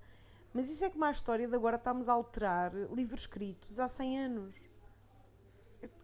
Mas 0.52 0.68
isso 0.68 0.84
é 0.84 0.90
que 0.90 0.96
uma 0.96 1.10
história 1.10 1.46
de 1.46 1.54
agora 1.54 1.76
estamos 1.76 2.08
a 2.08 2.12
alterar 2.12 2.72
livros 2.92 3.22
escritos 3.22 3.78
há 3.78 3.88
100 3.88 4.18
anos. 4.18 4.68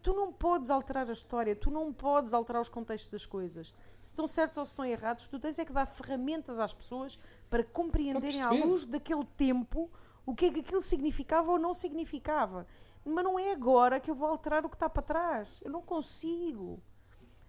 Tu 0.03 0.15
não 0.15 0.33
podes 0.33 0.71
alterar 0.71 1.09
a 1.09 1.13
história, 1.13 1.55
tu 1.55 1.71
não 1.71 1.93
podes 1.93 2.33
alterar 2.33 2.63
os 2.63 2.69
contextos 2.69 3.11
das 3.11 3.27
coisas. 3.27 3.75
Se 4.01 4.13
estão 4.13 4.27
certos 4.27 4.57
ou 4.57 4.65
se 4.65 4.71
estão 4.71 4.85
errados, 4.85 5.27
tu 5.29 5.39
tens 5.39 5.59
é 5.59 5.65
que 5.65 5.73
dar 5.73 5.85
ferramentas 5.85 6.59
às 6.59 6.73
pessoas 6.73 7.19
para 7.51 7.65
compreenderem 7.65 8.41
à 8.41 8.51
luz 8.51 8.85
daquele 8.85 9.25
tempo 9.37 9.91
o 10.25 10.35
que 10.35 10.47
é 10.47 10.53
que 10.53 10.61
aquilo 10.61 10.81
significava 10.81 11.51
ou 11.51 11.59
não 11.59 11.75
significava. 11.75 12.67
Mas 13.05 13.25
não 13.25 13.39
é 13.39 13.53
agora 13.53 14.01
que 14.01 14.11
eu 14.11 14.15
vou 14.15 14.29
alterar 14.29 14.65
o 14.65 14.69
que 14.69 14.77
está 14.77 14.89
para 14.89 15.03
trás. 15.03 15.61
Eu 15.65 15.71
não 15.71 15.83
consigo. 15.83 16.81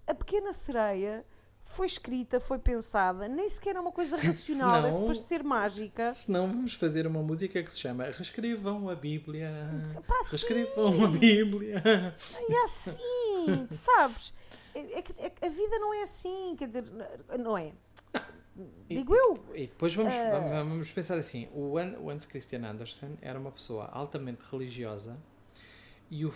A 0.05 0.13
Pequena 0.13 0.51
Sereia 0.51 1.25
foi 1.67 1.85
escrita, 1.85 2.39
foi 2.39 2.57
pensada, 2.59 3.27
nem 3.27 3.47
sequer 3.49 3.75
é 3.75 3.79
uma 3.79 3.91
coisa 3.91 4.17
racional, 4.21 4.77
é 4.85 4.91
Senão- 4.91 4.91
suposto 4.97 5.27
ser 5.27 5.43
mágica. 5.43 6.13
Senão 6.13 6.47
vamos 6.47 6.73
fazer 6.73 7.05
uma 7.05 7.21
música 7.21 7.61
que 7.61 7.71
se 7.71 7.79
chama 7.79 8.05
Reescrevam 8.05 8.89
a 8.89 8.95
Bíblia. 8.95 9.51
Pá, 10.07 10.15
Reescrevam 10.31 11.05
a 11.05 11.07
Bíblia. 11.07 11.83
É 12.49 12.63
assim, 12.63 13.67
sabes? 13.71 14.33
É, 14.73 14.99
é 14.99 15.03
é 15.41 15.47
a 15.47 15.49
vida 15.49 15.79
não 15.79 15.93
é 15.93 16.03
assim, 16.03 16.55
quer 16.57 16.67
dizer, 16.67 16.83
não 17.39 17.57
é. 17.57 17.73
Digo 18.89 19.13
eu. 19.13 19.43
E 19.53 19.67
depois 19.67 19.93
vamos, 19.93 20.13
Ah. 20.13 20.63
vamos 20.63 20.89
pensar 20.91 21.17
assim: 21.17 21.47
o, 21.53 21.77
An- 21.77 21.95
o 21.99 22.09
Hans 22.09 22.25
Christian 22.25 22.63
Andersen 22.67 23.17
era 23.21 23.37
uma 23.39 23.51
pessoa 23.51 23.85
altamente 23.91 24.41
religiosa 24.51 25.15
e 26.09 26.25
o, 26.25 26.33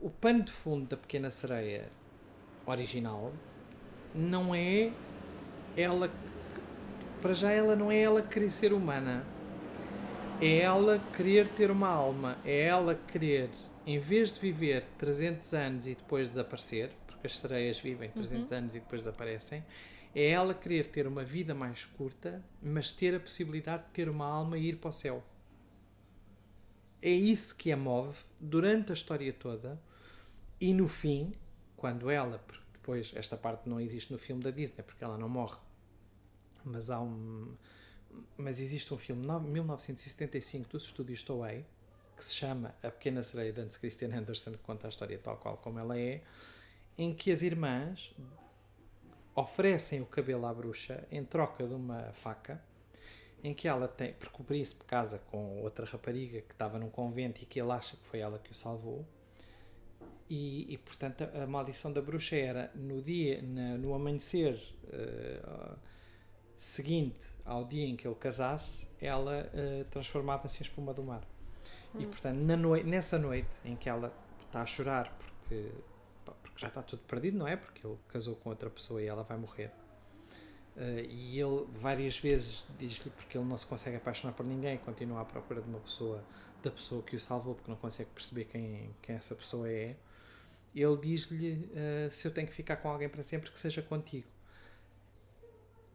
o 0.00 0.08
pano 0.08 0.42
de 0.44 0.52
fundo 0.52 0.88
da 0.88 0.96
Pequena 0.96 1.30
Sereia 1.30 1.90
original 2.64 3.32
não 4.16 4.54
é 4.54 4.90
ela. 5.76 6.10
Para 7.20 7.34
já, 7.34 7.50
ela 7.50 7.76
não 7.76 7.90
é 7.90 8.00
ela 8.00 8.22
querer 8.22 8.50
ser 8.50 8.72
humana, 8.72 9.24
é 10.40 10.58
ela 10.58 10.98
querer 11.16 11.48
ter 11.48 11.70
uma 11.70 11.88
alma, 11.88 12.36
é 12.44 12.62
ela 12.62 12.94
querer, 12.94 13.50
em 13.86 13.98
vez 13.98 14.32
de 14.32 14.40
viver 14.40 14.84
300 14.98 15.54
anos 15.54 15.86
e 15.86 15.94
depois 15.94 16.28
desaparecer, 16.28 16.90
porque 17.06 17.26
as 17.26 17.38
sereias 17.38 17.80
vivem 17.80 18.10
300 18.10 18.52
anos 18.52 18.76
e 18.76 18.80
depois 18.80 19.02
desaparecem, 19.02 19.64
é 20.14 20.30
ela 20.30 20.54
querer 20.54 20.88
ter 20.88 21.06
uma 21.06 21.24
vida 21.24 21.54
mais 21.54 21.84
curta, 21.84 22.42
mas 22.62 22.92
ter 22.92 23.14
a 23.14 23.20
possibilidade 23.20 23.84
de 23.84 23.90
ter 23.90 24.08
uma 24.08 24.26
alma 24.26 24.56
e 24.56 24.68
ir 24.68 24.76
para 24.76 24.88
o 24.88 24.92
céu. 24.92 25.22
É 27.02 27.10
isso 27.10 27.54
que 27.56 27.70
a 27.70 27.76
move 27.76 28.16
durante 28.40 28.90
a 28.90 28.94
história 28.94 29.32
toda 29.32 29.80
e 30.58 30.72
no 30.72 30.88
fim, 30.88 31.32
quando 31.76 32.08
ela, 32.10 32.38
porque 32.46 32.65
depois 32.86 33.12
esta 33.16 33.36
parte 33.36 33.68
não 33.68 33.80
existe 33.80 34.12
no 34.12 34.18
filme 34.18 34.40
da 34.44 34.52
Disney 34.52 34.84
porque 34.84 35.02
ela 35.02 35.18
não 35.18 35.28
morre, 35.28 35.58
mas 36.64 36.88
há 36.88 37.00
um 37.00 37.56
mas 38.38 38.60
existe 38.60 38.94
um 38.94 38.96
filme 38.96 39.26
de 39.26 39.50
1975 39.50 40.70
dos 40.70 40.84
estúdios 40.84 41.22
Toei 41.24 41.66
que 42.16 42.24
se 42.24 42.34
chama 42.34 42.74
A 42.82 42.90
Pequena 42.90 43.24
Sereia 43.24 43.52
de 43.52 43.60
Hans 43.60 43.76
Christian 43.76 44.16
Andersen 44.16 44.52
que 44.52 44.60
conta 44.60 44.86
a 44.86 44.88
história 44.88 45.18
tal 45.18 45.36
qual 45.36 45.56
como 45.56 45.80
ela 45.80 45.98
é 45.98 46.22
em 46.96 47.12
que 47.12 47.32
as 47.32 47.42
irmãs 47.42 48.14
oferecem 49.34 50.00
o 50.00 50.06
cabelo 50.06 50.46
à 50.46 50.54
bruxa 50.54 51.04
em 51.10 51.24
troca 51.24 51.66
de 51.66 51.74
uma 51.74 52.12
faca 52.12 52.62
em 53.42 53.52
que 53.52 53.66
ela 53.66 53.88
tem, 53.88 54.14
porque 54.14 54.40
o 54.40 54.44
príncipe 54.44 54.84
casa 54.84 55.18
com 55.30 55.60
outra 55.60 55.84
rapariga 55.84 56.40
que 56.40 56.52
estava 56.52 56.78
num 56.78 56.88
convento 56.88 57.42
e 57.42 57.46
que 57.46 57.60
ele 57.60 57.72
acha 57.72 57.96
que 57.96 58.04
foi 58.04 58.20
ela 58.20 58.38
que 58.38 58.52
o 58.52 58.54
salvou 58.54 59.04
e, 60.28 60.72
e, 60.74 60.78
portanto 60.78 61.22
a, 61.24 61.44
a 61.44 61.46
maldição 61.46 61.92
da 61.92 62.00
bruxa 62.02 62.36
era 62.36 62.70
no 62.74 63.00
dia, 63.02 63.40
na- 63.42 63.76
no 63.78 63.94
amanhecer 63.94 64.60
eh, 64.92 65.40
seguinte 66.56 67.26
ao 67.44 67.64
dia 67.64 67.86
em 67.86 67.96
que 67.96 68.06
ele 68.06 68.14
casasse, 68.16 68.86
ela 69.00 69.50
eh, 69.54 69.84
transformava-se 69.90 70.58
em 70.60 70.62
espuma 70.62 70.92
do 70.94 71.02
mar. 71.02 71.22
E 71.98 72.06
portanto, 72.06 72.38
na 72.38 72.56
noi 72.56 72.82
nessa 72.82 73.18
noite 73.18 73.48
em 73.64 73.74
que 73.76 73.88
ela 73.88 74.12
está 74.46 74.62
a 74.62 74.66
chorar 74.66 75.10
porque, 75.18 75.70
porque 76.42 76.58
já 76.58 76.68
está 76.68 76.82
tudo 76.82 77.02
perdido, 77.02 77.38
não 77.38 77.46
é? 77.48 77.56
Porque 77.56 77.86
ele 77.86 77.96
casou 78.08 78.36
com 78.36 78.50
outra 78.50 78.68
pessoa 78.68 79.02
e 79.02 79.06
ela 79.06 79.22
vai 79.22 79.36
morrer. 79.38 79.70
Eh, 80.76 81.06
e 81.08 81.40
ele 81.40 81.66
várias 81.72 82.18
vezes 82.18 82.66
diz-lhe 82.78 83.10
porque 83.10 83.38
ele 83.38 83.46
não 83.46 83.56
se 83.56 83.64
consegue 83.66 83.96
apaixonar 83.96 84.34
por 84.34 84.44
ninguém, 84.44 84.76
continua 84.78 85.20
à 85.22 85.24
procura 85.24 85.62
de 85.62 85.68
uma 85.68 85.80
pessoa, 85.80 86.22
da 86.62 86.70
pessoa 86.70 87.02
que 87.02 87.16
o 87.16 87.20
salvou, 87.20 87.54
porque 87.54 87.70
não 87.70 87.78
consegue 87.78 88.10
perceber 88.10 88.44
quem, 88.46 88.90
quem 89.02 89.14
essa 89.16 89.34
pessoa 89.34 89.70
é. 89.70 89.96
Ele 90.78 90.96
diz-lhe 90.98 91.70
eh, 91.74 92.08
se 92.10 92.28
eu 92.28 92.32
tenho 92.32 92.46
que 92.46 92.52
ficar 92.52 92.76
com 92.76 92.90
alguém 92.90 93.08
para 93.08 93.22
sempre, 93.22 93.50
que 93.50 93.58
seja 93.58 93.80
contigo. 93.80 94.28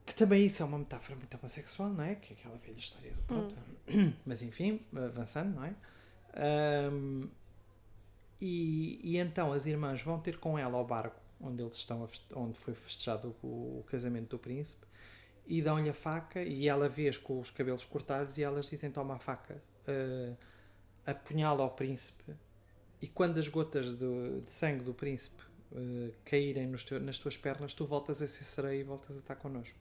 Que 0.06 0.16
também 0.16 0.44
isso 0.46 0.64
é 0.64 0.66
uma 0.66 0.80
metáfora 0.80 1.16
muito 1.16 1.38
homossexual, 1.38 1.90
não 1.90 2.04
é? 2.04 2.16
Que 2.16 2.34
é 2.34 2.36
aquela 2.36 2.58
velha 2.58 2.80
história 2.80 3.14
do 3.14 3.22
pronto. 3.22 3.56
Mas 4.26 4.42
enfim, 4.42 4.82
avançando, 4.94 5.56
não 5.56 5.64
é? 5.64 5.76
Ahm, 6.34 7.30
e, 8.42 9.00
e 9.04 9.18
então 9.18 9.54
as 9.54 9.68
irmãs 9.68 10.02
vão 10.02 10.20
ter 10.20 10.40
com 10.40 10.58
ela 10.58 10.78
ao 10.78 10.86
barco 10.86 11.22
onde 11.40 11.62
eles 11.62 11.78
estão 11.78 12.08
onde 12.36 12.58
foi 12.58 12.74
festejado 12.74 13.36
o, 13.42 13.80
o 13.80 13.84
casamento 13.88 14.30
do 14.30 14.40
príncipe 14.40 14.86
e 15.46 15.62
dão-lhe 15.62 15.90
a 15.90 15.94
faca 15.94 16.42
e 16.44 16.68
ela 16.68 16.88
vê 16.88 17.12
com 17.18 17.40
os 17.40 17.52
cabelos 17.52 17.84
cortados 17.84 18.38
e 18.38 18.44
elas 18.44 18.70
dizem 18.70 18.92
toma 18.92 19.16
a 19.16 19.20
faca 19.20 19.62
uh, 19.88 20.38
apunhala 21.06 21.64
ao 21.64 21.72
príncipe 21.72 22.34
e 23.02 23.08
quando 23.08 23.38
as 23.40 23.48
gotas 23.48 23.92
do- 23.96 24.42
de 24.42 24.52
sangue 24.52 24.84
do 24.84 24.94
príncipe 24.94 25.42
uh, 25.72 26.14
caírem 26.24 26.72
teu- 26.74 27.00
nas 27.00 27.18
tuas 27.18 27.36
pernas 27.38 27.74
tu 27.74 27.86
voltas 27.86 28.22
a 28.22 28.28
ser 28.28 28.44
sereia 28.44 28.80
e 28.82 28.84
voltas 28.84 29.16
a 29.16 29.20
estar 29.20 29.36
connosco 29.36 29.80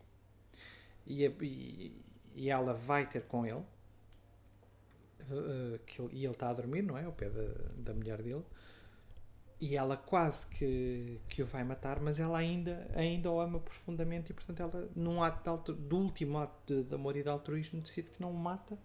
e, 1.07 1.27
a- 1.27 1.33
e, 1.43 1.93
e 2.35 2.49
ela 2.51 2.73
vai 2.75 3.07
ter 3.09 3.23
com 3.23 3.45
ele 3.47 3.63
uh, 5.31 5.79
que 5.87 6.01
ele- 6.01 6.11
e 6.15 6.25
ele 6.25 6.33
está 6.33 6.51
a 6.51 6.53
dormir, 6.55 6.83
não 6.83 6.97
é? 6.97 7.05
Ao 7.05 7.13
pé 7.13 7.29
da, 7.29 7.47
da 7.77 7.95
mulher 7.95 8.23
dele. 8.23 8.45
E 9.61 9.77
ela 9.77 9.95
quase 9.95 10.47
que, 10.47 11.21
que 11.29 11.43
o 11.43 11.47
vai 11.47 11.63
matar, 11.63 12.01
mas 12.01 12.19
ela 12.19 12.39
ainda, 12.39 12.91
ainda 12.95 13.31
o 13.31 13.39
ama 13.41 13.61
profundamente 13.61 14.31
e, 14.31 14.35
portanto, 14.35 14.61
ela, 14.61 14.89
num 14.97 15.23
ato 15.23 15.43
de 15.43 15.49
altru- 15.51 15.75
do 15.75 15.99
último 15.99 16.39
ato 16.39 16.55
de, 16.75 16.83
de 16.89 16.95
amor 16.95 17.15
e 17.15 17.23
de 17.23 17.29
altruísmo, 17.29 17.79
decide 17.83 18.09
que 18.09 18.23
não 18.23 18.31
o 18.31 18.35
mata 18.39 18.79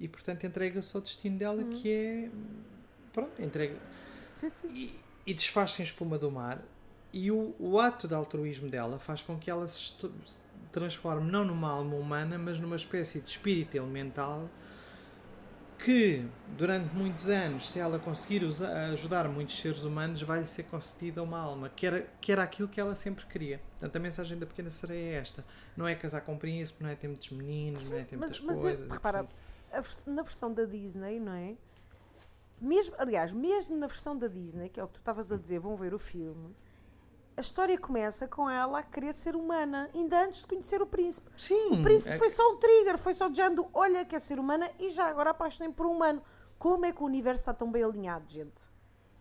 e, 0.00 0.08
portanto, 0.08 0.46
entrega-se 0.46 0.96
ao 0.96 1.02
destino 1.02 1.36
dela, 1.38 1.62
que 1.62 1.90
é. 1.92 2.30
Pronto, 3.12 3.40
entrega. 3.42 3.76
Sim, 4.32 4.50
sim. 4.50 4.68
E, 4.68 5.00
e 5.26 5.34
desfaz-se 5.34 5.82
em 5.82 5.84
espuma 5.84 6.18
do 6.18 6.30
mar. 6.30 6.62
E 7.12 7.30
o, 7.30 7.54
o 7.58 7.78
ato 7.80 8.06
de 8.06 8.14
altruísmo 8.14 8.68
dela 8.68 8.98
faz 8.98 9.22
com 9.22 9.38
que 9.38 9.50
ela 9.50 9.66
se, 9.66 9.92
se 10.26 10.40
transforme 10.70 11.30
não 11.30 11.44
numa 11.44 11.70
alma 11.70 11.96
humana, 11.96 12.38
mas 12.38 12.60
numa 12.60 12.76
espécie 12.76 13.20
de 13.20 13.30
espírito 13.30 13.76
elemental 13.76 14.48
que, 15.78 16.26
durante 16.56 16.92
muitos 16.94 17.28
anos, 17.28 17.70
se 17.70 17.78
ela 17.78 17.98
conseguir 18.00 18.42
ajudar 18.92 19.28
muitos 19.28 19.58
seres 19.60 19.84
humanos, 19.84 20.20
vai-lhe 20.22 20.46
ser 20.46 20.64
concedida 20.64 21.22
uma 21.22 21.38
alma, 21.38 21.68
que 21.68 21.86
era, 21.86 22.02
que 22.20 22.32
era 22.32 22.42
aquilo 22.42 22.68
que 22.68 22.80
ela 22.80 22.94
sempre 22.96 23.24
queria. 23.26 23.60
Portanto, 23.78 23.94
a 23.94 24.00
mensagem 24.00 24.36
da 24.36 24.44
pequena 24.44 24.70
sereia 24.70 25.14
é 25.14 25.20
esta. 25.20 25.44
Não 25.76 25.86
é 25.86 25.94
casar 25.94 26.22
com 26.22 26.34
um 26.34 26.38
príncipe, 26.38 26.82
não 26.82 26.90
é 26.90 26.96
ter 26.96 27.06
muitos 27.06 27.30
meninos, 27.30 27.90
não 27.92 27.98
é 27.98 28.02
ter 28.02 28.16
mas, 28.16 28.30
muitas 28.40 28.44
mas 28.44 28.56
eu- 28.56 28.62
coisas. 28.62 28.90
e, 28.90 28.92
repara, 28.92 29.28
na 30.06 30.22
versão 30.22 30.52
da 30.52 30.64
Disney, 30.64 31.20
não 31.20 31.32
é? 31.32 31.54
Mesmo, 32.60 32.94
aliás, 32.98 33.32
mesmo 33.32 33.76
na 33.76 33.86
versão 33.86 34.16
da 34.16 34.26
Disney, 34.28 34.68
que 34.68 34.80
é 34.80 34.84
o 34.84 34.88
que 34.88 34.94
tu 34.94 34.98
estavas 35.00 35.30
a 35.30 35.36
dizer, 35.36 35.60
vão 35.60 35.76
ver 35.76 35.94
o 35.94 35.98
filme, 35.98 36.54
a 37.36 37.40
história 37.40 37.78
começa 37.78 38.26
com 38.26 38.50
ela 38.50 38.80
a 38.80 38.82
querer 38.82 39.14
ser 39.14 39.36
humana, 39.36 39.88
ainda 39.94 40.24
antes 40.24 40.40
de 40.40 40.46
conhecer 40.48 40.82
o 40.82 40.86
príncipe. 40.86 41.30
Sim, 41.40 41.80
O 41.80 41.82
príncipe 41.84 42.14
é 42.14 42.18
foi 42.18 42.30
só 42.30 42.42
um 42.52 42.56
trigger, 42.56 42.98
foi 42.98 43.14
só 43.14 43.28
dizendo, 43.28 43.68
olha, 43.72 44.04
quer 44.04 44.20
ser 44.20 44.40
humana 44.40 44.68
e 44.78 44.88
já 44.88 45.06
agora 45.08 45.30
apaixonei 45.30 45.72
por 45.72 45.86
um 45.86 45.92
humano. 45.92 46.20
Como 46.58 46.84
é 46.84 46.92
que 46.92 47.00
o 47.00 47.06
universo 47.06 47.38
está 47.42 47.54
tão 47.54 47.70
bem 47.70 47.84
alinhado, 47.84 48.24
gente? 48.28 48.68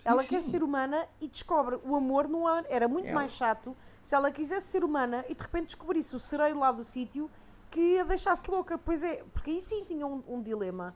Ela 0.03 0.23
quer 0.23 0.41
ser 0.41 0.63
humana 0.63 1.07
e 1.21 1.27
descobre 1.27 1.79
o 1.83 1.93
amor 1.95 2.27
no 2.27 2.47
ar. 2.47 2.65
Era 2.69 2.87
muito 2.87 3.05
Ela- 3.07 3.15
mais 3.15 3.33
chato 3.33 3.75
se 4.01 4.15
ela 4.15 4.31
quisesse 4.31 4.67
ser 4.67 4.83
humana 4.83 5.23
e 5.29 5.35
de 5.35 5.41
repente 5.43 5.65
descobrisse 5.65 6.15
o 6.15 6.19
sereio 6.19 6.57
lá 6.57 6.71
do 6.71 6.83
sítio 6.83 7.29
que 7.69 7.99
a 7.99 8.03
deixasse 8.05 8.49
louca. 8.49 8.77
Pois 8.79 9.03
é, 9.03 9.23
porque 9.33 9.51
aí 9.51 9.61
sim 9.61 9.83
tinha 9.83 10.07
um, 10.07 10.23
um 10.27 10.41
dilema. 10.41 10.95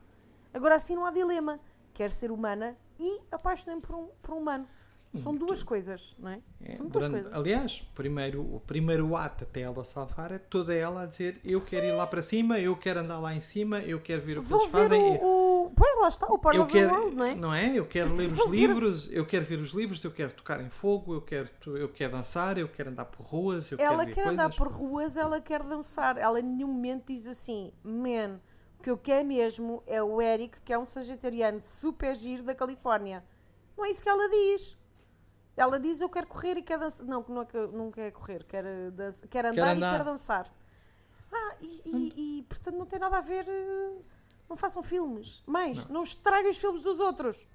Agora 0.53 0.75
assim 0.75 0.95
não 0.95 1.05
há 1.05 1.11
dilema. 1.11 1.59
Quer 1.93 2.09
ser 2.09 2.31
humana 2.31 2.75
e 2.99 3.19
apaixonei-me 3.31 3.81
por 3.81 3.95
um, 3.95 4.07
por 4.21 4.33
um 4.33 4.37
humano. 4.39 4.67
São 5.13 5.35
duas 5.35 5.61
coisas, 5.61 6.15
não 6.17 6.29
é? 6.31 6.39
É, 6.63 6.71
São 6.71 6.87
duas 6.87 7.05
durante- 7.05 7.23
coisas. 7.23 7.37
aliás, 7.37 7.83
primeiro, 7.93 8.41
o 8.43 8.61
primeiro 8.61 9.13
ato 9.17 9.43
até 9.43 9.59
ela 9.59 9.83
salvar 9.83 10.31
é 10.31 10.37
toda 10.37 10.73
ela 10.73 11.01
a 11.03 11.05
dizer 11.05 11.37
eu 11.43 11.59
quero 11.59 11.85
ir 11.85 11.91
lá 11.91 12.07
para 12.07 12.21
cima, 12.21 12.57
eu 12.61 12.77
quero 12.77 13.01
andar 13.01 13.19
lá 13.19 13.35
em 13.35 13.41
cima, 13.41 13.79
eu 13.81 13.99
quero 13.99 14.21
ver 14.21 14.37
o 14.37 14.41
que 14.41 14.47
Vou 14.47 14.61
eles 14.61 14.71
fazem. 14.71 15.01
o, 15.21 15.65
o- 15.65 15.71
Pois 15.75 15.97
lá 15.99 16.07
está, 16.07 16.27
o 16.27 16.39
eu 16.53 16.63
of 16.63 16.71
quero, 16.71 16.93
World, 16.95 17.35
não 17.35 17.53
é? 17.53 17.77
Eu 17.77 17.85
quero 17.85 18.13
ler 18.15 18.27
os 18.27 18.31
Vou 18.37 18.47
ver- 18.49 18.57
livros, 18.57 19.11
eu 19.11 19.25
quero 19.25 19.45
ver 19.45 19.59
os 19.59 19.71
livros, 19.71 20.01
eu 20.01 20.11
quero 20.11 20.31
tocar 20.31 20.61
em 20.61 20.69
fogo, 20.69 21.13
eu 21.13 21.21
quero, 21.21 21.49
eu 21.77 21.89
quero 21.89 22.13
dançar, 22.13 22.57
eu 22.57 22.69
quero 22.69 22.89
andar 22.89 23.03
por 23.05 23.21
ruas, 23.25 23.69
eu 23.69 23.77
Ela 23.81 24.05
quero 24.05 24.15
quer 24.15 24.27
andar 24.29 24.43
coisas. 24.43 24.55
por 24.55 24.67
ruas, 24.71 25.17
ela 25.17 25.41
quer 25.41 25.61
dançar. 25.61 26.17
Ela 26.17 26.39
em 26.39 26.43
nenhum 26.43 26.69
momento 26.69 27.07
diz 27.07 27.27
assim: 27.27 27.73
Man, 27.83 28.39
que 28.81 28.89
eu 28.89 28.97
quero 28.97 29.27
mesmo 29.27 29.81
é 29.87 30.01
o 30.03 30.21
Eric, 30.21 30.61
que 30.61 30.73
é 30.73 30.77
um 30.79 30.83
sagitariano 30.85 31.61
super 31.61 32.15
giro 32.15 32.43
da 32.43 32.53
Califórnia. 32.55 33.23
Não 33.77 33.85
é 33.85 33.89
isso 33.89 34.01
que 34.03 34.09
ela 34.09 34.27
diz. 34.29 34.77
Ela 35.55 35.79
diz 35.79 36.01
eu 36.01 36.09
quero 36.09 36.27
correr 36.27 36.57
e 36.57 36.61
quero 36.61 36.81
dançar. 36.81 37.05
Não, 37.07 37.23
não, 37.29 37.41
é 37.41 37.45
que- 37.45 37.67
não 37.67 37.91
quer 37.91 38.11
correr, 38.11 38.43
quer, 38.45 38.63
dança, 38.91 39.27
quer 39.27 39.45
andar 39.45 39.75
andar. 39.75 39.93
e 39.93 39.97
quer 39.97 40.03
dançar. 40.05 40.45
Ah, 41.31 41.55
e, 41.61 41.81
e- 41.85 42.39
e, 42.39 42.43
portanto 42.43 42.75
não 42.77 42.85
tem 42.85 42.99
nada 42.99 43.17
a 43.17 43.21
ver. 43.21 43.45
eh, 43.47 44.01
Não 44.49 44.57
façam 44.57 44.83
filmes. 44.83 45.41
Mães, 45.47 45.87
não, 45.87 46.03
estraguem 46.03 46.51
os 46.51 46.57
filmes 46.57 46.81
dos 46.81 46.99
outros. 46.99 47.47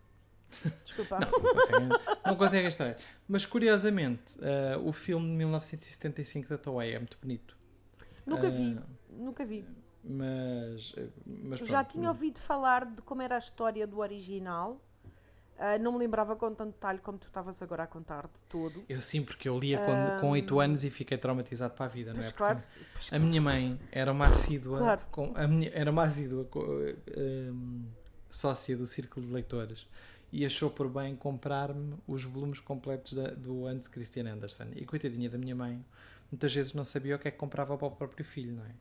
Desculpa. 0.82 1.18
Não, 1.20 1.30
não 1.30 1.40
conseguem, 1.52 1.88
não 2.24 2.36
conseguem 2.36 2.68
estar. 2.68 2.96
Mas 3.28 3.44
curiosamente, 3.44 4.24
eh, 4.40 4.78
o 4.82 4.92
filme 4.94 5.26
de 5.28 5.32
1975 5.36 6.48
da 6.48 6.56
Toei 6.56 6.94
é 6.94 6.98
muito 6.98 7.18
bonito. 7.20 7.54
Nunca 8.24 8.46
eh, 8.46 8.50
vi. 8.50 8.80
Nunca 9.10 9.44
vi. 9.44 9.66
Mas, 10.08 10.92
eh, 10.96 11.08
mas 11.26 11.58
Já 11.60 11.82
tinha 11.82 12.08
ouvido 12.08 12.38
falar 12.38 12.84
de 12.86 13.02
como 13.02 13.22
era 13.22 13.34
a 13.34 13.38
história 13.38 13.86
do 13.86 13.98
original. 13.98 14.80
Ah, 15.58 15.78
não 15.78 15.92
me 15.92 15.98
lembrava 15.98 16.36
com 16.36 16.54
tanto 16.54 16.74
detalhe 16.74 16.98
como 16.98 17.16
tu 17.18 17.24
estavas 17.24 17.62
agora 17.62 17.84
a 17.84 17.86
contar 17.86 18.28
de 18.28 18.42
todo. 18.44 18.84
Eu 18.88 19.00
sim, 19.00 19.24
porque 19.24 19.48
eu 19.48 19.58
lia 19.58 19.78
quando, 19.78 20.20
com 20.20 20.30
8 20.30 20.60
anos 20.60 20.84
e 20.84 20.90
fiquei 20.90 21.16
traumatizado 21.16 21.72
para 21.74 21.86
a 21.86 21.88
vida, 21.88 22.12
não 22.12 22.20
é? 22.20 22.30
Claro. 22.30 22.60
Pois 22.92 23.12
A 23.12 23.18
minha 23.18 23.40
mãe 23.40 23.80
era 23.90 24.12
uma 24.12 24.26
assídua, 24.26 24.78
Claro. 24.78 25.00
com, 25.10 25.32
a 25.34 25.48
minha, 25.48 25.70
era 25.72 25.90
uma 25.90 26.04
assídua 26.04 26.46
hum, 27.50 27.86
sócia 28.30 28.76
do 28.76 28.86
Círculo 28.86 29.26
de 29.26 29.32
Leitores 29.32 29.86
e 30.30 30.44
achou 30.44 30.68
por 30.70 30.88
bem 30.90 31.16
comprar-me 31.16 31.94
os 32.06 32.22
volumes 32.24 32.60
completos 32.60 33.14
da- 33.14 33.30
do 33.30 33.66
Hans 33.66 33.88
Christian 33.88 34.30
Andersen. 34.30 34.68
E 34.76 34.84
coitadinha 34.84 35.30
da 35.30 35.38
minha 35.38 35.54
mãe, 35.56 35.82
muitas 36.30 36.54
vezes 36.54 36.74
não 36.74 36.84
sabia 36.84 37.16
o 37.16 37.18
que 37.18 37.28
é 37.28 37.30
que 37.30 37.38
comprava 37.38 37.78
para 37.78 37.86
o 37.86 37.90
próprio 37.92 38.24
filho, 38.26 38.52
não 38.52 38.64
é? 38.64 38.74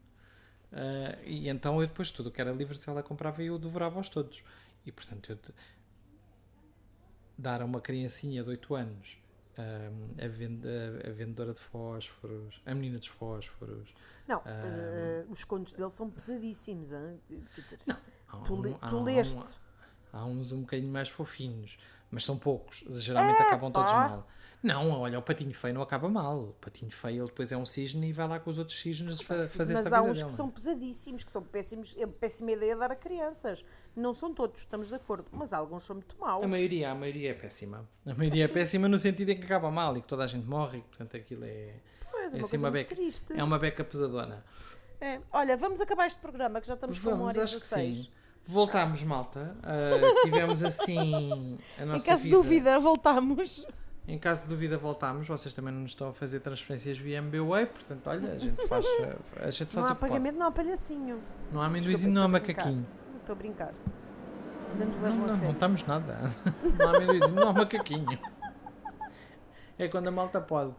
Ah, 0.72 1.18
e 1.26 1.48
então 1.50 1.82
eu 1.82 1.88
depois 1.88 2.12
tudo 2.12 2.28
o 2.30 2.32
que 2.32 2.42
era 2.42 2.52
livre 2.52 2.76
se 2.78 2.90
ela 2.90 3.04
comprava 3.04 3.42
eu 3.44 3.58
devorava-os 3.58 4.10
todos. 4.10 4.44
E 4.86 4.92
portanto 4.92 5.32
eu 5.32 5.38
dar 7.38 7.62
a 7.62 7.66
uma 7.66 7.82
criancinha 7.82 8.44
de 8.44 8.50
8 8.50 8.76
anos 8.76 9.18
hum, 9.58 10.08
a, 10.24 10.28
vende- 10.28 10.68
a 11.06 11.12
vendedora 11.12 11.54
de 11.54 11.60
fósforos, 11.60 12.62
a 12.66 12.74
menina 12.74 12.98
dos 12.98 13.08
fósforos. 13.08 13.90
Não, 14.28 14.42
eh, 14.46 15.26
os 15.30 15.44
contos 15.44 15.74
dele 15.74 15.90
são 15.90 16.10
pesadíssimos. 16.10 16.94
hein? 16.94 17.20
Quer 17.54 17.62
dizer, 17.62 17.98
Há 18.28 18.38
Tu 18.44 18.54
um- 18.54 18.62
le- 18.62 18.78
há 18.82 18.90
tu 18.90 18.98
um- 18.98 19.04
leste? 19.04 19.56
Há 20.12 20.26
uns 20.26 20.52
um 20.52 20.62
bocadinho 20.62 20.92
mais 20.92 21.10
fofinhos, 21.10 21.78
mas 22.10 22.24
são 22.26 22.38
poucos. 22.38 22.84
Geralmente 23.02 23.42
acabam 23.42 23.72
todos 23.72 23.92
mal. 23.92 24.28
Não, 24.64 24.90
olha, 24.92 25.20
o 25.20 25.22
patinho 25.22 25.54
feio 25.54 25.74
não 25.74 25.82
acaba 25.82 26.10
mal. 26.10 26.40
O 26.40 26.54
patinho 26.60 26.90
feio 26.92 27.22
ele 27.22 27.28
depois 27.28 27.52
é 27.52 27.58
um 27.58 27.66
cisne 27.66 28.10
e 28.10 28.12
vai 28.14 28.28
lá 28.28 28.40
com 28.40 28.50
os 28.50 28.58
outros 28.58 28.80
cisnes 28.80 29.22
fa 29.22 29.48
fazer 29.48 29.74
mas 29.74 29.86
esta 29.86 29.98
há 29.98 30.02
uns 30.02 30.24
que 30.24 30.32
são 30.32 30.50
pesadíssimos, 30.50 31.24
que 31.24 31.32
são 31.32 31.44
péssimos, 31.44 31.96
é 31.98 32.08
péssima 32.08 32.52
ideia 32.52 32.76
dar 32.76 32.92
a 32.92 32.96
crianças. 32.96 33.64
Não 33.96 34.14
são 34.14 34.34
todos, 34.34 34.62
estamos 34.62 34.88
de 34.90 34.96
acordo, 34.96 35.26
mas 35.32 35.54
alguns 35.54 35.84
são 35.84 35.96
muito 35.98 36.18
maus. 36.20 36.44
A 36.44 36.48
maioria, 36.48 36.92
a 36.92 36.96
maioria 36.96 37.32
é 37.32 37.34
péssima. 37.34 37.88
A 38.06 38.14
maioria 38.14 38.46
é 38.46 38.48
péssima 38.48 38.88
no 38.88 38.98
sentido 38.98 39.30
em 39.30 39.38
que 39.38 39.44
acaba 39.46 39.70
mal 39.70 39.96
e 39.98 40.02
que 40.02 40.08
toda 40.08 40.24
a 40.24 40.28
gente 40.28 40.48
morre, 40.48 40.80
e 40.80 40.82
portanto 40.82 41.16
aquilo 41.16 41.46
é, 41.46 41.76
Pois, 42.12 42.34
é 42.34 42.38
uma 42.38 42.46
assim 42.48 42.58
uma 42.58 42.72
beca. 42.72 42.96
triste. 42.96 43.34
É 43.34 43.44
uma 43.44 43.60
beca 43.60 43.84
pesadona. 43.84 44.44
É. 45.00 45.20
Olha, 45.32 45.56
vamos 45.58 45.80
acabar 45.82 46.08
este 46.08 46.20
programa, 46.20 46.60
que 46.60 46.68
já 46.68 46.74
estamos 46.74 46.98
com 46.98 47.12
uma 47.12 47.26
hora 47.26 47.38
e 47.38 47.42
acho 47.42 47.56
que 47.58 47.62
16. 47.62 47.98
sim. 47.98 48.10
Voltámos, 48.48 49.02
malta. 49.04 49.56
Ah, 49.64 50.22
tivemos 50.24 50.64
assim 50.64 51.58
a 51.80 51.86
nossa 51.86 52.00
Em 52.00 52.02
caso 52.10 52.24
de 52.24 52.30
vida. 52.30 52.38
dúvida, 52.38 52.80
voltamos. 52.80 53.66
Em 54.08 54.18
caso 54.20 54.44
de 54.44 54.50
dúvida, 54.50 54.78
voltámos. 54.78 55.28
Vocês 55.28 55.54
também 55.54 55.74
não 55.74 55.82
nos 55.82 55.92
estão 55.92 56.10
a 56.10 56.14
fazer 56.14 56.40
transferências 56.40 56.98
via 56.98 57.18
MBWay, 57.18 57.66
portanto, 57.66 58.06
olha, 58.08 58.34
a 58.34 58.38
gente 58.38 58.68
faz, 58.68 58.86
a 59.42 59.50
gente 59.52 59.66
faz 59.72 59.74
Não 59.74 59.84
há 59.84 59.92
o 59.92 59.96
que 59.96 60.00
pode. 60.02 60.12
pagamento, 60.12 60.38
não 60.38 60.46
há 60.48 60.52
palhacinho. 60.52 61.22
Não 61.52 61.62
há 61.62 61.66
amendoizinho, 61.66 62.12
não 62.14 62.22
há 62.24 62.28
macaquinho. 62.28 62.88
Estou 63.20 63.34
a 63.34 63.36
brincar. 63.36 63.74
Não, 64.78 64.86
não, 65.10 65.16
não 65.28 65.36
sério. 65.36 65.52
estamos 65.54 65.84
nada. 65.86 66.20
Não 66.78 66.88
há 66.90 66.98
amendoizinho, 66.98 67.34
não 67.34 67.48
há 67.50 67.54
macaquinho. 67.54 68.20
É 69.80 69.88
quando 69.88 70.08
a 70.08 70.12
malta 70.12 70.42
pode. 70.42 70.74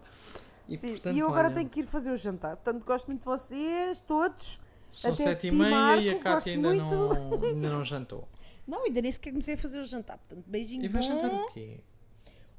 E, 0.68 0.76
Sim, 0.76 0.92
portanto, 0.92 1.14
e 1.16 1.18
eu 1.18 1.28
agora 1.28 1.46
olha, 1.48 1.54
tenho 1.56 1.68
que 1.68 1.80
ir 1.80 1.86
fazer 1.86 2.10
o 2.10 2.16
jantar. 2.16 2.56
Portanto, 2.56 2.84
gosto 2.84 3.06
muito 3.06 3.20
de 3.20 3.24
vocês, 3.26 4.00
todos. 4.02 4.60
São 4.92 5.12
até 5.12 5.24
sete 5.24 5.48
e 5.48 5.50
meia 5.50 5.70
Marco, 5.70 6.02
e 6.02 6.10
a 6.10 6.12
gosto 6.12 6.24
Cátia 6.24 6.52
ainda 6.54 6.68
muito. 6.68 6.94
não, 6.94 7.42
ainda 7.42 7.70
não 7.70 7.84
jantou. 7.86 8.28
Não, 8.66 8.84
ainda 8.84 9.00
nem 9.00 9.10
sequer 9.12 9.30
comecei 9.30 9.54
a 9.54 9.58
fazer 9.58 9.78
o 9.78 9.84
jantar. 9.84 10.18
Portanto, 10.18 10.44
beijinho 10.46 10.84
E 10.84 10.88
vai 10.88 11.00
bom. 11.00 11.08
jantar 11.08 11.32
o 11.34 11.46
quê? 11.52 11.80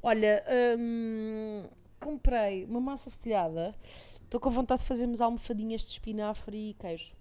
Olha, 0.01 0.43
hum, 0.77 1.63
comprei 1.99 2.65
uma 2.65 2.79
massa 2.79 3.09
folhada. 3.11 3.75
Estou 4.23 4.39
com 4.39 4.49
vontade 4.49 4.81
de 4.81 4.87
fazermos 4.87 5.21
almofadinhas 5.21 5.81
de 5.81 5.91
espinafre 5.91 6.71
e 6.71 6.73
queijo. 6.73 7.15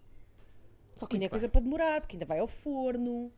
Só 0.96 1.06
que 1.06 1.16
ainda 1.16 1.26
é 1.26 1.28
coisa 1.28 1.48
para 1.48 1.60
demorar, 1.60 2.00
porque 2.00 2.16
ainda 2.16 2.26
vai 2.26 2.38
ao 2.38 2.46
forno. 2.46 3.30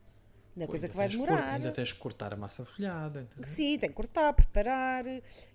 Ainda 0.55 0.65
é 0.65 0.67
coisa 0.67 0.87
Ainda 0.87 0.91
que 0.93 0.97
vai 0.97 1.09
demorar. 1.09 1.55
Ainda 1.55 1.73
tens 1.73 1.89
de 1.89 1.95
cortar 1.97 2.33
a 2.33 2.37
massa 2.37 2.65
folhada. 2.65 3.23
entendeu? 3.23 3.45
Sim, 3.45 3.79
tem 3.79 3.89
que 3.89 3.95
cortar, 3.95 4.33
preparar. 4.33 5.05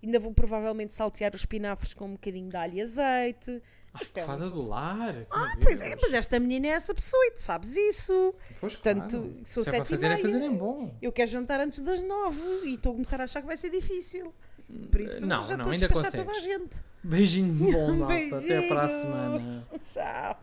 Ainda 0.02 0.20
vou 0.20 0.34
provavelmente 0.34 0.94
saltear 0.94 1.34
os 1.34 1.42
espinafres 1.42 1.94
com 1.94 2.06
um 2.06 2.12
bocadinho 2.14 2.50
de 2.50 2.56
alho 2.56 2.76
e 2.76 2.82
azeite. 2.82 3.62
Isto 4.02 4.18
é 4.18 4.24
fada 4.24 4.40
muito- 4.46 4.54
do 4.62 4.68
lar. 4.68 5.26
Ah, 5.30 5.56
pois 5.62 5.82
é, 5.82 5.96
mas 6.02 6.14
esta 6.14 6.40
menina 6.40 6.68
é 6.68 6.70
essa 6.72 6.94
pessoa 6.94 7.24
e 7.28 7.32
tu 7.32 7.42
sabes 7.42 7.76
isso. 7.78 8.34
Pois, 8.60 8.76
Portanto, 8.76 9.10
claro. 9.20 9.36
sou 9.46 9.64
Se 9.64 9.70
é 9.70 9.72
para 9.74 9.80
sete 9.80 9.88
e 9.88 9.90
fazer, 9.92 10.06
é 10.06 10.10
meia. 10.10 10.22
fazer 10.22 10.42
em 10.42 10.56
bom. 10.56 10.96
Eu 11.02 11.12
quero 11.12 11.30
jantar 11.30 11.60
antes 11.60 11.80
das 11.80 12.02
nove 12.04 12.42
e 12.66 12.74
estou 12.74 12.92
a 12.92 12.96
começar 12.96 13.22
a 13.22 13.26
achar 13.26 13.42
que 13.42 13.48
vai 13.48 13.58
ser 13.58 13.70
difícil. 13.70 14.34
Por 14.90 15.02
isso 15.02 15.26
Não, 15.26 15.42
já 15.42 15.56
não, 15.58 15.66
estou 15.72 15.74
a 15.74 15.78
despachar 15.90 16.12
toda 16.12 16.24
a 16.24 16.26
consegues. 16.34 16.44
gente. 16.44 16.78
Beijinho 17.04 17.72
bom, 17.72 17.94
malta. 17.98 18.38
Até 18.38 18.68
para 18.68 18.82
a 18.86 18.90
semana. 18.90 19.46
Tchau. 19.80 20.42